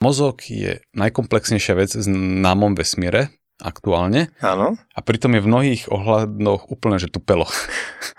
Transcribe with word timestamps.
Mozog 0.00 0.48
je 0.48 0.80
najkomplexnejšia 0.96 1.76
vec 1.76 1.92
v 1.92 2.00
známom 2.00 2.72
vesmíre 2.72 3.36
aktuálne. 3.60 4.32
Áno. 4.40 4.80
A 4.96 4.98
pritom 5.04 5.36
je 5.36 5.44
v 5.44 5.50
mnohých 5.52 5.82
ohľadoch 5.92 6.72
úplne, 6.72 6.96
že 6.96 7.12
tupelo. 7.12 7.44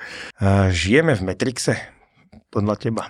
žijeme 0.70 1.17
v 1.17 1.25
Matrixe, 1.25 1.81
podľa 2.54 2.78
teba. 2.78 3.04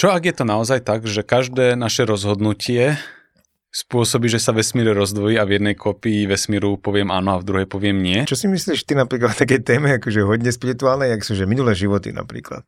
Čo 0.00 0.16
ak 0.16 0.24
je 0.24 0.32
to 0.32 0.48
naozaj 0.48 0.80
tak, 0.80 1.04
že 1.04 1.20
každé 1.20 1.76
naše 1.76 2.08
rozhodnutie 2.08 2.96
spôsobí, 3.68 4.32
že 4.32 4.40
sa 4.40 4.56
vesmír 4.56 4.96
rozdvojí 4.96 5.36
a 5.36 5.44
v 5.44 5.60
jednej 5.60 5.76
kopii 5.76 6.24
vesmíru 6.24 6.80
poviem 6.80 7.12
áno 7.12 7.36
a 7.36 7.40
v 7.44 7.46
druhej 7.46 7.68
poviem 7.68 8.00
nie? 8.00 8.24
Čo 8.24 8.40
si 8.40 8.48
myslíš 8.48 8.88
ty 8.88 8.96
napríklad 8.96 9.36
o 9.36 9.40
takej 9.44 9.60
téme, 9.60 10.00
akože 10.00 10.24
hodne 10.24 10.48
spirituálnej, 10.48 11.12
ako 11.20 11.24
sú 11.28 11.34
že 11.36 11.44
minulé 11.44 11.76
životy 11.76 12.16
napríklad? 12.16 12.64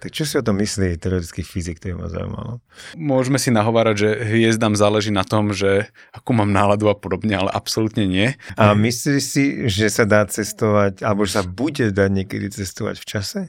Tak 0.00 0.16
čo 0.16 0.24
si 0.24 0.40
o 0.40 0.44
tom 0.44 0.56
myslí 0.56 0.96
teoretický 0.96 1.44
fyzik, 1.44 1.76
to 1.76 1.92
je 1.92 1.94
ma 1.94 2.08
zaujímalo. 2.08 2.64
Môžeme 2.96 3.36
si 3.36 3.52
nahovárať, 3.52 3.96
že 4.00 4.10
hviezdam 4.32 4.72
záleží 4.72 5.12
na 5.12 5.28
tom, 5.28 5.52
že 5.52 5.92
akú 6.08 6.32
mám 6.32 6.48
náladu 6.48 6.88
a 6.88 6.96
podobne, 6.96 7.36
ale 7.36 7.52
absolútne 7.52 8.08
nie. 8.08 8.32
A 8.56 8.72
myslíš 8.72 9.20
si, 9.20 9.44
že 9.68 9.92
sa 9.92 10.08
dá 10.08 10.24
cestovať, 10.24 11.04
alebo 11.04 11.28
že 11.28 11.36
sa 11.36 11.44
bude 11.44 11.92
dať 11.92 12.10
niekedy 12.16 12.48
cestovať 12.48 12.96
v 12.96 13.04
čase? 13.04 13.40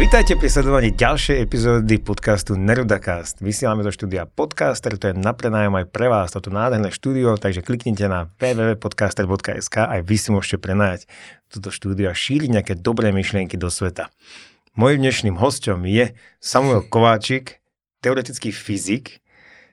Vítajte 0.00 0.32
pri 0.32 0.48
sledovaní 0.48 0.96
ďalšej 0.96 1.44
epizódy 1.44 2.00
podcastu 2.00 2.56
Nerudacast. 2.56 3.44
Vysielame 3.44 3.84
do 3.84 3.92
štúdia 3.92 4.24
Podcaster, 4.24 4.96
to 4.96 5.12
je 5.12 5.14
na 5.14 5.36
prenájom 5.36 5.76
aj 5.76 5.92
pre 5.92 6.08
vás 6.08 6.32
toto 6.32 6.48
nádherné 6.48 6.88
štúdio, 6.88 7.36
takže 7.36 7.60
kliknite 7.60 8.08
na 8.08 8.32
www.podcaster.sk 8.40 9.76
aj 9.76 10.00
vy 10.00 10.16
si 10.16 10.32
môžete 10.32 10.56
prenajať 10.56 11.04
toto 11.52 11.68
štúdio 11.68 12.08
a 12.08 12.16
šíriť 12.16 12.48
nejaké 12.48 12.72
dobré 12.80 13.12
myšlienky 13.12 13.60
do 13.60 13.68
sveta. 13.68 14.08
Mojím 14.72 15.04
dnešným 15.04 15.36
hostom 15.36 15.84
je 15.84 16.16
Samuel 16.40 16.80
Kováčik, 16.88 17.60
teoretický 18.00 18.56
fyzik, 18.56 19.20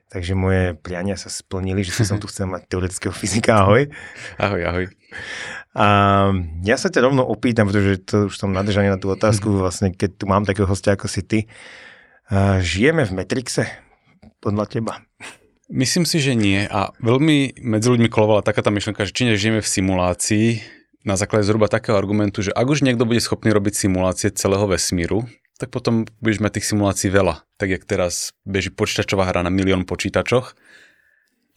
takže 0.07 0.33
moje 0.33 0.75
priania 0.79 1.19
sa 1.19 1.27
splnili, 1.27 1.83
že 1.83 2.03
som 2.07 2.19
tu 2.23 2.27
chcel 2.31 2.47
mať 2.47 2.67
teoretického 2.67 3.13
fyzika. 3.13 3.63
Ahoj. 3.63 3.91
Ahoj, 4.39 4.61
ahoj. 4.63 4.85
A 5.77 5.85
ja 6.65 6.75
sa 6.79 6.89
ťa 6.89 7.05
rovno 7.05 7.21
opýtam, 7.21 7.69
pretože 7.69 8.01
to 8.07 8.15
už 8.31 8.35
som 8.41 8.49
nadržaný 8.49 8.89
na 8.89 8.99
tú 8.99 9.13
otázku, 9.13 9.53
vlastne 9.63 9.93
keď 9.93 10.09
tu 10.17 10.25
mám 10.25 10.47
takého 10.47 10.65
hostia 10.65 10.95
ako 10.95 11.05
si 11.05 11.21
ty. 11.23 11.39
A 12.27 12.59
žijeme 12.59 13.07
v 13.07 13.15
Matrixe 13.15 13.71
podľa 14.43 14.67
teba? 14.67 14.93
Myslím 15.67 16.07
si, 16.07 16.23
že 16.23 16.31
nie. 16.31 16.63
A 16.63 16.95
veľmi 17.03 17.59
medzi 17.59 17.87
ľuďmi 17.91 18.07
kolovala 18.07 18.43
taká 18.43 18.63
tá 18.63 18.71
myšlenka, 18.71 19.03
že 19.03 19.15
či 19.15 19.27
nežijeme 19.27 19.59
v 19.59 19.67
simulácii 19.67 20.47
na 21.07 21.15
základe 21.15 21.47
zhruba 21.47 21.71
takého 21.71 21.95
argumentu, 21.95 22.43
že 22.43 22.51
ak 22.51 22.67
už 22.67 22.83
niekto 22.83 23.07
bude 23.07 23.23
schopný 23.23 23.55
robiť 23.55 23.87
simulácie 23.87 24.31
celého 24.31 24.67
vesmíru, 24.67 25.27
tak 25.57 25.73
potom 25.73 26.05
budeš 26.21 26.39
mať 26.39 26.61
tých 26.61 26.69
simulácií 26.69 27.09
veľa. 27.09 27.41
Tak 27.57 27.67
jak 27.73 27.83
teraz 27.83 28.37
beží 28.45 28.69
počítačová 28.69 29.25
hra 29.25 29.41
na 29.41 29.49
milión 29.49 29.83
počítačoch, 29.89 30.53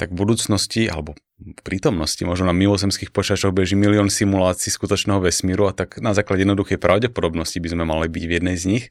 tak 0.01 0.17
v 0.17 0.25
budúcnosti, 0.25 0.89
alebo 0.89 1.13
v 1.37 1.61
prítomnosti, 1.61 2.25
možno 2.25 2.49
na 2.49 2.57
milozemských 2.57 3.13
počítačoch 3.13 3.53
beží 3.53 3.77
milión 3.77 4.09
simulácií 4.09 4.73
skutočného 4.73 5.21
vesmíru 5.21 5.69
a 5.69 5.77
tak 5.77 6.01
na 6.01 6.17
základe 6.17 6.49
jednoduchej 6.49 6.81
pravdepodobnosti 6.81 7.61
by 7.61 7.69
sme 7.69 7.85
mali 7.85 8.09
byť 8.09 8.25
v 8.25 8.33
jednej 8.41 8.57
z 8.57 8.65
nich. 8.65 8.85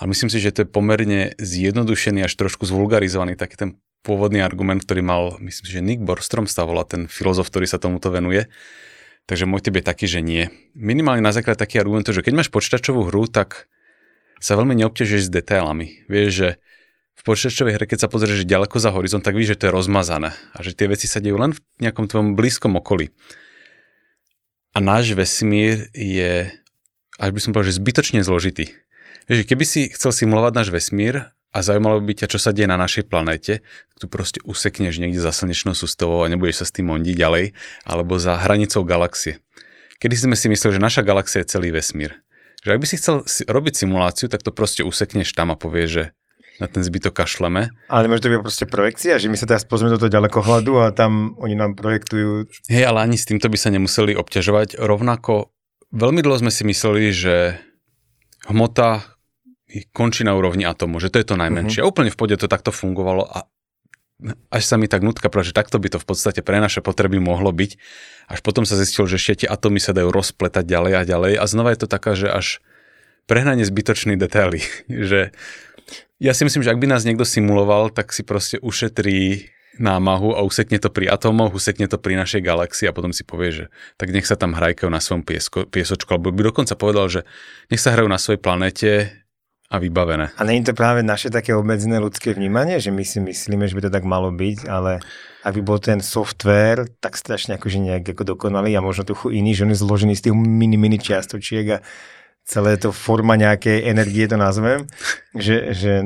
A 0.00 0.08
myslím 0.08 0.32
si, 0.32 0.40
že 0.40 0.50
to 0.56 0.64
je 0.64 0.72
pomerne 0.72 1.36
zjednodušený 1.36 2.24
až 2.24 2.32
trošku 2.32 2.64
zvulgarizovaný 2.64 3.36
taký 3.36 3.60
ten 3.60 3.70
pôvodný 4.02 4.42
argument, 4.42 4.82
ktorý 4.82 5.04
mal, 5.04 5.22
myslím 5.38 5.64
si, 5.68 5.72
že 5.72 5.84
Nick 5.84 6.00
Borstrom 6.02 6.48
volá 6.48 6.82
ten 6.88 7.06
filozof, 7.06 7.52
ktorý 7.52 7.68
sa 7.70 7.78
tomuto 7.78 8.08
venuje. 8.10 8.50
Takže 9.30 9.46
môj 9.46 9.62
je 9.62 9.84
taký, 9.84 10.10
že 10.10 10.18
nie. 10.18 10.50
Minimálne 10.74 11.22
na 11.22 11.30
základe 11.30 11.62
taký 11.62 11.78
argument, 11.78 12.08
že 12.08 12.24
keď 12.24 12.34
máš 12.34 12.50
počítačovú 12.50 13.06
hru, 13.06 13.30
tak 13.30 13.70
sa 14.42 14.58
veľmi 14.58 14.74
neobťažuješ 14.82 15.30
s 15.30 15.34
detailami. 15.34 16.02
Vieš, 16.10 16.30
že 16.34 16.48
v 17.14 17.22
počítačovej 17.22 17.78
hre, 17.78 17.86
keď 17.86 17.98
sa 18.02 18.08
pozrieš 18.10 18.42
ďaleko 18.42 18.82
za 18.82 18.90
horizont, 18.90 19.22
tak 19.22 19.38
víš, 19.38 19.54
že 19.54 19.58
to 19.62 19.64
je 19.70 19.76
rozmazané 19.78 20.34
a 20.50 20.58
že 20.58 20.74
tie 20.74 20.90
veci 20.90 21.06
sa 21.06 21.22
dejú 21.22 21.38
len 21.38 21.54
v 21.54 21.62
nejakom 21.78 22.10
tvojom 22.10 22.34
blízkom 22.34 22.74
okolí. 22.74 23.14
A 24.74 24.82
náš 24.82 25.14
vesmír 25.14 25.86
je, 25.94 26.50
až 27.22 27.30
by 27.30 27.38
som 27.38 27.54
povedal, 27.54 27.70
že 27.70 27.78
zbytočne 27.78 28.26
zložitý. 28.26 28.74
Vieš, 29.30 29.46
keby 29.46 29.62
si 29.62 29.86
chcel 29.94 30.10
simulovať 30.10 30.52
náš 30.58 30.68
vesmír 30.74 31.30
a 31.54 31.58
zaujímalo 31.62 32.02
by 32.02 32.24
ťa, 32.24 32.26
čo 32.32 32.42
sa 32.42 32.50
deje 32.50 32.66
na 32.66 32.80
našej 32.80 33.06
planéte, 33.06 33.62
tu 34.00 34.10
proste 34.10 34.42
usekneš 34.42 34.98
niekde 34.98 35.22
za 35.22 35.30
slnečnou 35.30 35.78
sústavou 35.78 36.26
a 36.26 36.30
nebudeš 36.32 36.64
sa 36.64 36.66
s 36.66 36.74
tým 36.74 36.90
ondiť 36.90 37.14
ďalej, 37.14 37.54
alebo 37.86 38.18
za 38.18 38.34
hranicou 38.34 38.82
galaxie. 38.82 39.38
Kedy 40.02 40.18
sme 40.18 40.34
si 40.34 40.50
mysleli, 40.50 40.80
že 40.80 40.82
naša 40.82 41.06
galaxia 41.06 41.46
je 41.46 41.54
celý 41.54 41.70
vesmír. 41.70 42.18
Že 42.62 42.70
ak 42.74 42.80
by 42.80 42.86
si 42.86 42.96
chcel 42.98 43.26
robiť 43.26 43.74
simuláciu, 43.74 44.30
tak 44.30 44.46
to 44.46 44.54
proste 44.54 44.86
usekneš 44.86 45.34
tam 45.34 45.50
a 45.50 45.58
povieš, 45.58 45.88
že 45.90 46.04
na 46.62 46.70
ten 46.70 46.86
zbytok 46.86 47.10
kašleme. 47.10 47.74
Ale 47.90 48.06
môže 48.06 48.22
to 48.22 48.30
byť 48.30 48.44
proste 48.44 48.66
projekcia, 48.70 49.18
že 49.18 49.26
my 49.26 49.34
sa 49.34 49.50
teraz 49.50 49.66
pozrieme 49.66 49.90
do 49.90 49.98
toho 49.98 50.14
ďalekohľadu 50.14 50.72
a 50.78 50.94
tam 50.94 51.34
oni 51.42 51.58
nám 51.58 51.74
projektujú. 51.74 52.46
Hej, 52.70 52.84
ale 52.86 53.02
ani 53.02 53.18
s 53.18 53.26
týmto 53.26 53.50
by 53.50 53.58
sa 53.58 53.74
nemuseli 53.74 54.14
obťažovať. 54.14 54.78
Rovnako 54.78 55.50
veľmi 55.90 56.22
dlho 56.22 56.38
sme 56.38 56.54
si 56.54 56.62
mysleli, 56.62 57.10
že 57.10 57.58
hmota 58.46 59.02
končí 59.90 60.22
na 60.22 60.36
úrovni 60.36 60.68
atomu, 60.68 61.00
že 61.00 61.08
to 61.08 61.18
je 61.18 61.26
to 61.26 61.36
najmenšie. 61.40 61.80
Uh-huh. 61.80 61.90
Úplne 61.90 62.12
v 62.12 62.18
pode 62.18 62.36
to 62.36 62.46
takto 62.46 62.70
fungovalo 62.70 63.24
a 63.24 63.48
až 64.50 64.62
sa 64.62 64.78
mi 64.78 64.86
tak 64.86 65.02
nutka 65.02 65.26
že 65.28 65.52
takto 65.52 65.82
by 65.82 65.88
to 65.92 65.98
v 65.98 66.06
podstate 66.06 66.40
pre 66.46 66.62
naše 66.62 66.80
potreby 66.80 67.18
mohlo 67.18 67.50
byť. 67.50 67.76
Až 68.30 68.40
potom 68.40 68.62
sa 68.62 68.78
zistilo, 68.78 69.10
že 69.10 69.18
ešte 69.18 69.44
tie 69.44 69.48
atómy 69.50 69.82
sa 69.82 69.92
dajú 69.92 70.08
rozpletať 70.14 70.64
ďalej 70.64 70.92
a 70.94 71.02
ďalej 71.02 71.32
a 71.38 71.44
znova 71.44 71.74
je 71.74 71.80
to 71.82 71.88
taká, 71.90 72.14
že 72.14 72.30
až 72.30 72.46
prehnanie 73.26 73.66
zbytočný 73.66 74.14
detaily, 74.18 74.62
že 75.10 75.34
ja 76.22 76.32
si 76.38 76.46
myslím, 76.46 76.62
že 76.62 76.70
ak 76.70 76.78
by 76.78 76.86
nás 76.86 77.02
niekto 77.02 77.26
simuloval, 77.26 77.90
tak 77.90 78.14
si 78.14 78.22
proste 78.22 78.62
ušetrí 78.62 79.50
námahu 79.80 80.36
a 80.36 80.44
usekne 80.44 80.76
to 80.76 80.92
pri 80.92 81.08
atómoch, 81.08 81.56
usekne 81.56 81.88
to 81.88 81.96
pri 81.96 82.20
našej 82.20 82.44
galaxii 82.44 82.86
a 82.86 82.94
potom 82.94 83.10
si 83.10 83.24
povie, 83.24 83.50
že 83.50 83.64
tak 83.96 84.12
nech 84.12 84.28
sa 84.28 84.36
tam 84.36 84.52
hrajkajú 84.52 84.92
na 84.92 85.00
svojom 85.00 85.24
piesko, 85.24 85.64
piesočku, 85.64 86.12
alebo 86.12 86.28
by 86.28 86.52
dokonca 86.52 86.76
povedal, 86.76 87.08
že 87.08 87.20
nech 87.72 87.80
sa 87.80 87.96
hrajú 87.96 88.08
na 88.08 88.20
svojej 88.20 88.40
planete 88.40 88.90
a 89.72 89.80
vybavené. 89.80 90.36
A 90.36 90.44
je 90.44 90.68
to 90.68 90.76
práve 90.76 91.00
naše 91.00 91.32
také 91.32 91.56
obmedzené 91.56 91.96
ľudské 91.96 92.36
vnímanie, 92.36 92.76
že 92.76 92.92
my 92.92 93.00
si 93.00 93.24
myslíme, 93.24 93.64
že 93.64 93.72
by 93.72 93.88
to 93.88 93.90
tak 93.90 94.04
malo 94.04 94.28
byť, 94.28 94.68
ale 94.68 95.00
ak 95.40 95.52
by 95.56 95.62
bol 95.64 95.80
ten 95.80 96.04
software 96.04 96.84
tak 97.00 97.16
strašne 97.16 97.56
akože 97.56 97.80
nejak 97.80 98.04
ako 98.12 98.36
dokonalý 98.36 98.76
a 98.76 98.84
možno 98.84 99.08
trochu 99.08 99.32
iný, 99.32 99.56
že 99.56 99.64
on 99.64 99.72
je 99.72 99.80
zložený 99.80 100.12
z 100.12 100.28
tých 100.28 100.34
mini, 100.36 100.76
mini 100.76 101.00
čiastočiek 101.00 101.66
a 101.72 101.82
celé 102.44 102.76
to 102.76 102.92
forma 102.92 103.40
nejakej 103.40 103.88
energie, 103.88 104.28
to 104.28 104.36
nazvem, 104.36 104.84
že, 105.32 105.72
že 105.72 106.04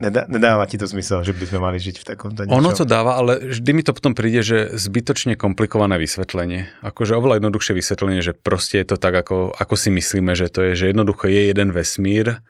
nedá, 0.00 0.24
nedáva 0.30 0.64
ti 0.64 0.80
to 0.80 0.88
zmysel, 0.88 1.20
že 1.26 1.36
by 1.36 1.44
sme 1.44 1.60
mali 1.60 1.76
žiť 1.76 1.96
v 2.00 2.04
takomto 2.08 2.40
niečom. 2.46 2.56
Ono 2.56 2.72
to 2.72 2.88
dáva, 2.88 3.20
ale 3.20 3.52
vždy 3.52 3.70
mi 3.76 3.82
to 3.84 3.92
potom 3.92 4.16
príde, 4.16 4.40
že 4.40 4.72
zbytočne 4.78 5.36
komplikované 5.36 6.00
vysvetlenie. 6.00 6.72
Akože 6.80 7.18
oveľa 7.18 7.42
jednoduchšie 7.42 7.74
vysvetlenie, 7.76 8.24
že 8.24 8.32
proste 8.32 8.80
je 8.80 8.86
to 8.94 8.96
tak, 8.96 9.12
ako, 9.12 9.52
ako 9.52 9.74
si 9.76 9.92
myslíme, 9.92 10.32
že 10.38 10.48
to 10.48 10.72
je, 10.72 10.72
že 10.72 10.84
jednoducho 10.94 11.28
je 11.28 11.52
jeden 11.52 11.74
vesmír, 11.74 12.40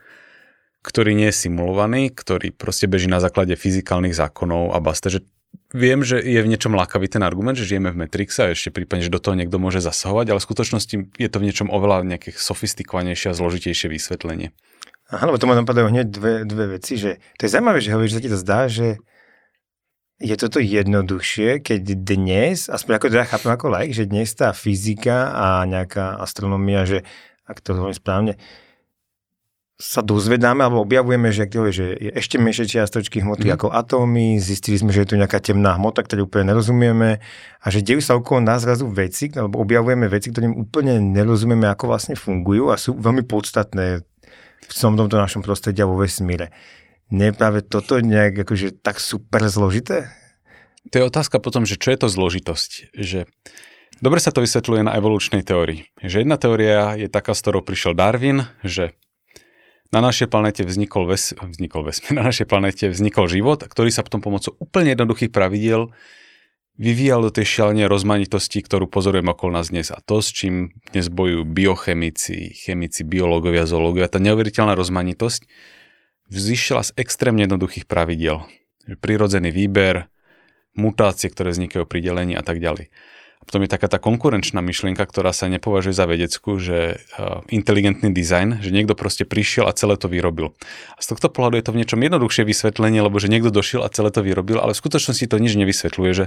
ktorý 0.89 1.13
nie 1.13 1.29
je 1.29 1.45
simulovaný, 1.45 2.09
ktorý 2.09 2.57
proste 2.57 2.89
beží 2.89 3.13
na 3.13 3.21
základe 3.21 3.53
fyzikálnych 3.53 4.17
zákonov 4.17 4.73
a 4.73 4.81
basta, 4.81 5.13
že 5.13 5.29
viem, 5.77 6.01
že 6.01 6.17
je 6.17 6.41
v 6.41 6.49
niečom 6.49 6.73
lákavý 6.73 7.13
ten 7.13 7.21
argument, 7.21 7.61
že 7.61 7.69
žijeme 7.69 7.93
v 7.93 8.09
Matrixe 8.09 8.41
a 8.49 8.53
ešte 8.57 8.73
prípadne, 8.73 9.05
že 9.05 9.13
do 9.13 9.21
toho 9.21 9.37
niekto 9.37 9.61
môže 9.61 9.85
zasahovať, 9.85 10.33
ale 10.33 10.41
v 10.41 10.49
skutočnosti 10.49 10.97
je 11.21 11.29
to 11.29 11.37
v 11.37 11.47
niečom 11.53 11.69
oveľa 11.69 12.09
nejaké 12.09 12.33
sofistikovanejšie 12.33 13.29
a 13.33 13.37
zložitejšie 13.37 13.93
vysvetlenie. 13.93 14.57
Aha, 15.13 15.25
lebo 15.29 15.37
to 15.37 15.49
ma 15.49 15.57
napadajú 15.57 15.93
hneď 15.93 16.07
dve, 16.09 16.35
dve 16.49 16.81
veci, 16.81 17.01
že 17.01 17.21
to 17.41 17.49
je 17.49 17.53
zaujímavé, 17.53 17.81
že 17.81 17.93
hovoríš, 17.93 18.13
že 18.13 18.17
sa 18.17 18.25
ti 18.25 18.33
to 18.33 18.41
zdá, 18.41 18.61
že 18.69 18.89
je 20.19 20.35
toto 20.35 20.59
jednoduchšie, 20.59 21.63
keď 21.63 21.81
dnes, 21.95 22.67
aspoň 22.67 22.93
ako 22.99 23.07
teda 23.13 23.25
chápem 23.25 23.51
ako 23.55 23.67
like, 23.71 23.95
že 23.95 24.11
dnes 24.11 24.29
tá 24.35 24.51
fyzika 24.51 25.31
a 25.31 25.47
nejaká 25.65 26.19
astronomia, 26.19 26.83
že 26.85 27.07
ak 27.47 27.63
to 27.65 27.73
hovorím 27.73 27.97
správne, 27.97 28.33
sa 29.79 30.03
dozvedáme 30.03 30.67
alebo 30.67 30.83
objavujeme, 30.83 31.31
že, 31.31 31.47
že 31.71 31.95
je 31.95 32.11
ešte 32.11 32.35
menšie 32.35 32.67
čiastočky 32.67 33.23
hmoty 33.23 33.47
mm. 33.47 33.55
ako 33.55 33.71
atómy, 33.71 34.43
zistili 34.43 34.75
sme, 34.75 34.91
že 34.91 35.07
je 35.07 35.15
tu 35.15 35.17
nejaká 35.17 35.39
temná 35.39 35.79
hmota, 35.79 36.03
ktorú 36.03 36.27
úplne 36.27 36.51
nerozumieme 36.51 37.23
a 37.63 37.67
že 37.71 37.87
dejú 37.87 38.03
sa 38.03 38.19
okolo 38.19 38.43
nás 38.43 38.67
zrazu 38.67 38.91
veci, 38.91 39.31
alebo 39.31 39.63
objavujeme 39.63 40.11
veci, 40.11 40.35
ktorým 40.35 40.59
úplne 40.59 40.99
nerozumieme, 40.99 41.71
ako 41.71 41.95
vlastne 41.95 42.19
fungujú 42.19 42.75
a 42.75 42.77
sú 42.77 42.99
veľmi 42.99 43.23
podstatné 43.23 44.03
v 44.67 44.73
tom 44.75 44.99
tomto 44.99 45.15
našom 45.15 45.47
prostredí 45.47 45.79
a 45.79 45.87
vo 45.87 45.95
vesmíre. 45.95 46.51
Nie 47.15 47.31
je 47.31 47.39
práve 47.39 47.63
toto 47.63 48.03
nejak 48.03 48.43
akože 48.43 48.83
tak 48.83 48.99
super 48.99 49.47
zložité? 49.47 50.11
To 50.91 50.99
je 50.99 51.07
otázka 51.07 51.39
potom, 51.39 51.63
že 51.63 51.79
čo 51.79 51.95
je 51.95 51.99
to 52.03 52.09
zložitosť. 52.11 52.71
Že 52.99 53.31
Dobre 53.99 54.23
sa 54.23 54.31
to 54.31 54.45
vysvetľuje 54.47 54.87
na 54.87 54.95
evolučnej 54.95 55.43
teórii. 55.43 55.91
Že 55.99 56.23
jedna 56.23 56.39
teória 56.39 56.95
je 56.95 57.11
taká, 57.11 57.35
s 57.35 57.43
ktorou 57.43 57.67
prišiel 57.67 57.99
Darwin, 57.99 58.47
že 58.63 58.95
na 59.89 60.01
našej 60.05 60.29
planete 60.29 60.63
vznikol, 60.69 61.09
ves, 61.09 61.33
vznikol 61.33 61.89
vesmír, 61.89 62.13
na 62.21 62.29
našej 62.29 62.47
planete 62.49 62.85
vznikol 62.93 63.29
život, 63.29 63.65
ktorý 63.65 63.89
sa 63.89 64.05
potom 64.05 64.21
pomocou 64.21 64.57
úplne 64.61 64.93
jednoduchých 64.93 65.33
pravidiel 65.33 65.93
vyvíjal 66.79 67.27
do 67.27 67.35
tej 67.35 67.59
šialenie 67.59 67.91
rozmanitosti, 67.91 68.63
ktorú 68.63 68.87
pozorujem 68.87 69.27
okolo 69.27 69.59
nás 69.59 69.75
dnes. 69.75 69.91
A 69.91 69.99
to, 69.99 70.23
s 70.23 70.31
čím 70.31 70.71
dnes 70.95 71.11
bojujú 71.11 71.43
biochemici, 71.43 72.55
chemici, 72.55 73.03
biológovia, 73.03 73.67
zoológovia, 73.67 74.07
tá 74.07 74.23
neuveriteľná 74.23 74.79
rozmanitosť 74.79 75.43
vzýšla 76.31 76.81
z 76.87 76.91
extrémne 76.95 77.51
jednoduchých 77.51 77.91
pravidiel. 77.91 78.47
Prirodzený 79.03 79.51
výber, 79.51 80.07
mutácie, 80.79 81.27
ktoré 81.29 81.51
vznikajú 81.51 81.83
pri 81.85 81.99
delení 81.99 82.39
a 82.39 82.47
tak 82.47 82.63
ďalej. 82.63 82.95
A 83.39 83.43
potom 83.47 83.63
je 83.63 83.71
taká 83.71 83.87
tá 83.87 84.03
konkurenčná 84.03 84.59
myšlienka, 84.59 85.07
ktorá 85.07 85.31
sa 85.31 85.47
nepovažuje 85.47 85.95
za 85.95 86.11
vedeckú, 86.11 86.59
že 86.59 86.99
uh, 86.99 87.47
inteligentný 87.49 88.11
dizajn, 88.11 88.59
že 88.59 88.75
niekto 88.75 88.99
proste 88.99 89.23
prišiel 89.23 89.71
a 89.71 89.77
celé 89.77 89.95
to 89.95 90.11
vyrobil. 90.11 90.59
A 90.95 91.01
z 91.01 91.15
tohto 91.15 91.31
pohľadu 91.31 91.55
je 91.59 91.65
to 91.65 91.73
v 91.75 91.79
niečom 91.81 92.01
jednoduchšie 92.03 92.43
vysvetlenie, 92.43 92.99
lebo 92.99 93.17
že 93.23 93.31
niekto 93.31 93.55
došiel 93.55 93.87
a 93.87 93.93
celé 93.95 94.11
to 94.11 94.27
vyrobil, 94.27 94.59
ale 94.59 94.75
v 94.75 94.83
skutočnosti 94.83 95.31
to 95.31 95.39
nič 95.39 95.55
nevysvetľuje, 95.55 96.13
že 96.13 96.25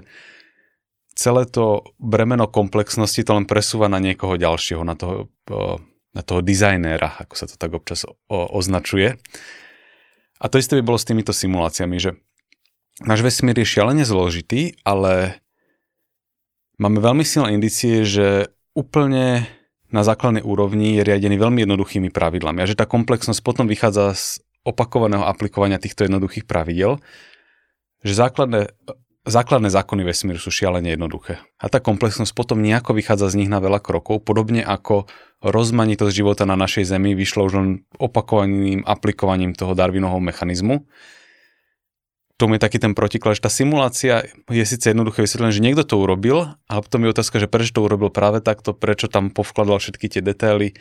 celé 1.14 1.44
to 1.44 1.84
bremeno 2.00 2.48
komplexnosti 2.48 3.28
to 3.28 3.32
len 3.36 3.46
presúva 3.46 3.92
na 3.92 4.00
niekoho 4.00 4.40
ďalšieho, 4.40 4.82
na 4.88 4.96
toho, 4.96 5.28
uh, 5.52 5.78
na 6.16 6.22
toho 6.24 6.40
dizajnéra, 6.44 7.24
ako 7.24 7.34
sa 7.36 7.46
to 7.48 7.56
tak 7.56 7.72
občas 7.72 8.04
o, 8.04 8.16
označuje. 8.30 9.16
A 10.42 10.46
to 10.50 10.60
isté 10.60 10.76
by 10.80 10.84
bolo 10.84 11.00
s 11.00 11.08
týmito 11.08 11.32
simuláciami, 11.32 11.98
že 12.02 12.20
náš 13.06 13.24
vesmír 13.24 13.56
je 13.62 13.68
šialene 13.68 14.04
zložitý, 14.04 14.76
ale 14.84 15.40
máme 16.82 16.98
veľmi 16.98 17.22
silné 17.22 17.54
indicie, 17.54 18.02
že 18.02 18.50
úplne 18.74 19.46
na 19.94 20.02
základnej 20.02 20.42
úrovni 20.42 20.98
je 20.98 21.06
riadený 21.06 21.38
veľmi 21.38 21.62
jednoduchými 21.62 22.10
pravidlami 22.10 22.66
a 22.66 22.70
že 22.70 22.80
tá 22.80 22.90
komplexnosť 22.90 23.46
potom 23.46 23.70
vychádza 23.70 24.18
z 24.18 24.26
opakovaného 24.66 25.22
aplikovania 25.22 25.78
týchto 25.78 26.10
jednoduchých 26.10 26.50
pravidel, 26.50 26.98
že 28.02 28.14
základné, 28.18 28.72
základné 29.28 29.70
zákony 29.70 30.02
vesmíru 30.08 30.40
sú 30.42 30.50
šialene 30.50 30.96
jednoduché. 30.96 31.44
A 31.62 31.66
tá 31.70 31.78
komplexnosť 31.78 32.34
potom 32.34 32.64
nejako 32.64 32.98
vychádza 32.98 33.36
z 33.36 33.46
nich 33.46 33.52
na 33.52 33.62
veľa 33.62 33.84
krokov, 33.84 34.26
podobne 34.26 34.66
ako 34.66 35.06
rozmanitosť 35.44 36.14
života 36.14 36.44
na 36.46 36.58
našej 36.58 36.88
Zemi 36.88 37.18
vyšlo 37.18 37.50
už 37.50 37.54
len 37.58 37.70
opakovaným 37.98 38.86
aplikovaním 38.86 39.58
toho 39.58 39.74
Darwinovho 39.74 40.22
mechanizmu, 40.22 40.86
tomu 42.42 42.58
je 42.58 42.66
taký 42.66 42.82
ten 42.82 42.98
protiklad, 42.98 43.38
že 43.38 43.46
tá 43.46 43.52
simulácia 43.54 44.26
je 44.50 44.66
síce 44.66 44.90
jednoduché 44.90 45.22
vysvetlené, 45.22 45.54
že 45.54 45.62
niekto 45.62 45.86
to 45.86 46.02
urobil, 46.02 46.58
ale 46.66 46.80
potom 46.82 47.06
je 47.06 47.14
otázka, 47.14 47.38
že 47.38 47.46
prečo 47.46 47.78
to 47.78 47.86
urobil 47.86 48.10
práve 48.10 48.42
takto, 48.42 48.74
prečo 48.74 49.06
tam 49.06 49.30
povkladal 49.30 49.78
všetky 49.78 50.10
tie 50.10 50.22
detaily, 50.26 50.74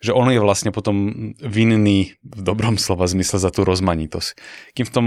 že 0.00 0.16
on 0.16 0.32
je 0.32 0.40
vlastne 0.40 0.72
potom 0.72 1.32
vinný 1.36 2.16
v 2.20 2.40
dobrom 2.40 2.80
slova 2.80 3.04
zmysle 3.04 3.40
za 3.40 3.52
tú 3.52 3.68
rozmanitosť. 3.68 4.28
Kým 4.72 4.86
v 4.88 4.92
tom 4.92 5.06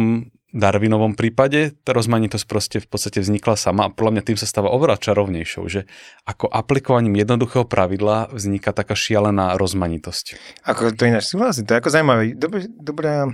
Darwinovom 0.50 1.14
prípade 1.14 1.78
tá 1.86 1.94
rozmanitosť 1.94 2.46
proste 2.50 2.78
v 2.82 2.90
podstate 2.90 3.22
vznikla 3.22 3.54
sama 3.54 3.86
a 3.86 3.94
podľa 3.94 4.18
mňa 4.18 4.24
tým 4.26 4.38
sa 4.42 4.50
stáva 4.50 4.74
oveľa 4.74 4.98
čarovnejšou, 4.98 5.64
že 5.70 5.86
ako 6.26 6.50
aplikovaním 6.50 7.22
jednoduchého 7.22 7.70
pravidla 7.70 8.34
vzniká 8.34 8.74
taká 8.74 8.98
šialená 8.98 9.62
rozmanitosť. 9.62 10.42
Ako 10.66 10.98
to 10.98 11.06
ináč 11.06 11.30
súhlasí, 11.30 11.62
to 11.62 11.78
je 11.78 11.82
ako 11.86 11.94
zaujímavé. 11.94 12.34
Dobre, 12.34 12.66
dobrá 12.66 13.30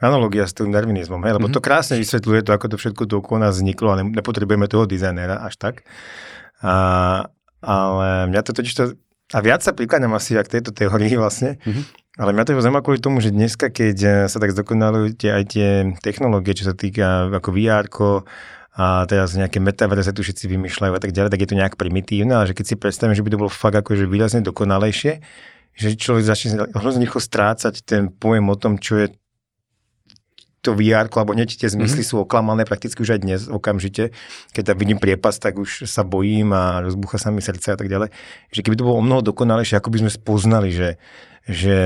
analogia 0.00 0.44
s 0.44 0.52
tým 0.52 0.72
darwinizmom, 0.72 1.22
hej? 1.24 1.40
lebo 1.40 1.48
mm-hmm. 1.48 1.56
to 1.56 1.60
mhm. 1.62 1.66
krásne 1.66 1.94
vysvetľuje 1.96 2.40
to, 2.44 2.50
ako 2.52 2.66
to 2.72 2.76
všetko 2.76 3.02
okolo 3.20 3.48
nás 3.48 3.56
vzniklo 3.56 3.96
a 3.96 4.00
nepotrebujeme 4.00 4.68
toho 4.68 4.84
dizajnera 4.84 5.40
až 5.40 5.56
tak. 5.56 5.74
A, 6.60 7.28
ale 7.64 8.08
mňa 8.32 8.40
to 8.44 8.52
totiž 8.56 8.72
to, 8.76 8.84
a 9.34 9.38
viac 9.42 9.64
sa 9.64 9.74
prikladám 9.74 10.14
asi 10.14 10.38
k 10.38 10.60
tejto 10.60 10.70
teórii 10.70 11.16
vlastne, 11.18 11.58
mm-hmm. 11.64 11.84
ale 12.22 12.30
mňa 12.36 12.44
to 12.46 12.60
zaujíma 12.60 12.84
kvôli 12.84 13.00
tomu, 13.02 13.18
že 13.18 13.34
dneska, 13.34 13.72
keď 13.72 13.96
eh, 14.04 14.12
sa 14.28 14.38
tak 14.38 14.52
zdokonalujú 14.52 15.18
tie, 15.18 15.30
aj 15.32 15.44
tie 15.50 15.68
technológie, 16.04 16.54
čo 16.54 16.68
sa 16.68 16.74
týka 16.76 17.32
ako 17.32 17.50
vr 17.50 17.88
a 18.76 19.08
teraz 19.08 19.32
nejaké 19.32 19.56
metaverze 19.56 20.12
tu 20.12 20.20
všetci 20.20 20.52
vymýšľajú 20.52 20.92
a 20.92 21.00
tak 21.00 21.16
ďalej, 21.16 21.32
tak 21.32 21.40
je 21.40 21.48
to 21.48 21.56
nejak 21.56 21.80
primitívne, 21.80 22.36
ale 22.36 22.52
že 22.52 22.52
keď 22.52 22.64
si 22.68 22.76
predstavím, 22.76 23.16
že 23.16 23.24
by 23.24 23.32
to 23.32 23.40
bolo 23.40 23.48
fakt 23.48 23.72
akože 23.72 24.04
výrazne 24.04 24.44
dokonalejšie, 24.44 25.24
že 25.76 25.88
človek 25.96 26.24
začne 26.28 26.68
hrozne 26.76 27.08
rýchlo 27.08 27.16
strácať 27.16 27.80
ten 27.88 28.12
pojem 28.12 28.44
o 28.52 28.56
tom, 28.56 28.76
čo 28.76 29.00
je 29.00 29.06
to 30.66 30.74
VR, 30.74 31.06
alebo 31.06 31.30
hneď 31.30 31.54
tie 31.54 31.70
zmysly 31.70 32.02
mm-hmm. 32.02 32.18
sú 32.18 32.26
oklamané 32.26 32.66
prakticky 32.66 32.98
už 32.98 33.14
aj 33.14 33.20
dnes 33.22 33.40
okamžite. 33.46 34.10
Keď 34.50 34.74
tam 34.74 34.76
vidím 34.82 34.98
priepas, 34.98 35.38
tak 35.38 35.54
už 35.54 35.86
sa 35.86 36.02
bojím 36.02 36.50
a 36.50 36.82
rozbucha 36.82 37.22
sa 37.22 37.30
mi 37.30 37.38
srdce 37.38 37.72
a 37.72 37.78
tak 37.78 37.86
ďalej. 37.86 38.10
Že 38.50 38.60
keby 38.66 38.74
to 38.74 38.86
bolo 38.86 38.98
o 38.98 39.06
mnoho 39.06 39.22
dokonalejšie, 39.22 39.78
ako 39.78 39.94
by 39.94 39.98
sme 40.02 40.10
spoznali, 40.10 40.74
že, 40.74 40.98
že 41.46 41.76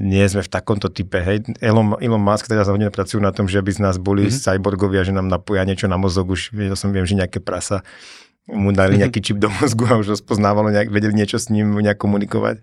nie 0.00 0.24
sme 0.24 0.40
v 0.40 0.48
takomto 0.48 0.88
type. 0.88 1.20
Hej. 1.20 1.52
Elon, 1.60 2.00
Elon 2.00 2.24
Musk 2.24 2.48
teraz 2.48 2.72
hodne 2.72 2.88
pracujú 2.88 3.20
na 3.20 3.36
tom, 3.36 3.44
že 3.44 3.60
aby 3.60 3.76
z 3.76 3.84
nás 3.84 4.00
boli 4.00 4.32
mm-hmm. 4.32 4.40
cyborgovia, 4.40 5.04
že 5.04 5.12
nám 5.12 5.28
napoja 5.28 5.68
niečo 5.68 5.84
na 5.84 6.00
mozog, 6.00 6.32
už 6.32 6.56
ja 6.56 6.72
som 6.72 6.88
viem, 6.96 7.04
že 7.04 7.20
nejaké 7.20 7.44
prasa 7.44 7.84
mu 8.46 8.70
dali 8.70 8.94
mhm. 8.94 9.00
nejaký 9.06 9.20
čip 9.22 9.38
do 9.42 9.50
mozgu 9.50 9.90
a 9.90 9.98
už 9.98 10.18
rozpoznávalo, 10.18 10.70
nejak, 10.70 10.94
vedeli 10.94 11.18
niečo 11.18 11.42
s 11.42 11.50
ním 11.50 11.74
nejak 11.82 11.98
komunikovať, 11.98 12.62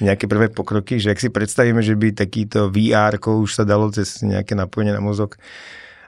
nejaké 0.00 0.24
prvé 0.24 0.48
pokroky, 0.48 0.96
že 0.96 1.12
ak 1.12 1.20
si 1.20 1.28
predstavíme, 1.28 1.84
že 1.84 1.92
by 1.92 2.16
takýto 2.16 2.72
VR 2.72 3.20
už 3.20 3.52
sa 3.52 3.68
dalo 3.68 3.92
cez 3.92 4.24
nejaké 4.24 4.56
napojenie 4.56 4.96
na 4.96 5.04
mozog 5.04 5.36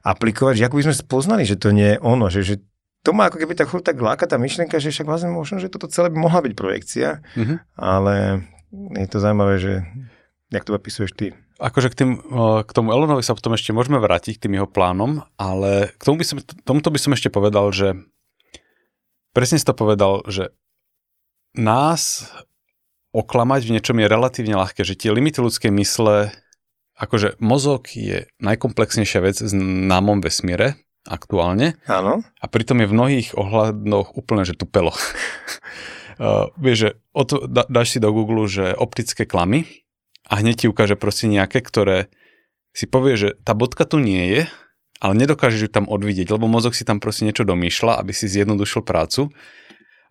aplikovať, 0.00 0.56
že 0.56 0.64
ako 0.64 0.76
by 0.81 0.84
sme 0.88 0.96
spoznali, 0.96 1.43
že 1.44 1.61
to 1.61 1.76
nie 1.76 1.96
je 1.96 1.99
ono, 2.00 2.32
že, 2.32 2.40
že 2.40 2.55
to 3.05 3.12
má 3.12 3.28
ako 3.28 3.40
keby 3.40 3.52
tak, 3.56 3.69
tak 3.84 3.96
láka 4.00 4.25
tá 4.28 4.37
myšlienka, 4.37 4.76
že 4.81 4.93
však 4.93 5.08
vlastne 5.08 5.32
možno, 5.32 5.61
že 5.61 5.72
toto 5.72 5.88
celé 5.88 6.12
by 6.12 6.20
mohla 6.20 6.40
byť 6.44 6.52
projekcia, 6.56 7.25
mm-hmm. 7.37 7.56
ale 7.76 8.44
je 8.72 9.08
to 9.08 9.20
zaujímavé, 9.20 9.55
že 9.56 9.72
jak 10.52 10.64
to 10.64 10.76
opisuješ 10.76 11.12
ty. 11.17 11.26
Akože 11.61 11.93
k, 11.93 11.96
tým, 11.96 12.11
k 12.64 12.70
tomu 12.72 12.96
Elonovi 12.96 13.20
sa 13.20 13.37
potom 13.37 13.52
ešte 13.52 13.76
môžeme 13.76 14.00
vrátiť, 14.00 14.40
k 14.40 14.49
tým 14.49 14.56
jeho 14.56 14.69
plánom, 14.69 15.20
ale 15.37 15.93
k 16.00 16.02
tomu 16.08 16.17
by 16.20 16.25
som, 16.25 16.37
tomuto 16.64 16.88
by 16.88 16.96
som 16.96 17.12
ešte 17.12 17.28
povedal, 17.28 17.69
že 17.69 18.00
presne 19.32 19.59
si 19.59 19.67
to 19.67 19.75
povedal, 19.77 20.23
že 20.27 20.55
nás 21.55 22.31
oklamať 23.11 23.61
v 23.67 23.73
niečom 23.79 23.99
je 23.99 24.06
relatívne 24.06 24.55
ľahké, 24.55 24.87
že 24.87 24.94
tie 24.94 25.11
limity 25.11 25.43
ľudskej 25.43 25.75
mysle, 25.75 26.31
akože 26.94 27.43
mozog 27.43 27.91
je 27.91 28.31
najkomplexnejšia 28.38 29.21
vec 29.23 29.37
v 29.43 29.50
námom 29.91 30.23
vesmíre 30.23 30.79
aktuálne. 31.09 31.81
Áno. 31.88 32.23
A 32.38 32.44
pritom 32.47 32.85
je 32.85 32.91
v 32.91 32.97
mnohých 32.97 33.29
ohľadoch 33.35 34.15
úplne, 34.15 34.44
že 34.44 34.55
tupelo. 34.55 34.93
uh, 34.94 36.53
vieš, 36.65 36.77
že 36.77 36.91
to, 37.27 37.37
da, 37.49 37.65
dáš 37.67 37.97
si 37.97 37.99
do 37.99 38.12
Google, 38.12 38.47
že 38.47 38.77
optické 38.77 39.25
klamy 39.25 39.67
a 40.29 40.38
hneď 40.38 40.65
ti 40.65 40.67
ukáže 40.69 40.94
proste 40.94 41.27
nejaké, 41.27 41.65
ktoré 41.65 42.12
si 42.71 42.87
povie, 42.87 43.19
že 43.19 43.29
tá 43.43 43.56
bodka 43.56 43.82
tu 43.82 43.99
nie 43.99 44.31
je, 44.31 44.41
ale 45.00 45.17
nedokážeš 45.17 45.67
ju 45.67 45.70
tam 45.73 45.88
odvidieť, 45.88 46.29
lebo 46.29 46.44
mozog 46.44 46.76
si 46.76 46.85
tam 46.85 47.00
proste 47.00 47.25
niečo 47.25 47.49
domýšľa, 47.49 47.99
aby 47.99 48.12
si 48.12 48.29
zjednodušil 48.29 48.85
prácu 48.85 49.32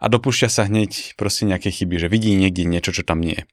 a 0.02 0.06
dopúšťa 0.10 0.50
sa 0.50 0.66
hneď 0.66 1.14
proste 1.14 1.46
nejaké 1.46 1.70
chyby, 1.70 2.02
že 2.02 2.12
vidí 2.12 2.34
niekde 2.34 2.66
niečo, 2.66 2.90
čo 2.92 3.06
tam 3.06 3.22
nie 3.22 3.38
je. 3.38 3.44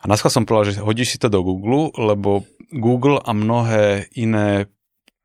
A 0.00 0.08
na 0.08 0.16
som 0.16 0.48
povedal, 0.48 0.72
že 0.72 0.80
hodíš 0.80 1.12
si 1.12 1.18
to 1.20 1.28
do 1.28 1.44
Google, 1.44 1.92
lebo 1.92 2.48
Google 2.72 3.20
a 3.20 3.36
mnohé 3.36 4.08
iné 4.16 4.70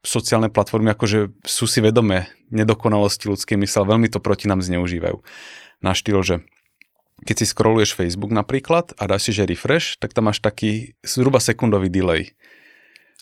sociálne 0.03 0.51
platformy 0.51 0.91
akože 0.91 1.31
sú 1.47 1.65
si 1.65 1.79
vedomé 1.79 2.27
nedokonalosti 2.51 3.31
ľudskej 3.31 3.57
mysle, 3.61 3.87
veľmi 3.87 4.11
to 4.11 4.19
proti 4.19 4.51
nám 4.51 4.61
zneužívajú. 4.61 5.23
Na 5.79 5.95
štýl, 5.95 6.19
že 6.21 6.35
keď 7.23 7.35
si 7.41 7.45
scrolluješ 7.47 7.95
Facebook 7.95 8.35
napríklad 8.35 8.91
a 8.99 9.03
dáš 9.07 9.29
si, 9.29 9.31
že 9.31 9.47
refresh, 9.47 9.95
tak 9.97 10.11
tam 10.11 10.27
máš 10.27 10.43
taký 10.43 10.99
zhruba 11.01 11.39
sekundový 11.39 11.87
delay 11.87 12.35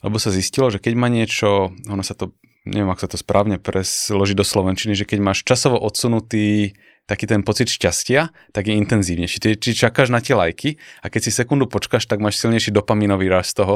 lebo 0.04 0.20
sa 0.20 0.30
zistilo, 0.30 0.68
že 0.68 0.84
keď 0.84 0.94
má 1.00 1.08
niečo, 1.08 1.72
ono 1.88 2.04
sa 2.04 2.14
to, 2.14 2.36
neviem, 2.68 2.92
ak 2.92 3.02
sa 3.02 3.10
to 3.10 3.16
správne 3.16 3.58
presloží 3.58 4.36
do 4.36 4.44
slovenčiny, 4.44 4.94
že 4.94 5.08
keď 5.08 5.20
máš 5.24 5.48
časovo 5.48 5.80
odsunutý 5.80 6.76
taký 7.04 7.28
ten 7.28 7.44
pocit 7.44 7.68
šťastia, 7.68 8.32
tak 8.56 8.72
je 8.72 8.80
intenzívnejší. 8.80 9.38
Ty, 9.44 9.50
či 9.60 9.76
čakáš 9.76 10.08
na 10.08 10.24
tie 10.24 10.40
lajky 10.40 10.80
a 11.04 11.12
keď 11.12 11.22
si 11.28 11.32
sekundu 11.36 11.68
počkáš, 11.68 12.08
tak 12.08 12.24
máš 12.24 12.40
silnejší 12.40 12.72
dopaminový 12.72 13.28
raz 13.28 13.52
z 13.52 13.64
toho, 13.64 13.76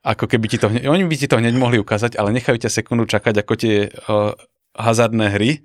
ako 0.00 0.24
keby 0.24 0.46
ti 0.48 0.56
to 0.56 0.72
oni 0.72 1.04
by 1.04 1.16
ti 1.16 1.28
to 1.28 1.36
hneď 1.36 1.52
mohli 1.52 1.76
ukázať, 1.76 2.16
ale 2.16 2.32
nechajú 2.32 2.56
ťa 2.56 2.72
sekundu 2.72 3.04
čakať 3.04 3.44
ako 3.44 3.52
tie 3.60 3.92
uh, 3.92 4.32
hazardné 4.72 5.26
hry, 5.36 5.60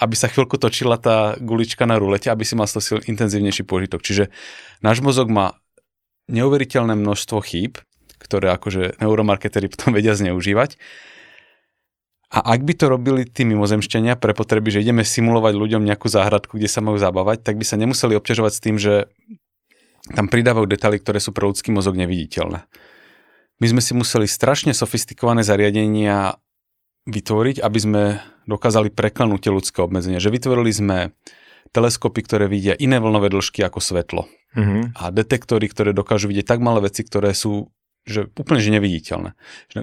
aby 0.00 0.14
sa 0.16 0.32
chvíľku 0.32 0.56
točila 0.56 0.96
tá 0.96 1.36
gulička 1.36 1.84
na 1.84 2.00
rulete, 2.00 2.32
aby 2.32 2.48
si 2.48 2.56
mal 2.56 2.64
z 2.64 2.80
toho 2.80 3.04
intenzívnejší 3.04 3.68
požitok. 3.68 4.00
Čiže 4.00 4.32
náš 4.80 5.04
mozog 5.04 5.28
má 5.28 5.60
neuveriteľné 6.32 6.96
množstvo 6.96 7.44
chýb, 7.44 7.76
ktoré 8.18 8.52
akože 8.52 8.98
neuromarketery 9.00 9.70
potom 9.72 9.94
vedia 9.94 10.18
zneužívať. 10.18 10.76
A 12.28 12.44
ak 12.44 12.60
by 12.60 12.76
to 12.76 12.92
robili 12.92 13.24
tí 13.24 13.48
mimozemšťania 13.48 14.20
pre 14.20 14.36
potreby, 14.36 14.68
že 14.68 14.84
ideme 14.84 15.00
simulovať 15.00 15.56
ľuďom 15.56 15.80
nejakú 15.88 16.12
záhradku, 16.12 16.60
kde 16.60 16.68
sa 16.68 16.84
majú 16.84 17.00
zabávať, 17.00 17.40
tak 17.40 17.56
by 17.56 17.64
sa 17.64 17.80
nemuseli 17.80 18.20
obťažovať 18.20 18.52
s 18.52 18.60
tým, 18.60 18.76
že 18.76 19.08
tam 20.12 20.28
pridávajú 20.28 20.68
detaily, 20.68 21.00
ktoré 21.00 21.24
sú 21.24 21.32
pre 21.32 21.48
ľudský 21.48 21.72
mozog 21.72 21.96
neviditeľné. 21.96 22.68
My 23.58 23.66
sme 23.66 23.80
si 23.80 23.96
museli 23.96 24.28
strašne 24.28 24.76
sofistikované 24.76 25.40
zariadenia 25.40 26.36
vytvoriť, 27.08 27.64
aby 27.64 27.78
sme 27.80 28.02
dokázali 28.44 28.92
preklenúť 28.92 29.48
tie 29.48 29.52
ľudské 29.52 29.78
obmedzenia. 29.80 30.20
Že 30.20 30.36
vytvorili 30.36 30.70
sme 30.70 30.98
teleskopy, 31.72 32.20
ktoré 32.24 32.44
vidia 32.48 32.76
iné 32.76 33.00
vlnové 33.00 33.32
dĺžky 33.32 33.64
ako 33.64 33.80
svetlo. 33.80 34.22
Mm-hmm. 34.56 34.96
A 34.96 35.12
detektory, 35.12 35.68
ktoré 35.68 35.92
dokážu 35.92 36.28
vidieť 36.32 36.56
tak 36.56 36.60
malé 36.64 36.88
veci, 36.88 37.04
ktoré 37.04 37.36
sú 37.36 37.68
že 38.08 38.32
úplne 38.32 38.58
že 38.58 38.72
neviditeľné. 38.72 39.36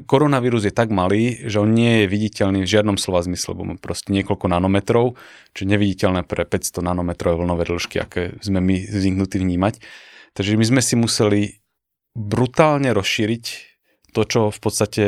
Koronavírus 0.10 0.65
je 0.65 0.74
tak 0.74 0.89
malý, 0.89 1.46
že 1.46 1.62
on 1.62 1.70
nie 1.70 2.03
je 2.03 2.05
viditeľný 2.10 2.65
v 2.65 2.72
žiadnom 2.74 2.98
slova 2.98 3.22
zmysle, 3.22 3.53
lebo 3.53 3.63
má 3.70 3.75
proste 3.77 4.10
niekoľko 4.10 4.50
nanometrov, 4.50 5.13
čo 5.53 5.60
je 5.62 5.70
neviditeľné 5.70 6.25
pre 6.25 6.44
500 6.44 6.82
nanometrové 6.82 7.38
vlnové 7.38 7.70
dĺžky, 7.70 8.01
aké 8.01 8.34
sme 8.41 8.60
my 8.60 8.82
zvyknutí 8.89 9.38
vnímať. 9.38 9.77
Takže 10.34 10.58
my 10.58 10.65
sme 10.65 10.82
si 10.82 10.98
museli 10.98 11.41
brutálne 12.17 12.89
rozšíriť 12.91 13.44
to, 14.12 14.22
čo 14.25 14.41
v 14.50 14.60
podstate 14.60 15.03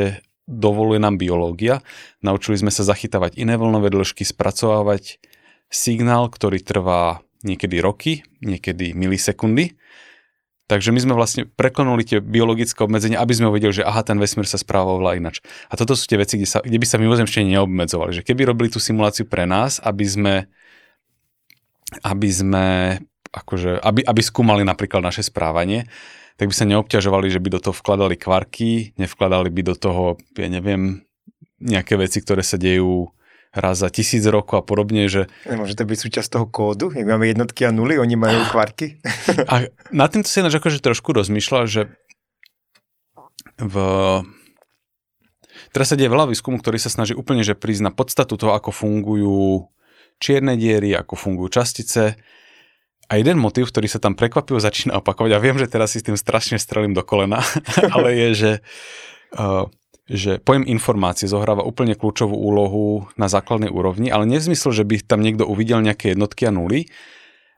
dovoluje 0.48 1.02
nám 1.02 1.18
biológia. 1.18 1.82
Naučili 2.22 2.56
sme 2.56 2.72
sa 2.72 2.86
zachytávať 2.86 3.36
iné 3.36 3.58
vlnové 3.58 3.90
dĺžky, 3.92 4.22
spracovávať 4.22 5.20
signál, 5.68 6.30
ktorý 6.32 6.62
trvá 6.64 7.20
niekedy 7.42 7.82
roky, 7.82 8.22
niekedy 8.40 8.96
milisekundy 8.96 9.76
Takže 10.68 10.92
my 10.92 11.00
sme 11.00 11.14
vlastne 11.16 11.48
prekonali 11.48 12.04
tie 12.04 12.20
biologické 12.20 12.76
obmedzenia, 12.84 13.24
aby 13.24 13.32
sme 13.32 13.48
uvedeli, 13.48 13.80
že 13.80 13.88
aha, 13.88 14.04
ten 14.04 14.20
vesmír 14.20 14.44
sa 14.44 14.60
správa 14.60 15.00
oveľa 15.00 15.16
inač. 15.16 15.40
A 15.72 15.80
toto 15.80 15.96
sú 15.96 16.04
tie 16.04 16.20
veci, 16.20 16.36
kde, 16.36 16.44
sa, 16.44 16.60
kde 16.60 16.76
by 16.76 16.84
sa 16.84 17.00
mimozemšťania 17.00 17.56
neobmedzovali. 17.56 18.20
Že 18.20 18.22
keby 18.28 18.52
robili 18.52 18.68
tú 18.68 18.76
simuláciu 18.76 19.24
pre 19.24 19.48
nás, 19.48 19.80
aby 19.80 20.04
sme, 20.04 20.34
aby 22.04 22.28
sme 22.28 22.66
akože, 23.32 23.80
aby, 23.80 24.04
aby 24.04 24.20
skúmali 24.20 24.60
napríklad 24.60 25.00
naše 25.00 25.24
správanie, 25.24 25.88
tak 26.36 26.52
by 26.52 26.54
sa 26.54 26.68
neobťažovali, 26.68 27.32
že 27.32 27.40
by 27.40 27.48
do 27.48 27.60
toho 27.64 27.74
vkladali 27.74 28.20
kvarky, 28.20 28.92
nevkladali 29.00 29.48
by 29.48 29.62
do 29.72 29.74
toho, 29.74 30.20
ja 30.36 30.52
neviem, 30.52 31.02
nejaké 31.64 31.96
veci, 31.96 32.20
ktoré 32.20 32.44
sa 32.44 32.60
dejú 32.60 33.10
raz 33.58 33.82
za 33.82 33.90
tisíc 33.90 34.24
rokov 34.24 34.62
a 34.62 34.64
podobne, 34.64 35.10
že... 35.10 35.26
Môže 35.44 35.74
to 35.74 35.84
byť 35.84 35.98
súčasť 35.98 36.28
toho 36.38 36.46
kódu? 36.46 36.94
Jak 36.94 37.04
máme 37.04 37.26
jednotky 37.26 37.66
a 37.66 37.74
nuly, 37.74 37.98
oni 37.98 38.14
majú 38.14 38.40
kvarky? 38.54 39.02
a 39.52 39.68
na 39.90 40.06
týmto 40.06 40.30
si 40.30 40.40
ináč 40.40 40.56
akože 40.56 40.78
trošku 40.80 41.12
rozmýšľal, 41.12 41.64
že 41.66 41.82
v... 43.58 43.74
Teraz 45.74 45.92
sa 45.92 45.98
deje 45.98 46.08
veľa 46.08 46.30
výskumu, 46.30 46.62
ktorý 46.62 46.78
sa 46.80 46.88
snaží 46.88 47.12
úplne 47.12 47.42
že 47.42 47.58
prísť 47.58 47.90
na 47.90 47.92
podstatu 47.92 48.38
toho, 48.38 48.54
ako 48.54 48.70
fungujú 48.72 49.68
čierne 50.22 50.54
diery, 50.54 50.94
ako 50.94 51.14
fungujú 51.18 51.60
častice. 51.60 52.18
A 53.08 53.12
jeden 53.16 53.40
motív, 53.40 53.72
ktorý 53.72 53.88
sa 53.88 54.00
tam 54.00 54.12
prekvapivo 54.12 54.60
začína 54.60 55.00
opakovať, 55.00 55.30
a 55.32 55.42
viem, 55.42 55.56
že 55.56 55.70
teraz 55.70 55.96
si 55.96 56.00
s 56.00 56.06
tým 56.06 56.16
strašne 56.16 56.60
strelím 56.60 56.92
do 56.92 57.00
kolena, 57.00 57.40
ale 57.94 58.14
je, 58.14 58.28
že 58.34 58.50
uh, 59.36 59.64
že 60.08 60.40
pojem 60.40 60.64
informácie 60.64 61.28
zohráva 61.28 61.60
úplne 61.60 61.92
kľúčovú 61.92 62.32
úlohu 62.32 63.12
na 63.20 63.28
základnej 63.28 63.68
úrovni, 63.68 64.08
ale 64.08 64.24
nie 64.24 64.40
v 64.40 64.56
že 64.56 64.82
by 64.82 65.04
tam 65.04 65.20
niekto 65.20 65.44
uvidel 65.44 65.84
nejaké 65.84 66.16
jednotky 66.16 66.48
a 66.48 66.52
nuly, 66.52 66.88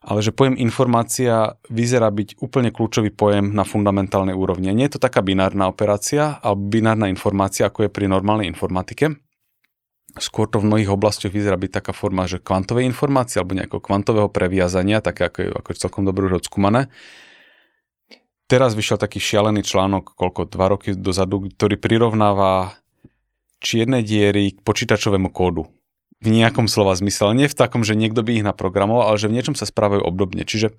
ale 0.03 0.19
že 0.19 0.35
pojem 0.35 0.59
informácia 0.59 1.55
vyzerá 1.71 2.11
byť 2.11 2.43
úplne 2.43 2.75
kľúčový 2.75 3.15
pojem 3.15 3.55
na 3.55 3.63
fundamentálnej 3.63 4.35
úrovni. 4.35 4.75
Nie 4.75 4.91
je 4.91 4.99
to 4.99 5.07
taká 5.07 5.23
binárna 5.23 5.71
operácia, 5.71 6.43
alebo 6.43 6.75
binárna 6.75 7.07
informácia, 7.07 7.71
ako 7.71 7.87
je 7.87 7.91
pri 7.95 8.11
normálnej 8.11 8.51
informatike. 8.51 9.15
Skôr 10.19 10.51
to 10.51 10.59
v 10.59 10.67
mnohých 10.67 10.91
oblastiach 10.91 11.31
vyzerá 11.31 11.55
byť 11.55 11.71
taká 11.71 11.93
forma, 11.95 12.27
že 12.27 12.43
kvantovej 12.43 12.83
informácie 12.83 13.39
alebo 13.39 13.55
nejakého 13.55 13.79
kvantového 13.79 14.27
previazania, 14.27 14.99
také 14.99 15.31
ako 15.31 15.39
je, 15.39 15.49
ako 15.55 15.69
celkom 15.79 16.03
dobre 16.03 16.27
odskúmané 16.35 16.91
teraz 18.51 18.75
vyšiel 18.75 18.99
taký 18.99 19.23
šialený 19.23 19.63
článok, 19.63 20.19
koľko, 20.19 20.51
dva 20.51 20.75
roky 20.75 20.99
dozadu, 20.99 21.47
ktorý 21.47 21.79
prirovnáva 21.79 22.75
čierne 23.63 24.03
diery 24.03 24.51
k 24.51 24.59
počítačovému 24.67 25.31
kódu. 25.31 25.71
V 26.21 26.29
nejakom 26.29 26.67
slova 26.67 26.93
zmysle, 26.99 27.33
nie 27.33 27.49
v 27.49 27.57
takom, 27.57 27.87
že 27.87 27.97
niekto 27.97 28.27
by 28.27 28.43
ich 28.43 28.45
naprogramoval, 28.45 29.09
ale 29.09 29.17
že 29.17 29.31
v 29.31 29.41
niečom 29.41 29.55
sa 29.57 29.65
správajú 29.65 30.05
obdobne. 30.05 30.45
Čiže 30.45 30.75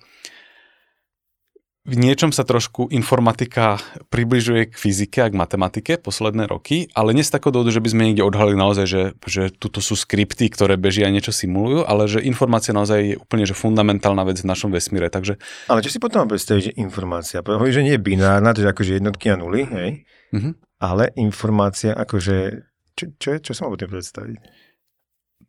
v 1.81 1.95
niečom 1.97 2.29
sa 2.29 2.45
trošku 2.45 2.93
informatika 2.93 3.81
približuje 4.13 4.69
k 4.69 4.73
fyzike 4.77 5.17
a 5.25 5.31
k 5.33 5.37
matematike 5.37 5.97
posledné 5.97 6.45
roky, 6.45 6.85
ale 6.93 7.17
nie 7.17 7.25
z 7.25 7.33
takého 7.33 7.49
dôvodu, 7.49 7.73
že 7.73 7.81
by 7.81 7.89
sme 7.89 8.05
niekde 8.05 8.21
odhalili 8.21 8.53
naozaj, 8.53 8.85
že, 8.85 9.03
že 9.25 9.49
tuto 9.49 9.81
sú 9.81 9.97
skripty, 9.97 10.53
ktoré 10.53 10.77
bežia 10.77 11.09
a 11.09 11.13
niečo 11.13 11.33
simulujú, 11.33 11.81
ale 11.89 12.05
že 12.05 12.21
informácia 12.21 12.69
naozaj 12.69 12.99
je 13.01 13.15
úplne 13.17 13.49
že 13.49 13.57
fundamentálna 13.57 14.21
vec 14.29 14.37
v 14.45 14.49
našom 14.53 14.69
vesmíre. 14.69 15.09
Takže... 15.09 15.41
Ale 15.73 15.81
čo 15.81 15.89
si 15.89 15.97
potom 15.97 16.29
predstaviť, 16.29 16.61
že 16.69 16.77
informácia? 16.77 17.41
Hovorí, 17.41 17.73
že 17.73 17.81
nie 17.81 17.97
je 17.97 18.05
binárna, 18.05 18.53
to 18.53 18.61
je 18.61 18.69
akože 18.69 19.01
jednotky 19.01 19.33
a 19.33 19.41
nuly, 19.41 19.65
hej? 19.65 20.05
Mm-hmm. 20.37 20.53
Ale 20.85 21.09
informácia 21.17 21.97
akože... 21.97 22.61
Čo, 22.93 23.03
čo, 23.17 23.27
je, 23.33 23.37
čo 23.41 23.51
sa 23.57 23.65
mám 23.65 23.81
predstaviť? 23.81 24.37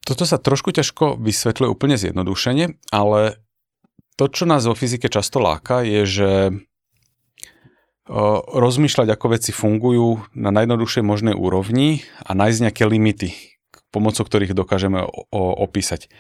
Toto 0.03 0.25
sa 0.25 0.41
trošku 0.41 0.73
ťažko 0.73 1.21
vysvetľuje 1.21 1.69
úplne 1.69 2.01
zjednodušene, 2.01 2.89
ale 2.89 3.37
to, 4.17 4.25
čo 4.29 4.45
nás 4.45 4.65
vo 4.69 4.77
fyzike 4.77 5.09
často 5.09 5.41
láka, 5.41 5.81
je, 5.83 6.03
že 6.05 6.31
rozmýšľať, 8.53 9.09
ako 9.15 9.27
veci 9.31 9.55
fungujú 9.55 10.27
na 10.35 10.51
najjednoduchšej 10.51 11.05
možnej 11.07 11.35
úrovni 11.39 12.03
a 12.21 12.35
nájsť 12.35 12.59
nejaké 12.69 12.83
limity, 12.85 13.31
pomocou 13.95 14.27
ktorých 14.27 14.59
dokážeme 14.59 15.07
opísať. 15.33 16.11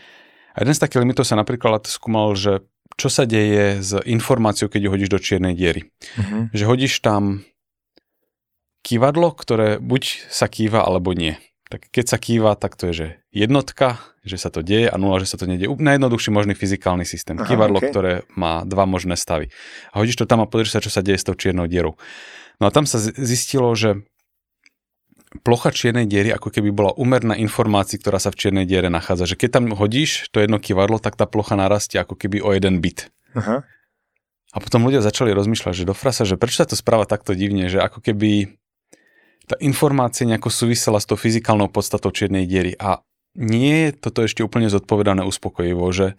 A 0.54 0.62
jeden 0.62 0.76
z 0.76 0.82
takých 0.84 1.02
limitov 1.02 1.26
sa 1.26 1.34
napríklad 1.34 1.88
skúmal, 1.90 2.38
že 2.38 2.62
čo 3.00 3.08
sa 3.08 3.24
deje 3.24 3.80
s 3.80 3.96
informáciou, 4.04 4.68
keď 4.68 4.80
ju 4.84 4.92
hodíš 4.92 5.10
do 5.10 5.20
čiernej 5.20 5.56
diery. 5.56 5.88
Uh-huh. 6.14 6.52
Že 6.52 6.64
hodíš 6.68 7.00
tam 7.00 7.40
kývadlo, 8.84 9.32
ktoré 9.32 9.80
buď 9.80 10.28
sa 10.28 10.46
kýva, 10.46 10.84
alebo 10.84 11.16
nie. 11.16 11.40
Tak 11.72 11.88
keď 11.88 12.04
sa 12.04 12.18
kýva, 12.20 12.52
tak 12.52 12.76
to 12.76 12.92
je, 12.92 12.94
že 12.94 13.06
jednotka, 13.32 13.96
že 14.22 14.38
sa 14.38 14.54
to 14.54 14.62
deje 14.62 14.86
a 14.86 14.94
nula, 14.94 15.18
že 15.18 15.34
sa 15.34 15.36
to 15.36 15.50
nedieje. 15.50 15.74
Najjednoduchší 15.74 16.30
možný 16.30 16.54
fyzikálny 16.54 17.02
systém. 17.02 17.34
Aha, 17.38 17.46
Kývadlo, 17.46 17.82
okay. 17.82 17.90
ktoré 17.90 18.12
má 18.38 18.62
dva 18.62 18.86
možné 18.86 19.18
stavy. 19.18 19.50
A 19.90 19.98
hodíš 19.98 20.22
to 20.22 20.30
tam 20.30 20.42
a 20.42 20.46
pozrieš 20.46 20.78
sa, 20.78 20.80
čo 20.80 20.94
sa 20.94 21.02
deje 21.02 21.18
s 21.18 21.26
tou 21.26 21.34
čiernou 21.34 21.66
dierou. 21.66 21.98
No 22.62 22.70
a 22.70 22.70
tam 22.70 22.86
sa 22.86 23.02
zistilo, 23.02 23.74
že 23.74 24.06
plocha 25.42 25.74
čiernej 25.74 26.06
diery 26.06 26.30
ako 26.30 26.54
keby 26.54 26.70
bola 26.70 26.92
úmerná 26.94 27.34
informácií, 27.34 27.98
ktorá 27.98 28.22
sa 28.22 28.30
v 28.30 28.38
čiernej 28.38 28.66
diere 28.68 28.92
nachádza. 28.92 29.34
Že 29.34 29.36
keď 29.42 29.50
tam 29.50 29.64
hodíš 29.74 30.30
to 30.30 30.38
jedno 30.38 30.62
kývadlo, 30.62 31.02
tak 31.02 31.18
tá 31.18 31.26
plocha 31.26 31.58
narastie 31.58 31.98
ako 31.98 32.14
keby 32.14 32.38
o 32.44 32.54
jeden 32.54 32.78
bit. 32.78 33.10
Aha. 33.34 33.66
A 34.52 34.58
potom 34.60 34.84
ľudia 34.84 35.00
začali 35.00 35.32
rozmýšľať, 35.32 35.82
že 35.82 35.88
do 35.88 35.96
frasa, 35.96 36.28
že 36.28 36.36
prečo 36.36 36.60
sa 36.60 36.68
to 36.68 36.76
správa 36.76 37.08
takto 37.08 37.32
divne, 37.32 37.72
že 37.72 37.80
ako 37.80 38.04
keby 38.04 38.52
tá 39.48 39.56
informácia 39.64 40.28
nejako 40.28 40.52
súvisela 40.52 41.00
s 41.00 41.08
tou 41.08 41.16
fyzikálnou 41.16 41.72
podstatou 41.72 42.12
čiernej 42.12 42.44
diery. 42.44 42.76
A 42.76 43.00
nie 43.38 43.88
je 43.88 43.90
toto 43.96 44.24
ešte 44.24 44.44
úplne 44.44 44.68
zodpovedané 44.68 45.24
uspokojivo, 45.24 45.84
že 45.92 46.14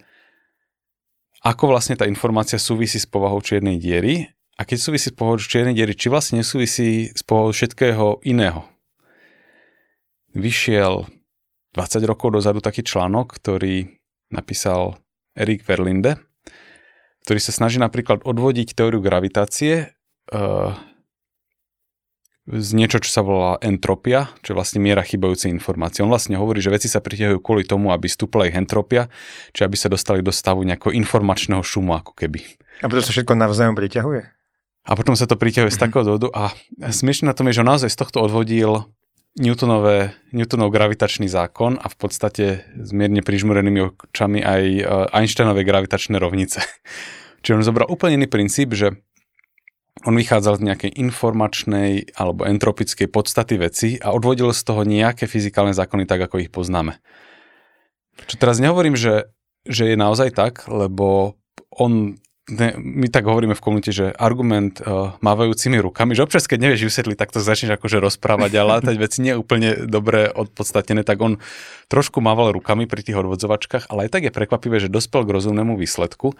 ako 1.44 1.76
vlastne 1.76 1.94
tá 1.94 2.08
informácia 2.08 2.56
súvisí 2.56 2.96
s 2.96 3.06
povahou 3.06 3.38
čiernej 3.44 3.76
diery 3.76 4.32
a 4.56 4.64
keď 4.64 4.78
súvisí 4.80 5.12
s 5.12 5.16
povahou 5.16 5.36
čiernej 5.36 5.76
diery, 5.76 5.92
či 5.92 6.08
vlastne 6.08 6.40
nesúvisí 6.40 7.12
s 7.12 7.22
povahou 7.22 7.52
všetkého 7.52 8.24
iného. 8.24 8.64
Vyšiel 10.34 11.06
20 11.76 12.10
rokov 12.10 12.34
dozadu 12.34 12.62
taký 12.62 12.82
článok, 12.86 13.34
ktorý 13.38 13.86
napísal 14.32 14.98
Erik 15.34 15.66
Verlinde, 15.66 16.18
ktorý 17.26 17.40
sa 17.42 17.52
snaží 17.52 17.82
napríklad 17.82 18.22
odvodiť 18.22 18.78
teóriu 18.78 19.02
gravitácie 19.02 19.90
uh, 20.30 20.72
z 22.44 22.70
niečo, 22.76 23.00
čo 23.00 23.08
sa 23.08 23.24
volá 23.24 23.56
entropia, 23.64 24.28
čo 24.44 24.52
je 24.52 24.56
vlastne 24.60 24.76
miera 24.76 25.00
chybajúcej 25.00 25.48
informácie. 25.48 26.04
On 26.04 26.12
vlastne 26.12 26.36
hovorí, 26.36 26.60
že 26.60 26.68
veci 26.68 26.92
sa 26.92 27.00
priťahujú 27.00 27.40
kvôli 27.40 27.64
tomu, 27.64 27.88
aby 27.88 28.04
stúpla 28.04 28.52
ich 28.52 28.56
entropia, 28.56 29.08
či 29.56 29.64
aby 29.64 29.80
sa 29.80 29.88
dostali 29.88 30.20
do 30.20 30.28
stavu 30.28 30.60
nejakého 30.60 30.92
informačného 30.92 31.64
šumu, 31.64 31.96
ako 31.96 32.12
keby. 32.12 32.44
A 32.84 32.92
potom 32.92 33.00
sa 33.00 33.16
všetko 33.16 33.32
navzájom 33.32 33.72
priťahuje? 33.72 34.22
A 34.84 34.92
potom 34.92 35.16
sa 35.16 35.24
to 35.24 35.40
priťahuje 35.40 35.72
mm-hmm. 35.72 35.80
z 35.80 35.80
mhm. 35.80 35.84
takého 35.88 36.04
dôvodu. 36.04 36.28
A 36.36 36.44
smiešne 36.92 37.32
na 37.32 37.34
tom 37.36 37.48
je, 37.48 37.56
že 37.56 37.64
naozaj 37.64 37.88
z 37.88 37.96
tohto 37.96 38.20
odvodil 38.20 38.92
Newtonové, 39.34 40.14
Newtonov 40.30 40.70
gravitačný 40.70 41.26
zákon 41.26 41.80
a 41.80 41.90
v 41.90 41.96
podstate 41.96 42.44
s 42.76 42.90
mierne 42.94 43.18
prižmurenými 43.18 43.80
očami 43.82 44.38
aj 44.44 44.62
e, 44.62 44.82
Einsteinové 45.10 45.66
gravitačné 45.66 46.22
rovnice. 46.22 46.62
Čiže 47.42 47.56
on 47.58 47.66
zobral 47.66 47.90
úplne 47.90 48.20
iný 48.22 48.28
princíp, 48.30 48.78
že 48.78 48.94
on 50.02 50.18
vychádzal 50.18 50.58
z 50.58 50.66
nejakej 50.66 50.92
informačnej 50.98 52.18
alebo 52.18 52.42
entropickej 52.42 53.06
podstaty 53.06 53.54
veci 53.62 53.88
a 54.02 54.10
odvodil 54.10 54.50
z 54.50 54.62
toho 54.66 54.82
nejaké 54.82 55.30
fyzikálne 55.30 55.70
zákony 55.70 56.10
tak, 56.10 56.26
ako 56.26 56.42
ich 56.42 56.50
poznáme. 56.50 56.98
Čo 58.26 58.34
teraz 58.34 58.58
nehovorím, 58.58 58.98
že, 58.98 59.30
že 59.62 59.94
je 59.94 59.96
naozaj 59.98 60.34
tak, 60.34 60.66
lebo 60.66 61.38
on 61.70 62.18
ne, 62.50 62.68
my 62.76 63.06
tak 63.06 63.24
hovoríme 63.24 63.54
v 63.54 63.64
komunite, 63.64 63.94
že 63.94 64.10
argument 64.18 64.82
uh, 64.82 65.14
mávajúcimi 65.22 65.78
rukami, 65.78 66.18
že 66.18 66.26
občas, 66.26 66.50
keď 66.50 66.58
nevieš 66.68 66.90
vysvetliť, 66.90 67.16
tak 67.18 67.30
to 67.30 67.38
začneš 67.38 67.78
akože 67.78 68.02
rozprávať 68.02 68.50
a 68.58 68.66
látať 68.66 68.94
veci 68.98 69.22
nie 69.22 69.38
úplne 69.38 69.86
dobre 69.86 70.26
odpodstatené, 70.26 71.06
tak 71.06 71.22
on 71.22 71.38
trošku 71.86 72.18
mával 72.18 72.50
rukami 72.50 72.90
pri 72.90 73.06
tých 73.06 73.18
odvodzovačkách, 73.18 73.88
ale 73.88 74.06
aj 74.06 74.10
tak 74.10 74.22
je 74.26 74.34
prekvapivé, 74.34 74.82
že 74.82 74.92
dospel 74.92 75.22
k 75.22 75.34
rozumnému 75.38 75.78
výsledku. 75.78 76.34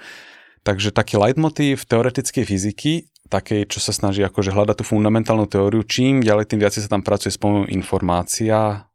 Takže 0.64 0.96
taký 0.96 1.20
leitmotív 1.20 1.84
teoretickej 1.84 2.44
fyziky 2.48 2.92
takej, 3.28 3.68
čo 3.68 3.80
sa 3.80 3.92
snaží 3.92 4.20
akože 4.20 4.52
hľadať 4.52 4.80
tú 4.80 4.84
fundamentálnu 4.84 5.48
teóriu, 5.48 5.84
čím 5.84 6.20
ďalej, 6.20 6.52
tým 6.52 6.60
viac 6.60 6.76
sa 6.76 6.90
tam 6.90 7.00
pracuje 7.00 7.32
s 7.32 7.40
pomocou 7.40 7.68
informácia, 7.72 8.88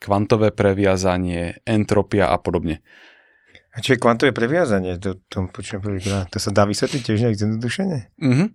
kvantové 0.00 0.52
previazanie, 0.52 1.60
entropia 1.64 2.32
a 2.32 2.36
podobne. 2.36 2.84
A 3.74 3.82
čo 3.82 3.96
je 3.96 4.02
kvantové 4.02 4.30
previazanie? 4.30 5.00
To, 5.02 5.18
to, 5.26 5.50
počujem. 5.50 5.82
To 6.30 6.38
sa 6.38 6.50
dá 6.54 6.62
vysvetliť 6.62 7.02
tiež 7.02 7.18
nejak 7.26 7.38
zjednodušene? 7.40 7.98
Uh-huh. 8.22 8.46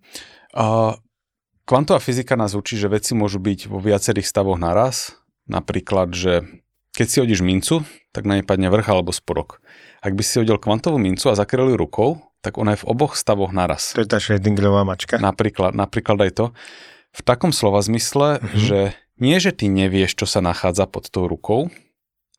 Uh, 0.55 0.95
kvantová 1.67 1.99
fyzika 1.99 2.39
nás 2.39 2.55
učí, 2.55 2.79
že 2.79 2.87
veci 2.87 3.11
môžu 3.19 3.43
byť 3.43 3.67
vo 3.67 3.83
viacerých 3.83 4.23
stavoch 4.23 4.55
naraz. 4.55 5.19
Napríklad, 5.51 6.15
že 6.15 6.47
keď 6.95 7.07
si 7.09 7.17
hodíš 7.19 7.41
mincu, 7.43 7.83
tak 8.15 8.23
na 8.23 8.39
nej 8.39 8.47
padne 8.47 8.71
vrch 8.71 8.87
alebo 8.87 9.11
spodok. 9.11 9.59
Ak 9.99 10.15
by 10.15 10.23
si 10.23 10.39
hodil 10.39 10.55
kvantovú 10.55 10.95
mincu 10.95 11.27
a 11.27 11.35
zakreli 11.35 11.75
rukou, 11.75 12.28
tak 12.39 12.55
ona 12.55 12.75
je 12.75 12.81
v 12.83 12.87
oboch 12.87 13.19
stavoch 13.19 13.51
naraz. 13.51 13.91
To 13.95 14.03
je 14.03 14.09
tá 14.09 14.19
Schrödingerová 14.19 14.87
mačka. 14.87 15.19
Napríklad, 15.19 15.75
napríklad 15.75 16.17
aj 16.23 16.31
to. 16.35 16.45
V 17.11 17.21
takom 17.25 17.51
slova 17.51 17.83
zmysle, 17.83 18.39
mm-hmm. 18.39 18.59
že 18.59 18.79
nie, 19.19 19.35
že 19.43 19.51
ty 19.51 19.67
nevieš, 19.67 20.15
čo 20.15 20.25
sa 20.29 20.39
nachádza 20.39 20.87
pod 20.87 21.11
tou 21.11 21.27
rukou, 21.27 21.67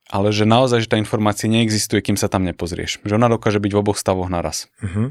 ale 0.08 0.32
že 0.32 0.48
naozaj, 0.48 0.88
že 0.88 0.90
tá 0.90 0.96
informácia 0.96 1.46
neexistuje, 1.46 2.00
kým 2.00 2.16
sa 2.16 2.32
tam 2.32 2.42
nepozrieš. 2.42 3.04
Že 3.04 3.20
ona 3.20 3.28
dokáže 3.28 3.60
byť 3.60 3.72
v 3.76 3.80
oboch 3.80 4.00
stavoch 4.00 4.32
naraz. 4.32 4.72
Mm-hmm. 4.80 5.08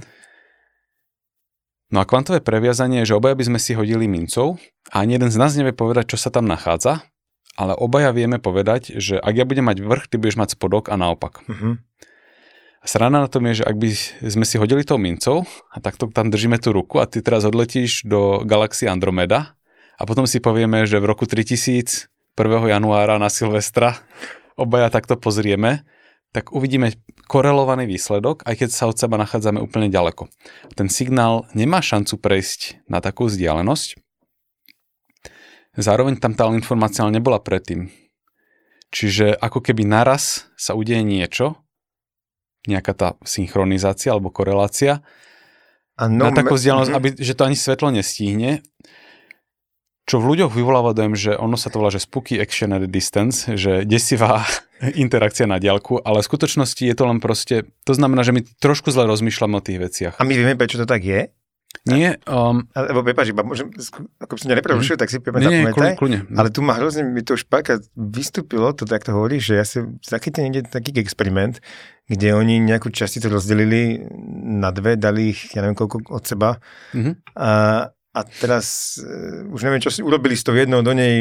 No 1.89 1.97
a 2.01 2.05
kvantové 2.05 2.37
previazanie 2.41 3.01
je, 3.01 3.13
že 3.13 3.17
obaja 3.17 3.33
by 3.33 3.45
sme 3.49 3.59
si 3.61 3.73
hodili 3.73 4.05
mincov 4.05 4.61
a 4.93 5.01
ani 5.01 5.17
jeden 5.17 5.33
z 5.33 5.37
nás 5.41 5.57
nevie 5.57 5.73
povedať, 5.73 6.13
čo 6.13 6.21
sa 6.21 6.29
tam 6.29 6.45
nachádza, 6.45 7.01
ale 7.57 7.73
obaja 7.73 8.13
vieme 8.13 8.37
povedať, 8.37 8.93
že 9.01 9.17
ak 9.17 9.33
ja 9.33 9.45
budem 9.45 9.65
mať 9.65 9.81
vrch, 9.81 10.05
ty 10.05 10.21
budeš 10.21 10.37
mať 10.37 10.49
spodok 10.53 10.93
a 10.93 10.95
naopak. 11.01 11.41
Mm-hmm. 11.49 11.73
Srana 12.79 13.23
na 13.23 13.29
tom 13.29 13.43
je, 13.51 13.61
že 13.61 13.67
ak 13.67 13.75
by 13.75 13.89
sme 14.31 14.45
si 14.47 14.55
hodili 14.55 14.87
tou 14.87 14.95
mincov 14.95 15.43
a 15.67 15.83
takto 15.83 16.07
tam 16.07 16.31
držíme 16.31 16.57
tú 16.63 16.71
ruku 16.71 17.03
a 17.03 17.05
ty 17.05 17.19
teraz 17.19 17.43
odletíš 17.43 18.07
do 18.07 18.41
galaxie 18.47 18.87
Andromeda 18.87 19.59
a 19.99 20.07
potom 20.07 20.23
si 20.23 20.39
povieme, 20.39 20.87
že 20.87 20.97
v 21.03 21.11
roku 21.11 21.27
3000 21.27 22.07
1. 22.39 22.71
januára 22.71 23.19
na 23.19 23.27
Silvestra 23.27 23.99
obaja 24.55 24.87
takto 24.87 25.19
pozrieme, 25.19 25.83
tak 26.31 26.55
uvidíme 26.55 26.95
korelovaný 27.27 27.83
výsledok, 27.83 28.47
aj 28.47 28.63
keď 28.63 28.69
sa 28.71 28.87
od 28.87 28.95
seba 28.95 29.19
nachádzame 29.19 29.59
úplne 29.59 29.91
ďaleko. 29.91 30.31
Ten 30.71 30.87
signál 30.87 31.51
nemá 31.51 31.83
šancu 31.83 32.15
prejsť 32.15 32.87
na 32.87 33.03
takú 33.03 33.27
vzdialenosť. 33.27 33.99
Zároveň 35.75 36.15
tam 36.15 36.31
tá 36.31 36.47
informácia 36.55 37.03
nebola 37.11 37.43
predtým. 37.43 37.91
Čiže 38.95 39.35
ako 39.35 39.59
keby 39.59 39.83
naraz 39.83 40.47
sa 40.55 40.79
udeje 40.79 41.03
niečo, 41.03 41.59
nejaká 42.67 42.91
tá 42.97 43.07
synchronizácia 43.23 44.11
alebo 44.11 44.33
korelácia 44.33 44.99
no, 45.95 46.27
na 46.27 46.31
takú 46.31 46.55
vzdialenosť, 46.55 46.91
mm-hmm. 46.91 47.15
aby, 47.15 47.23
že 47.23 47.33
to 47.35 47.45
ani 47.47 47.57
svetlo 47.59 47.91
nestihne, 47.91 48.63
čo 50.09 50.17
v 50.17 50.33
ľuďoch 50.33 50.51
vyvoláva 50.57 50.97
dojem, 50.97 51.13
že 51.13 51.31
ono 51.37 51.53
sa 51.53 51.69
to 51.69 51.77
volá, 51.77 51.93
že 51.93 52.01
spooky 52.01 52.41
action 52.41 52.73
at 52.73 52.81
a 52.81 52.89
distance, 52.89 53.45
že 53.45 53.85
desivá 53.85 54.41
interakcia 55.05 55.45
na 55.45 55.61
diálku, 55.61 56.01
ale 56.01 56.25
v 56.25 56.29
skutočnosti 56.33 56.81
je 56.81 56.95
to 56.97 57.03
len 57.05 57.21
proste, 57.21 57.69
to 57.85 57.93
znamená, 57.93 58.25
že 58.25 58.33
my 58.33 58.41
trošku 58.57 58.89
zle 58.89 59.05
rozmýšľame 59.05 59.61
o 59.61 59.63
tých 59.63 59.77
veciach. 59.77 60.13
A 60.17 60.25
my 60.25 60.33
vieme, 60.33 60.57
prečo 60.57 60.81
to 60.81 60.89
tak 60.89 61.05
je? 61.05 61.29
Nie. 61.87 62.19
Um, 62.27 62.67
Lebo 62.75 63.05
prepáč, 63.07 63.31
iba 63.31 63.45
môžem, 63.45 63.71
ako 64.19 64.31
by 64.35 64.39
som 64.39 64.49
neprerušil, 64.51 64.95
mm. 64.97 65.01
tak 65.01 65.09
si 65.11 65.17
prepáč, 65.23 65.47
nie, 65.47 65.63
nie, 65.63 65.95
kľudne, 65.95 66.27
Ale 66.35 66.51
tu 66.51 66.59
ma 66.59 66.75
hrozne, 66.75 67.07
mi 67.07 67.23
to 67.23 67.39
už 67.39 67.47
párkrát 67.47 67.79
vystúpilo, 67.95 68.75
to 68.75 68.83
tak 68.83 69.07
to 69.07 69.15
hovorí, 69.15 69.39
že 69.39 69.55
ja 69.55 69.63
si 69.63 69.85
zachytil 70.03 70.47
niekde 70.47 70.67
taký 70.67 70.91
experiment, 70.99 71.63
kde 72.09 72.35
oni 72.35 72.59
nejakú 72.59 72.91
časticu 72.91 73.31
rozdelili 73.31 74.01
na 74.59 74.73
dve, 74.75 74.99
dali 74.99 75.31
ich, 75.31 75.55
ja 75.55 75.63
neviem 75.63 75.77
koľko 75.77 76.09
od 76.09 76.23
seba 76.25 76.57
mm-hmm. 76.91 77.13
a, 77.37 77.51
a 78.19 78.27
teraz 78.27 78.99
uh, 78.99 79.47
už 79.47 79.63
neviem, 79.63 79.79
čo 79.79 79.87
si 79.87 80.03
urobili 80.03 80.35
s 80.35 80.43
tou 80.43 80.51
jednou, 80.51 80.83
do 80.83 80.91
nej 80.91 81.15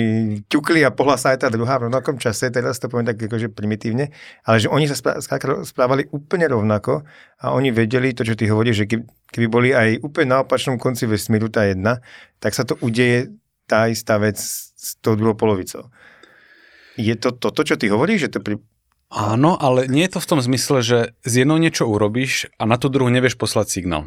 ťukli 0.50 0.82
a 0.82 0.90
pohla 0.90 1.14
sa 1.14 1.30
aj 1.30 1.46
tá 1.46 1.48
druhá 1.48 1.78
v 1.78 1.86
rovnakom 1.86 2.18
čase, 2.18 2.50
teraz 2.50 2.82
to 2.82 2.90
poviem 2.90 3.06
tak 3.06 3.22
akože 3.22 3.54
primitívne, 3.54 4.10
ale 4.42 4.56
že 4.58 4.66
oni 4.66 4.90
sa 4.90 4.98
správali 5.62 6.10
úplne 6.10 6.50
rovnako 6.50 7.06
a 7.38 7.54
oni 7.54 7.70
vedeli 7.70 8.10
to, 8.10 8.26
čo 8.26 8.34
ty 8.34 8.50
hovoríš, 8.50 8.84
že 8.84 8.86
keby 9.30 9.46
boli 9.46 9.70
aj 9.70 10.02
úplne 10.02 10.34
na 10.34 10.38
opačnom 10.42 10.76
konci 10.76 11.06
vesmíru 11.06 11.46
tá 11.46 11.64
jedna, 11.64 12.02
tak 12.42 12.58
sa 12.58 12.66
to 12.66 12.74
udeje 12.82 13.30
tá 13.70 13.86
istá 13.86 14.18
vec 14.18 14.40
s 14.40 14.98
tou 14.98 15.14
druhou 15.14 15.38
polovicou. 15.38 15.92
Je 16.98 17.14
to 17.14 17.30
toto, 17.30 17.62
čo 17.62 17.78
ty 17.78 17.86
hovoríš, 17.86 18.26
že 18.26 18.32
to 18.34 18.40
pri, 18.42 18.58
Áno, 19.08 19.56
ale 19.56 19.88
nie 19.88 20.04
je 20.04 20.18
to 20.18 20.20
v 20.20 20.30
tom 20.36 20.40
zmysle, 20.44 20.84
že 20.84 20.98
z 21.24 21.32
jednou 21.44 21.56
niečo 21.56 21.88
urobíš 21.88 22.52
a 22.60 22.68
na 22.68 22.76
tú 22.76 22.92
druhú 22.92 23.08
nevieš 23.08 23.40
poslať 23.40 23.80
signál. 23.80 24.04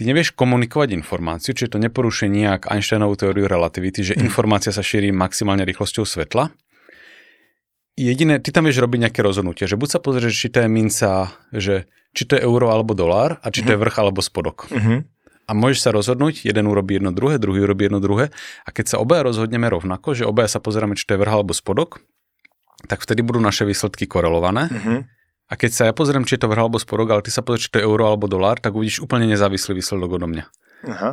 Ty 0.00 0.08
nevieš 0.08 0.32
komunikovať 0.32 0.96
informáciu, 0.96 1.52
čiže 1.52 1.76
to 1.76 1.78
neporušuje 1.84 2.32
nejak 2.32 2.72
Einsteinovú 2.72 3.20
teóriu 3.20 3.44
relativity, 3.44 4.00
že 4.00 4.16
hm. 4.16 4.32
informácia 4.32 4.72
sa 4.72 4.80
šíri 4.80 5.12
maximálne 5.12 5.60
rýchlosťou 5.68 6.08
svetla. 6.08 6.48
Jediné, 8.00 8.40
ty 8.40 8.48
tam 8.48 8.64
vieš 8.64 8.80
robiť 8.80 8.96
nejaké 8.96 9.20
rozhodnutie, 9.20 9.68
že 9.68 9.76
buď 9.76 9.88
sa 9.92 10.00
pozrieš, 10.00 10.32
či 10.32 10.48
to 10.48 10.64
je 10.64 10.68
minca, 10.72 11.36
že 11.52 11.84
či 12.16 12.24
to 12.24 12.32
je 12.32 12.40
euro 12.40 12.72
alebo 12.72 12.96
dolár 12.96 13.44
a 13.44 13.52
či 13.52 13.60
to 13.60 13.76
je 13.76 13.78
mhm. 13.78 13.84
vrch 13.84 13.96
alebo 14.00 14.24
spodok. 14.24 14.72
Uh-huh. 14.72 15.04
A 15.44 15.50
môžeš 15.52 15.84
sa 15.84 15.90
rozhodnúť, 15.92 16.48
jeden 16.48 16.64
urobí 16.64 16.96
jedno 16.96 17.12
druhé, 17.12 17.36
druhý 17.36 17.60
urobí 17.68 17.92
jedno 17.92 18.00
druhé. 18.00 18.32
A 18.64 18.72
keď 18.72 18.96
sa 18.96 18.96
obaja 19.04 19.28
rozhodneme 19.28 19.68
rovnako, 19.68 20.16
že 20.16 20.24
obaja 20.24 20.48
sa 20.48 20.64
pozeráme, 20.64 20.96
či 20.96 21.04
to 21.04 21.12
je 21.12 21.20
vrch 21.20 21.34
alebo 21.36 21.52
spodok, 21.52 22.00
tak 22.88 23.04
vtedy 23.04 23.20
budú 23.20 23.44
naše 23.44 23.68
výsledky 23.68 24.08
korelované. 24.08 24.72
Uh-huh. 24.72 25.04
A 25.50 25.58
keď 25.58 25.70
sa 25.74 25.82
ja 25.90 25.92
pozriem, 25.92 26.22
či 26.22 26.38
je 26.38 26.46
to 26.46 26.50
vrch 26.50 26.62
alebo 26.62 26.78
sporok, 26.78 27.10
ale 27.10 27.26
ty 27.26 27.34
sa 27.34 27.42
pozrieš, 27.42 27.68
či 27.68 27.72
to 27.74 27.78
je 27.82 27.86
euro 27.90 28.06
alebo 28.06 28.30
dolár, 28.30 28.62
tak 28.62 28.78
uvidíš 28.78 29.02
úplne 29.02 29.26
nezávislý 29.26 29.74
výsledok 29.74 30.22
odo 30.22 30.30
mňa. 30.30 30.44
Aha. 30.94 31.10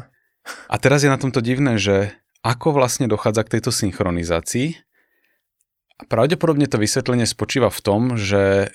A 0.70 0.76
teraz 0.78 1.02
je 1.02 1.10
na 1.10 1.18
tomto 1.18 1.42
divné, 1.42 1.82
že 1.82 2.14
ako 2.46 2.78
vlastne 2.78 3.10
dochádza 3.10 3.44
k 3.44 3.58
tejto 3.58 3.74
synchronizácii. 3.74 4.78
A 5.98 6.06
pravdepodobne 6.06 6.70
to 6.70 6.78
vysvetlenie 6.78 7.26
spočíva 7.26 7.74
v 7.74 7.82
tom, 7.82 8.02
že 8.16 8.70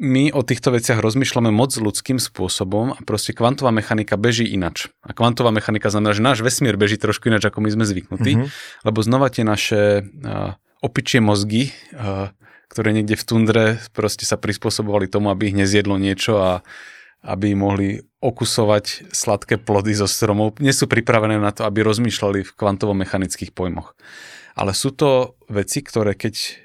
my 0.00 0.32
o 0.32 0.40
týchto 0.40 0.72
veciach 0.72 0.96
rozmýšľame 1.02 1.52
moc 1.52 1.76
ľudským 1.76 2.16
spôsobom 2.16 2.96
a 2.96 3.00
proste 3.04 3.36
kvantová 3.36 3.68
mechanika 3.68 4.16
beží 4.16 4.48
inač. 4.48 4.88
A 5.04 5.12
kvantová 5.12 5.52
mechanika 5.52 5.92
znamená, 5.92 6.16
že 6.16 6.24
náš 6.24 6.40
vesmír 6.40 6.80
beží 6.80 6.96
trošku 6.96 7.28
inač, 7.28 7.44
ako 7.44 7.60
my 7.60 7.68
sme 7.68 7.84
zvyknutí, 7.84 8.32
mm-hmm. 8.38 8.48
lebo 8.88 8.98
znova 9.04 9.28
tie 9.28 9.44
naše 9.44 10.08
uh, 10.08 10.56
opičie 10.80 11.20
mozgy, 11.20 11.74
uh, 11.92 12.32
ktoré 12.74 12.90
niekde 12.90 13.14
v 13.14 13.22
tundre 13.22 13.64
proste 13.94 14.26
sa 14.26 14.34
prispôsobovali 14.34 15.06
tomu, 15.06 15.30
aby 15.30 15.54
ich 15.54 15.58
nezjedlo 15.58 15.94
niečo 15.94 16.42
a 16.42 16.66
aby 17.22 17.54
mohli 17.54 18.02
okusovať 18.18 19.14
sladké 19.14 19.62
plody 19.62 19.94
zo 19.94 20.10
stromov. 20.10 20.58
Nie 20.58 20.74
sú 20.74 20.90
pripravené 20.90 21.38
na 21.38 21.54
to, 21.54 21.70
aby 21.70 21.86
rozmýšľali 21.86 22.42
v 22.42 22.54
kvantovo-mechanických 22.58 23.54
pojmoch. 23.54 23.94
Ale 24.58 24.74
sú 24.74 24.90
to 24.90 25.38
veci, 25.46 25.86
ktoré 25.86 26.18
keď 26.18 26.63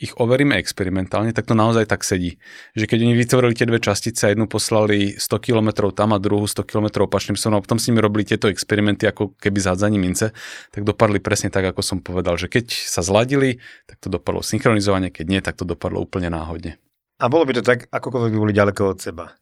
ich 0.00 0.16
overíme 0.16 0.56
experimentálne, 0.56 1.36
tak 1.36 1.44
to 1.44 1.52
naozaj 1.52 1.84
tak 1.84 2.08
sedí. 2.08 2.40
Že 2.72 2.88
keď 2.88 2.98
oni 3.04 3.14
vytvorili 3.20 3.52
tie 3.52 3.68
dve 3.68 3.76
častice 3.76 4.24
a 4.24 4.32
jednu 4.32 4.48
poslali 4.48 5.20
100 5.20 5.44
km 5.44 5.92
tam 5.92 6.16
a 6.16 6.18
druhú 6.18 6.48
100 6.48 6.64
km 6.64 7.04
opačným 7.04 7.36
smerom 7.36 7.60
a 7.60 7.64
potom 7.64 7.76
s 7.76 7.86
nimi 7.92 8.00
robili 8.00 8.24
tieto 8.24 8.48
experimenty 8.48 9.04
ako 9.04 9.36
keby 9.36 9.60
zádzaní 9.60 10.00
mince, 10.00 10.32
tak 10.72 10.88
dopadli 10.88 11.20
presne 11.20 11.52
tak, 11.52 11.68
ako 11.68 11.84
som 11.84 11.98
povedal, 12.00 12.40
že 12.40 12.48
keď 12.48 12.72
sa 12.72 13.04
zladili, 13.04 13.60
tak 13.84 14.00
to 14.00 14.08
dopadlo 14.08 14.40
synchronizovane, 14.40 15.12
keď 15.12 15.26
nie, 15.28 15.40
tak 15.44 15.60
to 15.60 15.68
dopadlo 15.68 16.00
úplne 16.00 16.32
náhodne. 16.32 16.80
A 17.20 17.28
bolo 17.28 17.44
by 17.44 17.60
to 17.60 17.62
tak, 17.62 17.84
akokoľvek 17.92 18.32
by 18.32 18.38
boli 18.40 18.56
ďaleko 18.56 18.96
od 18.96 18.98
seba. 19.04 19.36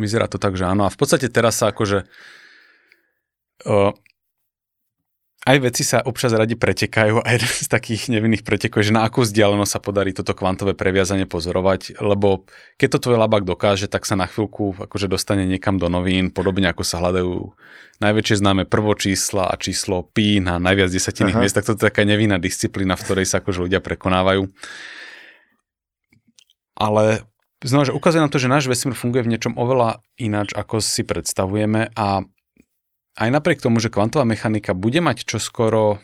Vyzerá 0.00 0.24
to 0.32 0.40
tak, 0.40 0.56
že 0.56 0.64
áno. 0.64 0.88
A 0.88 0.92
v 0.92 0.96
podstate 0.96 1.28
teraz 1.28 1.60
sa 1.60 1.68
akože 1.68 2.08
uh, 3.68 3.92
aj 5.46 5.58
veci 5.62 5.86
sa 5.86 6.02
občas 6.02 6.34
radi 6.34 6.58
pretekajú 6.58 7.22
a 7.22 7.28
jeden 7.30 7.46
z 7.46 7.68
takých 7.70 8.10
nevinných 8.10 8.42
pretekov 8.42 8.82
je, 8.82 8.90
že 8.90 8.96
na 8.98 9.06
akú 9.06 9.22
vzdialenosť 9.22 9.70
sa 9.70 9.80
podarí 9.80 10.10
toto 10.10 10.34
kvantové 10.34 10.74
previazanie 10.74 11.30
pozorovať, 11.30 12.02
lebo 12.02 12.42
keď 12.74 12.98
to 12.98 13.02
tvoj 13.06 13.16
labák 13.22 13.46
dokáže, 13.46 13.86
tak 13.86 14.02
sa 14.02 14.18
na 14.18 14.26
chvíľku 14.26 14.74
akože 14.76 15.06
dostane 15.06 15.46
niekam 15.46 15.78
do 15.78 15.86
novín, 15.86 16.34
podobne 16.34 16.66
ako 16.74 16.82
sa 16.82 16.98
hľadajú 16.98 17.54
najväčšie 18.02 18.34
známe 18.42 18.66
prvočísla 18.66 19.46
a 19.46 19.54
číslo 19.54 20.06
pi 20.10 20.42
na 20.42 20.58
najviac 20.58 20.90
desatinných 20.90 21.38
miest, 21.38 21.54
tak 21.54 21.66
to 21.70 21.78
je 21.78 21.86
taká 21.86 22.02
nevinná 22.02 22.42
disciplína, 22.42 22.98
v 22.98 23.04
ktorej 23.06 23.26
sa 23.30 23.38
akože 23.38 23.62
ľudia 23.62 23.78
prekonávajú. 23.78 24.46
Ale 26.78 27.26
znamená, 27.62 27.90
že 27.90 27.96
ukazuje 27.96 28.22
nám 28.22 28.30
to, 28.30 28.42
že 28.42 28.50
náš 28.50 28.64
vesmír 28.70 28.94
funguje 28.94 29.26
v 29.26 29.34
niečom 29.34 29.58
oveľa 29.58 30.02
ináč, 30.14 30.54
ako 30.54 30.78
si 30.78 31.02
predstavujeme 31.02 31.90
a 31.94 32.22
aj 33.18 33.28
napriek 33.34 33.58
tomu, 33.58 33.82
že 33.82 33.90
kvantová 33.90 34.22
mechanika 34.22 34.78
bude 34.78 35.02
mať 35.02 35.26
čoskoro, 35.26 35.98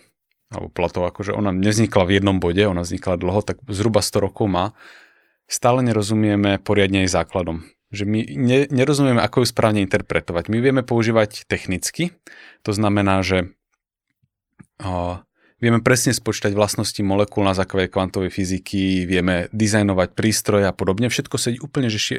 alebo 0.51 0.69
Platov, 0.71 1.07
akože 1.07 1.31
ona 1.31 1.55
nevznikla 1.55 2.03
v 2.03 2.19
jednom 2.19 2.43
bode, 2.43 2.67
ona 2.67 2.83
vznikla 2.83 3.23
dlho, 3.23 3.41
tak 3.47 3.63
zhruba 3.71 4.03
100 4.03 4.27
rokov 4.27 4.47
má, 4.51 4.75
stále 5.47 5.81
nerozumieme 5.87 6.59
poriadne 6.59 7.07
aj 7.07 7.15
základom. 7.15 7.63
Že 7.95 8.05
my 8.11 8.21
ne, 8.35 8.59
nerozumieme, 8.67 9.23
ako 9.23 9.47
ju 9.47 9.55
správne 9.55 9.79
interpretovať. 9.87 10.51
My 10.51 10.59
vieme 10.59 10.83
používať 10.83 11.47
technicky, 11.47 12.11
to 12.67 12.75
znamená, 12.75 13.23
že 13.23 13.55
o, 14.83 15.23
vieme 15.63 15.79
presne 15.79 16.11
spočítať 16.11 16.51
vlastnosti 16.51 16.99
molekúl 17.07 17.47
na 17.47 17.55
základe 17.55 17.95
kvantovej 17.95 18.35
fyziky, 18.35 19.07
vieme 19.07 19.47
dizajnovať 19.55 20.19
prístroje 20.19 20.67
a 20.67 20.75
podobne. 20.75 21.07
Všetko 21.07 21.37
sedí 21.39 21.63
úplne, 21.63 21.87
že 21.87 22.03
šie, 22.03 22.19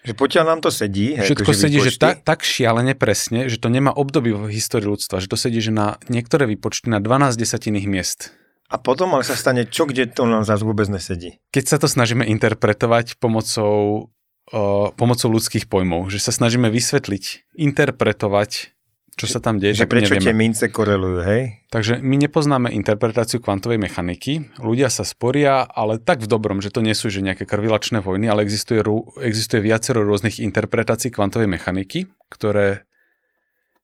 že 0.00 0.12
potiaľ 0.16 0.44
nám 0.56 0.60
to 0.64 0.72
sedí. 0.72 1.16
Všetko 1.16 1.52
sedí, 1.52 1.78
že 1.80 1.96
ta, 2.00 2.16
tak 2.16 2.40
šialene 2.40 2.96
presne, 2.96 3.52
že 3.52 3.60
to 3.60 3.68
nemá 3.68 3.92
obdobie 3.92 4.32
v 4.32 4.48
histórii 4.52 4.88
ľudstva, 4.88 5.20
že 5.20 5.28
to 5.28 5.36
sedí, 5.36 5.60
že 5.60 5.72
na 5.72 6.00
niektoré 6.08 6.48
výpočty 6.48 6.88
na 6.88 7.04
12 7.04 7.36
desatinných 7.36 7.86
miest. 7.88 8.32
A 8.70 8.78
potom 8.78 9.10
ale 9.18 9.26
sa 9.26 9.34
stane 9.34 9.66
čo, 9.66 9.84
kde 9.84 10.06
to 10.06 10.24
nám 10.30 10.46
zase 10.46 10.62
vôbec 10.62 10.86
nesedí? 10.86 11.42
Keď 11.50 11.64
sa 11.66 11.76
to 11.82 11.90
snažíme 11.90 12.22
interpretovať 12.22 13.18
pomocou, 13.18 14.08
uh, 14.54 14.94
pomocou 14.94 15.28
ľudských 15.34 15.66
pojmov, 15.66 16.06
že 16.08 16.22
sa 16.22 16.30
snažíme 16.30 16.70
vysvetliť, 16.70 17.50
interpretovať 17.58 18.79
čo 19.16 19.26
sa 19.28 19.42
tam 19.42 19.60
deje, 19.60 19.76
Že 19.76 19.84
tak 19.84 19.92
prečo 19.92 20.14
tie 20.16 20.32
nevieme. 20.32 20.42
mince 20.48 20.66
korelujú, 20.72 21.20
hej? 21.24 21.42
Takže 21.68 22.00
my 22.00 22.16
nepoznáme 22.24 22.68
interpretáciu 22.72 23.38
kvantovej 23.38 23.76
mechaniky. 23.76 24.48
Ľudia 24.58 24.88
sa 24.88 25.04
sporia, 25.04 25.62
ale 25.64 26.00
tak 26.00 26.24
v 26.24 26.28
dobrom, 26.30 26.58
že 26.64 26.72
to 26.72 26.80
nie 26.80 26.96
sú 26.96 27.12
že 27.12 27.20
nejaké 27.20 27.44
krvilačné 27.44 28.00
vojny, 28.00 28.26
ale 28.26 28.42
existuje, 28.42 28.80
existuje 29.20 29.60
viacero 29.60 30.02
rôznych 30.02 30.40
interpretácií 30.40 31.12
kvantovej 31.12 31.48
mechaniky, 31.52 32.08
ktoré 32.32 32.88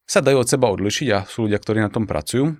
sa 0.06 0.22
dajú 0.22 0.42
od 0.42 0.48
seba 0.48 0.70
odlišiť 0.70 1.08
a 1.10 1.18
sú 1.26 1.50
ľudia, 1.50 1.58
ktorí 1.58 1.82
na 1.82 1.90
tom 1.90 2.06
pracujú. 2.06 2.54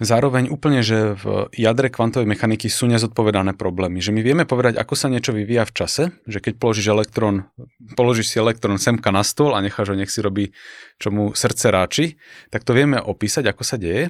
Zároveň 0.00 0.48
úplne, 0.48 0.80
že 0.80 1.12
v 1.12 1.52
jadre 1.52 1.92
kvantovej 1.92 2.24
mechaniky 2.24 2.72
sú 2.72 2.88
nezodpovedané 2.88 3.52
problémy. 3.52 4.00
Že 4.00 4.16
my 4.16 4.20
vieme 4.24 4.44
povedať, 4.48 4.80
ako 4.80 4.96
sa 4.96 5.12
niečo 5.12 5.36
vyvíja 5.36 5.68
v 5.68 5.76
čase, 5.76 6.02
že 6.24 6.40
keď 6.40 6.56
položíš 6.56 6.88
elektrón, 6.88 7.52
položíš 8.00 8.32
si 8.32 8.36
elektrón 8.40 8.80
semka 8.80 9.12
na 9.12 9.20
stôl 9.20 9.52
a 9.52 9.60
necháš 9.60 9.92
ho, 9.92 9.96
nech 10.00 10.08
si 10.08 10.24
robí, 10.24 10.56
čo 10.96 11.12
mu 11.12 11.36
srdce 11.36 11.68
ráči, 11.68 12.16
tak 12.48 12.64
to 12.64 12.72
vieme 12.72 12.96
opísať, 12.96 13.52
ako 13.52 13.60
sa 13.60 13.76
deje. 13.76 14.08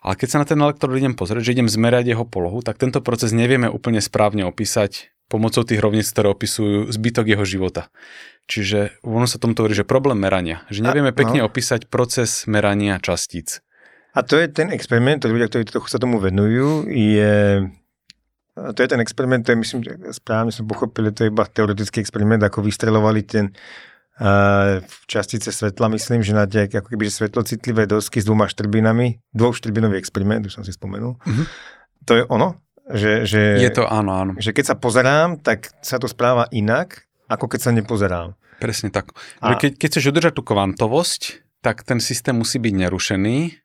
Ale 0.00 0.16
keď 0.16 0.28
sa 0.32 0.40
na 0.40 0.48
ten 0.48 0.56
elektrón 0.56 0.96
idem 0.96 1.12
pozrieť, 1.12 1.52
že 1.52 1.54
idem 1.60 1.68
zmerať 1.68 2.08
jeho 2.08 2.24
polohu, 2.24 2.64
tak 2.64 2.80
tento 2.80 3.04
proces 3.04 3.36
nevieme 3.36 3.68
úplne 3.68 4.00
správne 4.00 4.48
opísať 4.48 5.12
pomocou 5.28 5.64
tých 5.64 5.80
rovníc, 5.80 6.08
ktoré 6.12 6.32
opisujú 6.32 6.92
zbytok 6.92 7.28
jeho 7.28 7.44
života. 7.44 7.92
Čiže 8.44 9.00
ono 9.04 9.24
sa 9.24 9.40
tomto 9.40 9.64
hovorí, 9.64 9.72
že 9.72 9.88
problém 9.88 10.20
merania. 10.20 10.64
Že 10.68 10.84
nevieme 10.84 11.12
A- 11.12 11.16
pekne 11.16 11.40
no. 11.44 11.48
opísať 11.48 11.88
proces 11.88 12.44
merania 12.44 13.00
častíc. 13.00 13.64
A 14.14 14.22
to 14.22 14.38
je 14.38 14.46
ten 14.46 14.70
experiment, 14.70 15.18
ktorý 15.18 15.42
ľudia, 15.42 15.50
ktorí 15.50 15.64
trochu 15.66 15.90
sa 15.90 15.98
tomu 15.98 16.22
venujú, 16.22 16.86
je... 16.86 17.66
a 18.54 18.70
To 18.70 18.78
je 18.78 18.88
ten 18.88 19.02
experiment, 19.02 19.42
to 19.42 19.50
je, 19.50 19.58
myslím, 19.58 19.80
že 19.82 19.92
správne 20.14 20.54
som 20.54 20.70
pochopil, 20.70 21.10
to 21.10 21.26
je 21.26 21.34
iba 21.34 21.42
teoretický 21.42 21.98
experiment, 21.98 22.38
ako 22.46 22.62
vystrelovali 22.62 23.26
ten 23.26 23.50
uh, 24.22 24.78
častice 25.10 25.50
svetla, 25.50 25.90
myslím, 25.98 26.22
že 26.22 26.30
na 26.30 26.46
tie 26.46 26.70
ako 26.70 26.94
keby 26.94 27.10
svetlocitlivé 27.10 27.90
dosky 27.90 28.22
s 28.22 28.26
dvoma 28.30 28.46
štrbinami, 28.46 29.18
dvouštrbinový 29.34 29.98
experiment, 29.98 30.46
už 30.46 30.62
som 30.62 30.64
si 30.64 30.70
spomenul. 30.70 31.18
Mhm. 31.26 31.44
To 32.06 32.12
je 32.14 32.22
ono, 32.30 32.60
že, 32.92 33.24
že, 33.24 33.58
Je 33.64 33.72
to 33.72 33.88
áno, 33.88 34.12
áno. 34.12 34.32
že 34.36 34.52
keď 34.52 34.64
sa 34.70 34.76
pozerám, 34.76 35.40
tak 35.40 35.72
sa 35.80 35.96
to 35.96 36.04
správa 36.04 36.46
inak, 36.52 37.08
ako 37.26 37.48
keď 37.48 37.60
sa 37.66 37.70
nepozerám. 37.72 38.36
Presne 38.60 38.92
tak. 38.92 39.10
A- 39.40 39.56
keď, 39.56 39.80
keď 39.80 39.88
chceš 39.90 40.12
udržať 40.12 40.32
tú 40.36 40.44
kvantovosť, 40.44 41.42
tak 41.64 41.80
ten 41.82 41.96
systém 41.96 42.36
musí 42.36 42.60
byť 42.60 42.74
nerušený, 42.76 43.63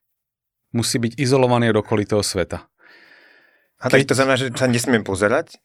musí 0.72 1.02
byť 1.02 1.18
izolovaný 1.18 1.74
od 1.74 1.82
okolitého 1.82 2.22
sveta. 2.22 2.66
A 3.80 3.88
tak 3.88 4.04
Keď- 4.04 4.10
to 4.12 4.18
znamená, 4.18 4.36
že 4.36 4.48
sa 4.54 4.68
nesmiem 4.68 5.04
pozerať? 5.08 5.56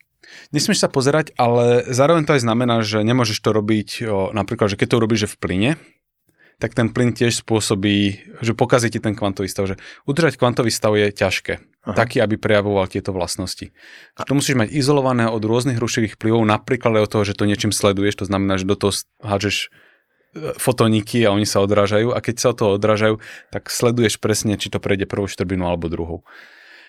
Nesmieš 0.57 0.81
sa 0.81 0.89
pozerať, 0.89 1.37
ale 1.37 1.85
zároveň 1.85 2.25
to 2.25 2.33
aj 2.33 2.43
znamená, 2.43 2.81
že 2.81 3.05
nemôžeš 3.05 3.45
to 3.45 3.53
robiť, 3.53 3.89
o, 4.09 4.33
napríklad, 4.33 4.73
že 4.73 4.79
keď 4.81 4.87
to 4.89 4.99
urobíš 5.03 5.21
že 5.29 5.33
v 5.37 5.37
plyne, 5.37 5.71
tak 6.63 6.73
ten 6.73 6.89
plyn 6.89 7.13
tiež 7.13 7.45
spôsobí, 7.45 7.97
že 8.41 8.55
pokazí 8.55 8.89
ti 8.89 9.03
ten 9.03 9.13
kvantový 9.19 9.51
stav. 9.51 9.67
Že 9.67 9.77
udržať 10.07 10.39
kvantový 10.39 10.71
stav 10.71 10.95
je 10.95 11.11
ťažké. 11.11 11.55
Aha. 11.85 11.93
Taký, 11.93 12.25
aby 12.25 12.41
prejavoval 12.41 12.89
tieto 12.89 13.13
vlastnosti. 13.13 13.75
A 14.17 14.25
to 14.25 14.33
musíš 14.33 14.57
mať 14.57 14.73
izolované 14.73 15.29
od 15.29 15.43
rôznych 15.45 15.77
rušivých 15.77 16.17
vplyvov, 16.17 16.49
napríklad 16.49 16.97
aj 16.97 17.05
od 17.05 17.13
toho, 17.13 17.25
že 17.29 17.37
to 17.37 17.45
niečím 17.45 17.75
sleduješ, 17.75 18.25
to 18.25 18.27
znamená, 18.31 18.57
že 18.57 18.65
do 18.65 18.79
toho 18.79 18.97
hádžeš 19.21 19.69
fotóniky 20.59 21.23
a 21.25 21.33
oni 21.33 21.47
sa 21.47 21.63
odrážajú 21.63 22.11
a 22.11 22.19
keď 22.19 22.35
sa 22.37 22.47
od 22.53 22.57
toho 22.59 22.71
odrážajú, 22.77 23.23
tak 23.55 23.71
sleduješ 23.71 24.19
presne, 24.19 24.59
či 24.59 24.69
to 24.69 24.83
prejde 24.83 25.07
prvou 25.07 25.31
štrbinu 25.31 25.65
alebo 25.65 25.87
druhou. 25.87 26.27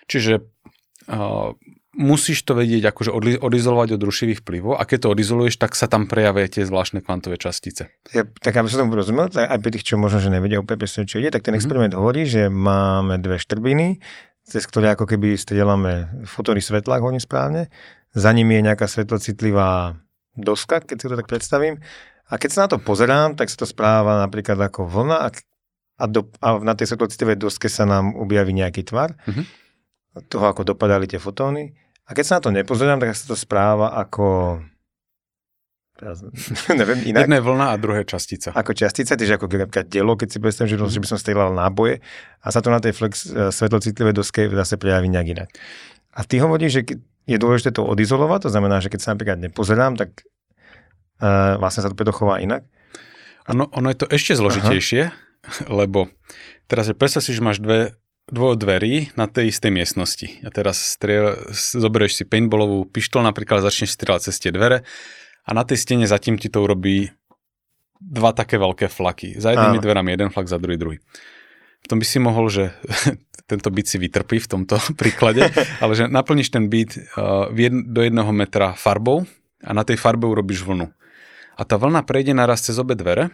Čiže 0.10 0.42
uh, 0.42 1.54
musíš 1.96 2.44
to 2.44 2.54
vedieť 2.60 2.92
akože 2.92 3.12
odli- 3.14 3.40
odizolovať 3.40 3.96
od 3.96 4.02
rušivých 4.04 4.44
vplyvov 4.44 4.76
a 4.76 4.84
keď 4.84 5.08
to 5.08 5.12
odizoluješ, 5.16 5.56
tak 5.56 5.74
sa 5.80 5.88
tam 5.88 6.12
prejavia 6.12 6.50
tie 6.52 6.68
zvláštne 6.68 7.00
kvantové 7.00 7.40
častice. 7.40 7.88
Ja, 8.12 8.28
tak 8.28 8.60
aby 8.60 8.68
som 8.68 8.86
tomu 8.86 9.00
rozumel, 9.00 9.32
tak 9.32 9.48
aj 9.48 9.60
pri 9.64 9.72
tých, 9.78 9.88
čo 9.88 9.96
možno, 9.96 10.20
že 10.20 10.28
nevedia 10.28 10.60
úplne 10.60 10.82
presne, 10.82 11.08
čo 11.08 11.24
ide, 11.24 11.32
tak 11.32 11.48
ten 11.48 11.56
Mhm. 11.56 11.60
experiment 11.64 11.94
hovorí, 11.96 12.28
že 12.28 12.52
máme 12.52 13.18
dve 13.24 13.40
štrbiny, 13.40 14.04
cez 14.46 14.68
ktoré 14.68 14.94
ako 14.94 15.10
keby 15.10 15.40
strieľame 15.40 16.22
fotóny 16.30 16.62
svetla, 16.62 17.02
hovorím 17.02 17.24
správne. 17.24 17.72
Za 18.14 18.30
nimi 18.30 18.60
je 18.60 18.68
nejaká 18.70 18.86
svetlocitlivá 18.86 19.98
doska, 20.38 20.84
keď 20.84 20.96
si 21.00 21.06
to 21.10 21.16
tak 21.18 21.28
predstavím. 21.32 21.80
A 22.26 22.38
keď 22.38 22.50
sa 22.50 22.60
na 22.66 22.70
to 22.74 22.78
pozerám, 22.78 23.38
tak 23.38 23.48
sa 23.48 23.58
to 23.58 23.68
správa 23.70 24.18
napríklad 24.20 24.58
ako 24.58 24.86
vlna 24.86 25.18
a, 25.26 25.30
a, 26.02 26.06
do, 26.10 26.26
a 26.42 26.58
na 26.58 26.74
tej 26.74 26.90
svetlocitlivej 26.90 27.38
doske 27.38 27.70
sa 27.70 27.86
nám 27.86 28.18
objaví 28.18 28.52
nejaký 28.52 28.82
tvar 28.84 29.14
Mhm. 29.30 29.44
toho, 30.32 30.46
ako 30.48 30.64
dopadali 30.64 31.06
tie 31.06 31.20
fotóny. 31.20 31.76
A 32.06 32.14
keď 32.14 32.24
sa 32.24 32.34
na 32.38 32.42
to 32.42 32.50
nepozerám, 32.50 32.98
tak 32.98 33.14
sa 33.14 33.26
to 33.26 33.36
správa 33.36 33.94
ako 33.94 34.58
teraz, 35.96 36.22
neviem, 36.80 37.02
inak. 37.08 37.26
Jedna 37.26 37.38
je 37.40 37.46
vlna 37.46 37.66
a 37.72 37.76
druhá 37.76 37.98
je 38.04 38.08
častica. 38.08 38.50
Ako 38.52 38.76
častica, 38.76 39.16
tiež 39.16 39.38
ako 39.38 39.48
napríklad 39.48 39.88
telo, 39.88 40.14
keď 40.14 40.28
si 40.28 40.38
predstavím, 40.40 40.70
že, 40.72 40.78
že 40.78 41.02
by 41.02 41.08
som 41.08 41.20
strieľal 41.20 41.56
náboje 41.56 42.04
a 42.44 42.48
sa 42.52 42.60
to 42.60 42.68
na 42.68 42.84
tej 42.84 42.94
flex, 42.94 43.26
eh, 43.26 43.50
svetlocitlivej 43.50 44.14
doske 44.14 44.48
zase 44.52 44.76
prejaví 44.76 45.08
nejak 45.08 45.28
inak. 45.30 45.50
A 46.16 46.24
ty 46.24 46.40
hovoríš, 46.40 46.72
že 46.72 46.82
je 47.26 47.38
dôležité 47.38 47.74
to 47.74 47.84
odizolovať, 47.84 48.48
to 48.48 48.54
znamená, 48.54 48.80
že 48.80 48.88
keď 48.88 49.00
sa 49.02 49.10
napríklad 49.18 49.40
nepozerám, 49.42 49.98
tak 49.98 50.24
uh, 51.20 51.60
vlastne 51.60 51.86
sa 51.86 51.92
to 51.92 51.98
predochová 51.98 52.42
inak. 52.42 52.66
Ono, 53.52 53.70
ono 53.70 53.88
je 53.94 53.98
to 54.04 54.08
ešte 54.10 54.34
zložitejšie, 54.34 55.14
lebo 55.80 56.10
teraz 56.66 56.90
predstav 56.98 57.22
si, 57.22 57.36
že 57.36 57.46
máš 57.46 57.62
dve, 57.62 57.94
dvoje 58.26 58.56
dverí 58.58 58.94
na 59.14 59.30
tej 59.30 59.54
istej 59.54 59.72
miestnosti. 59.72 60.28
A 60.42 60.50
teraz 60.50 60.82
striel, 60.82 61.38
zoberieš 61.54 62.22
si 62.22 62.24
paintballovú 62.26 62.90
pištol 62.90 63.22
napríklad, 63.22 63.62
začneš 63.62 63.94
strieľať 63.94 64.22
cez 64.32 64.36
tie 64.42 64.52
dvere 64.52 64.82
a 65.46 65.50
na 65.54 65.62
tej 65.62 65.78
stene 65.78 66.10
zatím 66.10 66.42
ti 66.42 66.50
to 66.50 66.66
urobí 66.66 67.14
dva 68.02 68.34
také 68.34 68.58
veľké 68.58 68.90
flaky. 68.90 69.38
Za 69.38 69.54
jednými 69.54 69.80
dverami 69.80 70.10
jeden 70.14 70.30
flak, 70.34 70.50
za 70.50 70.60
druhý 70.60 70.78
druhý. 70.78 70.98
V 71.86 71.88
tom 71.88 72.02
by 72.02 72.06
si 72.06 72.18
mohol, 72.18 72.50
že 72.50 72.74
tento 73.52 73.70
byt 73.70 73.86
si 73.86 73.98
vytrpí 74.02 74.42
v 74.42 74.50
tomto 74.50 74.82
príklade, 75.02 75.46
ale 75.78 75.94
že 75.94 76.10
naplníš 76.10 76.50
ten 76.50 76.66
byt 76.66 76.98
uh, 77.16 77.54
do 77.86 78.02
jedného 78.02 78.32
metra 78.34 78.74
farbou 78.74 79.30
a 79.62 79.72
na 79.72 79.86
tej 79.86 80.02
farbe 80.02 80.26
urobíš 80.26 80.66
vlnu. 80.66 80.90
A 81.56 81.62
tá 81.64 81.80
vlna 81.80 82.04
prejde 82.04 82.36
naraz 82.36 82.68
cez 82.68 82.76
obe 82.76 82.94
dvere 82.94 83.32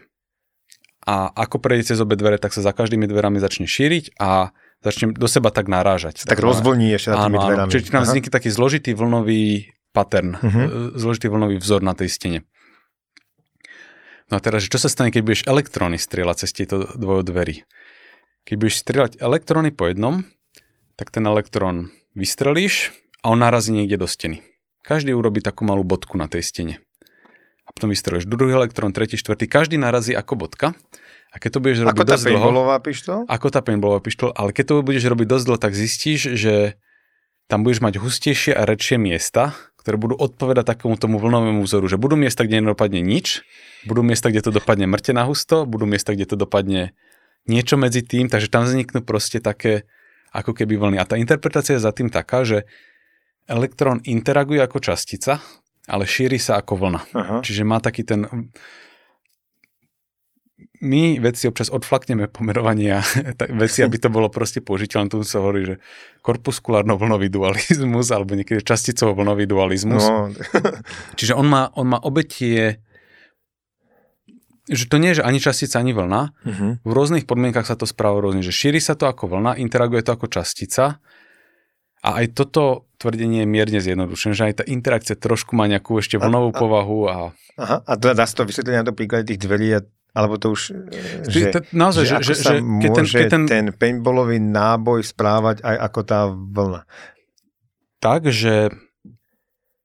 a 1.02 1.34
ako 1.34 1.58
prejde 1.58 1.94
cez 1.94 1.98
obe 1.98 2.14
dvere, 2.14 2.38
tak 2.38 2.54
sa 2.54 2.62
za 2.62 2.72
každými 2.72 3.10
dverami 3.10 3.42
začne 3.42 3.66
šíriť 3.66 4.18
a 4.22 4.54
začne 4.86 5.14
do 5.14 5.26
seba 5.26 5.50
tak 5.50 5.66
narážať. 5.66 6.26
Tak 6.30 6.38
rozvlní 6.38 6.94
ešte 6.94 7.14
nad 7.14 7.26
tými 7.26 7.38
áno, 7.38 7.46
dverami. 7.50 7.70
áno. 7.70 7.74
Čiže 7.74 7.90
tam 7.90 8.06
Aha. 8.06 8.10
vznikne 8.14 8.32
taký 8.32 8.50
zložitý 8.54 8.94
vlnový 8.94 9.74
pattern, 9.92 10.38
Mhm. 10.38 10.62
uh 10.62 10.90
zložitý 10.98 11.28
vlnový 11.28 11.58
vzor 11.58 11.82
na 11.82 11.98
tej 11.98 12.10
stene. 12.14 12.40
No 14.32 14.40
a 14.40 14.42
teraz, 14.42 14.64
čo 14.64 14.80
sa 14.80 14.88
stane, 14.88 15.12
keď 15.12 15.22
budeš 15.28 15.42
elektróny 15.44 16.00
strieľať 16.00 16.36
cez 16.48 16.52
tieto 16.56 16.88
dvoje 16.96 17.28
dverí? 17.28 17.56
Keď 18.48 18.56
budeš 18.56 18.76
strieľať 18.80 19.12
elektróny 19.20 19.76
po 19.76 19.92
jednom, 19.92 20.24
tak 20.96 21.12
ten 21.12 21.28
elektrón 21.28 21.92
vystrelíš 22.16 22.96
a 23.22 23.34
on 23.34 23.44
narazí 23.44 23.76
niekde 23.76 24.00
do 24.00 24.08
steny. 24.08 24.40
Každý 24.82 25.12
urobí 25.12 25.44
takú 25.44 25.68
malú 25.68 25.84
bodku 25.84 26.16
na 26.16 26.32
tej 26.32 26.42
stene. 26.48 26.74
A 27.72 27.80
potom 27.80 27.88
vystrelíš 27.88 28.28
druhý 28.28 28.52
elektrón, 28.52 28.92
tretí, 28.92 29.16
štvrtý, 29.16 29.48
každý 29.48 29.80
narazí 29.80 30.12
ako 30.12 30.36
bodka. 30.36 30.76
A 31.32 31.40
keď 31.40 31.50
to 31.56 31.60
budeš 31.64 31.80
robiť 31.88 31.96
Ako 31.96 32.04
dosť 32.04 32.26
dlho, 32.28 32.50
pištol? 32.84 33.20
ako 33.24 33.48
tá 33.48 33.64
paintballová 33.64 34.04
pištol, 34.04 34.36
ale 34.36 34.52
keď 34.52 34.66
to 34.68 34.74
budeš 34.84 35.08
robiť 35.08 35.28
dosť 35.32 35.46
dlho, 35.48 35.60
tak 35.64 35.72
zistíš, 35.72 36.36
že 36.36 36.76
tam 37.48 37.64
budeš 37.64 37.80
mať 37.80 38.04
hustejšie 38.04 38.52
a 38.52 38.68
redšie 38.68 39.00
miesta, 39.00 39.56
ktoré 39.80 39.96
budú 39.96 40.20
odpovedať 40.20 40.76
takému 40.76 41.00
tomu 41.00 41.24
vlnovému 41.24 41.64
vzoru, 41.64 41.88
že 41.88 41.96
budú 41.96 42.20
miesta, 42.20 42.44
kde 42.44 42.60
nedopadne 42.60 43.00
nič, 43.00 43.48
budú 43.88 44.04
miesta, 44.04 44.28
kde 44.28 44.44
to 44.44 44.52
dopadne 44.52 44.92
mŕte 44.92 45.16
na 45.16 45.24
husto, 45.24 45.64
budú 45.64 45.88
miesta, 45.88 46.12
kde 46.12 46.28
to 46.28 46.36
dopadne 46.36 46.92
niečo 47.48 47.80
medzi 47.80 48.04
tým, 48.04 48.28
takže 48.28 48.52
tam 48.52 48.68
vzniknú 48.68 49.00
proste 49.02 49.40
také 49.40 49.88
ako 50.36 50.52
keby 50.52 50.76
vlny. 50.76 50.98
A 51.00 51.08
tá 51.08 51.16
interpretácia 51.16 51.80
je 51.80 51.84
za 51.84 51.96
tým 51.96 52.12
taká, 52.12 52.44
že 52.44 52.68
elektrón 53.48 54.04
interaguje 54.04 54.60
ako 54.60 54.84
častica, 54.84 55.40
ale 55.92 56.08
šíri 56.08 56.40
sa 56.40 56.64
ako 56.64 56.80
vlna. 56.80 57.02
Aha. 57.12 57.36
Čiže 57.44 57.68
má 57.68 57.84
taký 57.84 58.08
ten... 58.08 58.24
My 60.82 61.22
vedci 61.22 61.46
občas 61.46 61.70
odflakneme 61.70 62.26
pomerovania 62.26 63.06
veci, 63.62 63.86
aby 63.86 64.02
to 64.02 64.10
bolo 64.10 64.34
proste 64.34 64.66
použiteľné. 64.66 65.14
Tu 65.14 65.22
sa 65.28 65.44
hovorí, 65.44 65.62
že 65.68 65.76
korpuskulárno-vlnový 66.26 67.30
dualizmus 67.30 68.10
alebo 68.10 68.34
niekedy 68.34 68.66
časticovo-vlnový 68.66 69.46
dualizmus. 69.46 70.02
No. 70.02 70.34
No, 70.34 70.72
Čiže 71.20 71.38
on 71.38 71.46
má, 71.46 71.70
on 71.76 71.92
má 71.92 72.00
obe 72.02 72.24
tie 72.26 72.80
že 74.72 74.88
to 74.88 75.02
nie 75.02 75.12
je 75.12 75.20
že 75.20 75.28
ani 75.28 75.42
častica, 75.42 75.84
ani 75.84 75.92
vlna. 75.92 76.22
uh-huh. 76.32 76.72
V 76.86 76.92
rôznych 76.96 77.28
podmienkach 77.28 77.68
sa 77.68 77.76
to 77.76 77.84
správa 77.84 78.24
rôzne, 78.24 78.40
že 78.40 78.56
šíri 78.56 78.80
sa 78.80 78.96
to 78.96 79.10
ako 79.10 79.28
vlna, 79.28 79.60
interaguje 79.60 80.00
to 80.06 80.16
ako 80.16 80.32
častica 80.32 81.02
a 82.02 82.22
aj 82.22 82.34
toto 82.34 82.90
tvrdenie 82.98 83.46
je 83.46 83.50
mierne 83.50 83.80
zjednodušené, 83.82 84.34
že 84.34 84.46
aj 84.50 84.56
tá 84.62 84.64
interakcia 84.66 85.18
trošku 85.18 85.54
má 85.54 85.66
nejakú 85.66 85.98
ešte 85.98 86.18
vlnovú 86.18 86.50
A- 86.50 86.56
a- 86.58 86.60
povahu 86.60 87.00
a 87.06 87.16
Aha, 87.58 87.78
a 87.84 87.92
teda 87.96 88.14
dá 88.18 88.26
sa 88.26 88.42
to 88.42 88.48
vysvetliť 88.48 88.76
na 88.76 88.86
to 88.86 88.94
príklade 88.94 89.28
tých 89.28 89.42
dverí, 89.42 89.76
a- 89.76 89.86
alebo 90.12 90.36
to 90.36 90.52
už, 90.52 90.62
že, 91.24 91.40
to, 91.52 91.60
naozaj, 91.72 92.04
že, 92.04 92.16
ako 92.18 92.26
že, 92.26 92.34
sa 92.36 92.42
že 92.42 92.54
keď 92.60 92.90
ten, 92.90 93.06
môže 93.06 93.16
keď 93.16 93.28
ten, 93.30 93.44
ten 93.48 93.66
paintballový 93.72 94.38
náboj 94.40 95.00
správať 95.06 95.62
aj 95.62 95.76
ako 95.88 96.00
tá 96.04 96.20
vlna. 96.28 96.82
tak, 98.02 98.28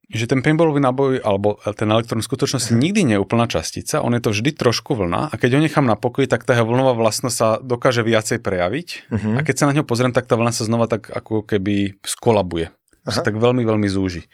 že 0.09 0.25
ten 0.25 0.39
paintballový 0.39 0.79
náboj 0.79 1.19
alebo 1.21 1.59
ten 1.69 1.87
elektrón 1.87 2.19
v 2.19 2.27
skutočnosti 2.27 2.71
Mhm. 2.71 2.79
nikdy 2.79 3.01
nie 3.03 3.17
je 3.17 3.21
úplná 3.21 3.45
častica, 3.45 3.99
on 3.99 4.13
je 4.13 4.21
to 4.21 4.31
vždy 4.31 4.51
trošku 4.53 4.95
vlna 4.95 5.29
a 5.29 5.35
keď 5.35 5.51
ho 5.53 5.61
nechám 5.61 5.83
na 5.83 5.95
pokoji, 5.95 6.27
tak 6.27 6.43
tá 6.43 6.55
vlnová 6.57 6.95
vlastnosť 6.95 7.35
sa 7.35 7.49
dokáže 7.59 8.01
viacej 8.01 8.39
prejaviť 8.39 9.11
Mhm. 9.11 9.31
a 9.33 9.41
keď 9.43 9.55
sa 9.57 9.67
na 9.67 9.75
ňo 9.75 9.83
pozriem, 9.83 10.11
tak 10.11 10.25
tá 10.25 10.35
vlna 10.35 10.51
sa 10.51 10.63
znova 10.63 10.87
tak 10.87 11.07
ako 11.07 11.43
keby 11.43 11.99
skolabuje. 12.01 12.71
Sa 13.05 13.21
Aha. 13.21 13.25
tak 13.25 13.35
veľmi, 13.35 13.63
veľmi 13.63 13.87
zúži. 13.87 14.27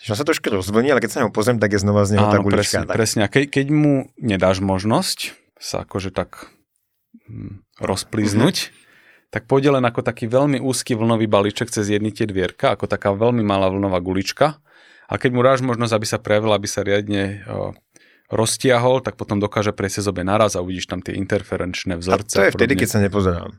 Že 0.00 0.14
sa 0.14 0.22
trošku 0.24 0.46
rozvlní, 0.48 0.88
ale 0.88 0.98
keď 0.98 1.10
sa 1.10 1.18
na 1.18 1.24
ňo 1.24 1.32
pozriem, 1.32 1.58
tak 1.58 1.70
je 1.72 1.80
znova 1.80 2.02
z 2.02 2.14
neho 2.14 2.22
tá 2.24 2.36
Áno, 2.36 2.42
gulička. 2.44 2.54
presne, 2.56 2.82
tak. 2.84 2.94
presne. 2.94 3.20
A 3.22 3.28
ke, 3.28 3.40
keď 3.44 3.66
mu 3.68 3.94
nedáš 4.16 4.58
možnosť 4.60 5.34
sa 5.56 5.82
akože 5.82 6.10
tak 6.10 6.50
hm, 7.24 7.66
rozplíznuť, 7.78 8.56
Mhm. 8.60 8.70
tak 9.28 9.42
pôjde 9.44 9.70
len 9.70 9.82
ako 9.82 10.00
taký 10.00 10.24
veľmi 10.24 10.58
úzky 10.58 10.92
vlnový 10.92 11.26
balíček 11.26 11.68
cez 11.68 11.86
jedny 11.86 12.08
tie 12.08 12.24
dvierka, 12.24 12.72
ako 12.72 12.86
taká 12.86 13.10
veľmi 13.10 13.42
malá 13.42 13.66
vlnová 13.66 13.98
gulička. 13.98 14.62
A 15.08 15.16
keď 15.16 15.30
mu 15.32 15.40
dáš 15.40 15.60
možnosť, 15.60 15.92
aby 15.92 16.06
sa 16.06 16.18
prejavil, 16.18 16.52
aby 16.52 16.68
sa 16.68 16.80
riadne 16.80 17.42
roztiahol, 18.28 19.00
tak 19.00 19.16
potom 19.16 19.40
dokáže 19.40 19.72
prejsť 19.72 19.94
cez 19.94 20.06
obe 20.06 20.20
naraz 20.20 20.52
a 20.52 20.60
uvidíš 20.60 20.84
tam 20.86 21.00
tie 21.00 21.16
interferenčné 21.16 21.96
A 21.96 21.98
vzorce. 21.98 22.34
to 22.34 22.44
je 22.44 22.52
vtedy, 22.52 22.74
keď 22.76 22.88
sa 22.88 23.00
nepozerám. 23.00 23.52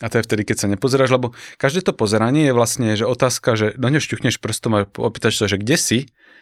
A 0.00 0.06
to 0.08 0.16
je 0.16 0.24
vtedy, 0.24 0.42
keď 0.46 0.56
sa 0.56 0.68
nepozeráš, 0.70 1.10
lebo 1.10 1.36
každé 1.58 1.84
to 1.84 1.92
pozeranie 1.92 2.48
je 2.48 2.54
vlastne 2.54 2.94
že 2.94 3.04
otázka, 3.04 3.52
že 3.52 3.76
do 3.76 3.90
ňo 3.90 4.00
šťuchneš 4.00 4.40
prstom 4.40 4.72
a 4.72 4.80
opýtaš 4.88 5.36
sa, 5.36 5.44
že 5.44 5.58
kde 5.58 5.76
si? 5.76 5.98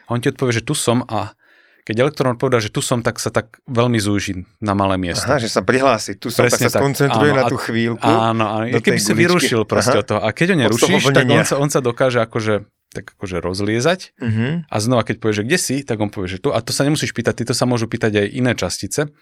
A 0.07 0.14
on 0.14 0.23
ti 0.23 0.31
odpovie, 0.31 0.53
že 0.53 0.62
tu 0.62 0.77
som 0.77 1.03
a 1.05 1.35
keď 1.83 2.05
elektrón 2.05 2.37
odpovedá, 2.37 2.61
že 2.61 2.69
tu 2.69 2.85
som, 2.85 3.01
tak 3.01 3.17
sa 3.17 3.33
tak 3.33 3.64
veľmi 3.64 3.97
zúži 3.97 4.45
na 4.61 4.77
malé 4.77 5.01
miesto. 5.01 5.25
Aha, 5.25 5.41
že 5.41 5.49
sa 5.49 5.64
prihlási. 5.64 6.21
Tu 6.21 6.29
som, 6.29 6.45
Presne 6.45 6.61
tak 6.61 6.64
sa 6.69 6.77
tak. 6.77 6.81
skoncentruje 6.85 7.33
Áno, 7.33 7.38
na 7.41 7.45
a- 7.45 7.51
tú 7.51 7.57
chvíľku. 7.57 8.05
Áno, 8.05 8.45
áno. 8.45 8.64
Keby 8.69 9.01
si 9.01 9.09
guličky. 9.09 9.21
vyrušil 9.25 9.61
proste 9.64 9.97
Aha. 9.97 10.01
od 10.01 10.07
toho. 10.07 10.21
A 10.21 10.29
keď 10.31 10.47
ho 10.53 10.57
nerušíš, 10.61 11.01
tak 11.09 11.25
on 11.27 11.43
sa, 11.43 11.57
on 11.57 11.71
sa 11.73 11.81
dokáže 11.81 12.21
akože 12.21 12.69
tak 12.88 13.12
akože 13.14 13.38
rozliezať 13.38 14.16
Mhm. 14.16 14.66
a 14.66 14.77
znova 14.81 15.05
keď 15.05 15.16
povieš, 15.20 15.38
že 15.40 15.46
kde 15.46 15.59
si, 15.59 15.77
tak 15.85 16.01
on 16.01 16.09
povie, 16.09 16.29
že 16.29 16.40
tu. 16.40 16.51
A 16.51 16.61
to 16.61 16.72
sa 16.72 16.88
nemusíš 16.88 17.12
pýtať, 17.12 17.40
ty 17.40 17.44
to 17.44 17.53
sa 17.53 17.64
môžu 17.64 17.85
pýtať 17.85 18.16
aj 18.16 18.27
iné 18.33 18.53
častice. 18.53 19.12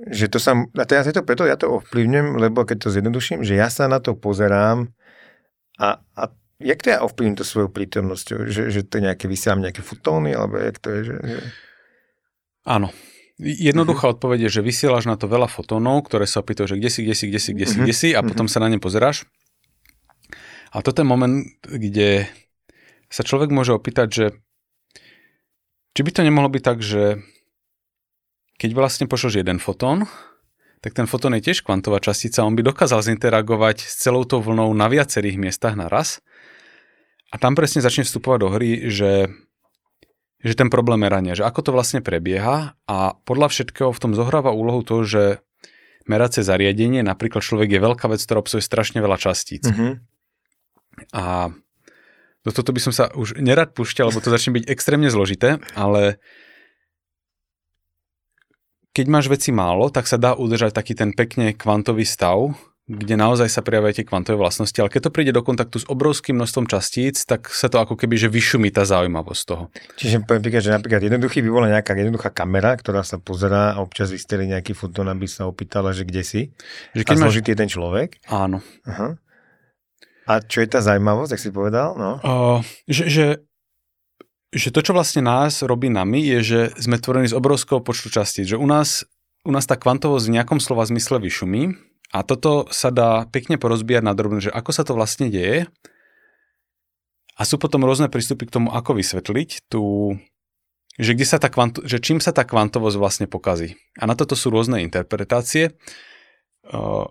Že 0.00 0.26
to 0.28 0.38
sa, 0.40 0.56
a 0.56 0.84
teraz 0.84 1.04
je 1.04 1.12
to 1.12 1.20
preto, 1.20 1.44
ja 1.44 1.60
to 1.60 1.68
ovplyvňujem, 1.68 2.40
lebo 2.40 2.64
keď 2.64 2.76
to 2.80 2.88
zjednoduším, 2.90 3.44
že 3.44 3.54
ja 3.54 3.68
sa 3.68 3.84
na 3.84 4.00
to 4.00 4.16
pozerám 4.16 4.88
a, 5.76 6.00
a 6.16 6.22
jak 6.56 6.80
to 6.80 6.88
ja 6.88 7.00
ovplyvním 7.00 7.36
to 7.36 7.44
svojou 7.44 7.68
prítomnosťou? 7.68 8.48
Že, 8.48 8.62
že 8.68 8.80
to 8.82 8.96
nejaké, 8.98 9.28
vysielam 9.28 9.60
nejaké 9.60 9.80
fotóny, 9.80 10.32
alebo 10.32 10.56
jak 10.56 10.80
to 10.80 10.88
je? 10.88 11.00
Že, 11.04 11.16
že... 11.20 11.38
Áno. 12.64 12.88
Jednoduchá 13.36 14.08
Mhm. 14.08 14.12
odpoveď 14.14 14.38
je, 14.48 14.60
že 14.60 14.62
vysielaš 14.62 15.04
na 15.04 15.16
to 15.16 15.24
veľa 15.24 15.48
fotónov, 15.48 16.04
ktoré 16.04 16.24
sa 16.24 16.40
opýtajú, 16.40 16.72
že 16.72 16.76
kde 16.76 16.88
si, 16.88 17.00
kde 17.04 17.14
si, 17.14 17.24
kde 17.28 17.38
si, 17.40 17.50
kde 17.52 17.66
si, 17.66 17.76
Mhm. 17.76 17.84
kde 17.84 17.94
si 17.96 18.08
a 18.12 18.20
potom 18.20 18.48
sa 18.48 18.60
na 18.60 18.68
ne 18.68 18.76
pozeráš. 18.76 19.24
A 20.70 20.80
toto 20.80 21.00
je 21.00 21.08
moment, 21.08 21.44
kde 21.64 22.28
sa 23.10 23.26
človek 23.26 23.50
môže 23.50 23.74
opýtať, 23.74 24.08
že 24.08 24.26
či 25.98 26.00
by 26.06 26.10
to 26.14 26.22
nemohlo 26.22 26.48
byť 26.48 26.62
tak, 26.62 26.78
že 26.80 27.20
keď 28.56 28.70
vlastne 28.72 29.10
pošleš 29.10 29.42
jeden 29.42 29.58
fotón, 29.58 30.06
tak 30.80 30.96
ten 30.96 31.04
fotón 31.04 31.36
je 31.36 31.44
tiež 31.50 31.66
kvantová 31.66 32.00
častica, 32.00 32.46
on 32.46 32.56
by 32.56 32.64
dokázal 32.64 33.04
zinteragovať 33.04 33.84
s 33.84 34.00
celou 34.00 34.24
tou 34.24 34.40
vlnou 34.40 34.72
na 34.72 34.88
viacerých 34.88 35.36
miestach 35.36 35.76
naraz. 35.76 36.24
A 37.30 37.36
tam 37.36 37.52
presne 37.52 37.84
začne 37.84 38.06
vstupovať 38.06 38.38
do 38.40 38.48
hry, 38.54 38.88
že 38.88 39.28
že 40.40 40.56
ten 40.56 40.72
problém 40.72 41.04
merania, 41.04 41.36
že 41.36 41.44
ako 41.44 41.68
to 41.68 41.70
vlastne 41.76 42.00
prebieha 42.00 42.72
a 42.88 42.96
podľa 43.28 43.52
všetkého 43.52 43.92
v 43.92 44.00
tom 44.00 44.16
zohráva 44.16 44.56
úlohu 44.56 44.80
to, 44.80 45.04
že 45.04 45.44
meracie 46.08 46.40
zariadenie, 46.40 47.04
napríklad 47.04 47.44
človek 47.44 47.76
je 47.76 47.84
veľká 47.84 48.08
vec, 48.08 48.24
ktorá 48.24 48.40
obsahuje 48.40 48.64
strašne 48.64 49.04
veľa 49.04 49.20
častíc. 49.20 49.68
Mhm. 49.68 50.00
A 51.12 51.52
do 52.44 52.50
toto 52.50 52.72
by 52.72 52.80
som 52.80 52.92
sa 52.94 53.12
už 53.12 53.36
nerad 53.36 53.76
púšťal, 53.76 54.12
lebo 54.12 54.22
to 54.24 54.32
začne 54.36 54.56
byť 54.56 54.64
extrémne 54.68 55.08
zložité, 55.12 55.60
ale 55.76 56.20
keď 58.90 59.06
máš 59.06 59.30
veci 59.30 59.54
málo, 59.54 59.88
tak 59.88 60.10
sa 60.10 60.18
dá 60.18 60.34
udržať 60.34 60.74
taký 60.74 60.98
ten 60.98 61.14
pekne 61.14 61.54
kvantový 61.54 62.02
stav, 62.02 62.58
kde 62.90 63.14
naozaj 63.14 63.46
sa 63.46 63.62
prejavia 63.62 63.94
tie 63.94 64.02
kvantové 64.02 64.34
vlastnosti, 64.34 64.74
ale 64.82 64.90
keď 64.90 65.06
to 65.06 65.14
príde 65.14 65.30
do 65.30 65.46
kontaktu 65.46 65.78
s 65.78 65.86
obrovským 65.86 66.34
množstvom 66.34 66.66
častíc, 66.66 67.22
tak 67.22 67.46
sa 67.54 67.70
to 67.70 67.78
ako 67.78 67.94
keby 67.94 68.18
že 68.18 68.26
vyšumí 68.26 68.74
tá 68.74 68.82
zaujímavosť 68.82 69.42
toho. 69.46 69.70
Čiže 69.94 70.26
poviem 70.26 70.42
príklad, 70.42 70.66
že 70.66 70.74
napríklad 70.74 71.06
jednoduchý 71.06 71.38
by 71.46 71.50
bola 71.54 71.66
nejaká 71.70 71.94
jednoduchá 71.94 72.34
kamera, 72.34 72.74
ktorá 72.74 73.06
sa 73.06 73.22
pozerá 73.22 73.78
a 73.78 73.82
občas 73.86 74.10
vystrelí 74.10 74.50
nejaký 74.50 74.74
fotón, 74.74 75.06
aby 75.06 75.30
sa 75.30 75.46
opýtala, 75.46 75.94
že 75.94 76.02
kde 76.02 76.22
si. 76.26 76.40
Že 76.98 77.02
Keď 77.06 77.14
a 77.14 77.20
máš... 77.22 77.38
je 77.38 77.56
ten 77.62 77.70
človek. 77.70 78.18
Áno. 78.26 78.58
Aha. 78.90 79.14
A 80.30 80.38
čo 80.38 80.62
je 80.62 80.70
tá 80.70 80.78
zaujímavosť, 80.78 81.34
ak 81.34 81.42
si 81.42 81.50
povedal? 81.50 81.98
No. 81.98 82.22
Uh, 82.22 82.62
že, 82.86 83.10
že, 83.10 83.26
že 84.54 84.70
to, 84.70 84.78
čo 84.78 84.94
vlastne 84.94 85.26
nás 85.26 85.66
robí 85.66 85.90
nami, 85.90 86.22
je, 86.22 86.38
že 86.46 86.60
sme 86.78 87.02
tvorení 87.02 87.26
z 87.26 87.34
obrovského 87.34 87.82
počtu 87.82 88.14
častíc. 88.14 88.46
Že 88.46 88.62
u 88.62 88.66
nás, 88.70 89.02
u 89.42 89.50
nás 89.50 89.66
tá 89.66 89.74
kvantovosť 89.74 90.30
v 90.30 90.34
nejakom 90.38 90.62
slova 90.62 90.86
zmysle 90.86 91.18
vyšumí 91.18 91.74
a 92.14 92.22
toto 92.22 92.70
sa 92.70 92.94
dá 92.94 93.26
pekne 93.26 93.58
porozbíjať 93.58 94.06
na 94.06 94.14
drobné, 94.14 94.38
že 94.38 94.54
ako 94.54 94.70
sa 94.70 94.86
to 94.86 94.94
vlastne 94.94 95.34
deje 95.34 95.66
a 97.34 97.42
sú 97.42 97.58
potom 97.58 97.82
rôzne 97.82 98.06
prístupy 98.06 98.46
k 98.46 98.54
tomu, 98.54 98.70
ako 98.70 99.02
vysvetliť 99.02 99.66
tú, 99.66 100.14
že, 100.94 101.10
kde 101.18 101.26
sa 101.26 101.42
tá 101.42 101.50
kvanto, 101.50 101.82
že 101.82 101.98
čím 101.98 102.22
sa 102.22 102.30
tá 102.30 102.46
kvantovosť 102.46 102.96
vlastne 103.02 103.26
pokazí. 103.26 103.74
A 103.98 104.06
na 104.06 104.14
toto 104.14 104.38
sú 104.38 104.54
rôzne 104.54 104.78
interpretácie. 104.86 105.74
Uh, 106.70 107.10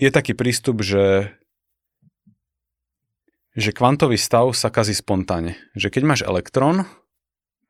je 0.00 0.08
taký 0.08 0.32
prístup, 0.32 0.80
že 0.80 1.36
že 3.60 3.76
kvantový 3.76 4.16
stav 4.16 4.50
sa 4.56 4.72
kazí 4.72 4.96
spontánne. 4.96 5.54
Že 5.76 5.88
keď 5.92 6.02
máš 6.02 6.20
elektrón, 6.24 6.88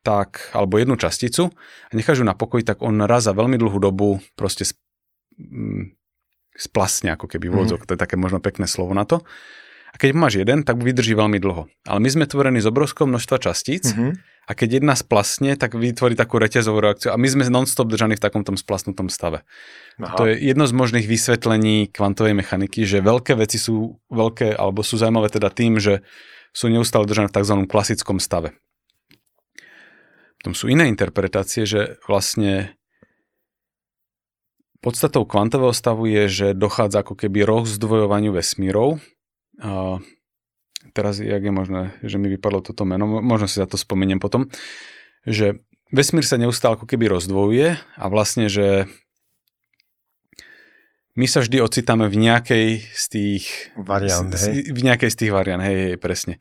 tak, 0.01 0.49
alebo 0.57 0.81
jednu 0.81 0.97
časticu 0.97 1.53
a 1.91 1.93
necháš 1.93 2.23
ju 2.23 2.27
na 2.27 2.33
pokoji, 2.33 2.65
tak 2.65 2.81
on 2.81 3.05
raz 3.05 3.29
za 3.29 3.37
veľmi 3.37 3.61
dlhú 3.61 3.77
dobu 3.77 4.23
proste 4.33 4.65
sp, 4.65 4.81
mm, 5.37 5.93
splasne, 6.57 7.13
ako 7.13 7.29
keby 7.29 7.53
vôdzok, 7.53 7.85
mm-hmm. 7.85 7.89
to 7.89 7.95
je 7.97 8.03
také 8.09 8.17
možno 8.17 8.41
pekné 8.41 8.65
slovo 8.65 8.97
na 8.97 9.05
to. 9.05 9.21
A 9.91 9.99
keď 9.99 10.15
máš 10.15 10.39
jeden, 10.39 10.63
tak 10.63 10.79
vydrží 10.79 11.19
veľmi 11.19 11.43
dlho. 11.43 11.67
Ale 11.85 11.99
my 11.99 12.09
sme 12.09 12.25
tvorení 12.25 12.63
z 12.63 12.71
obrovského 12.71 13.11
množstva 13.11 13.37
častíc 13.43 13.91
Mhm. 13.93 14.30
A 14.47 14.53
keď 14.57 14.83
jedna 14.83 14.95
splasne, 14.99 15.55
tak 15.55 15.79
vytvorí 15.79 16.19
takú 16.19 16.41
reťazovú 16.41 16.79
reakciu 16.83 17.15
a 17.15 17.21
my 17.21 17.29
sme 17.29 17.47
non-stop 17.47 17.87
držaní 17.87 18.19
v 18.19 18.25
takomto 18.25 18.51
splasnutom 18.57 19.13
stave. 19.13 19.47
Aha. 20.01 20.17
To 20.17 20.27
je 20.27 20.41
jedno 20.41 20.65
z 20.67 20.75
možných 20.75 21.07
vysvetlení 21.07 21.93
kvantovej 21.93 22.35
mechaniky, 22.35 22.83
že 22.83 23.05
veľké 23.05 23.39
veci 23.39 23.61
sú 23.61 24.01
veľké, 24.11 24.57
alebo 24.57 24.83
sú 24.83 24.99
zaujímavé 24.99 25.31
teda 25.31 25.53
tým, 25.53 25.79
že 25.79 26.03
sú 26.51 26.67
neustále 26.67 27.07
držané 27.07 27.31
v 27.31 27.37
tzv. 27.37 27.55
klasickom 27.71 28.19
stave. 28.19 28.59
Potom 30.41 30.57
sú 30.57 30.73
iné 30.73 30.89
interpretácie, 30.89 31.69
že 31.69 32.01
vlastne 32.09 32.75
podstatou 34.81 35.29
kvantového 35.29 35.77
stavu 35.77 36.09
je, 36.09 36.25
že 36.27 36.47
dochádza 36.57 37.05
ako 37.05 37.15
keby 37.15 37.45
rozdvojovaniu 37.45 38.33
vesmírov. 38.33 38.99
Teraz, 40.97 41.21
jak 41.21 41.43
je 41.45 41.53
možné, 41.53 41.93
že 42.01 42.17
mi 42.17 42.33
vypadlo 42.33 42.65
toto 42.65 42.89
meno, 42.89 43.07
možno 43.07 43.47
si 43.47 43.61
za 43.61 43.69
to 43.69 43.77
spomeniem 43.77 44.19
potom, 44.19 44.49
že 45.29 45.61
vesmír 45.93 46.25
sa 46.25 46.41
neustále 46.41 46.81
ako 46.81 46.89
keby 46.89 47.13
rozdvojuje 47.13 47.77
a 47.77 48.05
vlastne, 48.09 48.49
že 48.49 48.89
my 51.19 51.27
sa 51.29 51.45
vždy 51.45 51.61
ocitáme 51.61 52.09
v 52.09 52.17
nejakej 52.17 52.69
z 52.87 53.05
tých 53.11 53.45
Variant, 53.77 54.33
hej. 54.33 54.73
v 54.73 54.81
nejakej 54.81 55.11
z 55.13 55.17
tých 55.21 55.33
variant, 55.35 55.61
hej, 55.61 55.77
hej, 55.77 55.97
presne. 56.01 56.41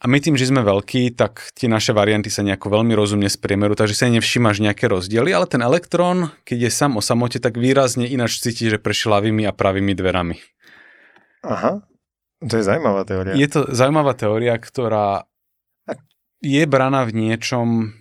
A 0.00 0.08
my 0.08 0.16
tým, 0.16 0.32
že 0.32 0.48
sme 0.48 0.64
veľkí, 0.64 1.12
tak 1.12 1.52
tie 1.52 1.68
naše 1.68 1.92
varianty 1.92 2.32
sa 2.32 2.40
nejako 2.40 2.72
veľmi 2.72 2.96
rozumne 2.96 3.28
spriemeru, 3.28 3.76
takže 3.76 4.00
sa 4.00 4.08
nevšímaš 4.08 4.64
nejaké 4.64 4.88
rozdiely, 4.88 5.28
ale 5.28 5.44
ten 5.44 5.60
elektrón, 5.60 6.32
keď 6.48 6.58
je 6.66 6.70
sám 6.72 6.96
o 6.96 7.04
samote, 7.04 7.36
tak 7.36 7.60
výrazne 7.60 8.08
ináč 8.08 8.40
cíti, 8.40 8.72
že 8.72 8.80
prešiel 8.80 9.12
ľavými 9.12 9.44
a 9.44 9.52
pravými 9.52 9.92
dverami. 9.92 10.40
Aha. 11.44 11.84
To 12.40 12.54
je 12.56 12.64
zaujímavá 12.64 13.04
teória. 13.04 13.36
Je 13.36 13.48
to 13.48 13.68
zaujímavá 13.68 14.16
teória, 14.16 14.56
ktorá 14.56 15.28
je 16.40 16.64
braná 16.64 17.04
v 17.04 17.12
niečom... 17.12 17.92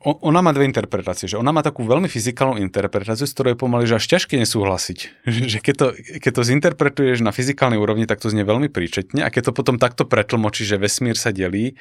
O, 0.00 0.16
ona 0.24 0.40
má 0.40 0.56
dve 0.56 0.64
interpretácie. 0.64 1.28
Že 1.28 1.44
ona 1.44 1.52
má 1.52 1.60
takú 1.60 1.84
veľmi 1.84 2.08
fyzikálnu 2.08 2.56
interpretáciu, 2.64 3.28
s 3.28 3.36
ktorou 3.36 3.52
je 3.52 3.60
pomaly 3.60 3.84
že 3.84 4.00
až 4.00 4.16
ťažké 4.16 4.40
nesúhlasiť. 4.40 4.98
Že 5.52 5.58
keď 5.60 5.74
to, 5.76 5.86
keď 6.24 6.32
to 6.32 6.42
zinterpretuješ 6.42 7.20
na 7.20 7.36
fyzikálnej 7.36 7.76
úrovni, 7.76 8.08
tak 8.08 8.24
to 8.24 8.32
znie 8.32 8.48
veľmi 8.48 8.72
príčetne 8.72 9.20
a 9.20 9.28
keď 9.28 9.52
to 9.52 9.56
potom 9.56 9.76
takto 9.76 10.08
pretlmočí, 10.08 10.64
že 10.64 10.80
vesmír 10.80 11.20
sa 11.20 11.36
delí, 11.36 11.76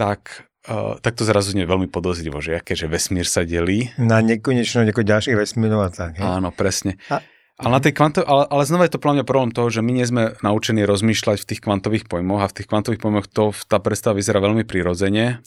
tak, 0.00 0.48
uh, 0.64 0.96
tak 1.04 1.12
to 1.20 1.28
zrazu 1.28 1.52
znie 1.52 1.68
veľmi 1.68 1.92
podozrivo, 1.92 2.40
že 2.40 2.56
aké, 2.56 2.72
že 2.72 2.88
vesmír 2.88 3.28
sa 3.28 3.44
delí. 3.44 3.92
Na 4.00 4.24
nekonečno 4.24 4.88
niekoľko 4.88 5.04
ďalších 5.12 5.36
vesmírov 5.36 5.84
a 5.84 5.90
tak. 5.92 6.16
Hej. 6.16 6.24
Áno, 6.24 6.56
presne. 6.56 6.96
A- 7.12 7.20
Ale, 7.62 7.78
na 7.78 7.82
tej 7.82 7.94
kvanto, 7.94 8.26
ale, 8.26 8.42
ale 8.50 8.66
znova 8.66 8.90
je 8.90 8.98
to 8.98 9.02
podľa 9.02 9.22
problém 9.22 9.54
toho, 9.54 9.70
že 9.70 9.86
my 9.86 9.94
nie 9.94 10.02
sme 10.02 10.34
naučení 10.42 10.82
rozmýšľať 10.82 11.46
v 11.46 11.48
tých 11.54 11.62
kvantových 11.62 12.10
pojmoch 12.10 12.42
a 12.42 12.50
v 12.50 12.56
tých 12.58 12.66
kvantových 12.66 12.98
pojmoch 12.98 13.30
to, 13.30 13.54
tá 13.70 13.78
predstava 13.78 14.18
vyzerá 14.18 14.42
veľmi 14.42 14.66
prirodzene. 14.66 15.38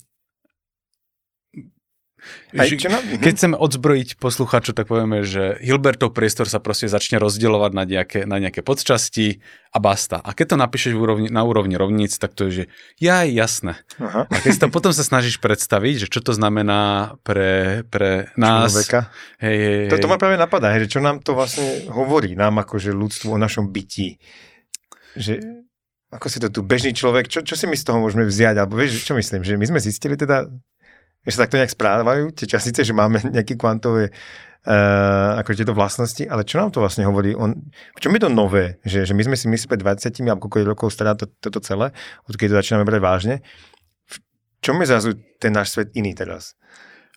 Aj, 2.55 2.67
čo 2.67 2.88
nám... 2.88 3.01
Keď 3.03 3.31
chceme 3.35 3.55
odzbrojiť 3.59 4.15
poslucháčov, 4.15 4.73
tak 4.77 4.88
povieme, 4.88 5.25
že 5.25 5.59
Hilbertov 5.59 6.15
priestor 6.15 6.47
sa 6.47 6.63
proste 6.63 6.88
začne 6.88 7.19
rozdielovať 7.19 7.71
na 7.75 7.83
nejaké, 7.83 8.19
na 8.23 8.38
nejaké 8.39 8.63
podčasti 8.63 9.43
a 9.75 9.77
basta. 9.83 10.23
A 10.23 10.31
keď 10.31 10.55
to 10.55 10.57
napíšeš 10.61 10.93
úrovni, 10.95 11.27
na 11.27 11.43
úrovni 11.43 11.75
rovníc, 11.75 12.15
tak 12.15 12.31
to 12.31 12.47
je, 12.47 12.51
že 12.51 12.63
ja 12.97 13.27
jasné. 13.27 13.81
Aha. 13.99 14.25
A 14.31 14.35
keď 14.39 14.65
to 14.65 14.67
potom 14.71 14.95
sa 14.95 15.03
snažíš 15.03 15.43
predstaviť, 15.43 16.07
že 16.07 16.07
čo 16.07 16.23
to 16.23 16.31
znamená 16.31 17.15
pre, 17.27 17.83
pre 17.91 18.31
nás. 18.39 18.71
Človeka. 18.71 19.11
Hej, 19.43 19.57
hej, 19.59 19.75
hej. 19.85 19.91
To, 19.91 19.99
to 19.99 20.11
ma 20.11 20.17
práve 20.17 20.39
napadá, 20.39 20.71
hej, 20.73 20.88
že 20.88 20.97
čo 20.97 21.03
nám 21.03 21.19
to 21.19 21.35
vlastne 21.35 21.91
hovorí, 21.91 22.33
nám 22.39 22.63
akože 22.63 22.95
ľudstvo 22.95 23.35
o 23.35 23.41
našom 23.41 23.69
bytí. 23.69 24.17
Že 25.19 25.65
ako 26.15 26.27
si 26.31 26.38
to 26.39 26.47
tu 26.47 26.63
bežný 26.63 26.95
človek, 26.95 27.27
čo, 27.27 27.43
čo 27.43 27.59
si 27.59 27.67
my 27.67 27.75
z 27.75 27.83
toho 27.83 27.99
môžeme 27.99 28.23
vziať? 28.23 28.55
Alebo 28.55 28.79
vieš, 28.79 29.03
čo 29.03 29.19
myslím, 29.19 29.43
že 29.43 29.59
my 29.59 29.65
sme 29.67 29.79
zistili 29.83 30.15
teda, 30.15 30.47
že 31.25 31.33
sa 31.33 31.43
takto 31.45 31.57
nejak 31.57 31.73
správajú 31.73 32.31
tie 32.38 32.45
častice, 32.45 32.85
že 32.85 32.93
máme 32.93 33.19
nejaké 33.35 33.57
kvantové 33.57 34.13
uh, 34.13 35.41
ako 35.41 35.49
tieto 35.57 35.73
vlastnosti, 35.73 36.23
ale 36.25 36.45
čo 36.45 36.61
nám 36.61 36.69
to 36.69 36.81
vlastne 36.81 37.05
hovorí? 37.05 37.33
On, 37.33 37.53
v 37.97 37.99
čom 37.99 38.13
je 38.13 38.21
to 38.21 38.29
nové? 38.29 38.77
Že, 38.85 39.09
že 39.09 39.13
my 39.17 39.23
sme 39.25 39.35
si 39.35 39.45
mysleli 39.49 39.71
pred 39.77 39.81
20 39.81 40.29
alebo 40.29 40.45
koľko 40.45 40.69
rokov 40.69 40.88
stará 40.93 41.17
to, 41.17 41.29
toto 41.41 41.61
celé, 41.61 41.93
odkedy 42.29 42.53
to 42.53 42.59
začíname 42.61 42.85
brať 42.85 43.01
vážne. 43.01 43.35
V 44.05 44.15
čom 44.61 44.77
je 44.81 44.89
zrazu 44.89 45.09
ten 45.41 45.53
náš 45.53 45.73
svet 45.73 45.93
iný 45.97 46.13
teraz? 46.13 46.53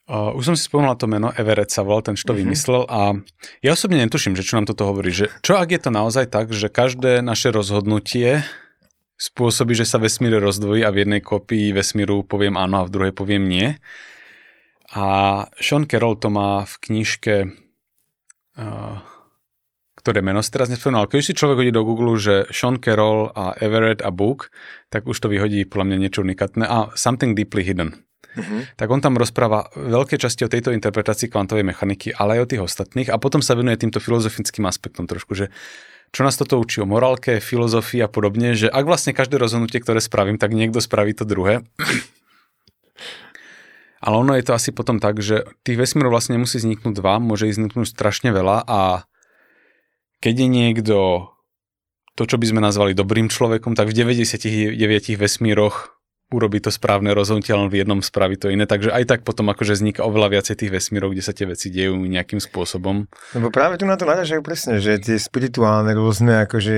Uh, 0.08 0.32
už 0.32 0.44
som 0.48 0.56
si 0.56 0.64
spomenul 0.64 0.96
to 0.96 1.04
meno, 1.04 1.28
Everett 1.36 1.68
sa 1.68 1.84
volal, 1.84 2.00
ten, 2.00 2.16
čo 2.16 2.32
to 2.32 2.32
uh-huh. 2.32 2.40
vymyslel 2.40 2.88
a 2.88 3.12
ja 3.60 3.76
osobne 3.76 4.00
netuším, 4.00 4.40
že 4.40 4.40
čo 4.40 4.56
nám 4.56 4.64
toto 4.64 4.88
hovorí, 4.88 5.12
že 5.12 5.28
čo 5.44 5.60
ak 5.60 5.68
je 5.68 5.80
to 5.84 5.92
naozaj 5.92 6.32
tak, 6.32 6.48
že 6.48 6.72
každé 6.72 7.20
naše 7.20 7.52
rozhodnutie 7.52 8.40
spôsobí, 9.18 9.74
že 9.74 9.84
sa 9.84 9.98
vesmír 9.98 10.38
rozdvojí 10.38 10.86
a 10.86 10.94
v 10.94 11.02
jednej 11.02 11.20
kopii 11.20 11.74
vesmíru 11.74 12.22
poviem 12.22 12.54
áno 12.54 12.80
a 12.80 12.86
v 12.86 12.92
druhej 12.94 13.12
poviem 13.12 13.50
nie. 13.50 13.74
A 14.94 15.04
Sean 15.58 15.84
Carroll 15.84 16.16
to 16.16 16.30
má 16.30 16.64
v 16.64 16.74
knižke, 16.88 17.36
uh, 18.56 18.96
ktoré 19.98 20.24
meno 20.24 20.40
si 20.40 20.48
teraz 20.48 20.70
nespomínal, 20.72 21.04
ale 21.04 21.12
keď 21.12 21.20
si 21.20 21.36
človek 21.36 21.66
hodí 21.66 21.72
do 21.74 21.84
Google, 21.84 22.16
že 22.16 22.48
Sean 22.54 22.80
Carroll 22.80 23.28
a 23.34 23.52
Everett 23.58 24.00
a 24.00 24.14
Book, 24.14 24.54
tak 24.88 25.04
už 25.04 25.18
to 25.18 25.28
vyhodí 25.28 25.66
podľa 25.68 25.92
mňa 25.92 25.96
niečo 25.98 26.22
unikátne. 26.24 26.64
A 26.64 26.94
Something 26.94 27.36
Deeply 27.36 27.66
Hidden. 27.66 28.08
Uh-huh. 28.38 28.62
Tak 28.78 28.86
on 28.88 29.02
tam 29.02 29.18
rozpráva 29.18 29.66
veľké 29.74 30.14
časti 30.14 30.46
o 30.46 30.52
tejto 30.52 30.70
interpretácii 30.70 31.26
kvantovej 31.26 31.66
mechaniky, 31.66 32.14
ale 32.14 32.38
aj 32.38 32.42
o 32.46 32.50
tých 32.54 32.62
ostatných 32.64 33.10
a 33.10 33.18
potom 33.18 33.42
sa 33.42 33.58
venuje 33.58 33.82
týmto 33.82 33.98
filozofickým 33.98 34.62
aspektom 34.64 35.10
trošku, 35.10 35.34
že 35.34 35.50
čo 36.12 36.24
nás 36.24 36.40
toto 36.40 36.56
učí 36.56 36.80
o 36.80 36.88
morálke, 36.88 37.40
filozofii 37.40 38.04
a 38.04 38.08
podobne, 38.08 38.56
že 38.56 38.68
ak 38.68 38.84
vlastne 38.88 39.12
každé 39.12 39.36
rozhodnutie, 39.36 39.80
ktoré 39.80 40.00
spravím, 40.00 40.40
tak 40.40 40.56
niekto 40.56 40.80
spraví 40.80 41.12
to 41.12 41.28
druhé. 41.28 41.64
Ale 44.04 44.14
ono 44.14 44.38
je 44.38 44.46
to 44.46 44.54
asi 44.54 44.70
potom 44.70 45.02
tak, 45.02 45.18
že 45.18 45.42
tých 45.66 45.76
vesmírov 45.76 46.14
vlastne 46.14 46.38
nemusí 46.38 46.62
vzniknúť 46.62 46.94
dva, 46.96 47.18
môže 47.18 47.50
vzniknúť 47.50 47.90
strašne 47.90 48.30
veľa 48.30 48.62
a 48.62 49.10
keď 50.22 50.34
je 50.38 50.48
niekto 50.48 50.96
to, 52.14 52.22
čo 52.26 52.36
by 52.38 52.46
sme 52.50 52.60
nazvali 52.62 52.98
dobrým 52.98 53.30
človekom, 53.30 53.78
tak 53.78 53.90
v 53.90 53.94
99 53.94 54.74
vesmíroch 55.14 55.97
urobí 56.28 56.60
to 56.60 56.68
správne 56.68 57.16
rozhodnutie, 57.16 57.56
len 57.56 57.72
v 57.72 57.80
jednom 57.80 58.04
spraví 58.04 58.36
to 58.36 58.52
iné. 58.52 58.68
Takže 58.68 58.92
aj 58.92 59.04
tak 59.08 59.20
potom 59.24 59.48
akože 59.48 59.80
vzniká 59.80 60.04
oveľa 60.04 60.38
viacej 60.38 60.54
tých 60.60 60.72
vesmírov, 60.72 61.16
kde 61.16 61.24
sa 61.24 61.32
tie 61.32 61.48
veci 61.48 61.72
dejú 61.72 61.96
nejakým 61.96 62.36
spôsobom. 62.36 63.08
Lebo 63.32 63.48
práve 63.48 63.80
tu 63.80 63.88
na 63.88 63.96
to 63.96 64.04
nadážajú 64.04 64.44
presne, 64.44 64.76
že 64.76 65.00
tie 65.00 65.16
spirituálne 65.16 65.88
rôzne 65.96 66.44
akože 66.44 66.76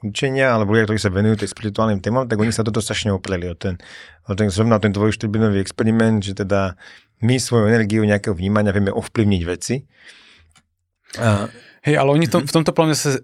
učenia, 0.00 0.56
alebo 0.56 0.72
ľudia, 0.72 0.88
ktorí 0.88 1.00
sa 1.00 1.12
venujú 1.12 1.44
tej 1.44 1.52
spirituálnym 1.52 2.00
témam, 2.00 2.24
tak 2.24 2.40
oni 2.40 2.56
sa 2.56 2.64
toto 2.64 2.80
strašne 2.80 3.12
opreli 3.12 3.52
o 3.52 3.56
ten, 3.56 3.76
o 4.24 4.32
ten 4.32 4.48
zrovna 4.48 4.80
ten 4.80 4.96
tvoj 4.96 5.12
experiment, 5.60 6.24
že 6.24 6.32
teda 6.32 6.80
my 7.20 7.36
svoju 7.36 7.68
energiu 7.68 8.00
nejakého 8.08 8.32
vnímania 8.32 8.72
vieme 8.72 8.96
ovplyvniť 8.96 9.42
veci. 9.44 9.84
A... 11.20 11.52
Hej, 11.84 12.00
ale 12.00 12.10
oni 12.16 12.26
to, 12.32 12.40
v 12.40 12.52
tomto 12.52 12.72
pláne 12.72 12.96
sa 12.96 13.20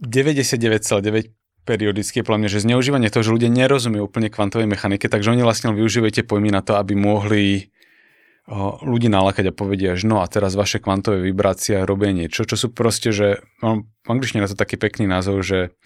99,9 0.00 1.37
periodicky, 1.68 2.24
podľa 2.24 2.40
mňa, 2.40 2.48
že 2.48 2.64
zneužívanie 2.64 3.12
toho, 3.12 3.20
že 3.20 3.34
ľudia 3.36 3.52
nerozumejú 3.52 4.08
úplne 4.08 4.32
kvantovej 4.32 4.64
mechanike, 4.64 5.12
takže 5.12 5.36
oni 5.36 5.44
vlastne 5.44 5.76
využívajú 5.76 6.12
tie 6.16 6.24
pojmy 6.24 6.48
na 6.48 6.64
to, 6.64 6.80
aby 6.80 6.96
mohli 6.96 7.68
ľudí 8.80 9.12
nalákať 9.12 9.52
a 9.52 9.56
povedia, 9.56 9.92
že 9.92 10.08
no 10.08 10.24
a 10.24 10.26
teraz 10.26 10.56
vaše 10.56 10.80
kvantové 10.80 11.20
vibrácie 11.20 11.84
robia 11.84 12.16
niečo, 12.16 12.48
čo 12.48 12.56
sú 12.56 12.72
proste, 12.72 13.12
že 13.12 13.44
no, 13.60 13.84
v 13.84 14.08
angličtine 14.08 14.40
na 14.40 14.48
to 14.48 14.56
taký 14.56 14.80
pekný 14.80 15.04
názov, 15.04 15.44
že 15.44 15.76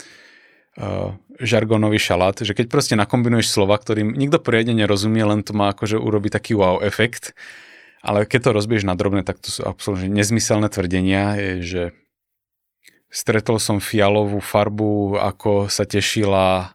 uh, 0.78 1.10
žargonový 1.42 1.98
šalát, 1.98 2.38
že 2.38 2.54
keď 2.54 2.70
proste 2.70 2.94
nakombinuješ 2.94 3.50
slova, 3.50 3.74
ktorým 3.82 4.14
nikto 4.14 4.38
poriadne 4.38 4.78
nerozumie, 4.78 5.26
len 5.26 5.42
to 5.42 5.58
má 5.58 5.74
akože 5.74 5.98
urobi 5.98 6.30
taký 6.30 6.54
wow 6.54 6.78
efekt, 6.78 7.34
ale 7.98 8.30
keď 8.30 8.50
to 8.50 8.50
rozbiješ 8.54 8.86
na 8.86 8.94
drobné, 8.94 9.26
tak 9.26 9.42
to 9.42 9.50
sú 9.50 9.66
absolútne 9.66 10.06
nezmyselné 10.14 10.70
tvrdenia, 10.70 11.34
je, 11.34 11.50
že 11.66 11.82
Stretol 13.12 13.60
som 13.60 13.76
fialovú 13.76 14.40
farbu, 14.40 15.20
ako 15.20 15.68
sa 15.68 15.84
tešila 15.84 16.72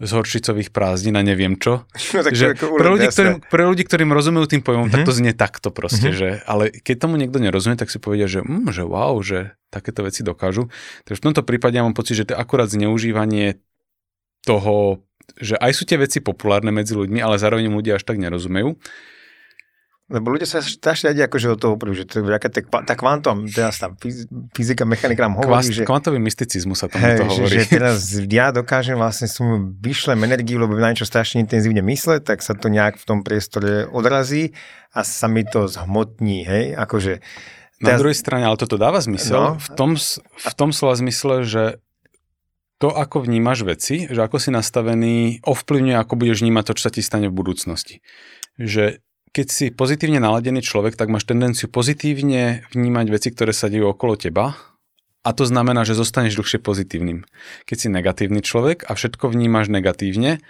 z 0.00 0.10
horšicových 0.16 0.72
prázdnin 0.72 1.12
a 1.18 1.22
neviem 1.26 1.60
čo. 1.60 1.84
No, 2.16 2.24
tak 2.24 2.32
že 2.34 2.56
pre, 2.56 2.88
ľudí, 2.88 3.06
ktorým, 3.10 3.36
pre 3.44 3.62
ľudí, 3.68 3.82
ktorým 3.84 4.10
rozumejú 4.10 4.46
tým 4.48 4.62
pojmom, 4.64 4.88
mm-hmm. 4.88 5.04
tak 5.04 5.08
to 5.08 5.12
mhm. 5.12 5.18
znie 5.20 5.32
takto 5.36 5.68
proste. 5.68 6.10
Mm-hmm. 6.10 6.20
Že, 6.20 6.28
ale 6.48 6.64
keď 6.72 6.96
tomu 6.96 7.14
niekto 7.20 7.38
nerozumie, 7.38 7.76
tak 7.76 7.92
si 7.92 8.00
povedia, 8.00 8.26
že, 8.26 8.40
mm, 8.40 8.72
že 8.72 8.82
wow, 8.86 9.14
že 9.20 9.58
takéto 9.68 10.06
veci 10.06 10.24
dokážu. 10.24 10.72
Takže 11.04 11.18
v 11.20 11.26
tomto 11.30 11.42
prípade 11.44 11.76
ja 11.76 11.84
mám 11.84 11.94
pocit, 11.94 12.16
že 12.16 12.26
to 12.26 12.32
je 12.34 12.40
akurát 12.40 12.72
zneužívanie 12.72 13.60
toho, 14.42 15.04
že 15.36 15.54
aj 15.60 15.72
sú 15.76 15.84
tie 15.86 16.00
veci 16.00 16.18
populárne 16.24 16.72
medzi 16.74 16.96
ľuďmi, 16.96 17.20
ale 17.22 17.38
zároveň 17.38 17.70
ľudia 17.70 18.00
až 18.00 18.08
tak 18.08 18.18
nerozumejú. 18.18 18.80
Lebo 20.10 20.34
ľudia 20.34 20.42
sa 20.42 20.58
strašne 20.58 21.14
radi 21.14 21.22
akože 21.22 21.54
od 21.54 21.58
toho 21.62 21.78
oprú, 21.78 21.94
že 21.94 22.02
to, 22.02 22.26
aká 22.26 22.50
tá, 22.50 22.58
tá 22.82 22.94
kvantom, 22.98 23.46
teraz 23.46 23.78
tá 23.78 23.94
fyzika, 24.58 24.82
mechanika 24.82 25.22
nám 25.22 25.38
hovorí, 25.38 25.62
Kvast, 25.62 25.70
že... 25.70 25.86
Kvantový 25.86 26.18
mysticizmus 26.18 26.82
sa 26.82 26.90
tomu 26.90 27.06
hej, 27.06 27.22
to 27.22 27.30
hovorí. 27.30 27.54
Že, 27.54 27.58
že 27.62 27.70
teraz 27.70 27.98
ja 28.26 28.50
dokážem 28.50 28.98
vlastne 28.98 29.30
som 29.30 29.70
vyšlem 29.78 30.18
energiu, 30.26 30.58
lebo 30.58 30.74
na 30.74 30.90
niečo 30.90 31.06
strašne 31.06 31.38
intenzívne 31.38 31.78
mysleť, 31.78 32.26
tak 32.26 32.42
sa 32.42 32.58
to 32.58 32.66
nejak 32.66 32.98
v 32.98 33.04
tom 33.06 33.22
priestore 33.22 33.86
odrazí 33.86 34.50
a 34.90 35.06
sa 35.06 35.30
mi 35.30 35.46
to 35.46 35.70
zhmotní, 35.70 36.42
hej, 36.42 36.64
akože... 36.74 37.22
Na 37.80 37.94
teraz... 37.94 37.98
druhej 38.02 38.18
strane, 38.18 38.44
ale 38.50 38.58
toto 38.58 38.82
dáva 38.82 38.98
zmysel, 38.98 39.38
no, 39.38 39.62
v, 39.62 39.68
tom, 39.78 39.94
v 40.34 40.52
tom 40.58 40.74
slova 40.74 40.98
zmysle, 40.98 41.46
že 41.46 41.78
to, 42.82 42.90
ako 42.90 43.30
vnímaš 43.30 43.62
veci, 43.62 44.10
že 44.10 44.18
ako 44.24 44.42
si 44.42 44.50
nastavený, 44.50 45.44
ovplyvňuje, 45.46 45.96
ako 46.00 46.18
budeš 46.18 46.42
vnímať 46.42 46.64
to, 46.66 46.72
čo 46.80 46.82
sa 46.88 46.92
ti 46.92 47.04
stane 47.04 47.28
v 47.30 47.36
budúcnosti. 47.36 48.02
Že 48.56 49.04
keď 49.30 49.46
si 49.46 49.66
pozitívne 49.70 50.18
naladený 50.18 50.62
človek, 50.62 50.98
tak 50.98 51.06
máš 51.06 51.26
tendenciu 51.26 51.70
pozitívne 51.70 52.66
vnímať 52.74 53.06
veci, 53.10 53.28
ktoré 53.30 53.54
sa 53.54 53.70
dejú 53.70 53.94
okolo 53.94 54.18
teba 54.18 54.58
a 55.22 55.30
to 55.36 55.44
znamená, 55.46 55.86
že 55.86 55.94
zostaneš 55.94 56.40
dlhšie 56.40 56.58
pozitívnym. 56.58 57.28
Keď 57.68 57.76
si 57.76 57.88
negatívny 57.92 58.40
človek 58.42 58.88
a 58.88 58.96
všetko 58.96 59.30
vnímaš 59.30 59.70
negatívne, 59.70 60.42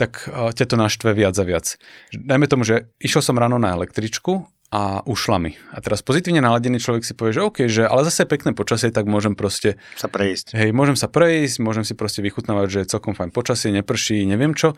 tak 0.00 0.24
ťa 0.32 0.64
to 0.64 0.76
naštve 0.80 1.12
viac 1.12 1.36
a 1.36 1.44
viac. 1.44 1.76
Dajme 2.16 2.48
tomu, 2.48 2.64
že 2.64 2.88
išiel 3.02 3.20
som 3.20 3.36
ráno 3.36 3.60
na 3.60 3.76
električku 3.76 4.48
a 4.72 5.04
ušla 5.04 5.36
mi. 5.36 5.52
A 5.68 5.84
teraz 5.84 6.00
pozitívne 6.00 6.40
naladený 6.40 6.80
človek 6.80 7.04
si 7.04 7.12
povie, 7.12 7.36
že 7.36 7.44
OK, 7.44 7.58
že 7.68 7.84
ale 7.84 8.08
zase 8.08 8.24
pekné 8.24 8.56
počasie, 8.56 8.88
tak 8.88 9.04
môžem 9.04 9.36
proste... 9.36 9.76
Sa 10.00 10.08
prejsť. 10.08 10.56
Hej, 10.56 10.72
môžem 10.72 10.96
sa 10.96 11.12
prejsť, 11.12 11.60
môžem 11.60 11.84
si 11.84 11.92
proste 11.92 12.24
vychutnávať, 12.24 12.68
že 12.72 12.78
je 12.80 12.90
celkom 12.96 13.12
fajn 13.12 13.36
počasie, 13.36 13.68
neprší, 13.68 14.24
neviem 14.24 14.56
čo 14.56 14.72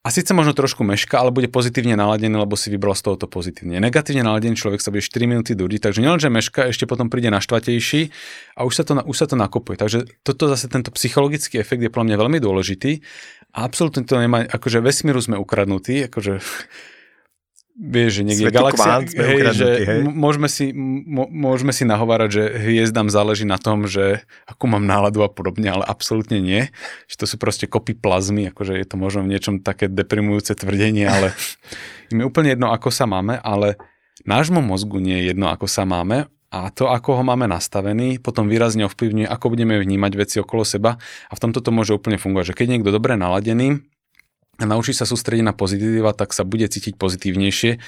a 0.00 0.08
síce 0.08 0.32
možno 0.32 0.56
trošku 0.56 0.80
meška, 0.80 1.20
ale 1.20 1.28
bude 1.28 1.52
pozitívne 1.52 1.92
naladený, 1.92 2.32
lebo 2.40 2.56
si 2.56 2.72
vybral 2.72 2.96
z 2.96 3.04
tohoto 3.04 3.28
pozitívne. 3.28 3.76
Negatívne 3.84 4.24
naladený 4.24 4.56
človek 4.56 4.80
sa 4.80 4.88
bude 4.88 5.04
4 5.04 5.28
minúty 5.28 5.52
dúdiť, 5.52 5.84
takže 5.84 6.00
nielenže 6.00 6.32
meška, 6.32 6.72
ešte 6.72 6.88
potom 6.88 7.12
príde 7.12 7.28
naštvatejší 7.28 8.08
a 8.56 8.64
už 8.64 8.72
sa 8.80 8.84
to, 8.88 8.96
už 9.04 9.16
sa 9.16 9.26
to 9.28 9.36
nakopuje. 9.36 9.76
Takže 9.76 10.08
toto 10.24 10.48
zase 10.48 10.72
tento 10.72 10.88
psychologický 10.96 11.60
efekt 11.60 11.84
je 11.84 11.92
pre 11.92 12.00
mňa 12.00 12.16
veľmi 12.16 12.40
dôležitý 12.40 13.04
a 13.52 13.68
absolútne 13.68 14.08
to 14.08 14.16
nemá, 14.16 14.48
akože 14.48 14.80
vesmíru 14.80 15.20
sme 15.20 15.36
ukradnutí, 15.36 16.08
akože 16.08 16.40
vieš, 17.80 18.20
že 18.20 18.22
niekde 18.28 18.52
galaxia, 18.52 19.00
hej, 19.00 19.56
že 19.56 19.68
hej. 19.88 20.00
Môžeme, 20.04 20.52
si, 20.52 20.76
môžeme 21.32 21.72
si 21.72 21.88
nahovárať, 21.88 22.28
že 22.28 22.44
hviezdam 22.60 23.08
záleží 23.08 23.48
na 23.48 23.56
tom, 23.56 23.88
že 23.88 24.20
akú 24.44 24.68
mám 24.68 24.84
náladu 24.84 25.24
a 25.24 25.32
podobne, 25.32 25.72
ale 25.72 25.88
absolútne 25.88 26.44
nie. 26.44 26.68
Že 27.08 27.16
to 27.16 27.26
sú 27.26 27.36
proste 27.40 27.64
kopy 27.64 27.96
plazmy, 27.96 28.52
akože 28.52 28.76
je 28.76 28.86
to 28.86 29.00
možno 29.00 29.24
v 29.24 29.32
niečom 29.32 29.64
také 29.64 29.88
deprimujúce 29.88 30.52
tvrdenie, 30.52 31.08
ale 31.08 31.32
im 32.12 32.20
je 32.20 32.28
úplne 32.28 32.52
jedno, 32.52 32.68
ako 32.68 32.92
sa 32.92 33.08
máme, 33.08 33.40
ale 33.40 33.80
nášmu 34.28 34.60
mozgu 34.60 35.00
nie 35.00 35.24
je 35.24 35.32
jedno, 35.32 35.48
ako 35.48 35.64
sa 35.64 35.88
máme 35.88 36.28
a 36.50 36.66
to, 36.74 36.90
ako 36.90 37.22
ho 37.22 37.24
máme 37.24 37.46
nastavený, 37.46 38.18
potom 38.18 38.50
výrazne 38.50 38.84
ovplyvňuje, 38.90 39.30
ako 39.30 39.54
budeme 39.54 39.78
vnímať 39.78 40.12
veci 40.18 40.36
okolo 40.42 40.66
seba 40.66 40.98
a 41.30 41.32
v 41.32 41.42
tomto 41.46 41.62
to 41.62 41.70
môže 41.70 41.94
úplne 41.94 42.18
fungovať, 42.18 42.52
že 42.52 42.56
keď 42.58 42.66
niekto 42.76 42.90
dobre 42.90 43.14
naladený, 43.14 43.86
a 44.60 44.64
naučí 44.68 44.92
sa 44.92 45.08
sústrediť 45.08 45.44
na 45.44 45.56
pozitíva, 45.56 46.12
tak 46.12 46.36
sa 46.36 46.44
bude 46.44 46.68
cítiť 46.68 47.00
pozitívnejšie. 47.00 47.80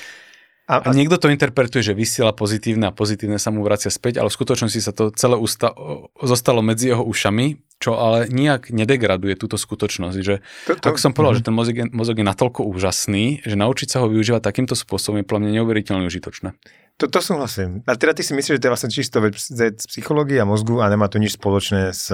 A, 0.70 0.78
a 0.78 0.94
niekto 0.94 1.18
to 1.18 1.28
interpretuje, 1.28 1.82
že 1.82 1.92
vysiela 1.92 2.30
pozitívne 2.30 2.88
a 2.88 2.94
pozitívne 2.94 3.36
sa 3.36 3.50
mu 3.50 3.66
vracia 3.66 3.90
späť, 3.90 4.22
ale 4.22 4.30
v 4.30 4.38
skutočnosti 4.40 4.80
sa 4.80 4.94
to 4.94 5.10
celé 5.12 5.34
usta- 5.34 5.74
zostalo 6.22 6.62
medzi 6.62 6.94
jeho 6.94 7.02
ušami, 7.02 7.60
čo 7.82 7.98
ale 7.98 8.30
nijak 8.30 8.70
nedegraduje 8.70 9.34
túto 9.34 9.58
skutočnosť. 9.58 10.16
Že, 10.22 10.34
to, 10.40 10.72
to, 10.78 10.86
ako 10.86 10.98
som 11.02 11.12
povedal, 11.12 11.34
uh-huh. 11.34 11.44
že 11.44 11.48
ten 11.50 11.56
mozog 11.58 11.74
je, 11.74 11.84
mozog 11.90 12.16
je 12.16 12.24
natoľko 12.24 12.62
úžasný, 12.62 13.42
že 13.42 13.58
naučiť 13.58 13.88
sa 13.90 14.00
ho 14.00 14.08
využívať 14.08 14.38
takýmto 14.38 14.78
spôsobom 14.78 15.20
je 15.20 15.26
pre 15.26 15.42
mňa 15.42 15.50
neuveriteľne 15.60 16.06
užitočné. 16.06 16.54
To, 17.02 17.10
to 17.10 17.18
súhlasím. 17.18 17.82
A 17.90 17.98
teda 17.98 18.14
ty 18.14 18.22
si 18.22 18.30
myslíš, 18.30 18.56
že 18.56 18.60
to 18.62 18.66
je 18.70 18.74
vlastne 18.78 18.92
čisto 18.94 19.18
vec 19.18 19.34
z 19.34 19.74
psychológie 19.90 20.38
a 20.38 20.46
mozgu 20.46 20.78
a 20.78 20.86
nemá 20.86 21.10
to 21.10 21.18
nič 21.18 21.34
spoločné 21.34 21.90
s 21.90 22.06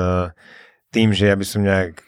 tým, 0.89 1.13
že 1.13 1.29
ja 1.29 1.37
by 1.37 1.45
som 1.45 1.61
nejak 1.61 2.01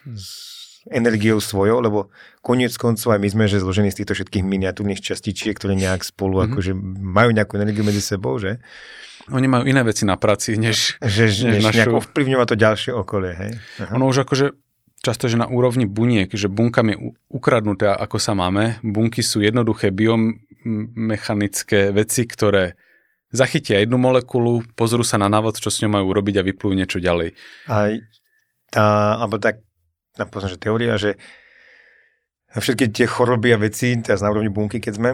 energiou 0.89 1.37
svojou, 1.45 1.85
lebo 1.85 2.09
koniec 2.41 2.73
koncov 2.77 3.13
aj 3.13 3.21
my 3.21 3.29
sme 3.29 3.45
že 3.49 3.61
zložení 3.61 3.91
z 3.93 3.97
týchto 4.03 4.15
všetkých 4.17 4.45
miniatúrnych 4.45 5.05
častičiek, 5.05 5.57
ktoré 5.57 5.77
nejak 5.77 6.05
spolu 6.05 6.41
mm-hmm. 6.41 6.53
akože 6.53 6.73
majú 7.01 7.31
nejakú 7.37 7.61
energiu 7.61 7.85
medzi 7.85 8.01
sebou, 8.01 8.41
že? 8.41 8.61
Oni 9.31 9.47
majú 9.47 9.69
iné 9.69 9.85
veci 9.85 10.09
na 10.09 10.17
práci, 10.17 10.57
než, 10.57 10.97
že, 11.05 11.29
než, 11.29 11.61
než 11.61 11.63
našu... 11.63 11.77
nejak 11.77 11.95
ovplyvňovať 12.03 12.47
to 12.51 12.57
ďalšie 12.57 12.93
okolie, 12.97 13.33
hej? 13.37 13.53
Aha. 13.85 13.95
Ono 13.95 14.09
už 14.09 14.25
akože 14.27 14.57
často, 15.05 15.29
že 15.29 15.37
na 15.37 15.47
úrovni 15.47 15.87
buniek, 15.87 16.33
že 16.33 16.49
bunkami 16.49 16.97
ukradnuté, 17.31 17.93
ako 17.93 18.19
sa 18.19 18.35
máme, 18.35 18.81
bunky 18.83 19.23
sú 19.23 19.45
jednoduché 19.45 19.93
biomechanické 19.93 21.93
veci, 21.93 22.27
ktoré 22.27 22.75
zachytia 23.31 23.79
jednu 23.79 24.01
molekulu, 24.01 24.65
pozrú 24.75 25.07
sa 25.07 25.21
na 25.21 25.31
návod, 25.31 25.63
čo 25.63 25.71
s 25.71 25.79
ňou 25.85 26.01
majú 26.01 26.11
urobiť 26.11 26.41
a 26.41 26.43
vyplú 26.43 26.75
niečo 26.75 26.99
ďalej. 26.99 27.37
Aj 27.71 27.93
tá, 28.71 29.19
alebo 29.19 29.37
tak 29.43 29.61
napríklad, 30.15 30.55
že 30.55 30.63
teória, 30.63 30.95
že 30.97 31.19
všetky 32.59 32.91
tie 32.91 33.07
choroby 33.07 33.55
a 33.55 33.63
veci, 33.63 33.95
teraz 34.03 34.27
na 34.27 34.35
úrovni 34.35 34.51
bunky, 34.51 34.83
keď 34.83 34.93
sme, 34.99 35.11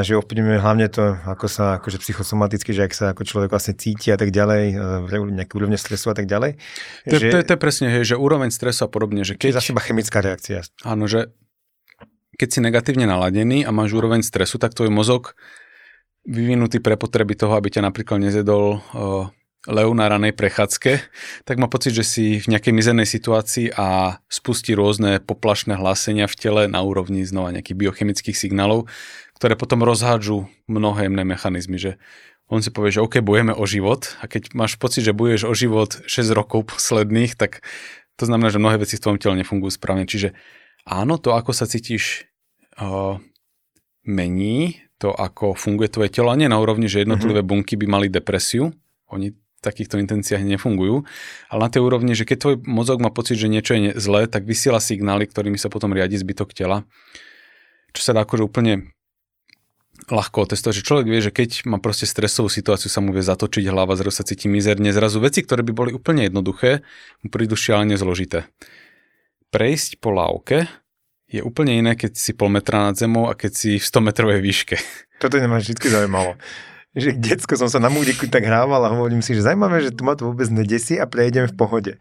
že 0.00 0.16
ovplyvňujeme 0.16 0.64
hlavne 0.64 0.88
to, 0.88 1.20
ako 1.28 1.44
sa 1.44 1.76
akože 1.76 2.00
psychosomaticky, 2.00 2.72
že 2.72 2.88
ak 2.88 2.92
sa 2.96 3.04
ako 3.12 3.28
človek 3.28 3.52
vlastne 3.52 3.76
cíti 3.76 4.08
a 4.08 4.16
tak 4.16 4.32
ďalej, 4.32 4.80
nejaké 5.12 5.52
úrovne 5.60 5.76
stresu 5.76 6.08
a 6.08 6.16
tak 6.16 6.24
ďalej. 6.24 6.56
To, 7.12 7.16
že, 7.20 7.28
to, 7.28 7.44
to 7.44 7.52
je 7.52 7.60
presne, 7.60 7.92
hej, 7.92 8.08
že 8.08 8.16
úroveň 8.16 8.48
stresu 8.48 8.86
a 8.86 8.88
podobne, 8.88 9.28
že 9.28 9.36
keď... 9.36 9.60
Zase 9.60 9.76
iba 9.76 9.84
chemická 9.84 10.24
reakcia. 10.24 10.64
Áno, 10.80 11.04
že 11.04 11.28
keď 12.40 12.48
si 12.48 12.58
negatívne 12.64 13.04
naladený 13.04 13.68
a 13.68 13.70
máš 13.76 13.92
úroveň 13.92 14.24
stresu, 14.24 14.56
tak 14.56 14.72
tvoj 14.72 14.88
mozog 14.88 15.36
vyvinutý 16.24 16.80
pre 16.80 16.96
potreby 16.96 17.36
toho, 17.36 17.60
aby 17.60 17.68
ťa 17.68 17.84
napríklad 17.84 18.24
nezjedol 18.24 18.80
uh, 18.80 19.28
lev 19.68 19.92
na 19.92 20.08
ranej 20.08 20.32
prechádzke, 20.32 21.04
tak 21.44 21.56
má 21.60 21.68
pocit, 21.68 21.92
že 21.92 22.04
si 22.04 22.24
v 22.40 22.56
nejakej 22.56 22.72
mizernej 22.72 23.04
situácii 23.04 23.76
a 23.76 24.20
spustí 24.32 24.72
rôzne 24.72 25.20
poplašné 25.20 25.76
hlásenia 25.76 26.24
v 26.24 26.38
tele 26.38 26.62
na 26.64 26.80
úrovni 26.80 27.28
znova 27.28 27.52
nejakých 27.52 27.76
biochemických 27.76 28.36
signálov, 28.36 28.88
ktoré 29.36 29.60
potom 29.60 29.84
rozhádžu 29.84 30.48
mnohé 30.64 31.12
jemné 31.12 31.28
mechanizmy, 31.28 31.76
že 31.76 32.00
on 32.50 32.64
si 32.64 32.72
povie, 32.72 32.90
že 32.90 33.04
OK, 33.04 33.20
bojeme 33.20 33.52
o 33.52 33.64
život 33.68 34.16
a 34.24 34.26
keď 34.26 34.56
máš 34.56 34.80
pocit, 34.80 35.04
že 35.04 35.14
bojuješ 35.14 35.44
o 35.46 35.54
život 35.54 35.90
6 36.08 36.32
rokov 36.32 36.72
posledných, 36.72 37.36
tak 37.36 37.60
to 38.16 38.24
znamená, 38.24 38.48
že 38.48 38.60
mnohé 38.60 38.80
veci 38.80 38.96
v 38.96 39.02
tvojom 39.06 39.20
tele 39.20 39.40
nefungujú 39.40 39.76
správne. 39.76 40.08
Čiže 40.08 40.34
áno, 40.88 41.20
to, 41.20 41.36
ako 41.36 41.52
sa 41.54 41.68
cítiš, 41.68 42.26
uh, 42.80 43.20
mení 44.04 44.82
to, 45.00 45.14
ako 45.14 45.56
funguje 45.56 45.88
tvoje 45.88 46.12
telo, 46.12 46.28
a 46.28 46.36
nie 46.36 46.50
na 46.50 46.60
úrovni, 46.60 46.84
že 46.84 47.00
jednotlivé 47.00 47.40
mm-hmm. 47.40 47.64
bunky 47.64 47.74
by 47.80 47.86
mali 47.88 48.06
depresiu, 48.12 48.74
oni 49.08 49.32
takýchto 49.60 50.00
intenciách 50.00 50.40
nefungujú. 50.40 51.04
Ale 51.52 51.60
na 51.60 51.70
tej 51.70 51.84
úrovni, 51.84 52.16
že 52.16 52.24
keď 52.24 52.36
tvoj 52.40 52.56
mozog 52.64 52.98
má 53.04 53.12
pocit, 53.12 53.36
že 53.36 53.52
niečo 53.52 53.76
je 53.76 53.92
zlé, 54.00 54.24
tak 54.26 54.48
vysiela 54.48 54.80
signály, 54.80 55.28
ktorými 55.28 55.60
sa 55.60 55.68
potom 55.68 55.92
riadi 55.92 56.16
zbytok 56.16 56.56
tela. 56.56 56.88
Čo 57.92 58.10
sa 58.10 58.12
dá 58.16 58.24
akože 58.24 58.46
úplne 58.46 58.96
ľahko 60.08 60.48
otestovať, 60.48 60.80
že 60.80 60.86
človek 60.86 61.06
vie, 61.12 61.20
že 61.20 61.34
keď 61.34 61.68
má 61.68 61.76
proste 61.76 62.08
stresovú 62.08 62.48
situáciu, 62.48 62.88
sa 62.88 63.04
mu 63.04 63.12
vie 63.12 63.20
zatočiť 63.20 63.68
hlava, 63.68 64.00
zrazu 64.00 64.24
sa 64.24 64.24
cíti 64.24 64.48
mizerne, 64.48 64.88
zrazu 64.96 65.20
veci, 65.20 65.44
ktoré 65.44 65.60
by 65.60 65.72
boli 65.76 65.90
úplne 65.92 66.24
jednoduché, 66.24 66.80
mu 67.20 67.28
prídu 67.28 67.52
šialene 67.52 68.00
zložité. 68.00 68.48
Prejsť 69.52 70.00
po 70.00 70.14
lávke 70.14 70.70
je 71.28 71.44
úplne 71.44 71.76
iné, 71.76 71.92
keď 72.00 72.16
si 72.16 72.32
pol 72.32 72.48
metra 72.48 72.88
nad 72.88 72.96
zemou 72.96 73.28
a 73.28 73.36
keď 73.36 73.52
si 73.52 73.70
v 73.76 73.84
100 73.84 74.08
metrovej 74.08 74.40
výške. 74.40 74.76
Toto 75.20 75.36
ma 75.36 75.60
vždy 75.60 75.76
zaujímalo 75.76 76.40
že 76.96 77.14
detsko 77.14 77.54
som 77.54 77.70
sa 77.70 77.78
na 77.78 77.86
múdiku 77.86 78.26
tak 78.26 78.42
hrával 78.42 78.82
a 78.82 78.90
hovorím 78.90 79.22
si, 79.22 79.38
že 79.38 79.46
zaujímavé, 79.46 79.86
že 79.86 79.94
tu 79.94 80.02
ma 80.02 80.18
to 80.18 80.26
vôbec 80.26 80.50
nedesí 80.50 80.98
a 80.98 81.06
prejdem 81.06 81.46
v 81.46 81.54
pohode. 81.54 81.92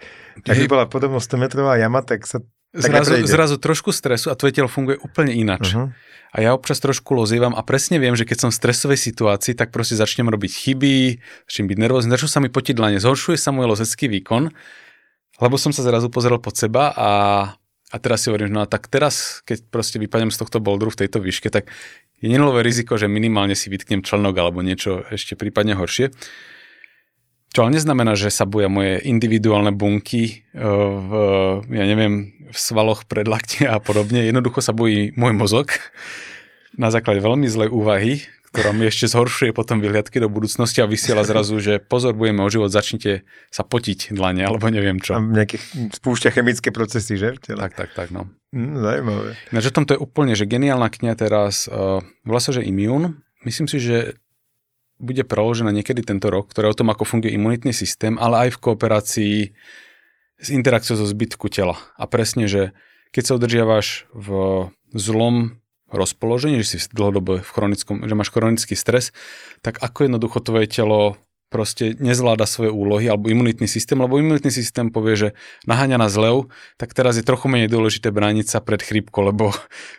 Tak 0.42 0.56
by 0.56 0.66
bola 0.66 0.86
podobno 0.90 1.22
100 1.22 1.38
metrová 1.38 1.78
jama, 1.78 2.02
tak 2.02 2.26
sa 2.26 2.42
tak 2.70 3.02
zrazu, 3.02 3.26
zrazu 3.26 3.56
trošku 3.58 3.90
stresu 3.90 4.30
a 4.30 4.38
tvoje 4.38 4.54
telo 4.54 4.70
funguje 4.70 5.02
úplne 5.02 5.34
inač. 5.34 5.74
Uh-huh. 5.74 5.90
A 6.30 6.38
ja 6.46 6.54
občas 6.54 6.78
trošku 6.78 7.18
lozievam 7.18 7.58
a 7.58 7.66
presne 7.66 7.98
viem, 7.98 8.14
že 8.14 8.30
keď 8.30 8.46
som 8.46 8.50
v 8.54 8.62
stresovej 8.62 9.02
situácii, 9.02 9.58
tak 9.58 9.74
proste 9.74 9.98
začnem 9.98 10.30
robiť 10.30 10.52
chyby, 10.54 11.18
začnem 11.50 11.66
byť 11.66 11.78
nervózny, 11.82 12.14
začnú 12.14 12.30
sa 12.30 12.42
mi 12.46 12.54
potiť 12.54 12.78
dlane, 12.78 13.02
zhoršuje 13.02 13.42
sa 13.42 13.50
môj 13.50 13.74
lozecký 13.74 14.06
výkon, 14.06 14.54
lebo 15.42 15.56
som 15.58 15.74
sa 15.74 15.82
zrazu 15.82 16.14
pozrel 16.14 16.38
pod 16.38 16.62
seba 16.62 16.94
a, 16.94 17.12
a 17.90 17.96
teraz 17.98 18.22
si 18.22 18.30
hovorím, 18.30 18.54
no 18.54 18.62
a 18.62 18.70
tak 18.70 18.86
teraz, 18.86 19.42
keď 19.50 19.66
proste 19.74 19.98
vypadnem 19.98 20.30
z 20.30 20.38
tohto 20.38 20.62
boldru 20.62 20.94
v 20.94 21.02
tejto 21.02 21.18
výške, 21.18 21.50
tak 21.50 21.74
je 22.20 22.28
nenulové 22.28 22.64
riziko, 22.64 23.00
že 23.00 23.08
minimálne 23.08 23.56
si 23.56 23.72
vytknem 23.72 24.04
člnok 24.04 24.36
alebo 24.36 24.60
niečo 24.60 25.08
ešte 25.08 25.40
prípadne 25.40 25.76
horšie. 25.80 26.12
Čo 27.50 27.66
ale 27.66 27.82
neznamená, 27.82 28.14
že 28.14 28.30
sa 28.30 28.46
boja 28.46 28.70
moje 28.70 29.02
individuálne 29.10 29.74
bunky 29.74 30.46
e, 30.54 30.62
v, 30.62 31.12
ja 31.66 31.86
neviem, 31.90 32.30
v 32.46 32.58
svaloch 32.58 33.10
predlaktia 33.10 33.74
a 33.74 33.82
podobne. 33.82 34.22
Jednoducho 34.22 34.62
sa 34.62 34.70
bojí 34.70 35.18
môj 35.18 35.34
mozog 35.34 35.74
na 36.78 36.94
základe 36.94 37.26
veľmi 37.26 37.50
zlej 37.50 37.74
úvahy, 37.74 38.22
ktorá 38.50 38.74
mi 38.74 38.90
ešte 38.90 39.06
zhoršuje 39.06 39.54
potom 39.54 39.78
vyhliadky 39.78 40.18
do 40.18 40.26
budúcnosti 40.26 40.82
a 40.82 40.90
vysiela 40.90 41.22
zrazu, 41.22 41.62
že 41.62 41.78
pozor, 41.78 42.18
budeme 42.18 42.42
o 42.42 42.50
život, 42.50 42.74
začnite 42.74 43.22
sa 43.54 43.62
potiť 43.62 44.10
dlane, 44.10 44.42
alebo 44.42 44.66
neviem 44.74 44.98
čo. 44.98 45.18
A 45.18 45.22
nejaké 45.22 45.62
spúšťa 45.94 46.34
chemické 46.34 46.74
procesy, 46.74 47.16
že? 47.16 47.38
Tak, 47.38 47.78
tak, 47.78 47.90
tak, 47.94 48.10
no. 48.10 48.26
Mm, 48.50 48.82
zaujímavé. 48.82 49.30
Na 49.54 49.62
o 49.62 49.70
tom 49.70 49.86
to 49.86 49.94
je 49.94 50.02
úplne, 50.02 50.34
že 50.34 50.50
geniálna 50.50 50.90
kniha 50.90 51.14
teraz, 51.14 51.70
uh, 51.70 52.02
volá 52.26 52.42
sa, 52.42 52.50
že 52.50 52.66
Immune. 52.66 53.22
Myslím 53.46 53.70
si, 53.70 53.78
že 53.78 54.18
bude 55.00 55.24
preložená 55.24 55.72
niekedy 55.72 56.04
tento 56.04 56.28
rok, 56.28 56.52
ktoré 56.52 56.68
o 56.68 56.76
tom, 56.76 56.92
ako 56.92 57.08
funguje 57.08 57.32
imunitný 57.32 57.72
systém, 57.72 58.20
ale 58.20 58.50
aj 58.50 58.58
v 58.58 58.62
kooperácii 58.66 59.36
s 60.40 60.48
interakciou 60.52 61.00
zo 61.00 61.08
zbytku 61.08 61.48
tela. 61.48 61.80
A 61.96 62.04
presne, 62.10 62.50
že 62.52 62.76
keď 63.16 63.24
sa 63.24 63.36
udržiavaš 63.40 64.10
v 64.12 64.28
zlom 64.98 65.62
rozpoložení, 65.92 66.62
že 66.62 66.78
si 66.78 66.78
dlhodobo 66.94 67.42
v 67.42 67.50
chronickom, 67.50 68.06
že 68.06 68.16
máš 68.18 68.30
chronický 68.34 68.74
stres, 68.78 69.12
tak 69.66 69.82
ako 69.82 70.10
jednoducho 70.10 70.40
tvoje 70.42 70.70
telo 70.70 71.18
proste 71.50 71.98
nezvláda 71.98 72.46
svoje 72.46 72.70
úlohy, 72.70 73.10
alebo 73.10 73.28
imunitný 73.28 73.66
systém, 73.66 73.98
lebo 73.98 74.22
imunitný 74.22 74.54
systém 74.54 74.94
povie, 74.94 75.18
že 75.18 75.30
naháňa 75.66 75.98
nás 75.98 76.14
lev, 76.14 76.48
tak 76.78 76.94
teraz 76.94 77.18
je 77.18 77.26
trochu 77.26 77.50
menej 77.50 77.74
dôležité 77.74 78.14
brániť 78.14 78.46
sa 78.46 78.62
pred 78.62 78.80
chrípkou, 78.80 79.34
lebo 79.34 79.50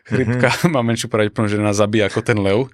chrípka 0.07 0.55
mm-hmm. 0.55 0.71
má 0.75 0.81
menšiu 0.87 1.11
pravdepodobnosť, 1.11 1.55
že 1.59 1.67
nás 1.67 1.77
zabíja 1.77 2.07
ako 2.07 2.21
ten 2.23 2.39
lev. 2.39 2.71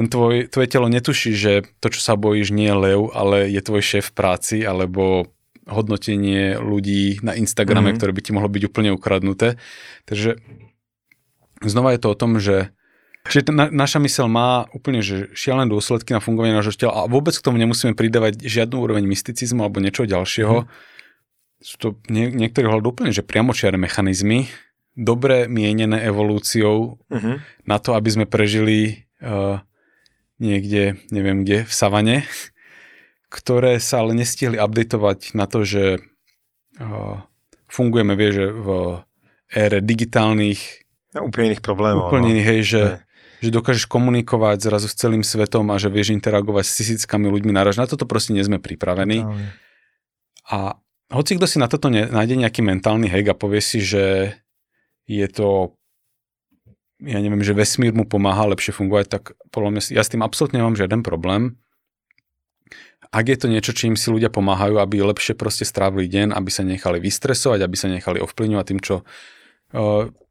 Tvoj, 0.00 0.48
tvoje 0.48 0.68
telo 0.72 0.88
netuší, 0.88 1.36
že 1.36 1.68
to, 1.84 1.92
čo 1.92 2.00
sa 2.00 2.16
bojíš, 2.16 2.56
nie 2.56 2.72
je 2.72 2.76
lev, 2.88 3.00
ale 3.12 3.52
je 3.52 3.60
tvoj 3.60 3.84
šéf 3.84 4.08
v 4.08 4.16
práci, 4.16 4.56
alebo 4.64 5.28
hodnotenie 5.68 6.56
ľudí 6.56 7.20
na 7.20 7.36
Instagrame, 7.36 7.92
mm-hmm. 7.92 7.98
ktoré 8.00 8.10
by 8.16 8.22
ti 8.24 8.32
mohlo 8.32 8.48
byť 8.48 8.62
úplne 8.64 8.90
ukradnuté. 8.96 9.60
Takže 10.08 10.40
znova 11.64 11.92
je 11.92 12.00
to 12.00 12.08
o 12.12 12.18
tom, 12.18 12.40
že 12.40 12.72
že 13.28 13.44
na, 13.52 13.68
naša 13.68 14.00
mysel 14.00 14.32
má 14.32 14.64
úplne 14.72 15.04
že 15.04 15.28
šialené 15.36 15.68
dôsledky 15.68 16.16
na 16.16 16.24
fungovanie 16.24 16.56
nášho 16.56 16.72
tela 16.72 17.04
a 17.04 17.10
vôbec 17.10 17.36
k 17.36 17.44
tomu 17.44 17.60
nemusíme 17.60 17.92
pridávať 17.92 18.40
žiadnu 18.40 18.80
úroveň 18.80 19.04
mysticizmu 19.04 19.60
alebo 19.60 19.84
niečo 19.84 20.08
ďalšieho. 20.08 20.64
Mm. 20.64 20.68
Sú 21.60 21.76
to 21.76 21.88
nie, 22.08 22.32
niektorí 22.32 22.64
hľadú 22.64 22.96
úplne, 22.96 23.12
že 23.12 23.20
priamočiare 23.20 23.76
mechanizmy, 23.76 24.48
dobre 24.96 25.52
mienené 25.52 26.00
evolúciou 26.08 26.96
mm-hmm. 27.12 27.36
na 27.68 27.76
to, 27.76 27.92
aby 27.92 28.08
sme 28.08 28.24
prežili 28.24 29.04
uh, 29.20 29.60
niekde, 30.40 30.96
neviem 31.12 31.44
kde, 31.44 31.68
v 31.68 31.72
savane, 31.72 32.16
ktoré 33.28 33.76
sa 33.76 34.00
ale 34.00 34.16
nestihli 34.16 34.56
updateovať 34.56 35.36
na 35.36 35.44
to, 35.44 35.68
že 35.68 36.00
uh, 36.80 37.20
fungujeme, 37.68 38.16
vie, 38.16 38.30
že 38.32 38.46
v 38.48 38.68
ére 39.52 39.84
digitálnych 39.84 40.79
a 41.14 41.22
úplne 41.26 41.54
iných 41.54 41.64
problémov. 41.64 42.10
Úplne 42.10 42.30
no. 42.30 42.42
hej, 42.42 42.60
že, 42.62 42.82
že 43.42 43.50
dokážeš 43.50 43.90
komunikovať 43.90 44.62
zrazu 44.62 44.86
s 44.86 44.94
celým 44.94 45.26
svetom 45.26 45.66
a 45.74 45.76
že 45.80 45.90
vieš 45.90 46.14
interagovať 46.14 46.64
s 46.66 46.76
tisíckami 46.82 47.26
ľuďmi 47.26 47.50
naraz. 47.50 47.74
Na 47.74 47.90
toto 47.90 48.06
proste 48.06 48.30
nie 48.30 48.46
sme 48.46 48.62
pripravení. 48.62 49.26
No. 49.26 49.34
A 50.50 50.78
hoci 51.10 51.34
kto 51.34 51.46
si 51.50 51.58
na 51.58 51.66
toto 51.66 51.90
ne, 51.90 52.06
nájde 52.06 52.38
nejaký 52.38 52.62
mentálny 52.62 53.10
hack 53.10 53.34
a 53.34 53.38
povie 53.38 53.58
si, 53.58 53.82
že 53.82 54.34
je 55.10 55.26
to 55.26 55.74
ja 57.00 57.16
neviem, 57.16 57.40
že 57.40 57.56
vesmír 57.56 57.96
mu 57.96 58.04
pomáha 58.04 58.44
lepšie 58.52 58.76
fungovať, 58.76 59.06
tak 59.08 59.22
podľa 59.48 59.70
mňa 59.72 59.82
ja 59.96 60.04
s 60.04 60.12
tým 60.12 60.20
absolútne 60.20 60.60
nemám 60.60 60.76
žiaden 60.76 61.00
problém. 61.00 61.56
Ak 63.10 63.26
je 63.26 63.40
to 63.40 63.48
niečo, 63.48 63.72
čím 63.72 63.96
si 63.96 64.12
ľudia 64.12 64.28
pomáhajú, 64.30 64.78
aby 64.78 65.02
lepšie 65.02 65.34
proste 65.34 65.64
strávili 65.64 66.06
deň, 66.06 66.36
aby 66.36 66.50
sa 66.52 66.62
nechali 66.62 67.00
vystresovať, 67.02 67.64
aby 67.64 67.76
sa 67.76 67.88
nechali 67.88 68.22
ovplyvňovať 68.22 68.66
tým, 68.68 68.80
čo 68.84 69.02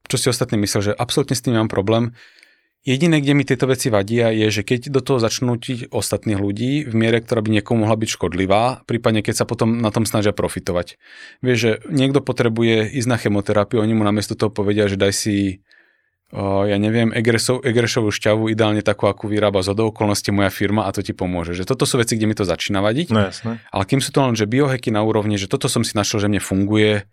čo 0.10 0.18
si 0.18 0.28
ostatní 0.28 0.57
myslel, 0.57 0.91
že 0.91 0.97
absolútne 0.97 1.38
s 1.38 1.45
tým 1.45 1.55
mám 1.55 1.70
problém. 1.70 2.18
Jediné, 2.88 3.20
kde 3.20 3.36
mi 3.36 3.43
tieto 3.43 3.68
veci 3.68 3.91
vadia, 3.91 4.32
je, 4.32 4.49
že 4.49 4.62
keď 4.64 4.89
do 4.89 5.03
toho 5.03 5.20
začnú 5.20 5.60
tiť 5.60 5.91
ostatných 5.91 6.39
ľudí 6.39 6.88
v 6.88 6.93
miere, 6.95 7.20
ktorá 7.20 7.43
by 7.43 7.60
niekomu 7.60 7.84
mohla 7.84 7.99
byť 7.99 8.10
škodlivá, 8.16 8.88
prípadne 8.88 9.20
keď 9.20 9.43
sa 9.43 9.45
potom 9.45 9.84
na 9.84 9.91
tom 9.91 10.07
snažia 10.07 10.32
profitovať. 10.32 10.95
Vieš, 11.43 11.57
že 11.60 11.72
niekto 11.91 12.24
potrebuje 12.24 12.88
ísť 12.95 13.07
na 13.12 13.20
chemoterapiu, 13.20 13.84
oni 13.84 13.93
mu 13.93 14.07
namiesto 14.07 14.34
toho 14.34 14.47
povedia, 14.47 14.88
že 14.88 14.95
daj 14.95 15.12
si 15.12 15.38
ja 16.32 16.78
neviem, 16.78 17.10
egresov, 17.10 17.66
egrešovú 17.66 18.14
šťavu, 18.14 18.53
ideálne 18.53 18.86
takú, 18.86 19.10
akú 19.10 19.26
vyrába 19.26 19.66
z 19.66 19.74
okolnosti 19.74 20.30
moja 20.30 20.53
firma 20.53 20.86
a 20.86 20.93
to 20.93 21.01
ti 21.01 21.18
pomôže. 21.18 21.57
Že 21.57 21.74
toto 21.74 21.89
sú 21.89 21.97
veci, 21.97 22.14
kde 22.14 22.30
mi 22.30 22.38
to 22.38 22.45
začína 22.45 22.86
vadiť. 22.86 23.07
No 23.10 23.34
jasné. 23.34 23.57
Ale 23.74 23.84
kým 23.89 23.97
sú 23.97 24.14
to 24.14 24.22
len, 24.22 24.38
že 24.38 24.45
bioheky 24.45 24.93
na 24.93 25.01
úrovni, 25.01 25.41
že 25.41 25.49
toto 25.49 25.66
som 25.66 25.82
si 25.82 25.97
našiel, 25.97 26.22
že 26.22 26.30
mne 26.30 26.38
funguje, 26.38 27.10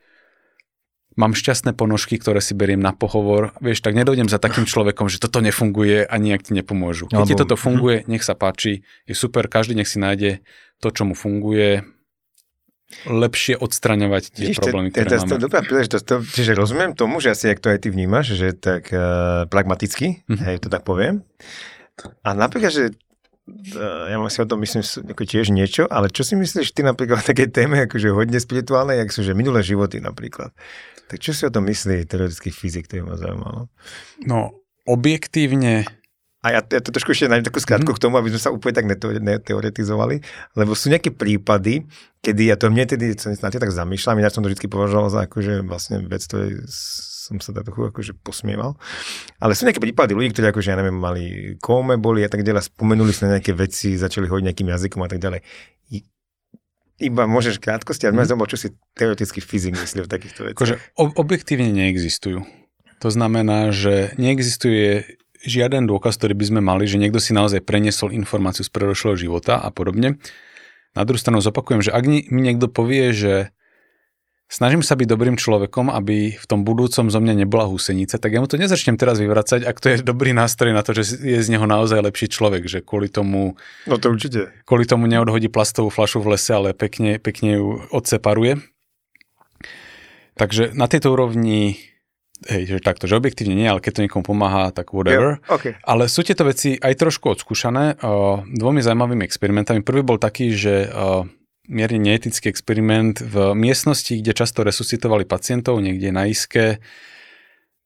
mám 1.16 1.32
šťastné 1.32 1.72
ponožky, 1.72 2.20
ktoré 2.20 2.44
si 2.44 2.52
beriem 2.52 2.78
na 2.78 2.92
pohovor, 2.92 3.56
vieš, 3.64 3.80
tak 3.80 3.96
nedojdem 3.96 4.28
za 4.28 4.36
takým 4.36 4.68
človekom, 4.68 5.08
že 5.08 5.16
toto 5.16 5.40
nefunguje 5.40 6.04
a 6.04 6.14
nijak 6.20 6.44
ti 6.44 6.52
nepomôžu. 6.52 7.08
Keď 7.08 7.16
Alebo... 7.16 7.28
ti 7.32 7.34
toto 7.34 7.56
funguje, 7.56 8.04
nech 8.04 8.22
sa 8.22 8.36
páči, 8.36 8.84
je 9.08 9.16
super, 9.16 9.48
každý 9.48 9.74
nech 9.80 9.88
si 9.88 9.96
nájde 9.96 10.44
to, 10.78 10.92
čo 10.92 11.08
mu 11.08 11.16
funguje, 11.16 11.82
lepšie 13.08 13.58
odstraňovať 13.58 14.30
tie 14.30 14.44
Vidíš, 14.52 14.62
problémy, 14.62 14.94
ktoré 14.94 15.10
to, 15.10 15.18
máme. 15.18 15.26
To 15.26 15.34
je 15.34 15.44
dobrá 15.50 15.60
príležitosť. 15.66 16.04
To, 16.06 16.16
čiže 16.22 16.52
rozumiem 16.54 16.94
tomu, 16.94 17.18
že 17.18 17.34
asi, 17.34 17.50
ak 17.50 17.58
to 17.58 17.72
aj 17.74 17.82
ty 17.82 17.88
vnímaš, 17.90 18.38
že 18.38 18.54
tak 18.54 18.94
uh, 18.94 19.48
pragmaticky, 19.50 20.22
mm-hmm. 20.22 20.46
hej, 20.46 20.56
to 20.62 20.68
tak 20.70 20.86
poviem. 20.86 21.26
A 22.22 22.36
napríklad, 22.36 22.70
že 22.70 22.84
uh, 22.94 24.06
ja 24.06 24.16
si 24.30 24.38
o 24.38 24.46
tom 24.46 24.62
myslím 24.62 24.86
ako 24.86 25.22
tiež 25.26 25.50
niečo, 25.50 25.90
ale 25.90 26.14
čo 26.14 26.22
si 26.22 26.38
myslíš 26.38 26.70
ty 26.70 26.86
napríklad 26.86 27.24
o 27.24 27.26
také 27.26 27.50
téme, 27.50 27.90
akože 27.90 28.14
hodne 28.14 28.38
spirituálne, 28.38 28.94
jak 28.94 29.10
sú 29.10 29.26
že 29.26 29.34
minulé 29.34 29.66
životy 29.66 29.98
napríklad. 29.98 30.54
Tak 31.06 31.18
čo 31.22 31.30
si 31.30 31.46
o 31.46 31.54
tom 31.54 31.66
myslí 31.70 32.06
teoretický 32.06 32.50
fyzik, 32.50 32.90
to 32.90 32.98
je 32.98 33.02
ma 33.06 33.14
zaujímalo. 33.14 33.70
No, 34.26 34.58
objektívne 34.86 35.86
a 36.46 36.54
ja, 36.54 36.60
ja 36.62 36.78
to 36.78 36.94
trošku 36.94 37.10
ešte 37.10 37.26
nájdem 37.26 37.50
takú 37.50 37.58
skratku 37.58 37.90
mm. 37.90 37.96
k 37.98 38.02
tomu, 38.06 38.14
aby 38.22 38.30
sme 38.30 38.38
sa 38.38 38.54
úplne 38.54 38.74
tak 38.78 38.86
neteoretizovali, 39.18 40.22
lebo 40.54 40.78
sú 40.78 40.94
nejaké 40.94 41.10
prípady, 41.10 41.90
kedy 42.22 42.54
ja 42.54 42.54
to 42.54 42.70
mne 42.70 42.86
tedy 42.86 43.18
na 43.18 43.50
tak 43.50 43.74
zamýšľam, 43.74 44.22
ja 44.22 44.30
som 44.30 44.46
to 44.46 44.54
vždy 44.54 44.70
považoval 44.70 45.10
za 45.10 45.26
akože 45.26 45.66
vlastne 45.66 46.06
vec, 46.06 46.22
to 46.22 46.38
je, 46.38 46.62
som 47.26 47.42
sa 47.42 47.50
trochu 47.50 47.90
akože 47.90 48.12
posmieval. 48.22 48.78
Ale 49.42 49.58
sú 49.58 49.66
nejaké 49.66 49.82
prípady 49.82 50.14
ľudí, 50.14 50.30
ktorí 50.30 50.54
akože, 50.54 50.70
ja 50.70 50.78
neviem, 50.78 50.94
mali 50.94 51.58
kóme, 51.58 51.98
boli 51.98 52.22
a 52.22 52.30
tak 52.30 52.46
ďalej, 52.46 52.70
spomenuli 52.70 53.10
sa 53.10 53.26
na 53.26 53.42
nejaké 53.42 53.50
veci, 53.50 53.98
začali 53.98 54.30
hovoriť 54.30 54.46
nejakým 54.46 54.70
jazykom 54.70 55.02
a 55.02 55.10
tak 55.10 55.18
ďalej. 55.18 55.42
Iba 56.96 57.28
môžeš 57.28 57.60
krátkosti, 57.60 58.08
ale 58.08 58.24
mm. 58.24 58.48
čo 58.48 58.56
si 58.56 58.68
teoretický 58.96 59.44
fyzik 59.44 59.76
myslí 59.76 60.04
o 60.04 60.08
takýchto 60.08 60.40
veciach. 60.48 60.56
Akože 60.56 60.76
objektívne 60.96 61.68
neexistujú. 61.68 62.48
To 63.04 63.08
znamená, 63.12 63.68
že 63.76 64.16
neexistuje 64.16 65.04
žiaden 65.44 65.84
dôkaz, 65.84 66.16
ktorý 66.16 66.32
by 66.32 66.44
sme 66.48 66.60
mali, 66.64 66.88
že 66.88 66.96
niekto 66.96 67.20
si 67.20 67.36
naozaj 67.36 67.60
preniesol 67.62 68.16
informáciu 68.16 68.64
z 68.64 68.72
predošlého 68.72 69.28
života 69.28 69.60
a 69.60 69.68
podobne. 69.68 70.16
Na 70.96 71.04
druhú 71.04 71.20
stranu 71.20 71.44
zopakujem, 71.44 71.84
že 71.84 71.92
ak 71.92 72.04
mi 72.08 72.24
niekto 72.32 72.72
povie, 72.72 73.12
že 73.12 73.52
snažím 74.46 74.82
sa 74.82 74.94
byť 74.94 75.06
dobrým 75.06 75.36
človekom, 75.38 75.90
aby 75.90 76.38
v 76.38 76.46
tom 76.46 76.62
budúcom 76.62 77.10
zo 77.10 77.18
mňa 77.18 77.46
nebola 77.46 77.66
húsenica, 77.66 78.18
tak 78.18 78.30
ja 78.30 78.38
mu 78.42 78.46
to 78.46 78.58
nezačnem 78.58 78.94
teraz 78.98 79.18
vyvracať, 79.18 79.66
ak 79.66 79.76
to 79.78 79.86
je 79.92 79.96
dobrý 80.06 80.30
nástroj 80.32 80.70
na 80.70 80.82
to, 80.86 80.94
že 80.94 81.18
je 81.18 81.40
z 81.42 81.48
neho 81.50 81.66
naozaj 81.66 82.02
lepší 82.02 82.30
človek, 82.30 82.66
že 82.70 82.82
kvôli 82.82 83.10
tomu... 83.10 83.58
No 83.90 83.98
to 83.98 84.14
určite. 84.14 84.54
Kvôli 84.64 84.86
tomu 84.86 85.10
neodhodí 85.10 85.50
plastovú 85.50 85.90
flašu 85.90 86.22
v 86.22 86.38
lese, 86.38 86.54
ale 86.54 86.72
pekne, 86.72 87.18
pekne 87.18 87.58
ju 87.58 87.66
odseparuje. 87.90 88.62
Takže 90.36 90.76
na 90.76 90.86
tejto 90.86 91.16
úrovni 91.16 91.80
Hej, 92.44 92.68
že 92.68 92.84
takto, 92.84 93.08
že 93.08 93.16
objektívne 93.16 93.56
nie, 93.56 93.64
ale 93.64 93.80
keď 93.80 93.92
to 93.96 94.04
niekomu 94.04 94.36
pomáha, 94.36 94.68
tak 94.68 94.92
whatever. 94.92 95.40
Yeah, 95.40 95.56
okay. 95.56 95.72
Ale 95.80 96.04
sú 96.04 96.20
tieto 96.20 96.44
veci 96.44 96.76
aj 96.76 97.00
trošku 97.00 97.32
odskúšané 97.32 97.96
uh, 97.96 98.44
dvomi 98.44 98.84
zaujímavými 98.84 99.24
experimentami. 99.24 99.80
Prvý 99.80 100.04
bol 100.04 100.20
taký, 100.20 100.52
že 100.52 100.84
uh, 100.84 101.24
mierne 101.66 102.00
neetický 102.00 102.50
experiment 102.50 103.20
v 103.22 103.54
miestnosti, 103.54 104.14
kde 104.16 104.32
často 104.32 104.62
resuscitovali 104.62 105.28
pacientov, 105.28 105.82
niekde 105.82 106.10
na 106.14 106.26
iske, 106.26 106.78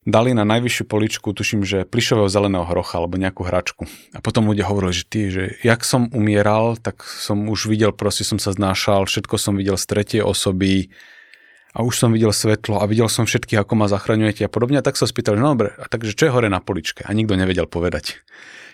dali 0.08 0.32
na 0.32 0.48
najvyššiu 0.48 0.84
poličku, 0.88 1.32
tuším, 1.36 1.64
že 1.64 1.84
plišového 1.84 2.32
zeleného 2.32 2.64
hrocha 2.64 3.00
alebo 3.00 3.20
nejakú 3.20 3.44
hračku. 3.44 3.84
A 4.16 4.24
potom 4.24 4.48
ľudia 4.48 4.64
hovorili, 4.68 4.96
že 4.96 5.04
ty, 5.04 5.20
že 5.28 5.42
jak 5.60 5.84
som 5.84 6.08
umieral, 6.12 6.80
tak 6.80 7.04
som 7.04 7.48
už 7.48 7.68
videl, 7.68 7.92
proste 7.92 8.24
som 8.24 8.40
sa 8.40 8.56
znášal, 8.56 9.04
všetko 9.04 9.36
som 9.36 9.56
videl 9.56 9.76
z 9.76 9.84
tretej 9.84 10.20
osoby, 10.24 10.92
a 11.70 11.86
už 11.86 12.02
som 12.02 12.10
videl 12.10 12.34
svetlo 12.34 12.82
a 12.82 12.84
videl 12.90 13.06
som 13.06 13.30
všetkých, 13.30 13.62
ako 13.62 13.78
ma 13.78 13.86
zachraňujete 13.86 14.42
a 14.42 14.50
podobne. 14.50 14.82
A 14.82 14.86
tak 14.86 14.98
sa 14.98 15.06
spýtal, 15.06 15.38
že 15.38 15.42
no 15.46 15.54
dobre, 15.54 15.70
a 15.78 15.86
takže 15.86 16.18
čo 16.18 16.26
je 16.26 16.34
hore 16.34 16.50
na 16.50 16.58
poličke? 16.58 17.06
A 17.06 17.14
nikto 17.14 17.38
nevedel 17.38 17.70
povedať. 17.70 18.18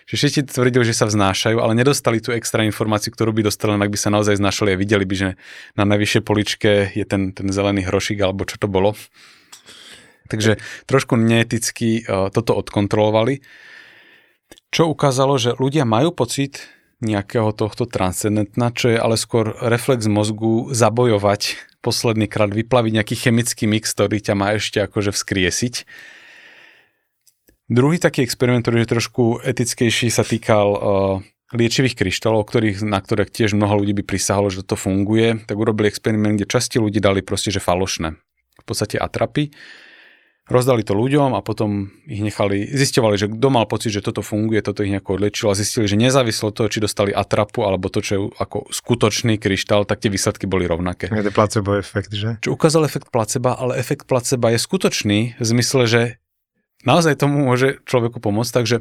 Že 0.07 0.15
všetci 0.15 0.39
tvrdili, 0.55 0.87
že 0.87 0.95
sa 0.95 1.03
vznášajú, 1.03 1.59
ale 1.59 1.75
nedostali 1.75 2.23
tú 2.23 2.31
extra 2.31 2.63
informáciu, 2.63 3.11
ktorú 3.11 3.35
by 3.35 3.51
dostali, 3.51 3.75
ak 3.75 3.91
by 3.91 3.99
sa 3.99 4.07
naozaj 4.07 4.39
znášali 4.39 4.71
a 4.71 4.79
videli 4.79 5.03
by, 5.03 5.15
že 5.19 5.29
na 5.75 5.83
najvyššej 5.83 6.23
poličke 6.23 6.71
je 6.95 7.03
ten, 7.03 7.35
ten 7.35 7.51
zelený 7.51 7.83
hrošik 7.83 8.23
alebo 8.23 8.47
čo 8.47 8.55
to 8.55 8.71
bolo. 8.71 8.95
Takže 10.31 10.63
trošku 10.87 11.19
neeticky 11.19 12.07
uh, 12.07 12.31
toto 12.31 12.55
odkontrolovali. 12.55 13.43
Čo 14.71 14.91
ukázalo, 14.91 15.35
že 15.35 15.55
ľudia 15.59 15.83
majú 15.83 16.15
pocit 16.15 16.63
nejakého 17.03 17.51
tohto 17.51 17.83
transcendentna, 17.85 18.71
čo 18.71 18.95
je 18.95 18.97
ale 18.97 19.19
skôr 19.19 19.53
reflex 19.59 20.07
mozgu 20.07 20.71
zabojovať 20.71 21.59
posledný 21.83 22.25
krát, 22.25 22.49
vyplaviť 22.49 22.91
nejaký 22.95 23.15
chemický 23.27 23.69
mix, 23.69 23.93
ktorý 23.93 24.23
ťa 24.23 24.33
má 24.33 24.57
ešte 24.57 24.81
akože 24.81 25.13
vzkriesiť. 25.13 25.87
Druhý 27.67 27.99
taký 27.99 28.23
experiment, 28.23 28.63
ktorý 28.63 28.87
je 28.87 28.93
trošku 28.95 29.43
etickejší, 29.43 30.07
sa 30.07 30.23
týkal 30.23 30.67
uh, 30.71 30.79
liečivých 31.51 31.99
kryštálov, 31.99 32.47
ktorých, 32.47 32.79
na 32.87 32.99
ktoré 33.03 33.27
tiež 33.27 33.59
mnoho 33.59 33.83
ľudí 33.83 33.91
by 33.91 34.03
prisahalo, 34.07 34.47
že 34.47 34.63
to 34.63 34.79
funguje, 34.79 35.43
tak 35.43 35.59
urobili 35.59 35.91
experiment, 35.91 36.39
kde 36.39 36.47
časti 36.47 36.79
ľudí 36.79 37.03
dali 37.03 37.19
proste, 37.19 37.51
že 37.51 37.59
falošné. 37.59 38.15
V 38.59 38.63
podstate 38.63 38.95
atrapy 38.95 39.51
rozdali 40.47 40.79
to 40.87 40.95
ľuďom 40.95 41.35
a 41.35 41.43
potom 41.43 41.91
ich 42.07 42.23
nechali, 42.23 42.71
zistovali, 42.71 43.19
že 43.19 43.27
kto 43.27 43.47
mal 43.51 43.67
pocit, 43.67 43.91
že 43.91 43.99
toto 43.99 44.23
funguje, 44.23 44.63
toto 44.63 44.79
ich 44.87 44.91
nejako 44.95 45.19
odlečilo 45.19 45.51
a 45.51 45.59
zistili, 45.59 45.91
že 45.91 45.99
nezávislo 45.99 46.55
toho, 46.55 46.71
či 46.71 46.79
dostali 46.79 47.11
atrapu 47.11 47.67
alebo 47.67 47.91
to, 47.91 47.99
čo 47.99 48.11
je 48.15 48.21
ako 48.39 48.71
skutočný 48.71 49.43
kryštál, 49.43 49.83
tak 49.83 49.99
tie 49.99 50.07
výsledky 50.07 50.47
boli 50.47 50.63
rovnaké. 50.63 51.11
Je 51.11 51.27
to 51.27 51.35
placebo 51.35 51.75
efekt, 51.75 52.15
že? 52.15 52.39
Čo 52.39 52.55
ukázal 52.55 52.87
efekt 52.87 53.11
placeba, 53.11 53.59
ale 53.59 53.75
efekt 53.75 54.07
placeba 54.07 54.55
je 54.55 54.59
skutočný 54.63 55.19
v 55.35 55.43
zmysle, 55.43 55.83
že 55.83 56.01
naozaj 56.87 57.19
tomu 57.19 57.43
môže 57.43 57.83
človeku 57.83 58.23
pomôcť, 58.23 58.53
takže 58.55 58.77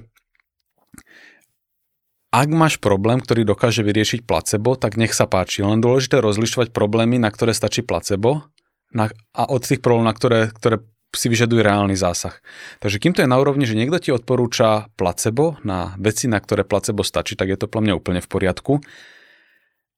ak 2.30 2.48
máš 2.52 2.78
problém, 2.78 3.18
ktorý 3.18 3.48
dokáže 3.48 3.80
vyriešiť 3.82 4.28
placebo, 4.28 4.76
tak 4.76 5.00
nech 5.00 5.16
sa 5.16 5.24
páči. 5.24 5.64
Len 5.64 5.80
dôležité 5.80 6.20
rozlišovať 6.20 6.70
problémy, 6.70 7.16
na 7.16 7.32
ktoré 7.32 7.56
stačí 7.56 7.80
placebo 7.80 8.46
na, 8.92 9.08
a 9.32 9.48
od 9.48 9.64
tých 9.64 9.80
problémov, 9.80 10.10
na 10.10 10.14
ktoré, 10.14 10.52
ktoré 10.52 10.84
si 11.16 11.32
vyžaduje 11.32 11.64
reálny 11.64 11.96
zásah. 11.96 12.36
Takže 12.84 13.00
kým 13.00 13.16
to 13.16 13.24
je 13.24 13.30
na 13.30 13.40
úrovni, 13.40 13.64
že 13.64 13.78
niekto 13.78 13.96
ti 13.96 14.10
odporúča 14.12 14.92
placebo 15.00 15.56
na 15.64 15.96
veci, 15.96 16.28
na 16.28 16.36
ktoré 16.36 16.68
placebo 16.68 17.00
stačí, 17.00 17.40
tak 17.40 17.48
je 17.48 17.58
to 17.58 17.72
pre 17.72 17.80
mňa 17.80 17.96
úplne 17.96 18.20
v 18.20 18.28
poriadku. 18.28 18.84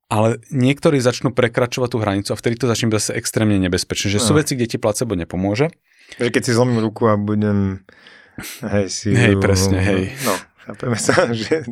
Ale 0.08 0.40
niektorí 0.48 1.02
začnú 1.02 1.34
prekračovať 1.36 1.88
tú 1.90 1.98
hranicu 2.00 2.30
a 2.32 2.38
vtedy 2.38 2.54
to 2.56 2.70
začne 2.70 2.88
byť 2.88 2.96
zase 2.96 3.12
extrémne 3.18 3.60
nebezpečné. 3.60 4.08
Že 4.14 4.24
sú 4.24 4.32
veci, 4.38 4.56
kde 4.56 4.70
ti 4.70 4.78
placebo 4.80 5.12
nepomôže. 5.18 5.68
Že 6.16 6.32
keď 6.32 6.42
si 6.48 6.56
zlomím 6.56 6.80
ruku 6.80 7.04
a 7.04 7.20
budem... 7.20 7.84
Hej, 8.64 8.86
si... 8.88 9.08
Hej, 9.12 9.36
presne, 9.36 9.82
hej. 9.82 10.16
No, 10.24 10.32
chápeme 10.64 10.96
sa, 10.96 11.28
že... 11.36 11.68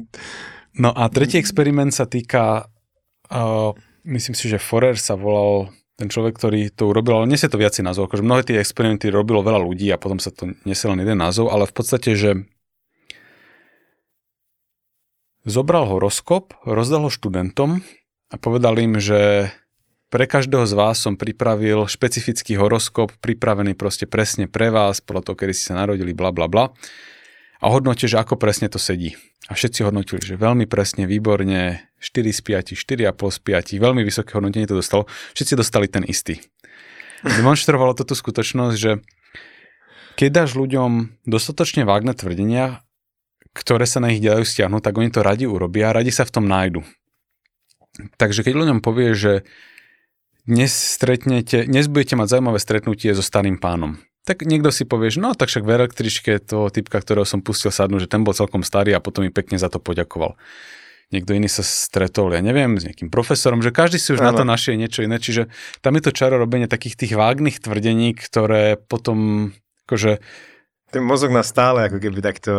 No 0.77 0.93
a 0.93 1.09
tretí 1.09 1.41
experiment 1.41 1.97
sa 1.97 2.05
týka, 2.05 2.69
uh, 3.33 3.73
myslím 4.05 4.37
si, 4.37 4.53
že 4.53 4.61
Forer 4.61 5.01
sa 5.01 5.17
volal 5.17 5.73
ten 5.97 6.13
človek, 6.13 6.37
ktorý 6.37 6.69
to 6.69 6.93
urobil, 6.93 7.25
ale 7.25 7.33
nesie 7.33 7.49
to 7.49 7.57
viacej 7.57 7.81
názov, 7.81 8.13
akože 8.13 8.21
mnohé 8.21 8.45
tie 8.45 8.61
experimenty 8.61 9.09
robilo 9.09 9.41
veľa 9.41 9.65
ľudí 9.65 9.89
a 9.89 9.97
potom 9.97 10.21
sa 10.21 10.29
to 10.29 10.53
nesie 10.69 10.93
len 10.93 11.01
jeden 11.01 11.17
názov, 11.17 11.49
ale 11.49 11.65
v 11.65 11.73
podstate, 11.73 12.13
že 12.13 12.45
zobral 15.49 15.89
horoskop, 15.89 16.53
rozdal 16.69 17.09
ho 17.09 17.11
študentom 17.11 17.81
a 18.29 18.35
povedal 18.37 18.77
im, 18.77 19.01
že 19.01 19.49
pre 20.09 20.25
každého 20.31 20.65
z 20.67 20.75
vás 20.79 21.03
som 21.03 21.19
pripravil 21.19 21.87
špecifický 21.91 22.55
horoskop, 22.55 23.11
pripravený 23.19 23.75
proste 23.75 24.07
presne 24.07 24.47
pre 24.47 24.71
vás, 24.71 25.03
podľa 25.03 25.33
toho, 25.33 25.37
kedy 25.37 25.53
ste 25.53 25.75
sa 25.75 25.83
narodili, 25.83 26.15
bla 26.15 26.31
bla 26.31 26.47
bla. 26.47 26.71
A 27.59 27.73
hodnote, 27.73 28.05
že 28.07 28.21
ako 28.21 28.37
presne 28.37 28.69
to 28.69 28.77
sedí. 28.77 29.17
A 29.49 29.57
všetci 29.57 29.87
hodnotili, 29.87 30.21
že 30.21 30.37
veľmi 30.37 30.69
presne, 30.69 31.09
výborne, 31.09 31.81
4 32.03 32.35
z 32.35 32.41
5, 32.75 32.77
4,5 32.77 33.15
z 33.33 33.39
5, 33.79 33.83
veľmi 33.83 34.03
vysoké 34.05 34.37
hodnotenie 34.37 34.69
to 34.69 34.77
dostalo. 34.77 35.09
Všetci 35.33 35.55
dostali 35.57 35.87
ten 35.89 36.05
istý. 36.05 36.43
Demonstrovalo 37.25 37.97
to 37.97 38.05
tú 38.05 38.13
skutočnosť, 38.13 38.77
že 38.77 39.01
keď 40.21 40.29
dáš 40.45 40.57
ľuďom 40.57 41.23
dostatočne 41.25 41.89
vágne 41.89 42.13
tvrdenia, 42.13 42.85
ktoré 43.57 43.89
sa 43.89 44.05
na 44.05 44.13
nich 44.13 44.21
dajú 44.21 44.45
stiahnuť, 44.45 44.83
tak 44.85 44.95
oni 45.01 45.09
to 45.09 45.25
radi 45.25 45.49
urobia 45.49 45.97
radi 45.97 46.13
sa 46.13 46.29
v 46.29 46.35
tom 46.37 46.45
nájdu. 46.45 46.85
Takže 48.21 48.45
keď 48.45 48.53
ľuďom 48.53 48.79
povie, 48.85 49.17
že 49.17 49.49
dnes 50.47 50.71
stretnete, 50.71 51.67
dnes 51.67 51.91
budete 51.91 52.15
mať 52.15 52.39
zaujímavé 52.39 52.59
stretnutie 52.63 53.11
so 53.13 53.21
starým 53.21 53.59
pánom, 53.59 53.99
tak 54.23 54.47
niekto 54.47 54.71
si 54.71 54.87
povie, 54.87 55.11
že 55.11 55.19
no 55.19 55.35
tak 55.35 55.51
však 55.51 55.67
v 55.67 55.75
električke 55.75 56.39
toho 56.39 56.71
typka, 56.71 57.03
ktorého 57.03 57.27
som 57.27 57.43
pustil 57.43 57.75
sadnúť, 57.75 58.07
že 58.07 58.13
ten 58.15 58.23
bol 58.23 58.35
celkom 58.35 58.63
starý 58.63 58.95
a 58.95 59.03
potom 59.03 59.27
mi 59.27 59.35
pekne 59.35 59.59
za 59.59 59.67
to 59.67 59.83
poďakoval. 59.83 60.39
Niekto 61.15 61.39
iný 61.39 61.47
sa 61.47 61.63
stretol, 61.63 62.35
ja 62.35 62.43
neviem, 62.43 62.83
s 62.83 62.83
nejakým 62.83 63.15
profesorom, 63.15 63.63
že 63.63 63.71
každý 63.71 64.03
si 64.03 64.11
už 64.11 64.27
ano. 64.27 64.27
na 64.27 64.33
to 64.35 64.43
našiel 64.43 64.75
niečo 64.75 65.07
iné, 65.07 65.23
čiže 65.23 65.47
tam 65.79 65.95
je 65.95 66.03
to 66.03 66.11
čaro 66.11 66.35
robenie 66.35 66.67
takých 66.67 66.99
tých 66.99 67.15
vágnych 67.15 67.63
tvrdení, 67.63 68.19
ktoré 68.19 68.75
potom 68.75 69.51
akože 69.87 70.19
ten 70.97 71.05
mozog 71.05 71.29
nás 71.29 71.53
stále 71.53 71.93
ako 71.93 72.01
keby 72.01 72.25
takto... 72.25 72.53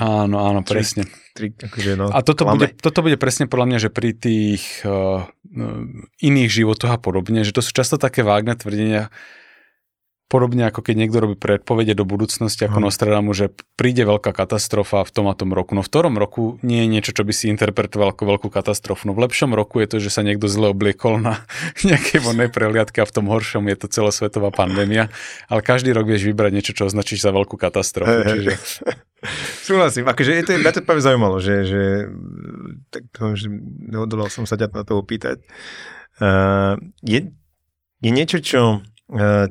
Áno, 0.00 0.40
áno, 0.40 0.64
trik, 0.64 0.80
presne. 0.80 1.04
Trik, 1.36 1.60
akože 1.60 1.92
no, 1.92 2.08
a 2.08 2.24
toto 2.24 2.48
bude, 2.48 2.72
toto 2.72 3.04
bude 3.04 3.20
presne 3.20 3.44
podľa 3.44 3.66
mňa, 3.68 3.78
že 3.84 3.90
pri 3.92 4.16
tých 4.16 4.80
uh, 4.88 5.28
iných 6.24 6.48
životoch 6.48 6.88
a 6.88 6.96
podobne, 6.96 7.44
že 7.44 7.52
to 7.52 7.60
sú 7.60 7.76
často 7.76 8.00
také 8.00 8.24
vágne 8.24 8.56
tvrdenia, 8.56 9.12
Podobne 10.30 10.70
ako 10.70 10.86
keď 10.86 10.94
niekto 10.94 11.18
robí 11.18 11.34
predpovede 11.34 11.98
do 11.98 12.06
budúcnosti 12.06 12.62
ako 12.62 12.78
hmm. 12.78 12.86
Nostradamu, 12.86 13.34
že 13.34 13.50
príde 13.74 14.06
veľká 14.06 14.30
katastrofa 14.30 15.02
v 15.02 15.10
tom 15.10 15.26
a 15.26 15.34
tom 15.34 15.50
roku. 15.50 15.74
No 15.74 15.82
v 15.82 15.90
ktorom 15.90 16.14
roku 16.14 16.62
nie 16.62 16.86
je 16.86 16.88
niečo, 16.88 17.10
čo 17.10 17.26
by 17.26 17.34
si 17.34 17.50
interpretoval 17.50 18.14
ako 18.14 18.30
veľkú 18.30 18.46
katastrofu. 18.46 19.10
No 19.10 19.18
v 19.18 19.26
lepšom 19.26 19.50
roku 19.58 19.82
je 19.82 19.90
to, 19.90 19.96
že 19.98 20.14
sa 20.14 20.22
niekto 20.22 20.46
zle 20.46 20.70
obliekol 20.70 21.18
na 21.18 21.42
nejakej 21.88 22.22
vonnej 22.22 22.46
prehliadke 22.46 23.02
a 23.02 23.10
v 23.10 23.14
tom 23.18 23.26
horšom 23.26 23.66
je 23.66 23.76
to 23.82 23.86
celosvetová 23.90 24.54
pandémia. 24.54 25.10
Ale 25.50 25.66
každý 25.66 25.90
rok 25.90 26.06
vieš 26.06 26.30
vybrať 26.30 26.52
niečo, 26.54 26.78
čo 26.78 26.86
označíš 26.86 27.26
za 27.26 27.34
veľkú 27.34 27.58
katastrofu. 27.58 28.22
Hey, 28.22 28.30
čiže... 28.38 28.54
Súhlasím. 29.66 30.06
Akože 30.06 30.30
je 30.30 30.44
to, 30.46 30.50
mňa 30.62 30.72
to 30.78 30.86
práve 30.86 31.02
zaujímalo, 31.02 31.42
že, 31.42 31.66
že 31.66 31.82
tak, 32.94 33.10
že 33.34 33.50
neodolal 33.90 34.30
som 34.30 34.46
sa 34.46 34.54
ťa 34.54 34.70
na 34.70 34.86
to 34.86 34.94
opýtať. 34.94 35.42
Uh, 36.22 36.78
je, 37.02 37.34
je 37.98 38.10
niečo, 38.14 38.38
čo 38.38 38.86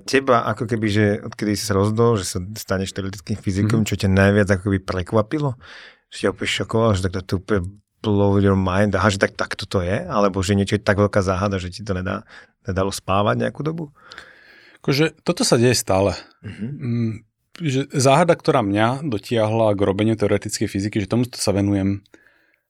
teba 0.07 0.47
ako 0.47 0.63
keby, 0.71 0.87
že 0.87 1.05
odkedy 1.19 1.59
si 1.59 1.67
sa 1.67 1.75
rozhodol, 1.75 2.15
že 2.15 2.25
sa 2.25 2.39
staneš 2.55 2.95
teoretickým 2.95 3.35
fyzikom, 3.35 3.83
mm. 3.83 3.87
čo 3.87 3.95
ťa 3.99 4.07
najviac 4.07 4.47
ako 4.55 4.71
keby 4.71 4.79
prekvapilo? 4.83 5.59
Že 6.09 6.17
ťa 6.17 6.31
úplne 6.31 6.51
šokoval, 6.51 6.91
že 6.95 7.01
takto 7.05 7.21
to 7.27 7.33
úplne 7.43 7.61
blow 7.99 8.39
your 8.39 8.55
mind, 8.55 8.95
aha, 8.95 9.11
že 9.11 9.19
tak, 9.19 9.35
tak 9.35 9.59
toto 9.59 9.83
je? 9.83 10.07
Alebo 10.07 10.39
že 10.39 10.55
niečo 10.55 10.79
je 10.79 10.83
tak 10.83 10.95
veľká 10.95 11.19
záhada, 11.19 11.59
že 11.59 11.67
ti 11.75 11.83
to 11.83 11.91
nedá, 11.91 12.23
nedalo 12.63 12.95
spávať 12.95 13.35
nejakú 13.43 13.59
dobu? 13.59 13.91
Akože 14.79 15.11
toto 15.27 15.43
sa 15.43 15.59
deje 15.59 15.75
stále. 15.75 16.15
Mm-hmm. 16.39 16.71
Mm, 16.79 17.13
že 17.59 17.91
záhada, 17.91 18.39
ktorá 18.39 18.63
mňa 18.63 19.03
dotiahla 19.03 19.75
k 19.75 19.81
robeniu 19.83 20.15
teoretickej 20.15 20.71
fyziky, 20.71 21.03
že 21.03 21.11
tomuto 21.11 21.35
sa 21.35 21.51
venujem 21.51 22.07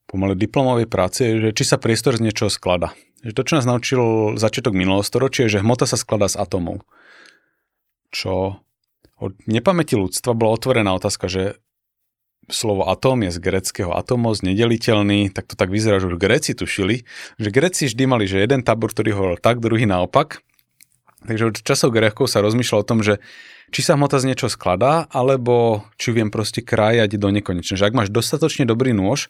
pomaly 0.10 0.34
diplomovej 0.34 0.90
práce, 0.90 1.22
že 1.22 1.54
či 1.54 1.62
sa 1.62 1.78
priestor 1.78 2.18
z 2.18 2.26
niečoho 2.26 2.50
sklada. 2.50 2.98
Že 3.20 3.36
to, 3.36 3.42
čo 3.44 3.54
nás 3.60 3.68
naučil 3.68 4.04
začiatok 4.40 4.72
minulého 4.72 5.04
storočia, 5.04 5.48
je, 5.48 5.60
že 5.60 5.64
hmota 5.64 5.84
sa 5.84 6.00
skladá 6.00 6.32
z 6.32 6.40
atómov. 6.40 6.88
Čo 8.16 8.64
od 9.20 9.34
nepamäti 9.46 10.00
ľudstva 10.00 10.32
bola 10.32 10.56
otvorená 10.56 10.96
otázka, 10.96 11.28
že 11.28 11.60
slovo 12.50 12.88
atóm 12.90 13.28
je 13.28 13.36
z 13.36 13.40
greckého 13.40 13.92
atomos, 13.94 14.42
nedeliteľný, 14.42 15.30
tak 15.30 15.46
to 15.52 15.56
tak 15.60 15.70
vyzerá, 15.70 16.02
že 16.02 16.10
už 16.10 16.18
Gréci 16.18 16.58
tušili, 16.58 17.06
že 17.38 17.54
Gréci 17.54 17.86
vždy 17.86 18.04
mali, 18.10 18.26
že 18.26 18.42
jeden 18.42 18.66
tábor, 18.66 18.90
ktorý 18.90 19.14
hovoril 19.14 19.38
tak, 19.38 19.62
druhý 19.62 19.86
naopak. 19.86 20.42
Takže 21.28 21.52
od 21.52 21.56
časov 21.60 21.92
Grékov 21.92 22.32
sa 22.32 22.40
rozmýšľalo 22.40 22.82
o 22.82 22.90
tom, 22.90 23.04
že 23.04 23.20
či 23.70 23.86
sa 23.86 24.00
hmota 24.00 24.18
z 24.18 24.34
niečo 24.34 24.48
skladá, 24.50 25.06
alebo 25.12 25.86
či 26.00 26.16
viem 26.16 26.32
proste 26.34 26.64
krájať 26.64 27.20
do 27.20 27.30
nekonečne. 27.30 27.78
Že 27.78 27.92
ak 27.92 27.98
máš 27.98 28.10
dostatočne 28.10 28.66
dobrý 28.66 28.96
nôž, 28.96 29.30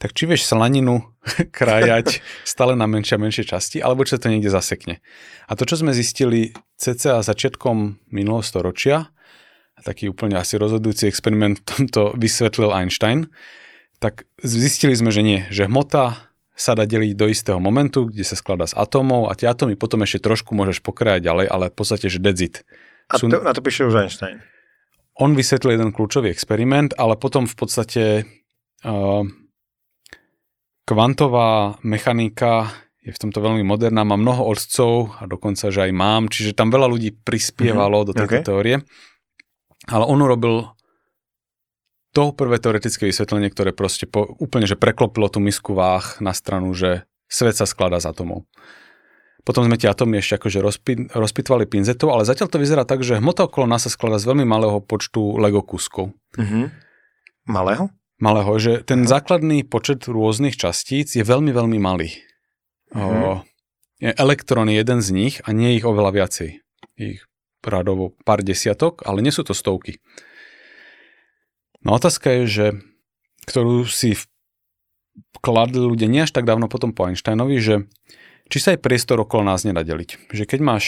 tak 0.00 0.16
či 0.16 0.24
vieš 0.24 0.48
slaninu 0.48 1.04
krájať 1.56 2.24
stále 2.48 2.72
na 2.72 2.88
menšie 2.88 3.20
a 3.20 3.22
menšie 3.22 3.44
časti, 3.44 3.84
alebo 3.84 4.08
či 4.08 4.16
sa 4.16 4.24
to 4.24 4.32
niekde 4.32 4.48
zasekne. 4.48 5.04
A 5.44 5.52
to, 5.52 5.68
čo 5.68 5.76
sme 5.76 5.92
zistili 5.92 6.56
cca 6.80 7.20
začiatkom 7.20 8.08
minulého 8.08 8.40
storočia, 8.40 9.12
taký 9.80 10.12
úplne 10.12 10.36
asi 10.36 10.60
rozhodujúci 10.60 11.08
experiment 11.08 11.60
tomto 11.64 12.16
vysvetlil 12.16 12.72
Einstein, 12.72 13.32
tak 14.00 14.24
zistili 14.40 14.96
sme, 14.96 15.12
že 15.12 15.20
nie, 15.20 15.44
že 15.52 15.68
hmota 15.68 16.32
sa 16.56 16.76
dá 16.76 16.84
deliť 16.84 17.16
do 17.16 17.26
istého 17.28 17.56
momentu, 17.56 18.08
kde 18.08 18.20
sa 18.20 18.36
skladá 18.36 18.68
z 18.68 18.76
atómov 18.76 19.32
a 19.32 19.36
tie 19.36 19.48
atómy 19.48 19.80
potom 19.80 20.04
ešte 20.04 20.20
trošku 20.20 20.52
môžeš 20.52 20.84
pokrajať 20.84 21.24
ďalej, 21.24 21.46
ale 21.48 21.64
v 21.72 21.76
podstate, 21.76 22.12
že 22.12 22.20
dedzit. 22.20 22.68
A 23.08 23.16
to, 23.16 23.28
na 23.28 23.56
to 23.56 23.64
píše 23.64 23.88
už 23.88 23.96
Einstein. 23.96 24.44
On 25.16 25.32
vysvetlil 25.32 25.80
jeden 25.80 25.92
kľúčový 25.92 26.28
experiment, 26.28 26.92
ale 27.00 27.16
potom 27.16 27.48
v 27.48 27.56
podstate 27.56 28.04
uh, 28.84 29.24
Kvantová 30.90 31.78
mechanika 31.86 32.66
je 32.98 33.14
v 33.14 33.20
tomto 33.22 33.38
veľmi 33.38 33.62
moderná, 33.62 34.02
má 34.02 34.18
mnoho 34.18 34.42
otcov 34.42 35.14
a 35.22 35.30
dokonca, 35.30 35.70
že 35.70 35.86
aj 35.86 35.92
mám, 35.94 36.26
čiže 36.26 36.50
tam 36.50 36.66
veľa 36.66 36.90
ľudí 36.90 37.14
prispievalo 37.14 38.02
mm-hmm. 38.02 38.08
do 38.10 38.12
tejto 38.18 38.34
okay. 38.34 38.42
teórie. 38.42 38.76
Ale 39.86 40.02
on 40.10 40.18
urobil 40.18 40.74
to 42.10 42.34
prvé 42.34 42.58
teoretické 42.58 43.06
vysvetlenie, 43.06 43.54
ktoré 43.54 43.70
proste 43.70 44.10
po, 44.10 44.34
úplne, 44.42 44.66
že 44.66 44.74
preklopilo 44.74 45.30
tú 45.30 45.38
misku 45.38 45.78
váh 45.78 46.18
na 46.18 46.34
stranu, 46.34 46.74
že 46.74 47.06
svet 47.30 47.54
sa 47.54 47.70
skladá 47.70 48.02
z 48.02 48.10
atomov. 48.10 48.50
Potom 49.46 49.62
sme 49.62 49.78
tie 49.78 49.94
atómy 49.94 50.18
ešte 50.18 50.42
akože 50.42 50.58
rozpi, 50.58 51.06
rozpitvali 51.06 51.70
pinzetou, 51.70 52.10
ale 52.10 52.26
zatiaľ 52.26 52.50
to 52.50 52.58
vyzerá 52.58 52.82
tak, 52.82 53.06
že 53.06 53.22
hmota 53.22 53.46
okolo 53.46 53.70
nás 53.70 53.86
sa 53.86 53.94
skladá 53.94 54.18
z 54.18 54.26
veľmi 54.26 54.42
malého 54.42 54.82
počtu 54.82 55.38
Lego 55.38 55.62
kuskov. 55.62 56.10
Mm-hmm. 56.34 56.64
Malého? 57.46 57.94
Malého, 58.20 58.52
že 58.60 58.72
ten 58.84 59.08
základný 59.08 59.64
počet 59.64 60.04
rôznych 60.06 60.54
častíc 60.54 61.16
je 61.16 61.24
veľmi, 61.24 61.50
veľmi 61.50 61.78
malý. 61.80 62.20
Mm-hmm. 62.92 63.22
O, 63.24 63.42
je 64.00 64.10
elektrón 64.16 64.68
je 64.68 64.76
jeden 64.76 65.00
z 65.00 65.08
nich 65.10 65.34
a 65.44 65.52
nie 65.56 65.76
ich 65.76 65.84
oveľa 65.84 66.12
viacej. 66.14 66.48
Ich 67.00 67.24
radovo 67.64 68.16
pár 68.24 68.40
desiatok, 68.40 69.04
ale 69.04 69.20
nie 69.20 69.32
sú 69.32 69.44
to 69.44 69.56
stovky. 69.56 70.00
No 71.84 71.96
otázka 71.96 72.44
je, 72.44 72.44
že 72.46 72.66
ktorú 73.48 73.88
si 73.88 74.16
kladli 75.40 75.80
ľudia 75.80 76.08
nie 76.08 76.24
až 76.24 76.32
tak 76.32 76.48
dávno 76.48 76.68
potom 76.68 76.92
po 76.92 77.08
Einsteinovi, 77.08 77.56
že 77.60 77.88
či 78.52 78.58
sa 78.60 78.76
aj 78.76 78.84
priestor 78.84 79.20
okolo 79.20 79.48
nás 79.48 79.64
nedá 79.64 79.80
deliť. 79.80 80.32
Že 80.32 80.44
keď 80.44 80.60
máš 80.60 80.84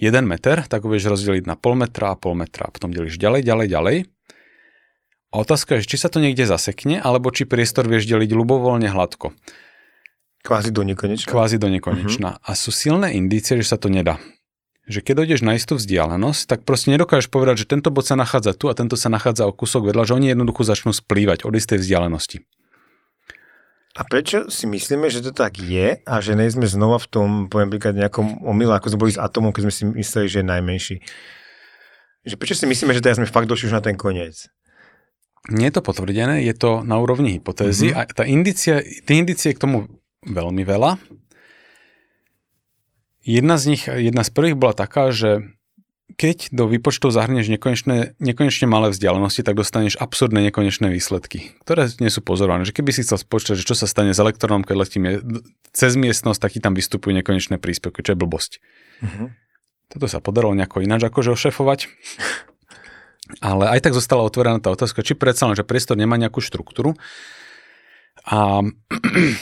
1 0.00 0.24
meter, 0.24 0.64
tak 0.64 0.84
ho 0.84 0.92
vieš 0.92 1.12
rozdeliť 1.12 1.44
na 1.44 1.56
pol 1.56 1.76
metra 1.76 2.12
a 2.12 2.20
pol 2.20 2.36
metra. 2.36 2.72
Potom 2.72 2.92
delíš 2.92 3.20
ďalej, 3.20 3.44
ďalej, 3.44 3.66
ďalej 3.68 3.96
a 5.30 5.34
otázka 5.38 5.78
je, 5.78 5.86
či 5.86 5.96
sa 5.98 6.10
to 6.10 6.18
niekde 6.18 6.42
zasekne, 6.42 6.98
alebo 6.98 7.30
či 7.30 7.46
priestor 7.46 7.86
vieš 7.86 8.10
deliť 8.10 8.34
ľubovoľne 8.34 8.90
hladko. 8.90 9.30
Kvázi 10.42 10.74
do 10.74 10.82
nekonečna. 10.82 11.28
Kvázi 11.28 11.60
do 11.60 11.68
nekonečna. 11.68 12.40
Uh-huh. 12.40 12.50
A 12.50 12.58
sú 12.58 12.74
silné 12.74 13.14
indície, 13.14 13.60
že 13.60 13.70
sa 13.70 13.76
to 13.76 13.92
nedá. 13.92 14.16
Že 14.88 15.06
keď 15.06 15.14
dojdeš 15.22 15.40
na 15.46 15.54
istú 15.54 15.76
vzdialenosť, 15.78 16.50
tak 16.50 16.58
proste 16.66 16.90
nedokážeš 16.90 17.30
povedať, 17.30 17.62
že 17.62 17.70
tento 17.70 17.92
bod 17.92 18.08
sa 18.08 18.18
nachádza 18.18 18.56
tu 18.56 18.66
a 18.66 18.74
tento 18.74 18.96
sa 18.98 19.12
nachádza 19.12 19.46
o 19.46 19.54
kúsok 19.54 19.92
vedľa, 19.92 20.08
že 20.08 20.16
oni 20.16 20.32
jednoducho 20.32 20.66
začnú 20.66 20.90
splývať 20.90 21.46
od 21.46 21.54
istej 21.54 21.78
vzdialenosti. 21.78 22.42
A 23.98 24.06
prečo 24.06 24.48
si 24.48 24.64
myslíme, 24.70 25.12
že 25.12 25.20
to 25.20 25.30
tak 25.34 25.60
je 25.60 25.98
a 25.98 26.14
že 26.22 26.38
nejsme 26.38 26.64
znova 26.64 27.02
v 27.02 27.06
tom, 27.10 27.28
poviem 27.52 27.74
príklad, 27.74 27.98
nejakom 27.98 28.42
omyle, 28.46 28.72
ako 28.72 28.96
sme 28.96 29.02
boli 29.02 29.12
s 29.12 29.20
atomom, 29.20 29.52
keď 29.52 29.62
sme 29.68 29.74
si 29.74 29.82
mysleli, 29.98 30.26
že 30.30 30.38
je 30.40 30.46
najmenší? 30.46 30.96
Že 32.24 32.34
prečo 32.38 32.56
si 32.56 32.64
myslíme, 32.70 32.96
že 32.96 33.02
teraz 33.04 33.18
sme 33.20 33.28
fakt 33.28 33.50
došli 33.50 33.68
už 33.68 33.76
na 33.76 33.84
ten 33.84 33.98
koniec? 33.98 34.48
Nie 35.48 35.72
je 35.72 35.80
to 35.80 35.82
potvrdené, 35.82 36.44
je 36.44 36.52
to 36.52 36.84
na 36.84 37.00
úrovni 37.00 37.40
hypotézy 37.40 37.90
mm-hmm. 37.90 38.00
a 38.04 38.12
tá 38.12 38.24
indícia, 38.28 38.84
tie 38.84 39.16
indície 39.16 39.56
k 39.56 39.62
tomu 39.62 39.88
veľmi 40.28 40.62
veľa. 40.68 41.00
Jedna 43.24 43.56
z 43.56 43.64
nich, 43.72 43.82
jedna 43.88 44.20
z 44.20 44.30
prvých 44.36 44.56
bola 44.60 44.76
taká, 44.76 45.08
že 45.12 45.56
keď 46.20 46.52
do 46.52 46.68
výpočtov 46.68 47.16
zahrnieš 47.16 47.48
nekonečné, 47.48 48.20
nekonečne 48.20 48.68
malé 48.68 48.92
vzdialenosti, 48.92 49.40
tak 49.40 49.56
dostaneš 49.56 49.96
absurdné 49.96 50.52
nekonečné 50.52 50.92
výsledky, 50.92 51.56
ktoré 51.64 51.88
nie 51.96 52.12
sú 52.12 52.20
pozorované. 52.20 52.68
Že 52.68 52.82
keby 52.82 52.90
si 52.92 53.04
chcel 53.06 53.16
spočítať, 53.16 53.56
že 53.56 53.64
čo 53.64 53.72
sa 53.72 53.88
stane 53.88 54.12
s 54.12 54.20
elektrónom, 54.20 54.60
keď 54.60 54.76
letím 54.76 55.04
cez 55.72 55.96
miestnosť, 55.96 56.40
tak 56.44 56.50
ti 56.52 56.60
tam 56.60 56.76
vystupujú 56.76 57.16
nekonečné 57.16 57.56
príspevky, 57.56 58.04
čo 58.04 58.12
je 58.12 58.20
blbosť. 58.20 58.60
Mm-hmm. 59.00 59.26
Toto 59.96 60.06
sa 60.06 60.20
podarilo 60.20 60.52
nejako 60.52 60.84
ináč 60.84 61.08
akože 61.08 61.32
ošefovať. 61.32 61.88
Ale 63.38 63.70
aj 63.70 63.86
tak 63.86 63.94
zostala 63.94 64.26
otvorená 64.26 64.58
tá 64.58 64.74
otázka, 64.74 65.06
či 65.06 65.14
predsa 65.14 65.46
len, 65.46 65.54
že 65.54 65.62
priestor 65.62 65.94
nemá 65.94 66.18
nejakú 66.18 66.42
štruktúru. 66.42 66.98
A 68.26 68.66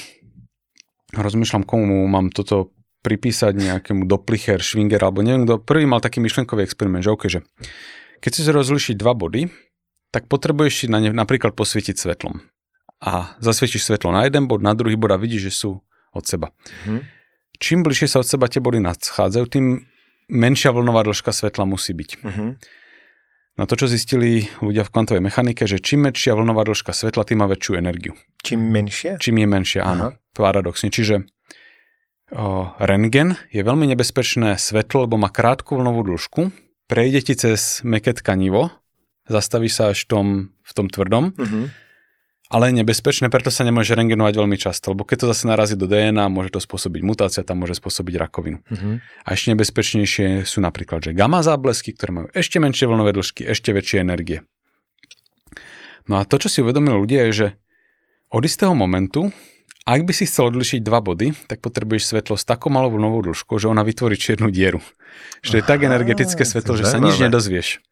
rozmýšľam, 1.26 1.64
komu 1.64 2.04
mám 2.04 2.28
toto 2.28 2.76
pripísať 3.00 3.56
nejakému 3.56 4.04
Doplicher, 4.04 4.60
Schwinger, 4.60 5.00
alebo 5.00 5.24
neviem 5.24 5.48
kto. 5.48 5.64
Prvý 5.64 5.88
mal 5.88 6.04
taký 6.04 6.20
myšlenkový 6.20 6.66
experiment, 6.66 7.00
že, 7.00 7.10
okay, 7.14 7.30
že 7.30 7.40
keď 8.20 8.30
si 8.34 8.40
rozlišiť 8.44 8.94
dva 8.98 9.14
body, 9.14 9.48
tak 10.12 10.26
potrebuješ 10.28 10.84
si 10.84 10.86
na 10.90 10.98
ne 10.98 11.14
napríklad 11.14 11.54
posvietiť 11.54 11.94
svetlom. 11.94 12.42
A 12.98 13.38
zasvietiš 13.38 13.86
svetlo 13.86 14.10
na 14.10 14.26
jeden 14.26 14.50
bod, 14.50 14.58
na 14.58 14.74
druhý 14.74 14.98
bod 14.98 15.14
a 15.14 15.20
vidíš, 15.20 15.42
že 15.48 15.52
sú 15.54 15.70
od 16.10 16.24
seba. 16.26 16.50
Hmm. 16.82 17.06
Čím 17.62 17.86
bližšie 17.86 18.10
sa 18.10 18.18
od 18.22 18.26
seba 18.26 18.50
tie 18.50 18.58
body 18.58 18.82
nadchádzajú, 18.82 19.44
tým 19.46 19.86
menšia 20.28 20.74
vlnová 20.74 21.06
dĺžka 21.06 21.32
svetla 21.32 21.64
musí 21.64 21.96
byť. 21.96 22.10
Mm-hmm. 22.20 22.50
Na 23.58 23.66
to, 23.66 23.74
čo 23.74 23.90
zistili 23.90 24.46
ľudia 24.62 24.86
v 24.86 24.92
kvantovej 24.94 25.18
mechanike, 25.18 25.66
že 25.66 25.82
čím 25.82 26.06
menšia 26.06 26.38
vlnová 26.38 26.62
dĺžka 26.62 26.94
svetla, 26.94 27.26
tým 27.26 27.42
má 27.42 27.50
väčšiu 27.50 27.74
energiu. 27.74 28.14
Čím 28.46 28.70
menšia? 28.70 29.18
Čím 29.18 29.42
je 29.42 29.46
menšia, 29.50 29.82
áno. 29.82 30.14
Aha. 30.14 30.22
Paradoxne. 30.30 30.94
Čiže 30.94 31.26
o, 32.30 32.70
rengen 32.78 33.34
je 33.50 33.66
veľmi 33.66 33.90
nebezpečné 33.90 34.54
svetlo, 34.54 35.10
lebo 35.10 35.18
má 35.18 35.26
krátku 35.26 35.74
vlnovú 35.74 36.06
dĺžku, 36.06 36.54
prejde 36.86 37.20
ti 37.26 37.34
cez 37.34 37.82
meké 37.82 38.14
tkanivo, 38.14 38.70
zastaví 39.26 39.66
sa 39.66 39.90
až 39.90 40.06
tom, 40.06 40.54
v 40.62 40.72
tom 40.72 40.86
tvrdom, 40.86 41.34
Mhm. 41.34 41.87
Ale 42.48 42.72
je 42.72 42.80
nebezpečné, 42.80 43.28
preto 43.28 43.52
sa 43.52 43.60
nemôže 43.60 43.92
rengenovať 43.92 44.34
veľmi 44.40 44.56
často, 44.56 44.96
lebo 44.96 45.04
keď 45.04 45.24
to 45.24 45.26
zase 45.36 45.44
narazí 45.44 45.76
do 45.76 45.84
DNA, 45.84 46.32
môže 46.32 46.48
to 46.48 46.60
spôsobiť 46.64 47.04
mutácia, 47.04 47.44
tam 47.44 47.60
môže 47.60 47.76
spôsobiť 47.76 48.14
rakovinu. 48.16 48.64
Mhm. 48.72 48.88
A 49.24 49.28
ešte 49.36 49.52
nebezpečnejšie 49.52 50.48
sú 50.48 50.58
napríklad, 50.64 51.04
že 51.04 51.10
gamma 51.12 51.44
záblesky, 51.44 51.92
ktoré 51.92 52.10
majú 52.10 52.26
ešte 52.32 52.56
menšie 52.56 52.88
vlnové 52.88 53.12
dĺžky, 53.12 53.44
ešte 53.44 53.76
väčšie 53.76 54.00
energie. 54.00 54.48
No 56.08 56.16
a 56.16 56.24
to, 56.24 56.40
čo 56.40 56.48
si 56.48 56.64
uvedomili 56.64 56.96
ľudia, 56.96 57.28
je, 57.28 57.32
že 57.36 57.48
od 58.32 58.40
istého 58.40 58.72
momentu, 58.72 59.28
ak 59.84 60.08
by 60.08 60.12
si 60.16 60.24
chcel 60.24 60.48
odlišiť 60.48 60.80
dva 60.80 61.04
body, 61.04 61.36
tak 61.48 61.60
potrebuješ 61.60 62.12
svetlo 62.12 62.36
s 62.36 62.48
takou 62.48 62.72
malou 62.72 62.92
vlnovou 62.96 63.28
dĺžkou, 63.28 63.60
že 63.60 63.68
ona 63.68 63.84
vytvorí 63.84 64.16
čiernu 64.16 64.48
dieru. 64.48 64.80
Že 65.44 65.60
je 65.60 65.64
tak 65.64 65.84
energetické 65.84 66.44
svetlo, 66.48 66.76
že 66.80 66.88
sa 66.88 67.00
nič 67.00 67.20
nedozvieš. 67.20 67.84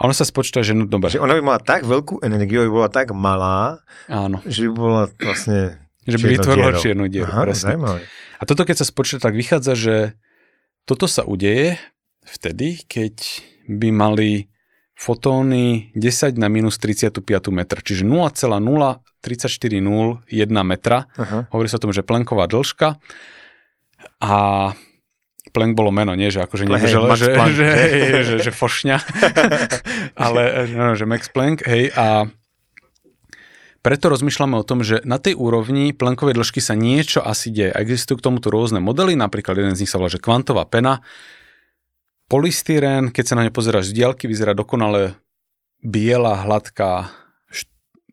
A 0.00 0.08
ono 0.08 0.16
sa 0.16 0.24
spočíta, 0.24 0.64
že 0.64 0.72
no 0.72 0.88
dobre, 0.88 1.12
Že 1.12 1.20
ona 1.20 1.36
by 1.36 1.42
mala 1.44 1.60
tak 1.60 1.84
veľkú 1.84 2.24
energiu, 2.24 2.64
by 2.64 2.72
bola 2.72 2.88
tak 2.88 3.12
malá, 3.12 3.84
áno, 4.08 4.40
že 4.48 4.64
by 4.64 4.70
bola 4.72 5.02
vlastne 5.20 5.76
že 6.08 6.16
by 6.16 6.40
vytvorila 6.40 6.72
čiernu 6.80 7.04
dieru, 7.12 7.28
Aha, 7.28 7.52
zaujímavé. 7.52 8.00
A 8.40 8.42
toto 8.48 8.64
keď 8.64 8.80
sa 8.80 8.88
spočíta, 8.88 9.28
tak 9.28 9.36
vychádza, 9.36 9.76
že 9.76 9.96
toto 10.88 11.04
sa 11.04 11.28
udeje 11.28 11.76
vtedy, 12.24 12.80
keď 12.88 13.20
by 13.68 13.92
mali 13.92 14.48
fotóny 14.96 15.92
10 15.96 16.40
na 16.40 16.48
minus 16.48 16.80
35 16.80 17.20
metr, 17.52 17.80
čiže 17.84 18.08
0,034001 18.08 19.84
metra. 20.64 21.08
Aha. 21.16 21.48
Hovorí 21.52 21.68
sa 21.68 21.76
o 21.76 21.84
tom, 21.84 21.92
že 21.92 22.00
plenková 22.04 22.48
dĺžka 22.48 22.96
a 24.20 24.36
Planck 25.50 25.74
bolo 25.74 25.90
meno, 25.90 26.14
nie, 26.14 26.30
že 26.30 26.40
akože 26.40 26.64
Ale 26.64 26.78
niekto, 26.78 26.86
hej, 26.86 26.94
že, 27.18 27.30
Max 27.34 27.52
že, 27.52 27.64
hej. 27.66 27.90
hej, 27.90 28.22
že, 28.28 28.34
že 28.40 28.50
fošňa, 28.50 28.96
ale 30.26 30.40
no, 30.70 30.94
že 30.94 31.04
Max 31.04 31.28
Planck, 31.28 31.66
hej, 31.66 31.90
a 31.92 32.30
preto 33.80 34.12
rozmýšľame 34.12 34.54
o 34.54 34.64
tom, 34.64 34.84
že 34.84 35.00
na 35.02 35.16
tej 35.16 35.34
úrovni 35.34 35.96
Planckovej 35.96 36.36
dĺžky 36.36 36.60
sa 36.60 36.76
niečo 36.76 37.24
asi 37.24 37.48
deje. 37.48 37.72
Existujú 37.72 38.20
k 38.20 38.26
tomuto 38.28 38.52
rôzne 38.52 38.76
modely, 38.76 39.16
napríklad 39.16 39.56
jeden 39.56 39.72
z 39.72 39.82
nich 39.82 39.90
sa 39.90 39.96
volá, 39.96 40.12
že 40.12 40.20
kvantová 40.20 40.68
pena. 40.68 41.00
Polystyrén, 42.28 43.10
keď 43.10 43.24
sa 43.24 43.34
na 43.34 43.42
ne 43.42 43.50
pozeráš 43.50 43.90
z 43.90 44.04
diaľky, 44.04 44.28
vyzerá 44.28 44.52
dokonale 44.52 45.16
biela, 45.80 46.44
hladká, 46.44 47.08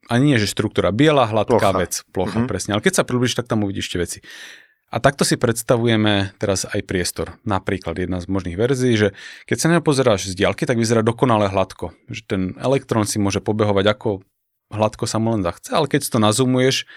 ani 0.08 0.24
nie, 0.34 0.38
že 0.40 0.48
štruktúra, 0.48 0.96
biela, 0.96 1.28
hladká 1.28 1.60
Plocha. 1.76 1.80
vec, 1.84 1.94
plocha, 2.16 2.40
Mhm. 2.40 2.48
presne. 2.48 2.72
Ale 2.74 2.82
keď 2.82 2.94
sa 2.96 3.04
približíš, 3.04 3.36
tak 3.36 3.52
tam 3.52 3.68
uvidíš 3.68 3.92
tie 3.92 4.00
veci. 4.00 4.20
A 4.88 5.04
takto 5.04 5.28
si 5.28 5.36
predstavujeme 5.36 6.32
teraz 6.40 6.64
aj 6.64 6.80
priestor. 6.88 7.36
Napríklad 7.44 8.00
jedna 8.00 8.24
z 8.24 8.32
možných 8.32 8.56
verzií, 8.56 8.96
že 8.96 9.12
keď 9.44 9.58
sa 9.60 9.68
na 9.68 9.84
pozeráš 9.84 10.32
z 10.32 10.40
diaľky, 10.40 10.64
tak 10.64 10.80
vyzerá 10.80 11.04
dokonale 11.04 11.52
hladko. 11.52 11.92
Že 12.08 12.22
ten 12.24 12.42
elektrón 12.56 13.04
si 13.04 13.20
môže 13.20 13.44
pobehovať 13.44 13.86
ako 13.92 14.10
hladko 14.72 15.08
sa 15.08 15.20
mu 15.20 15.36
len 15.36 15.44
zachce, 15.44 15.72
ale 15.72 15.88
keď 15.88 16.08
to 16.08 16.20
nazumuješ 16.20 16.88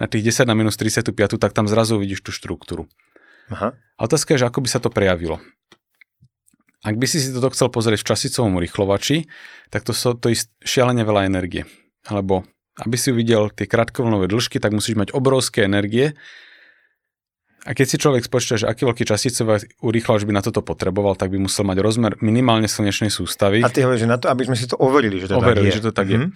na 0.00 0.06
tých 0.06 0.32
10 0.32 0.48
na 0.48 0.54
minus 0.54 0.76
35, 0.76 1.12
tak 1.40 1.52
tam 1.52 1.66
zrazu 1.68 1.98
uvidíš 1.98 2.24
tú 2.24 2.30
štruktúru. 2.32 2.88
Aha. 3.48 3.74
A 3.74 4.00
otázka 4.04 4.36
je, 4.36 4.44
že 4.44 4.48
ako 4.48 4.64
by 4.64 4.68
sa 4.68 4.80
to 4.80 4.92
prejavilo. 4.92 5.40
Ak 6.86 6.94
by 6.94 7.06
si 7.10 7.18
si 7.18 7.34
toto 7.34 7.50
chcel 7.50 7.72
pozrieť 7.74 8.06
v 8.06 8.08
časicovom 8.14 8.60
rýchlovači, 8.62 9.26
tak 9.72 9.82
to, 9.82 9.90
so, 9.90 10.14
to 10.14 10.30
je 10.30 10.46
šialene 10.62 11.02
veľa 11.02 11.26
energie. 11.26 11.66
Alebo 12.06 12.46
aby 12.78 12.94
si 12.94 13.10
uvidel 13.10 13.50
tie 13.50 13.66
krátkovlnové 13.66 14.30
dĺžky, 14.30 14.62
tak 14.62 14.70
musíš 14.70 14.94
mať 14.94 15.10
obrovské 15.10 15.66
energie. 15.66 16.14
A 17.68 17.76
keď 17.76 17.84
si 17.84 17.96
človek 18.00 18.24
spočíta, 18.24 18.64
že 18.64 18.64
aký 18.64 18.88
veľký 18.88 19.04
časicový 19.04 19.60
urýchlovač 19.84 20.24
by 20.24 20.32
na 20.32 20.40
toto 20.40 20.64
potreboval, 20.64 21.20
tak 21.20 21.28
by 21.28 21.36
musel 21.36 21.68
mať 21.68 21.84
rozmer 21.84 22.16
minimálne 22.24 22.64
slnečnej 22.64 23.12
sústavy. 23.12 23.60
A 23.60 23.68
ty 23.68 23.84
hovoríš, 23.84 24.08
že 24.08 24.08
na 24.08 24.16
to, 24.16 24.32
aby 24.32 24.48
sme 24.48 24.56
si 24.56 24.64
to 24.64 24.80
overili, 24.80 25.20
že 25.20 25.28
to 25.28 25.36
Overili, 25.36 25.68
tak 25.68 25.68
je. 25.68 25.76
že 25.76 25.84
to 25.84 25.92
tak 25.92 26.08
je. 26.08 26.18
Mhm. 26.18 26.28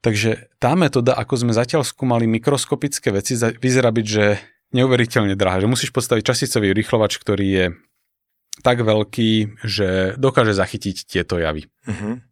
Takže 0.00 0.30
tá 0.60 0.76
metóda, 0.76 1.16
ako 1.16 1.34
sme 1.40 1.52
zatiaľ 1.56 1.84
skúmali 1.84 2.28
mikroskopické 2.28 3.12
veci, 3.12 3.36
vyzerá 3.36 3.88
byť, 3.92 4.06
že 4.08 4.36
neuveriteľne 4.76 5.36
drahá. 5.36 5.64
Že 5.64 5.72
musíš 5.72 5.90
postaviť 5.92 6.24
časicový 6.24 6.76
rýchlovač, 6.76 7.16
ktorý 7.16 7.46
je 7.48 7.66
tak 8.60 8.84
veľký, 8.84 9.60
že 9.64 10.20
dokáže 10.20 10.52
zachytiť 10.52 11.08
tieto 11.08 11.40
javy. 11.40 11.64
Mhm. 11.88 12.28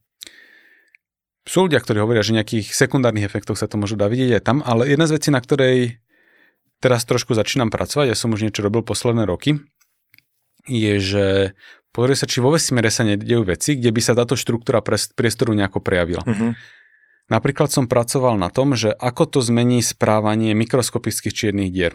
Sú 1.49 1.65
ľudia, 1.65 1.81
ktorí 1.81 2.05
hovoria, 2.05 2.21
že 2.21 2.37
nejakých 2.37 2.77
sekundárnych 2.77 3.25
efektoch 3.25 3.57
sa 3.57 3.65
to 3.65 3.81
môžu 3.81 3.97
dá 3.97 4.13
vidieť 4.13 4.37
aj 4.37 4.43
tam, 4.45 4.61
ale 4.61 4.85
jedna 4.85 5.09
z 5.09 5.17
vecí, 5.17 5.33
na 5.33 5.41
ktorej 5.41 5.97
teraz 6.79 7.05
trošku 7.05 7.35
začínam 7.35 7.71
pracovať, 7.71 8.11
ja 8.11 8.17
som 8.19 8.33
už 8.35 8.47
niečo 8.47 8.63
robil 8.63 8.83
posledné 8.83 9.27
roky, 9.27 9.59
je, 10.69 10.95
že 11.01 11.25
pozrie 11.91 12.15
sa, 12.15 12.29
či 12.29 12.45
vo 12.45 12.53
vesmíre 12.53 12.93
sa 12.93 13.03
nedejú 13.03 13.43
veci, 13.49 13.75
kde 13.75 13.91
by 13.91 14.01
sa 14.05 14.13
táto 14.13 14.37
štruktúra 14.37 14.85
priestoru 14.85 15.57
nejako 15.57 15.81
prejavila. 15.81 16.23
Mhm. 16.29 16.55
Napríklad 17.29 17.69
som 17.69 17.85
pracoval 17.85 18.41
na 18.41 18.49
tom, 18.49 18.73
že 18.73 18.89
ako 18.89 19.29
to 19.29 19.39
zmení 19.45 19.85
správanie 19.85 20.57
mikroskopických 20.57 21.35
čiernych 21.37 21.69
dier. 21.69 21.93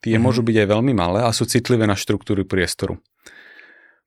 Tie 0.00 0.16
Mhm. 0.16 0.24
môžu 0.24 0.40
byť 0.40 0.56
aj 0.64 0.68
veľmi 0.72 0.92
malé 0.96 1.20
a 1.20 1.28
sú 1.36 1.44
citlivé 1.44 1.84
na 1.84 1.92
štruktúry 1.92 2.48
priestoru. 2.48 2.96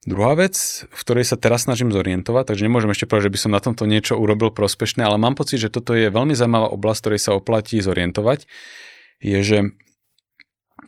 Druhá 0.03 0.35
vec, 0.35 0.83
v 0.91 0.99
ktorej 0.99 1.23
sa 1.23 1.39
teraz 1.39 1.63
snažím 1.63 1.87
zorientovať, 1.87 2.51
takže 2.51 2.65
nemôžem 2.67 2.91
ešte 2.91 3.07
povedať, 3.07 3.31
že 3.31 3.33
by 3.33 3.39
som 3.39 3.51
na 3.55 3.61
tomto 3.63 3.87
niečo 3.87 4.19
urobil 4.19 4.51
prospešné, 4.51 4.99
ale 4.99 5.15
mám 5.15 5.31
pocit, 5.31 5.63
že 5.63 5.71
toto 5.71 5.95
je 5.95 6.11
veľmi 6.11 6.35
zaujímavá 6.35 6.67
oblasť, 6.75 6.99
ktorej 7.07 7.21
sa 7.23 7.31
oplatí 7.39 7.79
zorientovať, 7.79 8.43
je, 9.23 9.39
že 9.39 9.57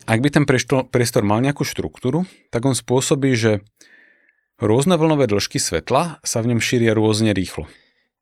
ak 0.06 0.20
by 0.22 0.30
ten 0.30 0.46
priestor, 0.46 1.24
mal 1.24 1.42
nejakú 1.42 1.62
štruktúru, 1.62 2.24
tak 2.50 2.64
on 2.64 2.74
spôsobí, 2.74 3.34
že 3.34 3.66
rôzne 4.58 4.96
vlnové 4.96 5.28
dĺžky 5.28 5.60
svetla 5.60 6.22
sa 6.22 6.38
v 6.40 6.56
ňom 6.56 6.62
šíria 6.62 6.96
rôzne 6.96 7.36
rýchlo. 7.36 7.68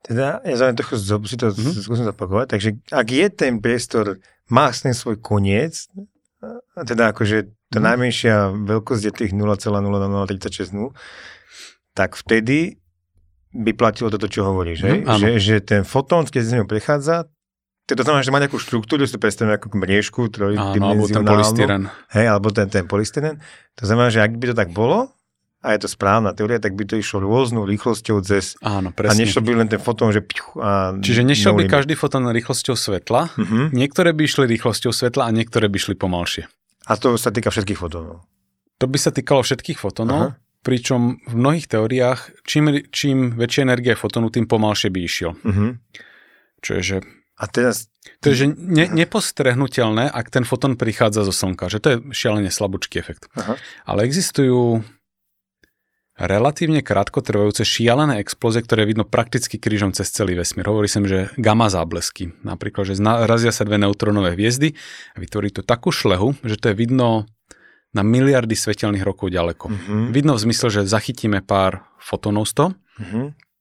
Teda, 0.03 0.43
ja 0.43 0.55
zároveň 0.59 0.77
trochu 0.83 0.95
si 0.99 1.35
to 1.37 1.47
Mhm. 1.47 1.55
mm-hmm. 1.55 1.83
skúsim 1.83 2.03
zopakovať, 2.03 2.47
takže 2.49 2.69
ak 2.91 3.07
je 3.07 3.27
ten 3.29 3.53
priestor, 3.63 4.19
má 4.49 4.67
ten 4.71 4.91
svoj 4.91 5.15
koniec, 5.19 5.87
teda 6.75 7.15
akože 7.15 7.47
tá 7.71 7.79
Mhm. 7.79 7.85
najmenšia 7.87 8.35
veľkosť 8.51 9.03
je 9.03 9.11
tých 9.15 9.31
0,0036 9.31 10.75
nul, 10.75 10.91
tak 11.95 12.19
vtedy 12.19 12.81
by 13.53 13.71
platilo 13.77 14.09
toto, 14.09 14.25
čo 14.25 14.43
hovoríš, 14.43 14.81
áno. 15.05 15.17
že, 15.21 15.29
že 15.37 15.55
ten 15.61 15.85
fotón, 15.85 16.25
keď 16.25 16.41
z 16.41 16.51
neho 16.57 16.65
prechádza, 16.65 17.29
to 17.85 17.99
znamená, 17.99 18.21
že 18.21 18.31
má 18.31 18.39
nejakú 18.39 18.55
štruktúru, 18.55 19.03
si 19.03 19.11
to 19.11 19.19
predstavíme 19.19 19.55
ako 19.55 19.75
mriežku, 19.75 20.19
Áno, 20.23 20.55
alebo 20.81 21.03
ten 21.03 21.19
trojdimenzionálnu, 21.19 21.27
polystyren. 21.27 21.81
hej, 22.09 22.25
alebo 22.25 22.47
ten, 22.49 22.67
ten 22.67 22.85
polystyren. 22.85 23.35
To 23.75 23.83
znamená, 23.83 24.07
že 24.07 24.19
ak 24.19 24.33
by 24.33 24.45
to 24.49 24.55
tak 24.55 24.69
bolo, 24.69 25.11
a 25.59 25.71
je 25.71 25.79
to 25.79 25.87
správna 25.87 26.31
teória, 26.31 26.59
tak 26.59 26.75
by 26.75 26.83
to 26.83 26.95
išlo 26.95 27.23
rôznou 27.23 27.63
rýchlosťou 27.63 28.19
cez 28.21 28.59
Áno, 28.59 28.91
a 28.91 28.93
presne. 28.93 29.23
nešlo 29.23 29.39
by 29.39 29.51
len 29.57 29.67
ten 29.67 29.79
fotón, 29.79 30.11
že 30.11 30.19
pichu, 30.19 30.59
a 30.59 30.91
Čiže 30.93 31.23
nešiel 31.23 31.55
by 31.55 31.67
každý 31.67 31.95
fotón 31.95 32.27
rýchlosťou 32.27 32.75
svetla, 32.75 33.31
Mhm. 33.35 33.71
niektoré 33.71 34.11
by 34.11 34.21
išli 34.21 34.43
rýchlosťou 34.49 34.91
svetla 34.91 35.27
a 35.27 35.31
niektoré 35.31 35.67
by 35.67 35.79
šli 35.79 35.95
pomalšie. 35.95 36.47
A 36.83 36.95
to 36.95 37.15
sa 37.15 37.31
týka 37.31 37.47
všetkých 37.47 37.79
fotónov. 37.79 38.27
To 38.75 38.85
by 38.87 38.99
sa 38.99 39.11
týkalo 39.11 39.39
všetkých 39.39 39.79
fotónov, 39.79 40.19
Aha. 40.21 40.35
pričom 40.61 41.23
v 41.23 41.33
mnohých 41.33 41.67
teóriách, 41.69 42.43
čím, 42.43 42.83
čím 42.91 43.31
väčšia 43.33 43.63
energia 43.63 43.95
fotónu, 43.95 44.27
tým 44.29 44.43
pomalšie 44.43 44.87
by 44.87 44.99
išiel. 44.99 45.31
Mhm. 45.43 45.79
Čo 46.59 46.71
je, 46.75 46.83
že 46.83 46.97
A 47.43 47.45
teraz, 47.51 47.91
to 48.23 48.31
je 48.31 48.35
že 48.39 48.45
ne, 48.55 48.87
nepostrehnutelné, 48.87 50.07
ak 50.07 50.31
ten 50.31 50.47
fotón 50.47 50.79
prichádza 50.79 51.27
zo 51.27 51.35
Slnka, 51.35 51.67
že 51.67 51.83
to 51.83 51.87
je 51.91 51.97
šialene 52.15 52.47
slabúčký 52.47 52.95
efekt. 53.03 53.27
aha, 53.35 53.59
Ale 53.83 54.07
existujú 54.07 54.79
relatívne 56.15 56.85
krátko 56.85 57.25
trvajúce 57.25 57.65
šialené 57.65 58.21
explózie, 58.21 58.61
ktoré 58.61 58.85
vidno 58.85 59.03
prakticky 59.03 59.57
krížom 59.57 59.91
cez 59.97 60.13
celý 60.13 60.37
vesmír. 60.37 60.69
Hovorí 60.69 60.85
sa, 60.85 61.01
im, 61.01 61.09
že 61.09 61.19
gamma 61.41 61.67
záblesky. 61.73 62.31
Napríklad, 62.45 62.93
že 62.93 63.01
razia 63.01 63.49
sa 63.49 63.65
dve 63.65 63.81
neutrónové 63.81 64.37
hviezdy 64.37 64.77
a 65.13 65.17
vytvorí 65.17 65.49
to 65.49 65.65
takú 65.65 65.89
šlehu, 65.89 66.37
že 66.45 66.55
to 66.61 66.69
je 66.71 66.75
vidno 66.77 67.25
na 67.93 68.01
miliardy 68.01 68.53
svetelných 68.57 69.05
rokov 69.05 69.29
ďaleko. 69.33 69.65
mhm, 69.69 69.97
Vidno 70.13 70.33
v 70.37 70.43
zmysle, 70.49 70.67
že 70.69 70.81
zachytíme 70.89 71.41
pár 71.45 71.85
fotónov 71.97 72.45
z 72.49 72.53
toho. 72.55 72.69
mhm, 73.01 73.23
A 73.33 73.52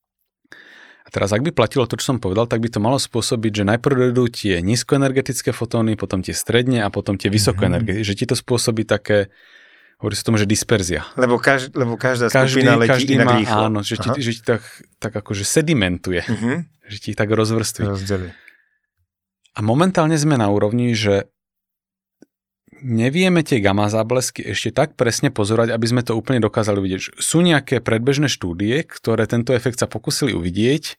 teraz, 1.13 1.31
ak 1.31 1.43
by 1.43 1.53
platilo 1.53 1.85
to, 1.85 1.95
čo 1.95 2.07
som 2.07 2.19
povedal, 2.19 2.45
tak 2.45 2.59
by 2.59 2.69
to 2.69 2.79
malo 2.79 2.97
spôsobiť, 2.97 3.53
že 3.55 3.65
najprv 3.67 3.95
dojdú 4.09 4.25
tie 4.29 4.59
nízkoenergetické 4.59 5.51
fotóny, 5.51 5.95
potom 5.95 6.19
tie 6.19 6.33
stredne 6.33 6.81
a 6.81 6.89
potom 6.89 7.15
tie 7.15 7.29
vysokoenergetické. 7.29 8.01
Že 8.03 8.15
ti 8.15 8.25
to 8.25 8.35
spôsobí 8.35 8.83
také, 8.83 9.29
hovorí 9.97 10.13
sa 10.13 10.25
tomu, 10.25 10.37
že 10.37 10.45
disperzia. 10.45 11.05
lebo, 11.15 11.37
každ, 11.37 11.73
lebo 11.73 11.95
každá 11.95 12.27
Každý, 12.27 12.65
skupina 12.65 12.75
letí 12.75 12.91
každý 12.91 13.13
inak 13.15 13.27
má, 13.27 13.37
rýchlo. 13.37 13.63
áno, 13.63 13.79
že 13.81 13.95
ti, 13.95 14.09
že 14.19 14.31
ti 14.33 14.43
tak, 14.43 14.63
tak 14.97 15.13
akože 15.13 15.45
sedimentuje, 15.45 16.25
Mhm, 16.25 16.55
že 16.89 16.97
ti 16.99 17.11
tak 17.13 17.29
rozvrství. 17.29 17.85
Rozdelí. 17.87 18.33
A 19.53 19.61
momentálne 19.61 20.17
sme 20.17 20.35
na 20.35 20.49
úrovni, 20.49 20.93
že 20.93 21.29
nevieme 22.83 23.47
tie 23.47 23.63
gamma 23.63 23.87
záblesky 23.87 24.43
ešte 24.43 24.75
tak 24.75 24.99
presne 24.99 25.31
pozorať, 25.31 25.71
aby 25.71 25.87
sme 25.87 26.03
to 26.03 26.19
úplne 26.19 26.43
dokázali 26.43 26.83
vidieť. 26.83 27.17
Sú 27.23 27.41
nejaké 27.41 27.79
predbežné 27.79 28.27
štúdie, 28.27 28.83
ktoré 28.83 29.25
tento 29.31 29.55
efekt 29.55 29.79
sa 29.79 29.87
pokusili 29.87 30.35
uvidieť, 30.35 30.99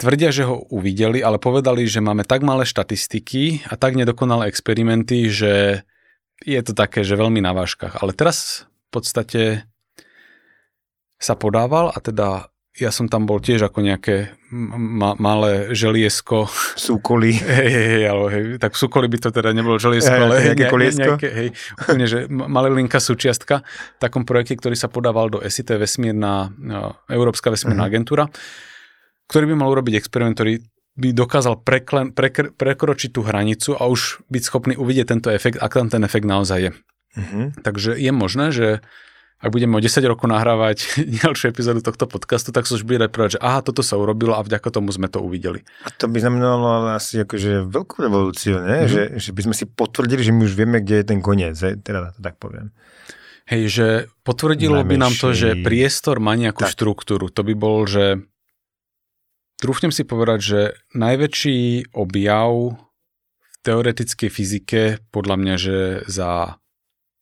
tvrdia, 0.00 0.32
že 0.32 0.48
ho 0.48 0.64
uvideli, 0.72 1.20
ale 1.20 1.36
povedali, 1.36 1.84
že 1.84 2.00
máme 2.00 2.24
tak 2.24 2.40
malé 2.40 2.64
štatistiky 2.64 3.68
a 3.68 3.76
tak 3.76 3.98
nedokonalé 3.98 4.48
experimenty, 4.48 5.28
že 5.28 5.84
je 6.40 6.60
to 6.64 6.72
také, 6.72 7.04
že 7.04 7.20
veľmi 7.20 7.44
na 7.44 7.52
vážkach. 7.52 8.00
Ale 8.00 8.16
teraz 8.16 8.64
v 8.88 8.90
podstate 8.94 9.42
sa 11.20 11.36
podával 11.36 11.92
a 11.92 11.98
teda 12.00 12.49
ja 12.72 12.88
som 12.88 13.06
tam 13.06 13.26
bol 13.26 13.38
tiež 13.38 13.62
ako 13.62 13.82
nejaké 13.82 14.30
ma- 14.50 15.14
malé 15.14 15.72
želiesko. 15.72 16.46
Súkoli. 16.74 17.34
Hej, 17.58 17.66
hej, 17.66 17.86
hej, 17.90 18.04
ale 18.04 18.24
hej, 18.30 18.42
tak 18.56 18.72
súkoli 18.72 19.06
by 19.06 19.18
to 19.18 19.30
teda 19.30 19.50
nebolo 19.50 19.74
želiesko, 19.76 20.06
Hej, 20.08 20.22
ale 20.22 20.34
hej, 20.36 20.46
nejaké 20.48 20.64
ne, 20.64 20.70
koliesko? 20.70 21.00
nejaké, 21.10 21.28
hej, 21.28 21.48
úplne, 21.76 22.04
že 22.06 22.18
ma- 22.26 22.46
malé 22.46 22.70
linka 22.70 22.96
súčiastka 22.96 23.66
v 23.66 23.98
takom 23.98 24.22
projekte, 24.22 24.54
ktorý 24.54 24.74
sa 24.74 24.86
podával 24.86 25.28
do 25.28 25.38
SIT 25.40 25.72
vesmírna, 25.72 26.54
no, 26.54 26.94
Európska 27.06 27.48
vesmírna 27.48 27.84
Mhm. 27.84 27.90
agentúra, 27.90 28.24
ktorý 29.26 29.50
by 29.50 29.56
mal 29.56 29.70
urobiť 29.70 29.94
experiment, 29.96 30.34
ktorý 30.34 30.62
by 30.92 31.08
dokázal 31.12 31.62
preklen, 31.62 32.10
prekr, 32.10 32.50
prekročiť 32.50 33.10
tú 33.10 33.22
hranicu 33.22 33.72
a 33.72 33.86
už 33.86 34.22
byť 34.26 34.42
schopný 34.42 34.74
uvidieť 34.74 35.06
tento 35.08 35.28
efekt, 35.28 35.56
ak 35.56 35.72
tam 35.72 35.86
ten 35.86 36.02
efekt 36.02 36.24
naozaj 36.24 36.58
je. 36.60 36.70
Mhm. 37.16 37.62
Takže 37.62 37.98
je 37.98 38.10
možné, 38.10 38.46
že 38.50 38.68
ak 39.40 39.48
budeme 39.48 39.72
o 39.72 39.80
10 39.80 40.04
rokov 40.04 40.28
nahrávať 40.28 40.84
ďalšiu 41.24 41.48
epizódu 41.48 41.80
tohto 41.80 42.04
podcastu, 42.04 42.52
tak 42.52 42.68
sa 42.68 42.76
už 42.76 42.84
bude 42.84 43.00
povedať, 43.08 43.36
že 43.36 43.40
aha, 43.40 43.64
toto 43.64 43.80
sa 43.80 43.96
urobilo 43.96 44.36
a 44.36 44.44
vďaka 44.44 44.68
tomu 44.68 44.92
sme 44.92 45.08
to 45.08 45.24
uvideli. 45.24 45.64
A 45.82 45.88
to 45.88 46.12
by 46.12 46.20
znamenalo 46.20 46.92
asi 46.92 47.24
akože 47.24 47.64
veľkú 47.66 48.04
revolúciu, 48.04 48.60
ne? 48.60 48.84
Mhm. 48.84 48.88
Že, 48.88 49.02
že 49.16 49.30
by 49.32 49.40
sme 49.48 49.54
si 49.56 49.64
potvrdili, 49.64 50.20
že 50.20 50.32
my 50.36 50.44
už 50.44 50.52
vieme, 50.52 50.84
kde 50.84 51.00
je 51.00 51.06
ten 51.08 51.20
koniec, 51.24 51.56
hej? 51.56 51.80
teda 51.80 52.12
to 52.12 52.20
tak 52.20 52.36
poviem. 52.36 52.70
Hej, 53.48 53.62
že 53.66 53.86
potvrdilo 54.22 54.84
by 54.86 54.94
nám 54.94 55.16
to, 55.16 55.34
že 55.34 55.56
Najmenší- 55.56 55.66
priestor 55.66 56.22
má 56.22 56.38
nejakú 56.38 56.68
Tak. 56.68 56.70
štruktúru. 56.70 57.32
To 57.34 57.42
by 57.42 57.54
bol, 57.58 57.82
že 57.82 58.22
trúfnem 59.58 59.90
si 59.90 60.06
povedať, 60.06 60.38
že 60.38 60.60
najväčší 60.94 61.90
objav 61.90 62.78
v 63.42 63.56
teoretickej 63.66 64.30
fyzike 64.30 64.80
podľa 65.10 65.36
mňa, 65.36 65.54
že 65.58 65.78
za, 66.06 66.62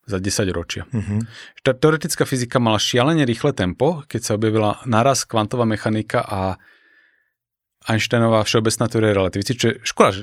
za 0.08 0.16
10 0.16 0.48
ročia. 0.56 0.88
Mhm. 0.88 1.28
Tá 1.60 1.76
teoretická 1.76 2.24
fyzika 2.24 2.56
mala 2.56 2.80
šialene 2.80 3.28
rýchle 3.28 3.52
tempo, 3.52 4.02
keď 4.08 4.20
sa 4.24 4.32
objavila 4.40 4.80
naraz 4.88 5.28
kvantová 5.28 5.68
mechanika 5.68 6.24
a 6.24 6.56
Einsteinová 7.88 8.44
všeobecná 8.44 8.84
teória 8.88 9.16
relativity, 9.16 9.52
čo 9.54 9.66
je 9.72 9.74
škoda, 9.84 10.10
že 10.12 10.22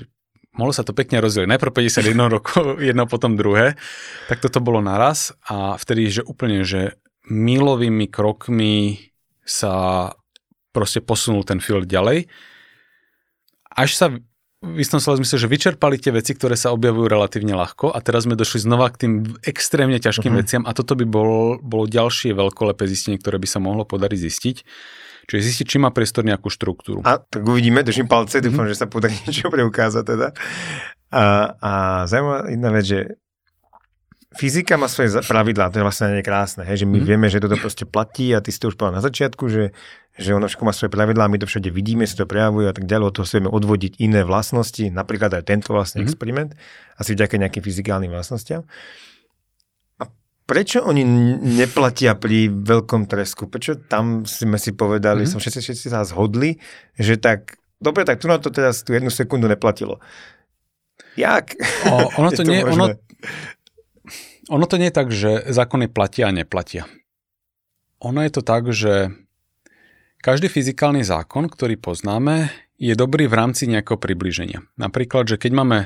mohlo 0.57 0.73
sa 0.73 0.85
to 0.85 0.93
pekne 0.97 1.21
rozdeliť. 1.21 1.49
Najprv 1.49 1.71
51 1.71 2.35
rokov, 2.35 2.63
jedno 2.89 3.05
potom 3.05 3.37
druhé, 3.37 3.77
tak 4.25 4.41
toto 4.41 4.59
bolo 4.59 4.81
naraz 4.81 5.33
a 5.45 5.77
vtedy, 5.77 6.09
že 6.09 6.21
úplne, 6.25 6.65
že 6.65 6.97
milovými 7.25 8.09
krokmi 8.09 9.09
sa 9.45 10.13
proste 10.73 10.99
posunul 10.99 11.45
ten 11.45 11.61
field 11.61 11.87
ďalej. 11.87 12.27
Až 13.75 13.89
sa 13.95 14.07
v 14.65 14.81
istom 14.81 14.97
slova 14.97 15.21
zmysle, 15.21 15.37
že 15.37 15.47
vyčerpali 15.47 16.01
tie 16.01 16.09
veci, 16.09 16.33
ktoré 16.33 16.57
sa 16.57 16.73
objavujú 16.73 17.05
relatívne 17.05 17.53
ľahko 17.53 17.93
a 17.93 17.99
teraz 18.01 18.25
sme 18.25 18.33
došli 18.33 18.65
znova 18.65 18.89
k 18.89 19.05
tým 19.05 19.13
extrémne 19.45 20.01
ťažkým 20.01 20.33
Mhm. 20.33 20.39
veciam 20.41 20.63
a 20.65 20.73
toto 20.73 20.97
by 20.97 21.05
bol, 21.05 21.61
bolo 21.61 21.85
ďalšie 21.85 22.33
veľkolepé 22.33 22.89
zistenie, 22.89 23.21
ktoré 23.21 23.37
by 23.37 23.45
sa 23.45 23.61
mohlo 23.61 23.85
podariť 23.85 24.19
zistiť. 24.19 24.57
Čiže 25.25 25.41
zistiť, 25.41 25.65
či 25.65 25.77
má 25.81 25.89
priestor 25.89 26.21
nejakú 26.21 26.53
štruktúru. 26.53 27.01
A 27.01 27.17
tak 27.17 27.41
uvidíme, 27.41 27.81
držím 27.81 28.05
palce, 28.05 28.41
Mhm. 28.41 28.45
dúfam, 28.45 28.65
že 28.65 28.77
sa 28.77 28.85
podarí 28.85 29.13
niečo 29.25 29.49
preukázať 29.49 30.03
teda. 30.05 30.27
A, 31.13 31.23
a 31.61 31.71
zaujímavá 32.09 32.49
jedna 32.49 32.69
vec, 32.69 32.85
že 32.85 32.99
fyzika 34.35 34.75
má 34.75 34.85
svoje 34.85 35.19
pravidlá, 35.21 35.67
to 35.67 35.79
je 35.79 35.83
vlastne 35.83 36.11
nie 36.11 36.21
krásne, 36.21 36.61
hej, 36.61 36.77
že 36.77 36.85
my 36.85 36.97
Mhm. 36.97 37.05
vieme, 37.05 37.25
že 37.25 37.39
toto 37.39 37.55
proste 37.55 37.83
platí 37.83 38.29
a 38.29 38.39
ty 38.39 38.49
si 38.49 38.57
to 38.57 38.67
už 38.67 38.75
povedal 38.75 38.95
na 38.95 39.03
začiatku, 39.03 39.43
že, 39.45 39.71
že 40.13 40.29
ono 40.31 40.45
všetko 40.45 40.61
má 40.61 40.71
svoje 40.71 40.89
pravidlá, 40.89 41.25
my 41.25 41.37
to 41.37 41.45
všade 41.45 41.69
vidíme, 41.69 42.03
sa 42.03 42.15
to 42.15 42.25
prejavuje 42.25 42.65
a 42.65 42.73
tak 42.73 42.83
ďalej, 42.83 43.05
od 43.05 43.13
toho 43.13 43.25
si 43.25 43.35
vieme 43.35 43.49
odvodiť 43.49 43.97
iné 43.97 44.21
vlastnosti, 44.21 44.85
napríklad 44.85 45.31
aj 45.31 45.43
tento 45.45 45.71
vlastne 45.71 45.99
Mhm. 45.99 46.05
experiment, 46.05 46.51
asi 46.93 47.11
vďaka 47.11 47.35
nejakým 47.37 47.61
fyzikálnym 47.61 48.09
vlastnostiam. 48.09 48.67
A 49.97 50.11
prečo 50.45 50.79
oni 50.79 51.01
neplatia 51.37 52.13
pri 52.13 52.47
veľkom 52.47 53.05
tresku? 53.05 53.45
Prečo 53.45 53.79
tam 53.79 54.23
sme 54.23 54.55
si 54.55 54.71
povedali, 54.71 55.23
Mhm. 55.23 55.29
som 55.29 55.39
všetci, 55.39 55.59
všetci 55.61 55.87
sa 55.89 56.03
zhodli, 56.03 56.59
že 56.93 57.15
tak, 57.15 57.55
dobre, 57.77 58.03
tak 58.03 58.19
tu 58.19 58.27
na 58.27 58.35
to 58.35 58.49
teraz 58.49 58.81
tú 58.81 58.91
jednu 58.91 59.09
sekundu 59.09 59.47
neplatilo. 59.47 59.99
Jak? 61.15 61.55
O, 61.87 62.11
ono, 62.19 62.29
Je 62.31 62.37
to 62.37 62.43
nie, 62.43 62.59
možné? 62.61 62.75
ono 62.75 62.85
to 64.69 64.77
nie 64.77 64.93
je 64.93 64.97
tak, 64.97 65.09
že 65.09 65.49
zákony 65.49 65.89
platia 65.89 66.29
a 66.29 66.35
neplatia. 66.35 66.85
Ono 68.03 68.21
je 68.21 68.31
to 68.31 68.41
tak, 68.45 68.69
že 68.69 69.09
každý 70.21 70.49
fyzikálny 70.49 71.01
zákon, 71.01 71.49
ktorý 71.49 71.77
poznáme, 71.81 72.53
je 72.75 72.93
dobrý 72.93 73.25
v 73.25 73.37
rámci 73.37 73.65
nejakého 73.71 73.95
približenia. 73.97 74.61
Napríklad, 74.75 75.31
že 75.31 75.39
keď 75.39 75.51
máme 75.55 75.77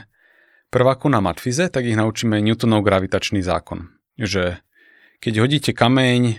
prváku 0.73 1.07
na 1.09 1.21
matfize, 1.21 1.69
tak 1.69 1.85
ich 1.85 1.97
naučíme 1.97 2.41
Newtonov 2.41 2.81
gravitačný 2.81 3.45
zákon. 3.45 3.93
Že 4.17 4.57
keď 5.21 5.33
hodíte 5.39 5.71
kameň 5.71 6.21
e, 6.25 6.35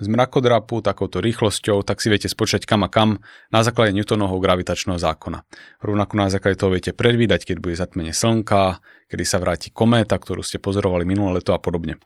z 0.00 0.06
mrakodrapu 0.08 0.80
takouto 0.80 1.20
rýchlosťou, 1.20 1.84
tak 1.84 2.00
si 2.00 2.08
viete 2.08 2.26
spočať 2.26 2.64
kam 2.64 2.82
a 2.82 2.88
kam 2.88 3.20
na 3.52 3.60
základe 3.60 3.92
Newtonovho 3.92 4.40
gravitačného 4.40 4.96
zákona. 4.96 5.44
Rovnako 5.84 6.12
na 6.16 6.32
základe 6.32 6.56
toho 6.56 6.72
viete 6.72 6.96
predvídať, 6.96 7.52
keď 7.52 7.56
bude 7.60 7.76
zatmenie 7.76 8.16
slnka, 8.16 8.80
kedy 9.12 9.24
sa 9.28 9.36
vráti 9.38 9.68
kométa, 9.68 10.16
ktorú 10.16 10.40
ste 10.40 10.56
pozorovali 10.56 11.04
minulé 11.04 11.44
leto 11.44 11.52
a 11.52 11.60
podobne. 11.60 12.00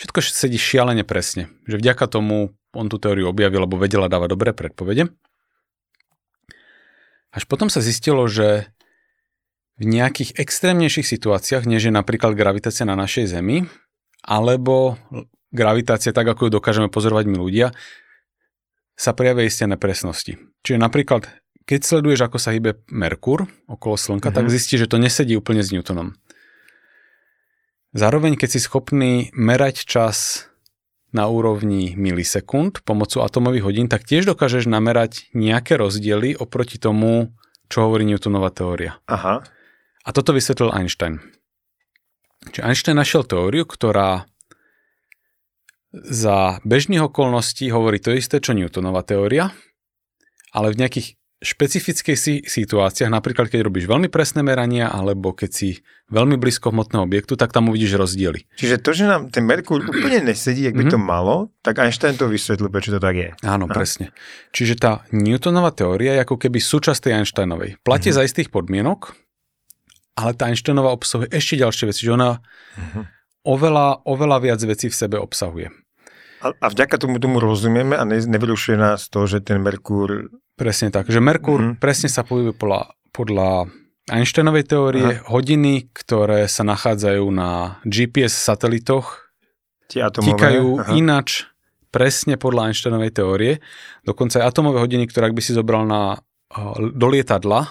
Všetko 0.00 0.18
sedí 0.24 0.56
šialene 0.56 1.04
presne, 1.04 1.52
že 1.68 1.76
vďaka 1.76 2.08
tomu 2.08 2.56
on 2.72 2.86
tú 2.88 2.96
teóriu 2.96 3.28
objavil, 3.28 3.68
lebo 3.68 3.76
vedela 3.76 4.08
dávať 4.08 4.28
dobré 4.32 4.50
predpovede. 4.56 5.12
Až 7.28 7.44
potom 7.44 7.68
sa 7.68 7.84
zistilo, 7.84 8.24
že 8.24 8.72
v 9.78 9.84
nejakých 9.86 10.34
extrémnejších 10.34 11.06
situáciách, 11.06 11.68
než 11.68 11.86
je 11.86 11.92
napríklad 11.94 12.34
gravitácia 12.34 12.82
na 12.88 12.98
našej 12.98 13.30
Zemi, 13.30 13.68
alebo 14.26 14.98
gravitácia 15.54 16.12
tak, 16.12 16.28
ako 16.28 16.48
ju 16.48 16.60
dokážeme 16.60 16.88
pozorovať 16.88 17.24
my 17.26 17.36
ľudia, 17.40 17.72
sa 18.98 19.14
prejavia 19.14 19.46
isté 19.46 19.64
nepresnosti. 19.64 20.36
Čiže 20.66 20.78
napríklad, 20.78 21.30
keď 21.64 21.80
sleduješ, 21.84 22.20
ako 22.26 22.38
sa 22.42 22.50
hýbe 22.50 22.82
Merkur 22.90 23.46
okolo 23.70 23.94
Slnka, 23.94 24.30
Mhm. 24.30 24.36
tak 24.36 24.46
zistíš, 24.50 24.84
že 24.84 24.90
to 24.90 24.98
nesedí 24.98 25.38
úplne 25.38 25.62
s 25.62 25.70
Newtonom. 25.70 26.18
Zároveň, 27.96 28.36
keď 28.36 28.48
si 28.52 28.60
schopný 28.60 29.32
merať 29.32 29.88
čas 29.88 30.48
na 31.08 31.24
úrovni 31.24 31.96
milisekúnd 31.96 32.84
pomocou 32.84 33.24
atomových 33.24 33.64
hodín, 33.64 33.86
tak 33.88 34.04
tiež 34.04 34.28
dokážeš 34.28 34.68
namerať 34.68 35.32
nejaké 35.32 35.80
rozdiely 35.80 36.36
oproti 36.36 36.76
tomu, 36.76 37.32
čo 37.72 37.88
hovorí 37.88 38.04
Newtonova 38.04 38.52
teória. 38.52 39.00
Aha. 39.08 39.40
A 40.04 40.08
toto 40.12 40.36
vysvetlil 40.36 40.68
Einstein. 40.68 41.20
Čiže 42.52 42.64
Einstein 42.64 42.96
našiel 43.00 43.24
teóriu, 43.24 43.64
ktorá 43.64 44.28
za 45.90 46.36
bežných 46.62 47.00
okolností 47.02 47.68
hovorí 47.68 47.96
to 47.96 48.10
isté, 48.10 48.38
čo 48.38 48.52
Newtonova 48.52 49.00
teória, 49.00 49.50
ale 50.50 50.70
v 50.70 50.78
nejakých 50.78 51.08
špecifických 51.38 52.18
si- 52.18 52.42
situáciách, 52.42 53.06
napríklad 53.06 53.46
keď 53.46 53.62
robíš 53.62 53.86
veľmi 53.86 54.06
presné 54.06 54.42
merania, 54.42 54.90
alebo 54.90 55.30
keď 55.30 55.50
si 55.50 55.68
veľmi 56.08 56.34
blízko 56.34 56.68
hmotného 56.68 56.98
objektu, 57.00 57.38
tak 57.38 57.54
tam 57.54 57.70
uvidíš 57.70 57.94
rozdiely. 57.94 58.42
Čiže 58.52 58.76
to, 58.76 58.90
že 58.90 59.06
nám 59.06 59.30
ten 59.30 59.46
Merkur 59.46 59.78
úplne 59.86 60.18
nesedí, 60.24 60.66
jak 60.66 60.74
by 60.74 60.84
Mhm. 60.84 60.92
to 60.92 60.98
malo, 60.98 61.34
tak 61.60 61.78
Einstein 61.78 62.18
to 62.18 62.26
vysvetlil, 62.26 62.66
prečo 62.66 62.90
to 62.90 62.98
tak 62.98 63.14
je. 63.14 63.30
Áno, 63.40 63.64
Aha. 63.64 63.72
presne. 63.72 64.10
Čiže 64.50 64.74
tá 64.76 65.06
Newtonová 65.08 65.70
teória 65.70 66.12
je 66.12 66.20
ako 66.20 66.36
keby 66.38 66.58
súčasť 66.58 67.00
tej 67.00 67.12
Einsteinovej. 67.16 67.78
Platí 67.80 68.10
Mhm. 68.10 68.16
za 68.18 68.22
istých 68.24 68.50
podmienok, 68.50 69.14
ale 70.16 70.34
tá 70.34 70.50
Einsteinová 70.50 70.90
obsahuje 70.90 71.30
ešte 71.30 71.54
ďalšie 71.56 71.84
veci, 71.86 72.02
že 72.02 72.12
ona 72.12 72.42
Mhm. 72.74 73.00
Oveľa, 73.44 74.02
oveľa 74.04 74.36
viac 74.40 74.60
vecí 74.62 74.88
v 74.88 74.96
sebe 74.96 75.16
obsahuje. 75.18 75.70
A, 76.38 76.54
a 76.54 76.66
vďaka 76.70 77.02
tomu 77.02 77.18
tomu 77.18 77.42
rozumieme 77.42 77.98
a 77.98 78.06
ne, 78.06 78.22
nevyrušuje 78.22 78.78
nás 78.78 79.10
to, 79.10 79.26
že 79.26 79.42
ten 79.42 79.58
Merkur... 79.58 80.30
Presne 80.54 80.90
tak, 80.90 81.06
že 81.06 81.18
Merkur 81.18 81.58
Mhm. 81.58 81.72
presne 81.78 82.10
sa 82.10 82.22
pohybuje 82.22 82.54
podľa, 82.54 82.94
podľa 83.10 83.70
Einsteinovej 84.08 84.64
teórie, 84.64 85.20
hodiny, 85.28 85.90
ktoré 85.92 86.48
sa 86.48 86.64
nachádzajú 86.64 87.24
na 87.28 87.76
GPS 87.84 88.32
satelitoch, 88.32 89.28
Tie 89.86 90.00
atomové... 90.00 90.32
aha. 90.80 90.92
inač 90.96 91.44
presne 91.88 92.36
podľa 92.36 92.70
Einsteinovej 92.72 93.12
teórie. 93.12 93.52
Dokonca 94.04 94.40
aj 94.40 94.48
atomové 94.48 94.80
hodiny, 94.80 95.08
ktoré 95.08 95.28
ak 95.28 95.36
by 95.36 95.42
si 95.44 95.52
zobral 95.52 95.84
na, 95.84 96.20
eh, 96.52 96.92
do 96.92 97.06
lietadla 97.08 97.68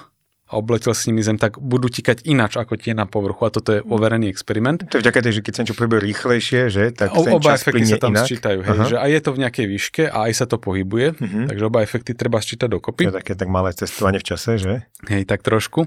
a 0.48 0.56
obletel 0.56 0.92
s 0.92 1.04
nimi 1.04 1.20
Zem, 1.20 1.36
tak 1.36 1.56
budú 1.58 1.88
tikať 1.88 2.24
inač 2.24 2.56
ako 2.56 2.76
tie 2.76 2.92
na 2.92 3.04
povrchu 3.04 3.42
a 3.42 3.52
toto 3.52 3.70
je 3.70 3.82
overený 3.82 4.28
experiment. 4.28 4.80
To 4.82 4.96
je 4.96 5.04
vďaka 5.04 5.20
tej, 5.20 5.34
že 5.34 5.42
keď 5.42 5.52
sa 5.52 5.62
niečo 5.62 5.76
pohybuje 5.76 6.02
rýchlejšie, 6.06 6.62
že, 6.68 6.84
tak 6.90 7.12
O, 7.12 7.22
ten 7.22 7.34
oba 7.34 7.52
čas 7.52 7.62
efekty 7.62 7.84
sa 7.86 7.98
tam 7.98 8.12
inak. 8.12 8.24
sčítajú, 8.24 8.60
hej, 8.62 8.72
Aha. 8.74 8.86
že 8.86 8.98
aj 8.98 9.10
je 9.10 9.22
to 9.22 9.30
v 9.30 9.40
nejakej 9.40 9.66
výške 9.68 10.04
a 10.06 10.18
aj 10.24 10.34
sa 10.34 10.46
to 10.46 10.56
pohybuje, 10.58 11.08
Mhm. 11.14 11.40
takže 11.48 11.64
oba 11.64 11.80
efekty 11.82 12.12
treba 12.14 12.38
sčítať 12.38 12.66
To 12.66 12.74
dokopy. 12.74 13.04
je 13.04 13.18
také 13.18 13.34
tak 13.34 13.48
malé 13.48 13.70
cestovanie 13.72 14.18
v 14.18 14.28
čase, 14.28 14.56
že? 14.56 14.74
Hej, 15.06 15.24
tak 15.26 15.42
trošku. 15.42 15.84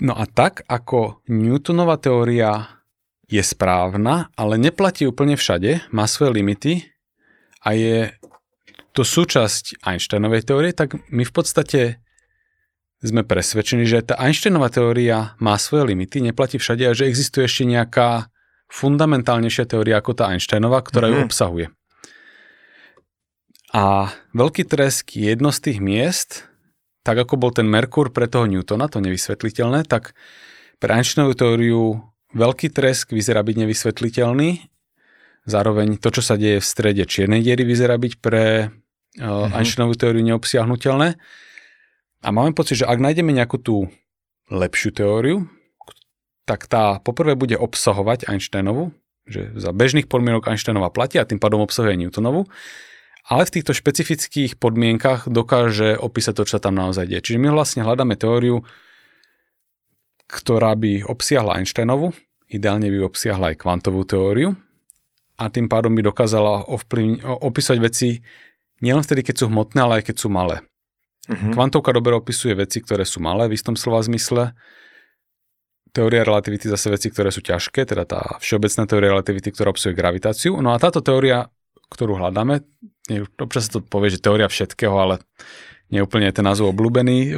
No 0.00 0.12
a 0.12 0.24
tak, 0.24 0.66
ako 0.66 1.22
Newtonova 1.26 1.94
teória 1.96 2.80
je 3.24 3.40
správna, 3.40 4.28
ale 4.34 4.56
neplatí 4.56 5.04
úplne 5.04 5.34
všade, 5.34 5.88
má 5.88 6.04
svoje 6.04 6.34
limity 6.34 6.72
a 7.60 7.72
je 7.72 8.10
to 8.90 9.02
súčasť 9.02 9.80
Einsteinovej 9.80 10.42
teórie, 10.42 10.72
tak 10.72 10.98
my 11.08 11.22
v 11.22 11.32
podstate 11.32 12.01
sme 13.02 13.26
presvedčení, 13.26 13.82
že 13.82 14.06
tá 14.06 14.14
Einsteinová 14.14 14.70
teória 14.70 15.34
má 15.42 15.58
svoje 15.58 15.90
limity, 15.90 16.22
neplatí 16.22 16.56
všade 16.62 16.86
a 16.86 16.94
že 16.94 17.10
existuje 17.10 17.50
ešte 17.50 17.66
nejaká 17.66 18.30
fundamentálnejšia 18.70 19.66
teória 19.66 19.98
ako 19.98 20.14
tá 20.14 20.30
Einsteinová, 20.30 20.80
ktorá 20.80 21.10
ju 21.10 21.18
Mhm. 21.20 21.26
obsahuje. 21.26 21.66
A 23.72 24.12
veľký 24.36 24.68
tresk 24.68 25.16
je 25.16 25.32
jedno 25.32 25.48
z 25.48 25.58
tých 25.60 25.78
miest, 25.80 26.30
tak 27.02 27.18
ako 27.18 27.40
bol 27.40 27.50
ten 27.50 27.66
Merkur 27.66 28.12
pre 28.12 28.28
toho 28.28 28.44
Newtona, 28.46 28.86
to 28.86 29.00
nevysvetliteľné, 29.00 29.88
tak 29.88 30.14
pre 30.78 30.92
Einsteinovú 30.94 31.34
teóriu 31.34 31.80
veľký 32.36 32.68
tresk 32.70 33.10
vyzerá 33.16 33.40
byť 33.42 33.56
nevysvetliteľný, 33.64 34.50
zároveň 35.48 35.98
to, 35.98 36.08
čo 36.14 36.22
sa 36.22 36.38
deje 36.38 36.62
v 36.62 36.66
strede 36.68 37.02
čiernej 37.08 37.42
diery, 37.42 37.64
vyzerá 37.66 37.96
byť 37.98 38.12
pre 38.22 38.70
uh, 38.70 39.56
Einsteinovú 39.56 39.96
teóriu 39.98 40.22
neobsiahnutelné. 40.22 41.18
A 42.22 42.30
máme 42.30 42.54
pocit, 42.54 42.82
že 42.82 42.88
ak 42.88 43.02
nájdeme 43.02 43.34
nejakú 43.34 43.58
tú 43.58 43.90
lepšiu 44.46 44.94
teóriu, 44.94 45.50
tak 46.46 46.70
tá 46.70 47.02
poprvé 47.02 47.34
bude 47.34 47.58
obsahovať 47.58 48.30
Einsteinovu, 48.30 48.94
že 49.26 49.54
za 49.54 49.70
bežných 49.70 50.10
podmienok 50.10 50.46
Einsteinova 50.46 50.90
platí 50.90 51.18
a 51.18 51.26
tým 51.26 51.38
pádom 51.38 51.62
obsahuje 51.62 51.98
Newtonovu, 51.98 52.50
ale 53.26 53.42
v 53.46 53.54
týchto 53.58 53.70
špecifických 53.74 54.58
podmienkach 54.58 55.30
dokáže 55.30 55.94
opísať 55.94 56.42
to, 56.42 56.44
čo 56.46 56.58
tam 56.58 56.74
naozaj 56.74 57.06
deje. 57.06 57.30
Čiže 57.30 57.38
my 57.38 57.54
vlastne 57.54 57.86
hľadáme 57.86 58.18
teóriu, 58.18 58.66
ktorá 60.26 60.74
by 60.74 61.06
obsiahla 61.06 61.62
Einsteinovu, 61.62 62.10
ideálne 62.50 62.90
by 62.90 63.06
obsiahla 63.06 63.54
aj 63.54 63.62
kvantovú 63.62 64.02
teóriu 64.02 64.58
a 65.38 65.46
tým 65.50 65.70
pádom 65.70 65.94
by 65.94 66.02
dokázala 66.02 66.66
ovplyvni- 66.66 67.22
opísať 67.22 67.78
veci 67.78 68.08
nielen 68.82 69.06
vtedy, 69.06 69.22
keď 69.22 69.34
sú 69.42 69.44
hmotné, 69.50 69.78
ale 69.78 69.94
aj 70.02 70.10
keď 70.10 70.16
sú 70.18 70.28
malé. 70.30 70.66
Uh-huh. 71.30 71.54
Kvantovka 71.54 71.94
dobre 71.94 72.18
opisuje 72.18 72.58
veci, 72.58 72.82
ktoré 72.82 73.06
sú 73.06 73.22
malé 73.22 73.46
v 73.46 73.54
istom 73.54 73.78
slova 73.78 74.02
zmysle. 74.02 74.58
Teória 75.92 76.26
relativity 76.26 76.66
zase 76.66 76.88
veci, 76.88 77.12
ktoré 77.12 77.30
sú 77.30 77.44
ťažké, 77.44 77.84
teda 77.84 78.08
tá 78.08 78.40
všeobecná 78.40 78.82
teória 78.88 79.10
relativity, 79.14 79.52
ktorá 79.52 79.70
obsahuje 79.70 79.94
gravitáciu. 79.94 80.58
No 80.58 80.72
a 80.74 80.80
táto 80.80 81.04
teória, 81.04 81.52
ktorú 81.92 82.16
hľadáme, 82.16 82.64
občas 83.38 83.68
sa 83.68 83.78
to 83.78 83.80
povie, 83.84 84.10
že 84.10 84.24
teória 84.24 84.48
všetkého, 84.48 84.94
ale 84.96 85.20
nie 85.92 86.00
je 86.00 86.32
ten 86.32 86.46
názov 86.48 86.72
obľúbený 86.72 87.18
e, 87.28 87.32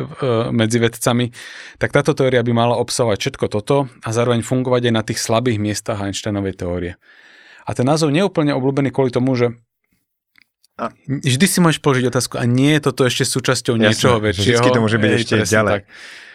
medzi 0.54 0.78
vedcami, 0.78 1.34
tak 1.82 1.90
táto 1.90 2.14
teória 2.14 2.38
by 2.46 2.54
mala 2.54 2.78
obsahovať 2.78 3.18
všetko 3.18 3.46
toto 3.50 3.90
a 4.06 4.08
zároveň 4.14 4.46
fungovať 4.46 4.82
aj 4.86 4.94
na 4.94 5.02
tých 5.02 5.18
slabých 5.18 5.58
miestach 5.58 5.98
Einsteinovej 5.98 6.54
teórie. 6.54 6.94
A 7.66 7.74
ten 7.74 7.82
názov 7.82 8.14
nie 8.14 8.22
je 8.22 8.30
úplne 8.30 8.54
obľúbený 8.54 8.94
kvôli 8.94 9.10
tomu, 9.10 9.34
že 9.34 9.58
a. 10.74 10.90
Vždy 11.06 11.46
si 11.46 11.58
môžeš 11.62 11.78
položiť 11.78 12.04
otázku, 12.10 12.34
a 12.34 12.44
nie 12.50 12.74
je 12.74 12.90
toto 12.90 13.06
ešte 13.06 13.22
súčasťou 13.22 13.78
Jasne, 13.78 13.84
niečoho 13.86 14.16
väčšieho? 14.18 14.58
Vždycky 14.58 14.68
to 14.74 14.80
môže 14.82 14.98
byť 14.98 15.10
ešte 15.14 15.34
ďalej. 15.46 15.72
Tak. 15.78 15.84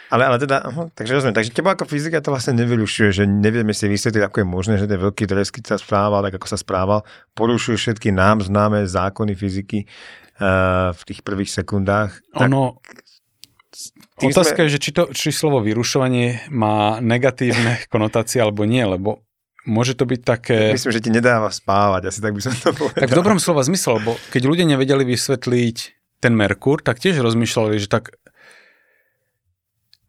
Ale, 0.10 0.24
ale 0.26 0.38
teda, 0.42 0.66
uh, 0.66 0.90
takže 0.98 1.22
rozumiem, 1.22 1.38
takže 1.38 1.54
teba 1.54 1.78
ako 1.78 1.86
fyzika 1.86 2.18
to 2.18 2.34
vlastne 2.34 2.58
nevylušuje, 2.58 3.10
že 3.14 3.24
nevieme 3.30 3.78
si 3.78 3.86
vysvetliť, 3.86 4.26
ako 4.26 4.42
je 4.42 4.48
možné, 4.50 4.74
že 4.82 4.90
ten 4.90 4.98
veľký 4.98 5.30
tresky 5.30 5.62
sa 5.62 5.78
správal, 5.78 6.26
tak 6.26 6.42
ako 6.42 6.48
sa 6.50 6.58
správal, 6.58 7.06
porušuje 7.38 7.78
všetky 7.78 8.10
nám 8.10 8.42
známe 8.42 8.90
zákony 8.90 9.38
fyziky 9.38 9.86
uh, 9.86 10.98
v 10.98 11.02
tých 11.06 11.22
prvých 11.22 11.54
sekundách. 11.54 12.18
Ono, 12.42 12.82
tak, 12.82 14.34
otázka 14.34 14.66
sme... 14.66 14.66
je, 14.66 14.74
že 14.74 14.80
či, 14.82 14.92
to, 14.98 15.04
či 15.14 15.30
slovo 15.30 15.62
vyrušovanie 15.62 16.50
má 16.50 16.98
negatívne 16.98 17.78
konotácie 17.94 18.42
alebo 18.42 18.66
nie, 18.66 18.82
lebo 18.82 19.29
môže 19.68 19.96
to 19.96 20.08
byť 20.08 20.22
také... 20.24 20.72
Myslím, 20.76 20.96
že 20.96 21.04
ti 21.04 21.12
nedáva 21.12 21.52
spávať, 21.52 22.14
asi 22.14 22.20
tak 22.24 22.36
by 22.36 22.42
som 22.44 22.54
to 22.56 22.72
povedal. 22.72 23.02
Tak 23.04 23.12
v 23.12 23.18
dobrom 23.20 23.40
slova 23.42 23.64
zmysel, 23.66 24.00
lebo 24.00 24.16
keď 24.32 24.42
ľudia 24.48 24.66
nevedeli 24.68 25.04
vysvetliť 25.04 25.78
ten 26.20 26.36
Merkur, 26.36 26.84
tak 26.84 27.00
tiež 27.00 27.20
rozmýšľali, 27.20 27.80
že 27.80 27.88
tak 27.88 28.16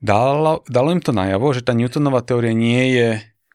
dalo, 0.02 0.66
dalo 0.66 0.88
im 0.90 1.02
to 1.02 1.14
najavo, 1.14 1.54
že 1.54 1.62
tá 1.62 1.74
Newtonová 1.74 2.22
teória 2.22 2.54
nie 2.54 2.94
je 2.94 3.08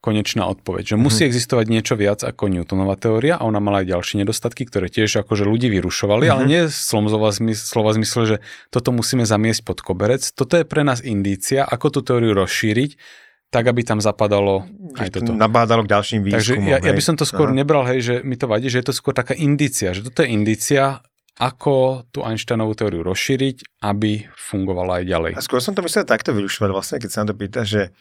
konečná 0.05 0.45
odpoveď. 0.45 0.93
Že 0.93 0.95
mm-hmm. 0.95 1.01
musí 1.01 1.21
existovať 1.25 1.65
niečo 1.65 1.97
viac 1.97 2.21
ako 2.21 2.53
Newtonová 2.53 2.93
teória 2.93 3.41
a 3.41 3.43
ona 3.49 3.57
mala 3.57 3.81
aj 3.81 3.89
ďalšie 3.89 4.21
nedostatky, 4.21 4.69
ktoré 4.69 4.85
tiež 4.93 5.25
akože 5.25 5.49
ľudí 5.49 5.73
vyrušovali, 5.73 6.29
mm-hmm. 6.29 6.35
ale 6.37 6.43
nie 6.45 6.61
slova, 6.69 7.33
slova 7.33 7.91
zmysle, 7.97 8.21
že 8.29 8.37
toto 8.69 8.93
musíme 8.93 9.25
zamiesť 9.25 9.65
pod 9.65 9.81
koberec. 9.81 10.21
Toto 10.37 10.61
je 10.61 10.63
pre 10.63 10.85
nás 10.85 11.01
indícia, 11.01 11.65
ako 11.65 11.89
tú 11.89 11.99
teóriu 12.05 12.37
rozšíriť, 12.37 13.24
tak, 13.55 13.71
aby 13.71 13.87
tam 13.87 14.03
zapadalo 14.03 14.67
aj 14.99 15.15
toto. 15.15 15.31
Nabádalo 15.31 15.87
k 15.87 15.95
ďalším 15.95 16.27
výskumom. 16.27 16.43
Takže 16.43 16.53
ja, 16.67 16.77
ja 16.83 16.91
by 16.91 17.03
som 17.03 17.15
to 17.15 17.23
skôr 17.23 17.55
Aha. 17.55 17.55
nebral, 17.55 17.87
hej, 17.87 18.03
že 18.03 18.13
mi 18.27 18.35
to 18.35 18.51
vadí, 18.51 18.67
že 18.67 18.83
je 18.83 18.91
to 18.91 18.95
skôr 18.95 19.15
taká 19.15 19.31
indícia, 19.31 19.95
že 19.95 20.03
toto 20.03 20.27
je 20.27 20.35
indícia, 20.35 20.99
ako 21.39 22.03
tú 22.11 22.23
Einsteinovú 22.23 22.75
teóriu 22.75 23.03
rozšíriť, 23.03 23.79
aby 23.87 24.27
fungovala 24.35 24.99
aj 24.99 25.03
ďalej. 25.07 25.31
A 25.39 25.43
skôr 25.43 25.63
som 25.63 25.71
to 25.71 25.83
myslel 25.87 26.03
takto 26.03 26.35
vyrušovať 26.35 26.69
vlastne, 26.71 26.99
keď 26.99 27.09
sa 27.11 27.23
na 27.23 27.31
to 27.31 27.35
pýta, 27.35 27.63
že 27.63 27.95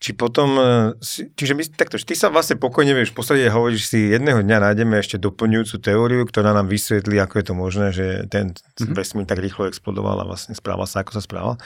či 0.00 0.16
potom, 0.16 0.56
e, 0.56 0.96
čiže 1.36 1.52
my, 1.52 1.62
takto, 1.76 2.00
ty 2.00 2.16
sa 2.16 2.32
vlastne 2.32 2.56
pokojne 2.56 2.96
vieš 2.96 3.12
posledne 3.12 3.52
hovoríš 3.52 3.92
si, 3.92 4.08
jedného 4.08 4.40
dňa 4.40 4.72
nájdeme 4.72 4.96
ešte 4.96 5.20
doplňujúcu 5.20 5.76
teóriu, 5.76 6.24
ktorá 6.24 6.56
nám 6.56 6.72
vysvetlí, 6.72 7.20
ako 7.20 7.34
je 7.36 7.44
to 7.44 7.54
možné, 7.54 7.86
že 7.92 8.06
ten 8.32 8.56
mm-hmm. 8.56 8.96
vesmír 8.96 9.28
tak 9.28 9.44
rýchlo 9.44 9.68
explodoval 9.68 10.16
a 10.16 10.24
vlastne 10.24 10.56
správal 10.56 10.88
sa, 10.88 11.04
ako 11.04 11.20
sa 11.20 11.20
správal. 11.20 11.60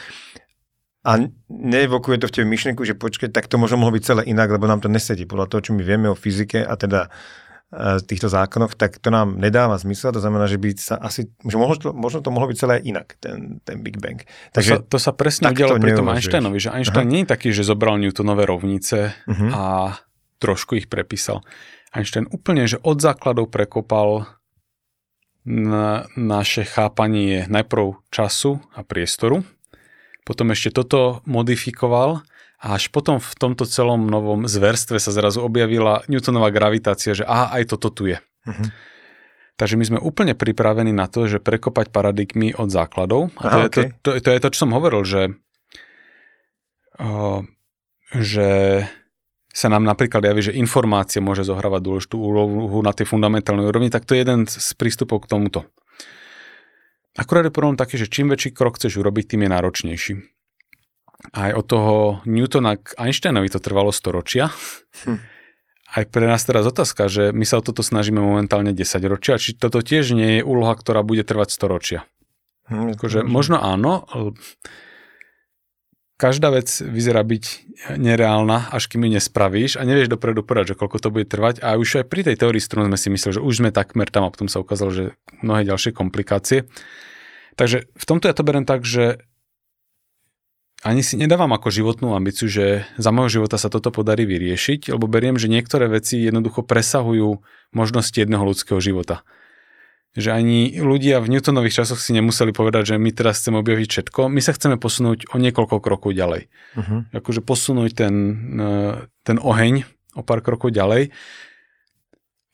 A 1.04 1.20
neevokuje 1.52 2.16
to 2.16 2.26
v 2.28 2.34
tebe 2.40 2.46
myšlenku, 2.48 2.80
že 2.88 2.96
počkaj, 2.96 3.28
tak 3.28 3.46
to 3.46 3.60
možno 3.60 3.76
mohlo 3.76 3.92
byť 3.94 4.04
celé 4.04 4.22
inak, 4.24 4.48
lebo 4.48 4.64
nám 4.64 4.80
to 4.80 4.88
nesedí 4.88 5.28
podľa 5.28 5.52
toho, 5.52 5.60
čo 5.60 5.72
my 5.76 5.84
vieme 5.84 6.08
o 6.08 6.16
fyzike 6.16 6.64
a 6.64 6.72
teda 6.80 7.12
týchto 8.06 8.30
zákonoch, 8.30 8.78
tak 8.78 9.02
to 9.02 9.10
nám 9.10 9.34
nedáva 9.34 9.74
zmysel. 9.74 10.14
To 10.14 10.22
znamená, 10.22 10.46
že 10.46 10.62
by 10.62 10.68
sa 10.78 10.94
asi, 10.94 11.26
že 11.42 11.56
možno 11.58 11.74
to, 11.80 11.90
možno 11.90 12.22
to 12.22 12.30
mohlo 12.30 12.46
byť 12.50 12.56
celé 12.58 12.78
inak, 12.86 13.18
ten, 13.18 13.58
ten 13.66 13.82
Big 13.82 13.98
Bang. 13.98 14.22
Takže 14.54 14.86
to 14.86 14.98
sa, 14.98 15.10
to 15.10 15.10
sa 15.10 15.12
presne 15.12 15.50
udialo 15.50 15.82
pri 15.82 15.98
tom 15.98 16.06
Einsteinovi, 16.06 16.58
že 16.62 16.70
Einstein 16.70 17.06
Aha. 17.08 17.12
nie 17.12 17.20
je 17.26 17.28
taký, 17.34 17.48
že 17.50 17.66
zobral 17.66 17.98
Newtonové 17.98 18.46
rovnice 18.46 19.18
uh-huh. 19.26 19.50
a 19.50 19.64
trošku 20.38 20.78
ich 20.78 20.86
prepísal. 20.86 21.42
Einstein 21.90 22.30
úplne, 22.30 22.66
že 22.70 22.78
od 22.78 23.02
základov 23.02 23.50
prekopal 23.50 24.26
na 25.44 26.06
naše 26.16 26.64
chápanie 26.64 27.44
najprv 27.50 28.00
času 28.08 28.62
a 28.72 28.86
priestoru, 28.86 29.42
potom 30.24 30.50
ešte 30.50 30.72
toto 30.72 31.20
modifikoval 31.28 32.24
a 32.64 32.66
až 32.80 32.88
potom 32.88 33.20
v 33.20 33.32
tomto 33.36 33.68
celom 33.68 34.08
novom 34.08 34.48
zverstve 34.48 34.96
sa 34.96 35.12
zrazu 35.12 35.44
objavila 35.44 36.00
Newtonová 36.08 36.48
gravitácia, 36.48 37.12
že 37.12 37.28
aha, 37.28 37.52
aj 37.60 37.76
toto 37.76 37.92
tu 37.92 38.08
je. 38.08 38.18
Uh-huh. 38.48 38.68
Takže 39.54 39.76
my 39.76 39.84
sme 39.84 39.98
úplne 40.00 40.32
pripravení 40.34 40.90
na 40.90 41.06
to, 41.06 41.28
že 41.28 41.44
prekopať 41.44 41.92
paradigmy 41.92 42.56
od 42.56 42.72
základov. 42.72 43.30
A 43.38 43.42
to, 43.44 43.46
aha, 43.46 43.58
je, 43.60 43.68
okay. 43.68 43.84
to, 44.00 44.16
to, 44.16 44.24
to 44.24 44.28
je 44.32 44.40
to, 44.40 44.48
čo 44.50 44.62
som 44.66 44.72
hovoril, 44.72 45.04
že, 45.04 45.22
o, 46.98 47.44
že 48.16 48.48
sa 49.54 49.70
nám 49.70 49.86
napríklad 49.86 50.24
javí, 50.26 50.50
že 50.50 50.58
informácia 50.58 51.22
môže 51.22 51.46
zohrávať 51.46 51.80
dôležitú 51.86 52.16
úlohu 52.18 52.82
na 52.82 52.90
tej 52.90 53.06
fundamentálnej 53.06 53.70
úrovni, 53.70 53.86
tak 53.86 54.02
to 54.02 54.18
je 54.18 54.26
jeden 54.26 54.50
z 54.50 54.72
prístupov 54.74 55.22
k 55.22 55.30
tomuto. 55.30 55.70
Akurát 57.14 57.46
je 57.46 57.54
problém 57.54 57.78
taký, 57.78 57.94
že 57.94 58.10
čím 58.10 58.30
väčší 58.30 58.50
krok 58.50 58.76
chceš 58.78 58.98
urobiť, 58.98 59.34
tým 59.34 59.46
je 59.46 59.50
náročnejší 59.50 60.14
aj 61.32 61.50
od 61.56 61.64
toho 61.64 61.94
Newtona 62.28 62.76
k 62.76 62.92
Einsteinovi 63.00 63.48
to 63.48 63.62
trvalo 63.62 63.94
storočia. 63.94 64.52
Hm. 65.08 65.18
Aj 65.94 66.04
pre 66.10 66.26
nás 66.26 66.42
teraz 66.42 66.66
otázka, 66.66 67.06
že 67.06 67.30
my 67.30 67.46
sa 67.46 67.62
o 67.62 67.64
toto 67.64 67.86
snažíme 67.86 68.18
momentálne 68.18 68.74
10 68.74 68.98
ročia, 69.06 69.38
či 69.38 69.54
toto 69.54 69.78
tiež 69.78 70.10
nie 70.12 70.42
je 70.42 70.42
úloha, 70.42 70.74
ktorá 70.74 71.06
bude 71.06 71.22
trvať 71.22 71.54
storočia. 71.54 72.02
Hm, 72.66 72.98
akože, 72.98 73.22
možno 73.22 73.62
áno, 73.62 74.02
každá 76.24 76.48
vec 76.48 76.72
vyzerá 76.80 77.20
byť 77.20 77.44
nereálna, 78.00 78.72
až 78.72 78.88
kým 78.88 79.04
ju 79.04 79.20
nespravíš 79.20 79.76
a 79.76 79.84
nevieš 79.84 80.08
dopredu 80.08 80.40
povedať, 80.40 80.72
že 80.72 80.78
koľko 80.80 80.96
to 80.96 81.12
bude 81.12 81.28
trvať. 81.28 81.60
A 81.60 81.76
už 81.76 82.00
aj 82.00 82.08
pri 82.08 82.24
tej 82.24 82.40
teórii 82.40 82.64
strún 82.64 82.88
sme 82.88 82.96
si 82.96 83.12
mysleli, 83.12 83.36
že 83.36 83.44
už 83.44 83.60
sme 83.60 83.68
takmer 83.68 84.08
tam 84.08 84.24
a 84.24 84.32
potom 84.32 84.48
sa 84.48 84.64
ukázalo, 84.64 84.88
že 84.88 85.04
mnohé 85.44 85.68
ďalšie 85.68 85.92
komplikácie. 85.92 86.64
Takže 87.60 87.92
v 87.92 88.04
tomto 88.08 88.32
ja 88.32 88.32
to 88.32 88.40
beriem 88.40 88.64
tak, 88.64 88.88
že 88.88 89.20
ani 90.80 91.04
si 91.04 91.20
nedávam 91.20 91.52
ako 91.52 91.68
životnú 91.68 92.16
ambíciu, 92.16 92.48
že 92.48 92.88
za 92.96 93.12
môjho 93.12 93.40
života 93.40 93.60
sa 93.60 93.68
toto 93.68 93.92
podarí 93.92 94.24
vyriešiť, 94.24 94.96
lebo 94.96 95.04
beriem, 95.04 95.36
že 95.36 95.52
niektoré 95.52 95.92
veci 95.92 96.24
jednoducho 96.24 96.64
presahujú 96.64 97.44
možnosti 97.76 98.16
jedného 98.16 98.48
ľudského 98.48 98.80
života. 98.80 99.28
Že 100.14 100.30
ani 100.30 100.58
ľudia 100.78 101.18
v 101.18 101.34
Newtonových 101.34 101.82
časoch 101.82 101.98
si 101.98 102.14
nemuseli 102.14 102.54
povedať, 102.54 102.94
že 102.94 103.02
my 103.02 103.10
teraz 103.10 103.42
chceme 103.42 103.58
objaviť 103.58 103.88
všetko, 103.90 104.30
my 104.30 104.40
sa 104.40 104.54
chceme 104.54 104.78
posunúť 104.78 105.26
o 105.34 105.36
niekoľko 105.42 105.82
krokov 105.82 106.14
ďalej. 106.14 106.46
Uh-huh. 106.78 107.02
Akože 107.10 107.42
posunúť 107.42 107.90
ten, 107.98 108.14
e, 108.54 109.10
ten 109.26 109.42
oheň 109.42 109.82
o 110.14 110.22
pár 110.22 110.38
krokov 110.46 110.70
ďalej 110.70 111.10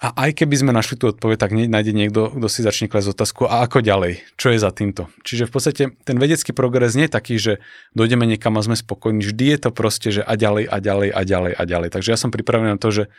a 0.01 0.17
aj 0.17 0.33
keby 0.33 0.57
sme 0.57 0.73
našli 0.73 0.97
tú 0.97 1.13
odpoveď, 1.13 1.37
tak 1.37 1.53
nájde 1.53 1.93
niekto, 1.93 2.33
kto 2.33 2.49
si 2.49 2.65
začne 2.65 2.89
klásť 2.89 3.13
otázku, 3.13 3.45
a 3.45 3.61
ako 3.69 3.85
ďalej? 3.85 4.25
Čo 4.41 4.57
je 4.57 4.59
za 4.59 4.73
týmto? 4.73 5.13
Čiže 5.29 5.45
v 5.45 5.53
podstate 5.53 5.83
ten 5.93 6.17
vedecký 6.17 6.57
progres 6.57 6.97
nie 6.97 7.05
je 7.05 7.13
taký, 7.13 7.37
že 7.37 7.61
dojdeme 7.93 8.25
niekam 8.25 8.57
a 8.57 8.65
sme 8.65 8.81
spokojní. 8.81 9.21
Vždy 9.21 9.45
je 9.53 9.59
to 9.61 9.71
proste, 9.77 10.09
že 10.09 10.25
a 10.25 10.41
ďalej, 10.41 10.73
a 10.73 10.77
ďalej, 10.81 11.13
a 11.13 11.21
ďalej, 11.21 11.53
a 11.53 11.63
ďalej. 11.69 11.89
Takže 11.93 12.17
ja 12.17 12.19
som 12.19 12.33
pripravený 12.33 12.73
na 12.73 12.81
to, 12.81 12.89
že 12.89 13.13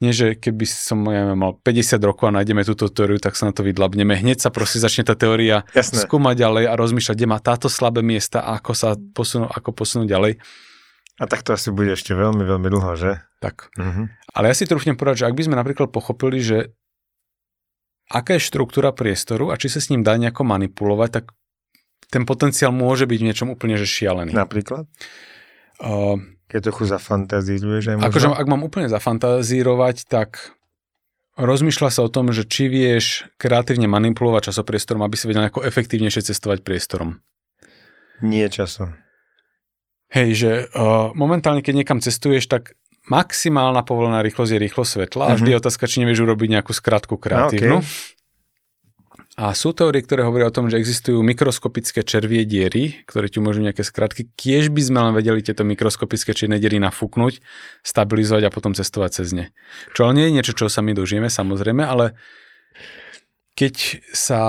nie, 0.00 0.16
že 0.16 0.32
keby 0.32 0.64
som 0.64 1.04
ja 1.12 1.36
mal 1.36 1.60
50 1.60 2.00
rokov 2.00 2.32
a 2.32 2.36
nájdeme 2.40 2.64
túto 2.64 2.88
teóriu, 2.88 3.20
tak 3.20 3.36
sa 3.36 3.48
na 3.48 3.52
to 3.52 3.60
vydlabneme. 3.60 4.16
Hneď 4.16 4.40
sa 4.40 4.48
proste 4.48 4.80
začne 4.80 5.04
tá 5.04 5.12
teória 5.12 5.68
Jasné. 5.76 6.08
skúmať 6.08 6.40
ďalej 6.40 6.64
a 6.72 6.74
rozmýšľať, 6.80 7.16
kde 7.20 7.28
má 7.28 7.36
táto 7.36 7.68
slabé 7.68 8.00
miesta 8.00 8.40
a 8.40 8.56
ako 8.56 8.72
sa 8.72 8.96
posunú, 8.96 9.44
ako 9.52 9.76
posunúť 9.76 10.08
ďalej. 10.08 10.32
A 11.20 11.24
tak 11.28 11.44
to 11.44 11.52
asi 11.52 11.68
bude 11.68 11.92
ešte 11.92 12.16
veľmi, 12.16 12.48
veľmi 12.48 12.68
dlho, 12.72 12.96
že? 12.96 13.20
Tak. 13.44 13.68
Uh-huh. 13.76 14.08
Ale 14.32 14.48
ja 14.48 14.54
si 14.56 14.64
trúfnem 14.64 14.96
povedať, 14.96 15.20
že 15.20 15.28
ak 15.28 15.36
by 15.36 15.42
sme 15.44 15.56
napríklad 15.60 15.92
pochopili, 15.92 16.40
že 16.40 16.72
aká 18.08 18.40
je 18.40 18.48
štruktúra 18.48 18.96
priestoru 18.96 19.52
a 19.52 19.60
či 19.60 19.68
sa 19.68 19.84
s 19.84 19.92
ním 19.92 20.00
dá 20.00 20.16
nejako 20.16 20.48
manipulovať, 20.48 21.10
tak 21.12 21.24
ten 22.08 22.24
potenciál 22.24 22.72
môže 22.72 23.04
byť 23.04 23.18
v 23.20 23.26
niečom 23.28 23.48
úplne 23.52 23.76
že 23.76 23.84
šialený. 23.84 24.32
Napríklad? 24.32 24.88
Uh, 25.76 26.16
Keď 26.50 26.60
trochu 26.66 26.90
zafantazíruješ 26.90 27.84
aj 27.94 27.96
možno? 28.02 28.08
akože 28.10 28.26
ak 28.34 28.46
mám 28.50 28.66
úplne 28.66 28.90
zafantazírovať, 28.90 30.10
tak 30.10 30.50
rozmýšľa 31.38 31.88
sa 31.94 32.00
o 32.02 32.10
tom, 32.10 32.34
že 32.34 32.42
či 32.42 32.66
vieš 32.66 33.30
kreatívne 33.38 33.86
manipulovať 33.86 34.50
časopriestorom, 34.50 35.06
aby 35.06 35.14
si 35.14 35.30
vedel 35.30 35.46
nejako 35.46 35.62
efektívnejšie 35.62 36.26
cestovať 36.34 36.66
priestorom. 36.66 37.22
Nie 38.20 38.50
časom. 38.50 38.98
Hej, 40.10 40.28
že 40.34 40.50
uh, 40.74 41.14
momentálne, 41.14 41.62
keď 41.62 41.86
niekam 41.86 42.02
cestuješ, 42.02 42.50
tak 42.50 42.74
maximálna 43.06 43.86
povolená 43.86 44.20
rýchlosť 44.26 44.58
je 44.58 44.60
rýchlosť 44.60 44.90
svetla 44.90 45.24
a 45.30 45.32
vždy 45.38 45.54
je 45.54 45.60
otázka, 45.62 45.86
či 45.86 46.02
nevieš 46.02 46.26
urobiť 46.26 46.48
nejakú 46.58 46.74
skratku 46.74 47.14
kreatívnu. 47.14 47.78
A, 47.78 47.82
okay. 47.86 48.19
A 49.40 49.56
sú 49.56 49.72
teórie, 49.72 50.04
ktoré 50.04 50.20
hovoria 50.20 50.52
o 50.52 50.54
tom, 50.54 50.68
že 50.68 50.76
existujú 50.76 51.24
mikroskopické 51.24 52.04
červie 52.04 52.44
diery, 52.44 53.00
ktoré 53.08 53.32
ti 53.32 53.40
umožňujú 53.40 53.72
nejaké 53.72 53.80
skratky. 53.80 54.28
Kiež 54.36 54.68
by 54.68 54.82
sme 54.84 55.00
len 55.00 55.16
vedeli 55.16 55.40
tieto 55.40 55.64
mikroskopické 55.64 56.36
černé 56.36 56.60
diery 56.60 56.76
nafúknuť, 56.76 57.40
stabilizovať 57.80 58.44
a 58.44 58.52
potom 58.52 58.76
cestovať 58.76 59.10
cez 59.16 59.32
ne. 59.32 59.48
Čo 59.96 60.04
ale 60.04 60.20
nie 60.20 60.24
je 60.28 60.34
niečo, 60.36 60.52
čo 60.52 60.68
sa 60.68 60.84
my 60.84 60.92
dožijeme, 60.92 61.32
samozrejme, 61.32 61.80
ale 61.80 62.20
keď 63.58 64.00
sa 64.14 64.40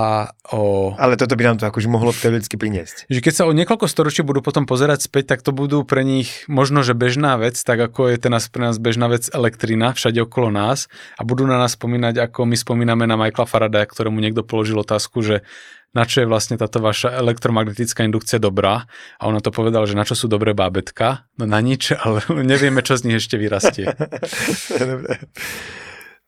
o... 0.54 0.94
Ale 0.96 1.20
toto 1.20 1.36
by 1.36 1.44
nám 1.44 1.58
to 1.60 1.68
akože 1.68 1.92
mohlo 1.92 2.16
teoreticky 2.16 2.56
priniesť. 2.56 3.12
Že 3.12 3.20
keď 3.20 3.34
sa 3.34 3.44
o 3.50 3.52
niekoľko 3.52 3.90
storočí 3.90 4.24
budú 4.24 4.40
potom 4.40 4.64
pozerať 4.64 5.10
späť, 5.10 5.36
tak 5.36 5.44
to 5.44 5.52
budú 5.52 5.84
pre 5.84 6.06
nich 6.06 6.48
možno, 6.48 6.86
že 6.86 6.96
bežná 6.96 7.36
vec, 7.36 7.60
tak 7.60 7.82
ako 7.82 8.14
je 8.14 8.18
teraz 8.22 8.48
pre 8.48 8.72
nás 8.72 8.80
bežná 8.80 9.12
vec 9.12 9.28
elektrina 9.34 9.92
všade 9.92 10.22
okolo 10.24 10.54
nás 10.54 10.88
a 11.20 11.28
budú 11.28 11.44
na 11.44 11.60
nás 11.60 11.76
spomínať, 11.76 12.24
ako 12.24 12.48
my 12.48 12.56
spomíname 12.56 13.04
na 13.04 13.20
Michaela 13.20 13.50
Faradaya, 13.50 13.90
ktorému 13.90 14.22
niekto 14.22 14.48
položil 14.48 14.80
otázku, 14.80 15.20
že 15.26 15.44
na 15.92 16.08
čo 16.08 16.24
je 16.24 16.28
vlastne 16.32 16.56
táto 16.56 16.80
vaša 16.80 17.12
elektromagnetická 17.20 18.08
indukcia 18.08 18.40
dobrá 18.40 18.88
a 19.20 19.24
ona 19.28 19.44
to 19.44 19.52
povedala, 19.52 19.84
že 19.84 20.00
na 20.00 20.08
čo 20.08 20.16
sú 20.16 20.32
dobré 20.32 20.56
bábetka, 20.56 21.28
no 21.36 21.44
na 21.44 21.60
nič, 21.60 21.92
ale 21.92 22.24
nevieme, 22.52 22.80
čo 22.80 22.96
z 22.96 23.12
nich 23.12 23.20
ešte 23.20 23.36
vyrastie. 23.36 23.92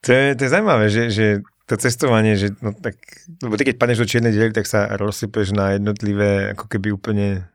to, 0.04 0.08
je, 0.12 0.24
to 0.36 0.40
je 0.44 0.50
zaujímavé, 0.52 0.92
že, 0.92 1.08
že 1.08 1.26
to 1.64 1.74
cestovanie, 1.80 2.36
že 2.36 2.52
no 2.60 2.76
tak, 2.76 3.00
lebo 3.40 3.56
ty 3.56 3.64
keď 3.64 3.76
padneš 3.80 4.04
do 4.04 4.10
čiernej 4.10 4.32
diery, 4.36 4.52
tak 4.52 4.68
sa 4.68 4.84
rozsypeš 5.00 5.56
na 5.56 5.76
jednotlivé, 5.76 6.52
ako 6.52 6.68
keby 6.68 6.92
úplne 6.92 7.48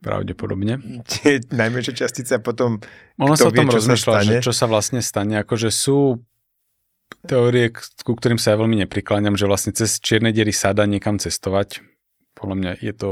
Pravdepodobne. 0.00 0.80
Tie 1.04 1.44
najmenšie 1.52 1.92
častice 1.92 2.36
a 2.36 2.40
potom 2.40 2.80
Ono 3.20 3.36
sa 3.36 3.52
o 3.52 3.52
tom 3.52 3.68
rozmýšľa, 3.68 4.24
že 4.24 4.34
čo 4.40 4.56
sa 4.56 4.64
vlastne 4.64 5.04
stane. 5.04 5.36
Akože 5.44 5.68
sú 5.68 6.24
teórie, 7.28 7.68
ku 8.00 8.16
ktorým 8.16 8.40
sa 8.40 8.56
ja 8.56 8.60
veľmi 8.60 8.80
neprikláňam, 8.84 9.36
že 9.36 9.44
vlastne 9.44 9.76
cez 9.76 10.00
čierne 10.00 10.32
diery 10.32 10.56
sa 10.56 10.72
dá 10.72 10.88
niekam 10.88 11.20
cestovať. 11.20 11.84
Podľa 12.32 12.56
mňa 12.56 12.72
je 12.80 12.92
to 12.96 13.08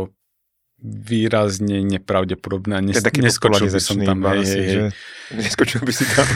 výrazne 0.82 1.86
nepravdepodobné 1.86 2.82
nes- 2.82 2.98
neskočil 2.98 3.70
by 3.70 3.80
som 3.80 3.96
tam. 4.02 4.18
Hej, 4.26 4.42
hej, 4.42 4.64
hej. 4.66 4.90
Neskočil 5.46 5.80
by 5.86 5.92
si 5.94 6.04
tam. 6.10 6.26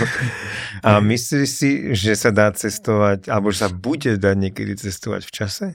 A 0.86 1.02
myslíš 1.02 1.48
si, 1.50 1.70
že 1.98 2.14
sa 2.14 2.30
dá 2.30 2.54
cestovať, 2.54 3.26
alebo 3.26 3.50
že 3.50 3.66
sa 3.66 3.70
bude 3.74 4.14
dať 4.14 4.36
niekedy 4.38 4.78
cestovať 4.78 5.26
v 5.26 5.32
čase? 5.34 5.66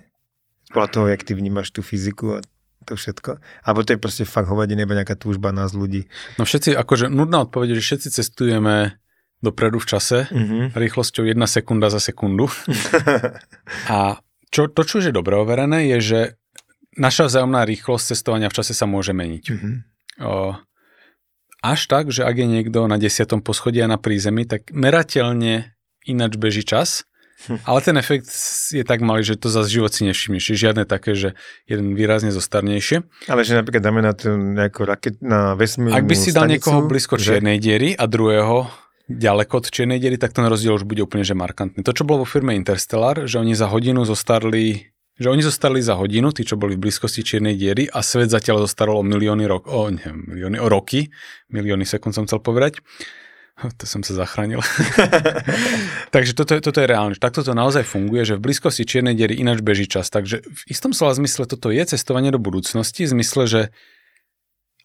Podľa 0.72 0.88
toho, 0.88 1.06
jak 1.12 1.22
ty 1.28 1.36
vnímaš 1.36 1.76
tú 1.76 1.84
fyziku 1.84 2.40
a 2.40 2.48
to 2.88 2.96
všetko? 2.96 3.44
Alebo 3.68 3.84
to 3.84 3.94
je 3.94 4.00
proste 4.00 4.24
fakt 4.24 4.48
hovadenie, 4.48 4.88
iba 4.88 4.96
nejaká 4.96 5.20
túžba 5.20 5.52
nás 5.52 5.76
ľudí? 5.76 6.08
No 6.40 6.48
všetci, 6.48 6.74
akože 6.74 7.12
nudná 7.12 7.44
odpoveď, 7.44 7.78
že 7.78 7.84
všetci 7.84 8.08
cestujeme 8.24 8.96
dopredu 9.44 9.82
v 9.82 9.90
čase, 9.90 10.18
mm-hmm. 10.32 10.78
rýchlosťou 10.78 11.28
1 11.28 11.38
sekunda 11.50 11.92
za 11.92 12.00
sekundu. 12.00 12.48
a 13.92 14.22
čo, 14.54 14.70
to, 14.70 14.82
čo 14.86 15.02
je 15.02 15.12
dobre 15.12 15.34
overené, 15.36 15.92
je, 15.92 15.98
že 16.00 16.20
naša 16.98 17.32
vzájomná 17.32 17.64
rýchlosť 17.64 18.16
cestovania 18.16 18.52
v 18.52 18.58
čase 18.58 18.74
sa 18.76 18.90
môže 18.90 19.16
meniť. 19.16 19.44
Mm-hmm. 19.48 19.74
O, 20.22 20.56
až 21.62 21.80
tak, 21.86 22.10
že 22.10 22.26
ak 22.26 22.36
je 22.36 22.48
niekto 22.50 22.90
na 22.90 22.98
desiatom 22.98 23.40
poschodí 23.46 23.80
a 23.86 23.88
na 23.88 24.02
prízemí, 24.02 24.50
tak 24.50 24.74
merateľne 24.74 25.78
ináč 26.10 26.34
beží 26.42 26.66
čas, 26.66 27.06
hm. 27.46 27.62
ale 27.70 27.80
ten 27.86 27.96
efekt 28.02 28.26
je 28.74 28.82
tak 28.82 29.06
malý, 29.06 29.22
že 29.22 29.38
to 29.38 29.54
zase 29.54 29.70
život 29.70 29.94
si 29.94 30.10
nevšimneš. 30.10 30.58
Žiadne 30.58 30.84
také, 30.90 31.14
že 31.14 31.38
jeden 31.70 31.94
výrazne 31.94 32.34
zostarnejšie. 32.34 33.06
Ale 33.30 33.46
že 33.46 33.54
napríklad 33.62 33.84
dáme 33.86 34.02
na, 34.02 34.18
tú 34.18 34.34
nejakú 34.34 34.82
raket, 34.90 35.22
na 35.22 35.54
vesmírnu 35.54 35.94
Ak 35.94 36.10
by 36.10 36.16
si 36.18 36.34
dal 36.34 36.50
stanicu, 36.50 36.58
niekoho 36.58 36.80
blízko 36.90 37.22
že... 37.22 37.38
čiernej 37.38 37.62
diery 37.62 37.94
a 37.94 38.10
druhého 38.10 38.66
ďaleko 39.12 39.54
od 39.62 39.66
čiernej 39.68 40.00
diery, 40.00 40.16
tak 40.16 40.32
ten 40.32 40.48
rozdiel 40.48 40.80
už 40.80 40.88
bude 40.88 41.04
úplne 41.04 41.28
že 41.28 41.36
markantný. 41.36 41.84
To, 41.84 41.92
čo 41.92 42.08
bolo 42.08 42.24
vo 42.24 42.28
firme 42.28 42.56
Interstellar, 42.56 43.28
že 43.28 43.44
oni 43.44 43.54
za 43.54 43.68
hodinu 43.68 44.08
zostarli 44.08 44.91
že 45.22 45.30
oni 45.30 45.46
zostali 45.46 45.86
za 45.86 45.94
hodinu, 45.94 46.34
tí, 46.34 46.42
čo 46.42 46.58
boli 46.58 46.74
v 46.74 46.90
blízkosti 46.90 47.22
čiernej 47.22 47.54
diery 47.54 47.86
a 47.86 48.02
svet 48.02 48.34
zatiaľ 48.34 48.66
zostarol 48.66 48.98
o 48.98 49.06
milióny 49.06 49.46
rok, 49.46 49.70
o, 49.70 49.94
neviem, 49.94 50.26
milióny, 50.26 50.58
o 50.58 50.66
roky, 50.66 51.14
milióny 51.54 51.86
sekúnd 51.86 52.18
som 52.18 52.26
chcel 52.26 52.42
povedať. 52.42 52.82
To 53.62 53.86
som 53.86 54.02
sa 54.02 54.18
zachránil. 54.18 54.58
Takže 56.16 56.34
toto 56.34 56.58
toto 56.58 56.82
je 56.82 56.88
reálne. 56.90 57.14
Takto 57.14 57.46
to 57.46 57.54
naozaj 57.54 57.86
funguje, 57.86 58.26
že 58.26 58.34
v 58.42 58.50
blízkosti 58.50 58.90
čiernej 58.90 59.14
diery 59.14 59.38
ináč 59.38 59.62
beží 59.62 59.86
čas. 59.86 60.10
Takže 60.10 60.42
v 60.42 60.62
istom 60.66 60.98
slova 60.98 61.14
zmysle 61.14 61.46
toto 61.46 61.70
je 61.70 61.86
cestovanie 61.86 62.34
do 62.34 62.42
budúcnosti, 62.42 63.06
v 63.06 63.14
zmysle, 63.22 63.44
že 63.46 63.62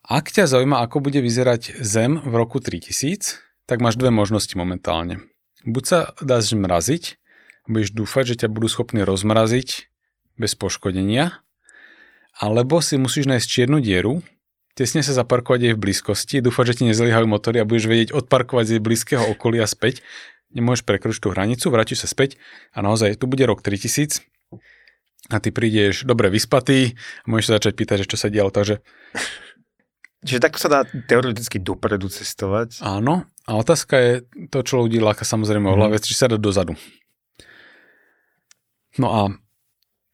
ak 0.05 0.28
ťa 0.28 0.45
zaujíma, 0.45 0.84
ako 0.84 1.01
bude 1.01 1.24
vyzerať 1.24 1.80
Zem 1.80 2.20
v 2.20 2.34
roku 2.37 2.61
3000, 2.61 3.41
tak 3.64 3.80
máš 3.80 3.97
dve 3.97 4.12
možnosti 4.12 4.53
momentálne. 4.53 5.24
Buď 5.64 5.84
sa 5.89 5.99
dáš 6.20 6.53
mraziť, 6.53 7.16
budeš 7.64 7.97
dúfať, 7.97 8.37
že 8.37 8.45
ťa 8.45 8.53
budú 8.53 8.68
schopní 8.68 9.09
rozmraziť 9.09 9.95
bez 10.37 10.55
poškodenia, 10.57 11.41
alebo 12.37 12.84
si 12.84 13.01
musíš 13.01 13.28
nájsť 13.28 13.47
čiernu 13.49 13.80
dieru, 13.80 14.20
tesne 14.76 15.01
sa 15.01 15.16
zaparkovať 15.16 15.72
aj 15.72 15.74
v 15.74 15.82
blízkosti, 15.82 16.45
dúfať, 16.45 16.64
že 16.72 16.76
ti 16.80 16.84
nezlyhajú 16.93 17.24
motory 17.24 17.64
a 17.64 17.68
budeš 17.68 17.89
vedieť 17.89 18.11
odparkovať 18.12 18.76
z 18.76 18.84
blízkeho 18.84 19.24
okolia 19.32 19.64
späť. 19.64 20.05
Nemôžeš 20.53 20.84
prekročiť 20.84 21.20
tú 21.24 21.32
hranicu, 21.32 21.66
vrátiš 21.72 22.05
sa 22.05 22.09
späť 22.09 22.37
a 22.76 22.84
naozaj 22.84 23.18
tu 23.18 23.26
bude 23.26 23.43
rok 23.49 23.64
3000 23.64 24.22
a 25.32 25.37
ty 25.43 25.51
prídeš 25.51 26.07
dobre 26.07 26.30
vyspatý 26.30 26.95
a 27.24 27.26
môžeš 27.26 27.47
sa 27.51 27.57
začať 27.59 27.72
pýtať, 27.74 27.97
že 28.05 28.11
čo 28.14 28.18
sa 28.20 28.28
dialo. 28.30 28.53
Takže... 28.53 28.78
Čiže 30.22 30.41
tak 30.43 30.59
sa 30.61 30.68
dá 30.70 30.80
teoreticky 30.87 31.59
dopredu 31.59 32.12
cestovať? 32.12 32.84
Áno. 32.84 33.26
A 33.47 33.51
otázka 33.59 33.95
je 33.99 34.12
to, 34.51 34.62
čo 34.62 34.82
ľudí 34.87 34.99
láka 34.99 35.22
samozrejme 35.22 35.70
mm. 35.70 35.95
o 35.95 35.99
či 35.99 36.14
sa 36.14 36.30
dá 36.30 36.39
dozadu. 36.39 36.74
No 38.99 39.09
a 39.12 39.20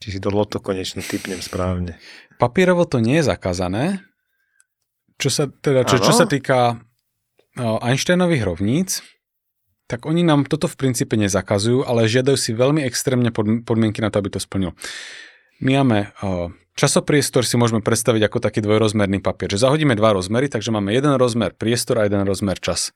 či 0.02 0.10
si 0.10 0.18
to 0.18 0.34
loto 0.34 0.58
konečne 0.58 0.98
typnem 1.06 1.38
správne. 1.38 2.02
Papierovo 2.42 2.82
to 2.90 2.98
nie 2.98 3.22
je 3.22 3.30
zakázané. 3.30 4.02
Čo 5.22 5.30
sa, 5.30 5.44
teda, 5.46 5.86
čo, 5.86 6.02
čo 6.02 6.10
sa 6.10 6.26
týka 6.26 6.82
Einsteinových 7.54 8.42
rovníc, 8.42 9.06
tak 9.86 10.10
oni 10.10 10.26
nám 10.26 10.50
toto 10.50 10.66
v 10.66 10.74
princípe 10.74 11.14
nezakazujú, 11.14 11.86
ale 11.86 12.10
žiadajú 12.10 12.34
si 12.34 12.50
veľmi 12.50 12.82
extrémne 12.82 13.30
podmienky 13.62 14.02
na 14.02 14.10
to, 14.10 14.18
aby 14.18 14.34
to 14.34 14.42
splnil. 14.42 14.74
My 15.62 15.78
máme 15.78 16.10
časopriestor, 16.74 17.46
si 17.46 17.54
môžeme 17.54 17.84
predstaviť 17.84 18.26
ako 18.26 18.38
taký 18.42 18.64
dvojrozmerný 18.64 19.22
papier, 19.22 19.52
že 19.52 19.62
zahodíme 19.62 19.94
dva 19.94 20.16
rozmery, 20.16 20.50
takže 20.50 20.74
máme 20.74 20.90
jeden 20.90 21.14
rozmer 21.14 21.54
priestor 21.54 22.02
a 22.02 22.08
jeden 22.08 22.26
rozmer 22.26 22.58
čas. 22.58 22.90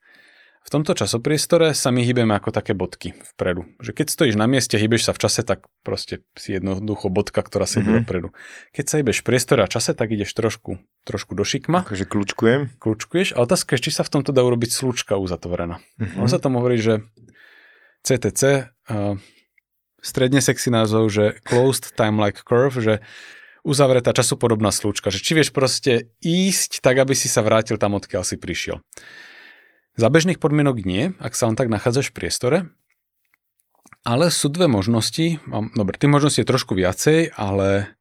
V 0.66 0.74
tomto 0.74 0.98
časopriestore 0.98 1.78
sa 1.78 1.94
my 1.94 2.02
hýbeme 2.02 2.34
ako 2.34 2.50
také 2.50 2.74
bodky 2.74 3.14
vpredu. 3.14 3.70
Že 3.78 4.02
keď 4.02 4.06
stojíš 4.10 4.34
na 4.34 4.50
mieste, 4.50 4.74
hýbeš 4.74 5.06
sa 5.06 5.14
v 5.14 5.22
čase, 5.22 5.46
tak 5.46 5.62
proste 5.86 6.26
si 6.34 6.58
jednoducho 6.58 7.06
bodka, 7.06 7.38
ktorá 7.38 7.70
sa 7.70 7.78
mm-hmm. 7.78 8.02
vpredu. 8.02 8.34
Keď 8.74 8.84
sa 8.90 8.98
hýbeš 8.98 9.22
v 9.22 9.26
priestore 9.30 9.62
a 9.62 9.70
čase, 9.70 9.94
tak 9.94 10.10
ideš 10.10 10.34
trošku, 10.34 10.82
trošku 11.06 11.38
do 11.38 11.46
šikma. 11.46 11.86
Takže 11.86 12.10
kľúčkujem. 12.10 12.82
Kľúčkuješ 12.82 13.38
a 13.38 13.46
otázka 13.46 13.78
je, 13.78 13.86
či 13.86 13.94
sa 13.94 14.02
v 14.02 14.18
tomto 14.18 14.34
dá 14.34 14.42
urobiť 14.42 14.74
slučka 14.74 15.14
uzatvorená. 15.14 15.78
Mm-hmm. 16.02 16.18
On 16.18 16.26
sa 16.26 16.42
tomu 16.42 16.58
hovorí, 16.58 16.82
že 16.82 17.06
CTC, 18.02 18.66
uh, 18.90 19.14
stredne 20.02 20.42
sexy 20.42 20.74
názov, 20.74 21.14
že 21.14 21.38
Closed 21.46 21.94
Time 21.94 22.18
Like 22.18 22.42
Curve, 22.42 22.82
že 22.82 22.94
uzavretá 23.62 24.10
časopodobná 24.10 24.74
slučka. 24.74 25.14
Že 25.14 25.22
či 25.22 25.32
vieš 25.38 25.54
proste 25.54 26.10
ísť 26.26 26.82
tak, 26.82 26.98
aby 26.98 27.14
si 27.14 27.30
sa 27.30 27.46
vrátil 27.46 27.78
tam, 27.78 27.94
odkiaľ 27.94 28.26
si 28.26 28.34
prišiel. 28.34 28.82
Za 29.96 30.12
bežných 30.12 30.36
podmienok 30.36 30.84
nie, 30.84 31.16
ak 31.18 31.32
sa 31.32 31.48
len 31.48 31.56
tak 31.56 31.72
nachádzaš 31.72 32.12
v 32.12 32.16
priestore, 32.20 32.58
ale 34.06 34.30
sú 34.30 34.46
dve 34.52 34.70
možnosti. 34.70 35.42
Dobre, 35.74 35.98
tých 35.98 36.12
možností 36.12 36.44
je 36.44 36.52
trošku 36.52 36.78
viacej, 36.78 37.34
ale 37.34 37.96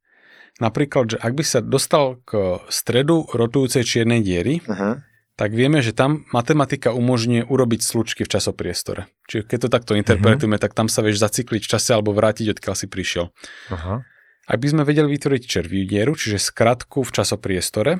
napríklad, 0.62 1.16
že 1.16 1.18
ak 1.18 1.34
by 1.34 1.44
sa 1.44 1.60
dostal 1.66 2.22
k 2.28 2.62
stredu 2.70 3.26
rotujúcej 3.32 3.82
čiernej 3.82 4.22
diery, 4.22 4.62
uh-huh. 4.62 5.02
tak 5.34 5.56
vieme, 5.58 5.82
že 5.82 5.98
tam 5.98 6.30
matematika 6.30 6.94
umožňuje 6.94 7.50
urobiť 7.50 7.82
slučky 7.82 8.22
v 8.28 8.32
časopriestore. 8.38 9.10
Čiže 9.26 9.50
keď 9.50 9.58
to 9.66 9.70
takto 9.72 9.94
interpretujeme, 9.98 10.62
uh-huh. 10.62 10.68
tak 10.70 10.78
tam 10.78 10.92
sa 10.92 11.02
vieš 11.02 11.24
zacykliť 11.24 11.64
v 11.66 11.72
čase 11.74 11.98
alebo 11.98 12.14
vrátiť, 12.14 12.54
odkiaľ 12.54 12.76
si 12.78 12.86
prišiel. 12.86 13.34
Uh-huh. 13.74 14.06
Ak 14.46 14.62
by 14.62 14.68
sme 14.70 14.86
vedeli 14.86 15.10
vytvoriť 15.10 15.42
červiu 15.42 15.90
dieru, 15.90 16.14
čiže 16.14 16.38
skratku 16.38 17.02
v 17.02 17.14
časopriestore, 17.18 17.98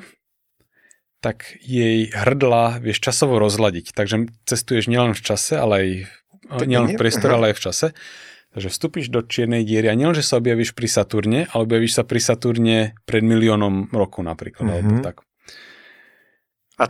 tak 1.20 1.58
jej 1.64 2.12
hrdla 2.12 2.78
vieš 2.78 3.00
časovo 3.02 3.40
rozladiť. 3.40 3.96
Takže 3.96 4.30
cestuješ 4.46 4.86
nielen 4.86 5.16
v 5.16 5.22
čase, 5.22 5.56
ale 5.56 5.74
aj 5.76 5.88
nielen 6.66 6.88
v 6.94 6.98
priestore, 7.00 7.34
ale 7.34 7.44
aj 7.52 7.56
v 7.56 7.64
čase. 7.70 7.86
Takže 8.56 8.72
vstúpiš 8.72 9.12
do 9.12 9.20
čiernej 9.20 9.68
diery 9.68 9.92
a 9.92 9.98
nielenže 9.98 10.24
sa 10.24 10.40
objavíš 10.40 10.72
pri 10.72 10.88
Saturne, 10.88 11.44
ale 11.52 11.68
objavíš 11.68 12.00
sa 12.00 12.02
pri 12.08 12.20
Saturne 12.24 12.96
pred 13.04 13.20
miliónom 13.20 13.92
roku 13.92 14.24
napríklad. 14.24 14.64
Mm-hmm. 14.64 14.80
Alebo 14.80 15.04
tak. 15.04 15.16
A 16.80 16.84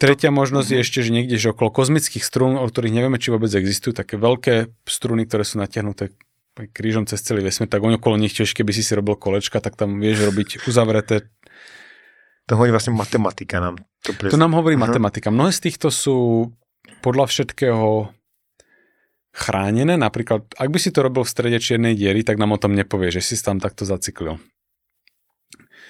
tretia 0.00 0.32
možnosť 0.32 0.72
mm-hmm. 0.72 0.80
je 0.80 0.84
ešte, 0.88 0.98
že 1.04 1.10
niekde 1.12 1.36
že 1.36 1.52
okolo 1.52 1.68
kozmických 1.68 2.24
strún, 2.24 2.56
o 2.56 2.64
ktorých 2.64 2.96
nevieme, 2.96 3.20
či 3.20 3.28
vôbec 3.28 3.52
existujú, 3.52 3.92
také 3.92 4.16
veľké 4.16 4.72
struny, 4.88 5.28
ktoré 5.28 5.44
sú 5.44 5.60
natiahnuté 5.60 6.16
krížom 6.72 7.08
cez 7.08 7.20
celý 7.20 7.44
vesmír, 7.44 7.68
tak 7.68 7.80
on 7.84 7.96
okolo 7.96 8.20
nich 8.20 8.36
tiež, 8.36 8.52
keby 8.52 8.72
si 8.76 8.84
si 8.84 8.92
robil 8.92 9.16
kolečka, 9.16 9.60
tak 9.60 9.76
tam 9.76 10.00
vieš 10.00 10.28
robiť 10.28 10.68
uzavreté. 10.68 11.28
To 12.50 12.58
hovorí 12.58 12.74
vlastne 12.74 12.94
matematika 12.96 13.62
nám. 13.62 13.78
To, 14.02 14.10
to 14.18 14.36
nám 14.38 14.52
hovorí 14.58 14.74
uh-huh. 14.74 14.90
matematika. 14.90 15.30
Mnohé 15.30 15.54
z 15.54 15.70
týchto 15.70 15.94
sú 15.94 16.50
podľa 17.02 17.30
všetkého 17.30 18.10
chránené. 19.32 19.94
Napríklad, 19.96 20.44
ak 20.58 20.68
by 20.68 20.78
si 20.78 20.90
to 20.90 21.06
robil 21.06 21.22
v 21.24 21.32
strede 21.32 21.58
čiernej 21.62 21.94
diery, 21.94 22.26
tak 22.26 22.36
nám 22.36 22.54
o 22.54 22.60
tom 22.60 22.74
nepovie, 22.76 23.14
že 23.14 23.24
si 23.24 23.38
tam 23.40 23.62
takto 23.62 23.86
zacyklil. 23.86 24.42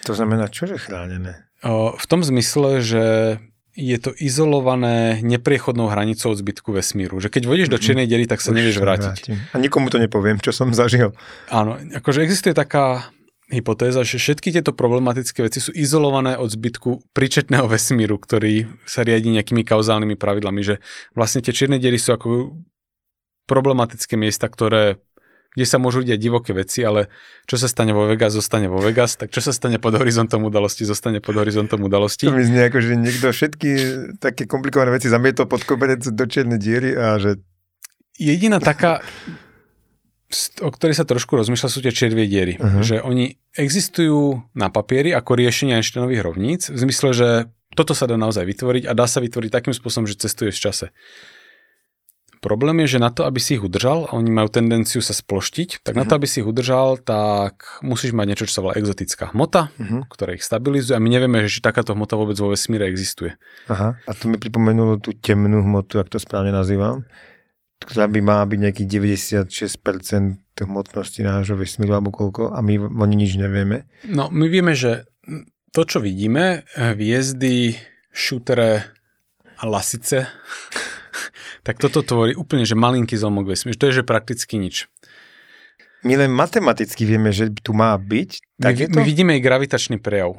To 0.07 0.13
znamená, 0.13 0.51
čo 0.51 0.67
je 0.67 0.79
chránené? 0.79 1.47
O, 1.63 1.95
v 1.95 2.07
tom 2.11 2.27
zmysle, 2.27 2.83
že 2.83 3.05
je 3.73 3.97
to 3.97 4.13
izolované 4.21 5.25
nepriechodnou 5.25 5.89
hranicou 5.89 6.37
od 6.37 6.39
zbytku 6.39 6.77
vesmíru. 6.77 7.17
Že 7.23 7.33
keď 7.33 7.43
vodíš 7.49 7.69
do 7.73 7.81
mhm. 7.81 7.85
čiernej 7.85 8.07
diery, 8.07 8.29
tak 8.29 8.45
sa 8.45 8.53
nevieš 8.53 8.79
vrátiť. 8.83 9.17
Vrátim. 9.25 9.39
A 9.55 9.57
nikomu 9.57 9.89
to 9.89 9.97
nepoviem, 9.97 10.37
čo 10.39 10.53
som 10.53 10.71
zažil. 10.77 11.17
Áno, 11.49 11.81
akože 11.81 12.21
existuje 12.21 12.53
taká 12.53 13.09
hypotéza, 13.51 14.07
že 14.07 14.21
všetky 14.21 14.55
tieto 14.55 14.71
problematické 14.71 15.43
veci 15.43 15.59
sú 15.59 15.75
izolované 15.75 16.39
od 16.39 16.49
zbytku 16.53 17.11
príčetného 17.11 17.67
vesmíru, 17.67 18.21
ktorý 18.21 18.71
sa 18.87 19.03
riadi 19.03 19.35
nejakými 19.35 19.67
kauzálnymi 19.67 20.15
pravidlami, 20.15 20.63
že 20.63 20.75
vlastne 21.17 21.43
tie 21.43 21.51
čierne 21.51 21.83
diery 21.83 21.99
sú 21.99 22.15
ako 22.15 22.29
problematické 23.51 24.15
miesta, 24.15 24.47
ktoré 24.47 25.03
kde 25.53 25.67
sa 25.69 25.77
môžu 25.77 26.01
diať 26.01 26.17
divoké 26.17 26.57
veci, 26.57 26.81
ale 26.81 27.13
čo 27.45 27.61
sa 27.61 27.69
stane 27.69 27.93
vo 27.93 28.09
Vegas, 28.09 28.33
zostane 28.33 28.73
vo 28.73 28.81
Vegas, 28.81 29.21
tak 29.21 29.29
čo 29.29 29.45
sa 29.45 29.53
stane 29.53 29.77
pod 29.77 29.93
horizontom 30.01 30.49
udalosti, 30.49 30.89
zostane 30.89 31.21
pod 31.21 31.37
horizontom 31.37 31.85
udalosti. 31.85 32.25
To 32.25 32.33
mi 32.33 32.41
znie 32.41 32.73
ako, 32.73 32.81
že 32.81 32.97
niekto 32.97 33.29
všetky 33.29 33.71
také 34.17 34.49
komplikované 34.49 34.97
veci 34.97 35.13
zamietol 35.13 35.45
pod 35.45 35.69
koberec 35.69 36.01
do 36.09 36.25
čiernej 36.25 36.57
diery 36.57 36.97
a 36.97 37.21
že... 37.21 37.37
Jediná 38.17 38.65
taká, 38.65 39.05
o 40.61 40.71
ktorej 40.73 40.99
sa 40.99 41.05
trošku 41.07 41.37
rozmýšľa, 41.39 41.69
sú 41.69 41.81
tie 41.81 41.95
červie 41.95 42.27
diery. 42.27 42.55
Uh-huh. 42.57 42.83
Že 42.83 43.05
oni 43.05 43.39
existujú 43.57 44.43
na 44.57 44.73
papieri 44.73 45.13
ako 45.13 45.37
riešenie 45.37 45.79
Einsteinových 45.79 46.23
rovníc, 46.25 46.61
v 46.73 46.79
zmysle, 46.79 47.11
že 47.13 47.29
toto 47.73 47.97
sa 47.97 48.05
dá 48.05 48.21
naozaj 48.21 48.45
vytvoriť 48.45 48.85
a 48.89 48.93
dá 48.93 49.09
sa 49.09 49.21
vytvoriť 49.25 49.51
takým 49.53 49.75
spôsobom, 49.77 50.05
že 50.05 50.21
cestuje 50.21 50.53
v 50.53 50.61
čase. 50.61 50.87
Problém 52.43 52.83
je, 52.83 52.99
že 52.99 52.99
na 52.99 53.15
to, 53.15 53.23
aby 53.23 53.39
si 53.39 53.55
ich 53.55 53.63
udržal, 53.63 54.11
a 54.11 54.19
oni 54.19 54.35
majú 54.35 54.51
tendenciu 54.51 54.99
sa 54.99 55.15
sploštiť, 55.15 55.87
tak 55.87 55.95
uh-huh. 55.95 56.03
na 56.03 56.05
to, 56.11 56.13
mhm. 56.13 56.19
aby 56.19 56.27
si 56.27 56.37
ich 56.43 56.49
udržal, 56.51 56.99
tak 56.99 57.79
musíš 57.87 58.19
mať 58.19 58.27
niečo, 58.27 58.47
čo 58.51 58.59
sa 58.59 58.63
volá 58.67 58.75
exotická 58.75 59.31
hmota, 59.31 59.71
uh-huh. 59.79 60.11
ktorá 60.11 60.35
ich 60.35 60.43
stabilizuje 60.43 60.99
a 60.99 61.01
my 61.01 61.07
nevieme, 61.07 61.39
že 61.47 61.55
či 61.55 61.61
takáto 61.63 61.95
hmota 61.95 62.19
vôbec 62.19 62.35
vo 62.43 62.51
vesmíre 62.51 62.91
existuje. 62.91 63.39
Aha, 63.71 63.95
a 63.95 64.11
to 64.11 64.27
mi 64.27 64.43
pripomenulo 64.43 64.99
tú 64.99 65.15
temnú 65.15 65.63
hmotu, 65.63 66.03
ak 66.03 66.11
to 66.11 66.19
správne 66.19 66.51
nazývam, 66.51 67.07
ktorá 67.87 68.07
by 68.09 68.21
mala 68.23 68.45
byť 68.47 68.59
nejaký 68.59 68.85
96% 68.87 69.49
hmotnosti 70.63 71.21
nášho 71.23 71.57
vesmíru 71.59 71.99
alebo 71.99 72.15
koľko 72.15 72.55
a 72.55 72.59
my 72.63 72.79
o 72.79 73.07
nič 73.07 73.37
nevieme. 73.37 73.89
No, 74.07 74.31
my 74.31 74.47
vieme, 74.47 74.73
že 74.77 75.07
to, 75.73 75.83
čo 75.89 75.99
vidíme, 75.99 76.69
hviezdy, 76.77 77.77
šutere 78.13 78.85
a 79.59 79.65
lasice, 79.65 80.29
tak 81.67 81.81
toto 81.81 82.05
tvorí 82.05 82.37
úplne, 82.37 82.69
že 82.69 82.77
malinký 82.77 83.17
zlomok 83.17 83.51
vesmíru. 83.51 83.79
To 83.79 83.89
je, 83.89 84.03
že 84.03 84.05
prakticky 84.05 84.61
nič. 84.61 84.91
My 86.03 86.19
len 86.19 86.35
matematicky 86.35 87.07
vieme, 87.07 87.31
že 87.31 87.55
tu 87.63 87.71
má 87.71 87.95
byť. 87.95 88.31
Tak 88.59 88.75
my, 88.75 88.81
je 88.83 88.87
to? 88.91 88.97
my 88.99 89.03
vidíme 89.07 89.31
aj 89.39 89.43
gravitačný 89.47 89.97
prejav. 90.03 90.35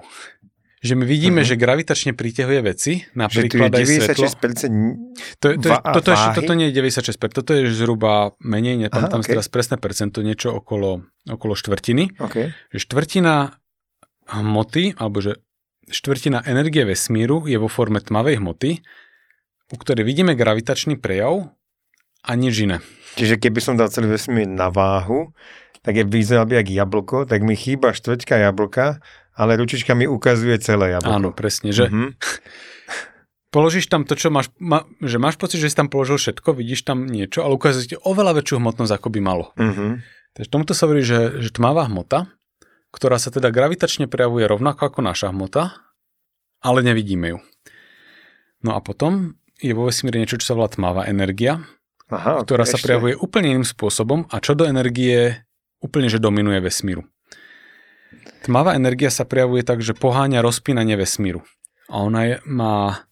Že 0.84 1.00
my 1.00 1.06
vidíme, 1.08 1.42
uh-huh. 1.42 1.56
že 1.56 1.56
gravitačne 1.56 2.12
priťahuje 2.12 2.60
veci, 2.60 3.08
napríklad 3.16 3.72
že 3.72 3.88
je 3.88 4.04
96% 4.04 4.04
aj 4.04 4.04
svetlo. 4.04 4.28
To, 5.40 5.48
to, 5.56 5.68
va- 5.72 5.84
toto, 5.96 6.10
je, 6.12 6.18
toto 6.36 6.52
nie 6.60 6.68
je 6.70 6.84
96%, 6.84 7.32
toto 7.32 7.52
je 7.56 7.72
zhruba 7.72 8.36
menej, 8.44 8.92
nepamätám 8.92 9.24
okay. 9.24 9.32
teraz 9.32 9.48
presné 9.48 9.80
percento, 9.80 10.20
niečo 10.20 10.52
okolo, 10.52 11.08
okolo 11.24 11.56
štvrtiny. 11.56 12.20
Okay. 12.20 12.52
Že 12.76 12.78
štvrtina 12.84 13.56
hmoty, 14.28 15.00
alebo 15.00 15.24
že 15.24 15.40
štvrtina 15.88 16.44
energie 16.44 16.84
vesmíru 16.84 17.48
je 17.48 17.56
vo 17.56 17.72
forme 17.72 18.04
tmavej 18.04 18.44
hmoty 18.44 18.84
u 19.74 19.76
ktorej 19.76 20.06
vidíme 20.06 20.38
gravitačný 20.38 21.02
prejav 21.02 21.50
a 22.22 22.32
nič 22.38 22.62
iné. 22.62 22.78
Čiže 23.18 23.42
keby 23.42 23.60
som 23.62 23.74
dal 23.74 23.90
celý 23.90 24.14
vesmír 24.14 24.46
na 24.46 24.70
váhu, 24.70 25.34
tak 25.82 25.98
je 25.98 26.06
vyzeral 26.06 26.46
by 26.46 26.62
jak 26.62 26.70
jablko, 26.70 27.26
tak 27.26 27.42
mi 27.42 27.58
chýba 27.58 27.92
štvrťka 27.92 28.38
jablka, 28.38 29.02
ale 29.34 29.58
ručička 29.58 29.98
mi 29.98 30.06
ukazuje 30.06 30.58
celé 30.62 30.98
jablko. 30.98 31.14
Áno, 31.14 31.30
presne, 31.34 31.74
že 31.74 31.90
mm-hmm. 31.90 32.10
položíš 33.56 33.90
tam 33.90 34.06
to, 34.06 34.14
čo 34.14 34.30
máš, 34.30 34.54
ma, 34.62 34.86
že 35.02 35.18
máš 35.18 35.38
pocit, 35.38 35.62
že 35.62 35.70
si 35.70 35.78
tam 35.78 35.90
položil 35.90 36.18
všetko, 36.18 36.54
vidíš 36.58 36.86
tam 36.86 37.06
niečo, 37.06 37.46
ale 37.46 37.58
ukazuje 37.58 37.94
ti 37.94 37.98
oveľa 37.98 38.42
väčšiu 38.42 38.62
hmotnosť, 38.62 38.94
ako 38.94 39.08
by 39.14 39.20
malo. 39.22 39.46
Mm-hmm. 39.58 39.92
Takže 40.34 40.50
tomuto 40.50 40.74
sa 40.74 40.90
hovorí, 40.90 41.06
že, 41.06 41.42
že 41.42 41.54
tmavá 41.54 41.86
hmota, 41.86 42.30
ktorá 42.94 43.18
sa 43.18 43.30
teda 43.30 43.54
gravitačne 43.54 44.10
prejavuje 44.10 44.46
rovnako 44.50 44.90
ako 44.90 45.00
naša 45.06 45.30
hmota, 45.34 45.78
ale 46.62 46.82
nevidíme 46.82 47.38
ju. 47.38 47.40
No 48.64 48.74
a 48.74 48.80
potom 48.80 49.38
je 49.62 49.74
vo 49.76 49.90
vesmíre 49.90 50.18
niečo, 50.18 50.40
čo 50.40 50.54
sa 50.54 50.58
volá 50.58 50.70
tmavá 50.72 51.06
energia, 51.06 51.62
Aha, 52.10 52.42
ktorá 52.42 52.66
ešte. 52.66 52.80
sa 52.80 52.84
prejavuje 52.86 53.14
úplne 53.20 53.54
iným 53.54 53.68
spôsobom 53.68 54.26
a 54.30 54.40
čo 54.42 54.58
do 54.58 54.66
energie 54.66 55.44
úplne, 55.84 56.08
že 56.08 56.22
dominuje 56.22 56.64
vesmíru. 56.64 57.04
Tmavá 58.44 58.76
energia 58.76 59.08
sa 59.12 59.24
prejavuje 59.24 59.64
tak, 59.64 59.80
že 59.80 59.96
poháňa 59.96 60.44
rozpínanie 60.44 61.00
vesmíru. 61.00 61.44
A 61.88 62.04
ona 62.04 62.22
je, 62.28 62.36
má 62.48 63.08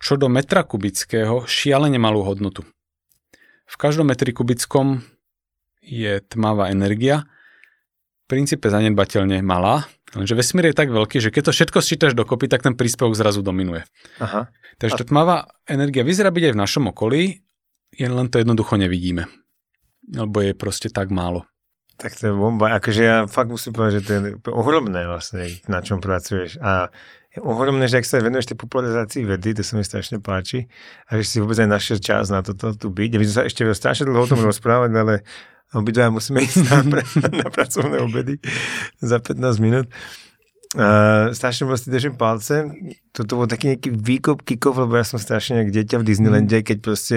čo 0.00 0.20
do 0.20 0.28
metra 0.28 0.64
kubického 0.64 1.48
šialene 1.48 1.96
malú 1.96 2.20
hodnotu. 2.24 2.64
V 3.64 3.76
každom 3.80 4.12
metri 4.12 4.36
kubickom 4.36 5.00
je 5.80 6.20
tmavá 6.28 6.68
energia 6.68 7.24
v 8.24 8.40
princípe 8.40 8.72
zanedbateľne 8.72 9.44
malá, 9.44 9.84
lenže 10.16 10.32
vesmír 10.32 10.72
je 10.72 10.80
tak 10.80 10.88
veľký, 10.88 11.20
že 11.20 11.28
keď 11.28 11.48
to 11.48 11.52
všetko 11.52 11.78
sčítaš 11.84 12.12
dokopy, 12.16 12.48
tak 12.48 12.64
ten 12.64 12.72
príspevok 12.72 13.12
zrazu 13.12 13.44
dominuje. 13.44 13.84
Aha. 14.16 14.48
Takže 14.80 14.96
tá 15.00 15.04
tmavá 15.04 15.52
energia 15.68 16.00
vyzerá 16.00 16.32
byť 16.32 16.44
aj 16.48 16.54
v 16.56 16.60
našom 16.64 16.84
okolí, 16.88 17.44
jen 17.92 18.12
len 18.16 18.32
to 18.32 18.40
jednoducho 18.40 18.80
nevidíme. 18.80 19.28
Lebo 20.08 20.40
je 20.40 20.56
proste 20.56 20.88
tak 20.88 21.12
málo. 21.12 21.44
Tak 21.94 22.18
to 22.18 22.30
je 22.30 22.34
bomba. 22.34 22.74
Akože 22.74 23.02
ja 23.02 23.16
fakt 23.30 23.48
musím 23.48 23.70
povedať, 23.70 23.92
že 23.98 24.02
to 24.02 24.10
je 24.12 24.20
ohromné 24.50 25.06
vlastne, 25.06 25.46
na 25.70 25.78
čom 25.78 26.02
pracuješ. 26.02 26.58
A 26.58 26.90
je 27.34 27.42
ohromné, 27.42 27.90
že 27.90 27.98
ak 27.98 28.06
sa 28.06 28.22
venuješ 28.22 28.54
tej 28.54 28.58
popularizácii 28.58 29.22
vedy, 29.26 29.58
to 29.58 29.62
sa 29.66 29.74
mi 29.74 29.82
strašne 29.82 30.22
páči. 30.22 30.70
A 31.10 31.18
že 31.18 31.26
si 31.26 31.36
vôbec 31.42 31.58
aj 31.58 31.70
našiel 31.70 31.98
čas 31.98 32.30
na 32.30 32.42
toto 32.42 32.74
tu 32.74 32.90
byť. 32.90 33.10
Ja 33.14 33.18
by 33.18 33.26
som 33.26 33.36
sa 33.42 33.44
ešte 33.46 33.62
strašne 33.74 34.06
dlho 34.06 34.22
o 34.22 34.30
tom 34.30 34.42
rozprávať, 34.42 34.90
ale 34.94 35.14
obidva 35.74 36.14
musíme 36.14 36.42
ísť 36.46 36.62
na, 36.66 36.78
na 37.42 37.48
pracovné 37.50 38.02
obedy 38.02 38.38
za 39.02 39.18
15 39.18 39.58
minút. 39.58 39.86
Uh, 40.74 41.30
strašne 41.30 41.70
vlastne 41.70 41.94
držím 41.94 42.18
palce. 42.18 42.66
Toto 43.14 43.38
bol 43.38 43.46
taký 43.46 43.70
nejaký 43.70 43.94
výkop 43.94 44.42
kikov, 44.42 44.74
lebo 44.74 44.98
ja 44.98 45.06
som 45.06 45.22
strašne 45.22 45.62
jak 45.62 45.70
dieťa 45.70 46.02
v 46.02 46.06
Disneylande, 46.10 46.58
mm. 46.58 46.66
keď 46.66 46.76
proste 46.82 47.16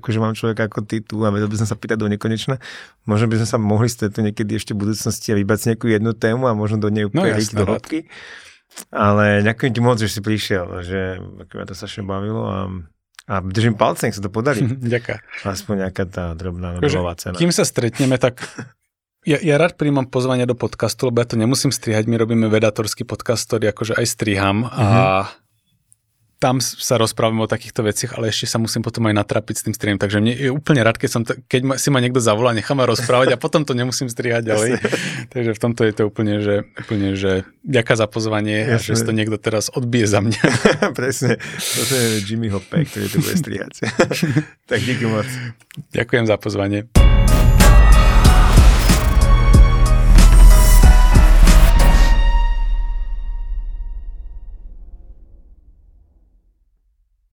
akože 0.00 0.18
mám 0.24 0.32
človeka 0.32 0.72
ako 0.72 0.80
ty 0.88 1.04
tu 1.04 1.20
a 1.20 1.28
vedel 1.28 1.52
by 1.52 1.60
som 1.60 1.68
sa 1.68 1.76
pýtať 1.76 2.00
do 2.00 2.08
nekonečna. 2.08 2.56
Možno 3.04 3.28
by 3.28 3.44
sme 3.44 3.48
sa 3.48 3.58
mohli 3.60 3.92
stretnúť 3.92 4.32
niekedy 4.32 4.56
ešte 4.56 4.72
v 4.72 4.88
budúcnosti 4.88 5.28
a 5.30 5.36
vybrať 5.36 5.58
si 5.60 5.66
nejakú 5.76 5.86
jednu 5.92 6.16
tému 6.16 6.48
a 6.48 6.56
možno 6.56 6.80
do 6.80 6.88
nej 6.88 7.04
no, 7.12 7.20
do 7.28 7.64
hĺbky. 7.76 8.08
Ale 8.88 9.44
ďakujem 9.44 9.72
ti 9.76 9.80
moc, 9.84 10.00
že 10.00 10.08
si 10.08 10.24
prišiel, 10.24 10.80
že 10.80 11.20
ma 11.20 11.64
to 11.68 11.76
strašne 11.76 12.08
bavilo 12.08 12.48
a 12.48 12.58
a 13.30 13.38
držím 13.38 13.78
palce, 13.78 14.10
nech 14.10 14.18
sa 14.18 14.26
to 14.26 14.32
podarí. 14.32 14.66
Ďakujem. 14.96 15.18
Aspoň 15.46 15.74
nejaká 15.86 16.02
tá 16.10 16.34
drobná 16.34 16.74
Nobelová 16.74 17.14
cena. 17.14 17.38
Kým 17.38 17.54
sa 17.54 17.62
stretneme, 17.62 18.18
tak 18.18 18.42
ja, 19.24 19.38
ja 19.40 19.60
rád 19.60 19.76
príjmam 19.76 20.08
pozvanie 20.08 20.48
do 20.48 20.56
podcastu, 20.56 21.12
lebo 21.12 21.20
ja 21.20 21.28
to 21.28 21.36
nemusím 21.36 21.68
strihať, 21.68 22.08
my 22.08 22.16
robíme 22.16 22.48
vedatorský 22.48 23.04
podcast, 23.04 23.44
ktorý 23.48 23.72
akože 23.72 23.92
aj 24.00 24.06
striham 24.08 24.64
a 24.64 24.86
mhm. 24.88 25.26
tam 26.40 26.56
sa 26.64 26.96
rozprávame 26.96 27.44
o 27.44 27.50
takýchto 27.50 27.84
veciach, 27.84 28.16
ale 28.16 28.32
ešte 28.32 28.48
sa 28.48 28.56
musím 28.56 28.80
potom 28.80 29.04
aj 29.12 29.20
natrapiť 29.20 29.56
s 29.60 29.62
tým 29.68 29.74
strihom, 29.76 29.98
takže 30.00 30.24
mne 30.24 30.32
je 30.32 30.48
úplne 30.48 30.80
rád, 30.80 30.96
keď, 30.96 31.10
som 31.12 31.20
to, 31.20 31.36
keď 31.44 31.62
ma, 31.68 31.74
si 31.76 31.92
ma 31.92 32.00
niekto 32.00 32.16
zavolá, 32.16 32.56
nechám 32.56 32.80
ma 32.80 32.88
rozprávať 32.88 33.36
a 33.36 33.40
potom 33.44 33.68
to 33.68 33.76
nemusím 33.76 34.08
strihať 34.08 34.48
ďalej. 34.48 34.70
takže 35.36 35.52
v 35.52 35.60
tomto 35.60 35.84
je 35.84 35.92
to 35.92 36.02
úplne, 36.08 36.40
že, 36.40 36.64
úplne, 36.80 37.12
že 37.12 37.44
ďaká 37.60 38.00
za 38.00 38.08
pozvanie 38.08 38.64
Jasne. 38.64 38.72
a 38.72 38.76
že 38.80 38.92
si 38.96 39.04
to 39.04 39.12
niekto 39.12 39.36
teraz 39.36 39.68
odbije 39.68 40.08
za 40.08 40.24
mňa. 40.24 40.42
Presne, 40.96 41.36
to 41.60 41.92
je 41.92 42.24
Jimmy 42.24 42.48
Hoppe, 42.48 42.88
ktorý 42.88 43.04
to 43.12 43.20
bude 43.20 43.36
strihať. 43.36 43.84
tak 44.70 44.80
díky 44.80 45.04
moc. 45.04 45.28
Ďakujem 45.92 46.24
za 46.24 46.40
pozvanie. 46.40 46.88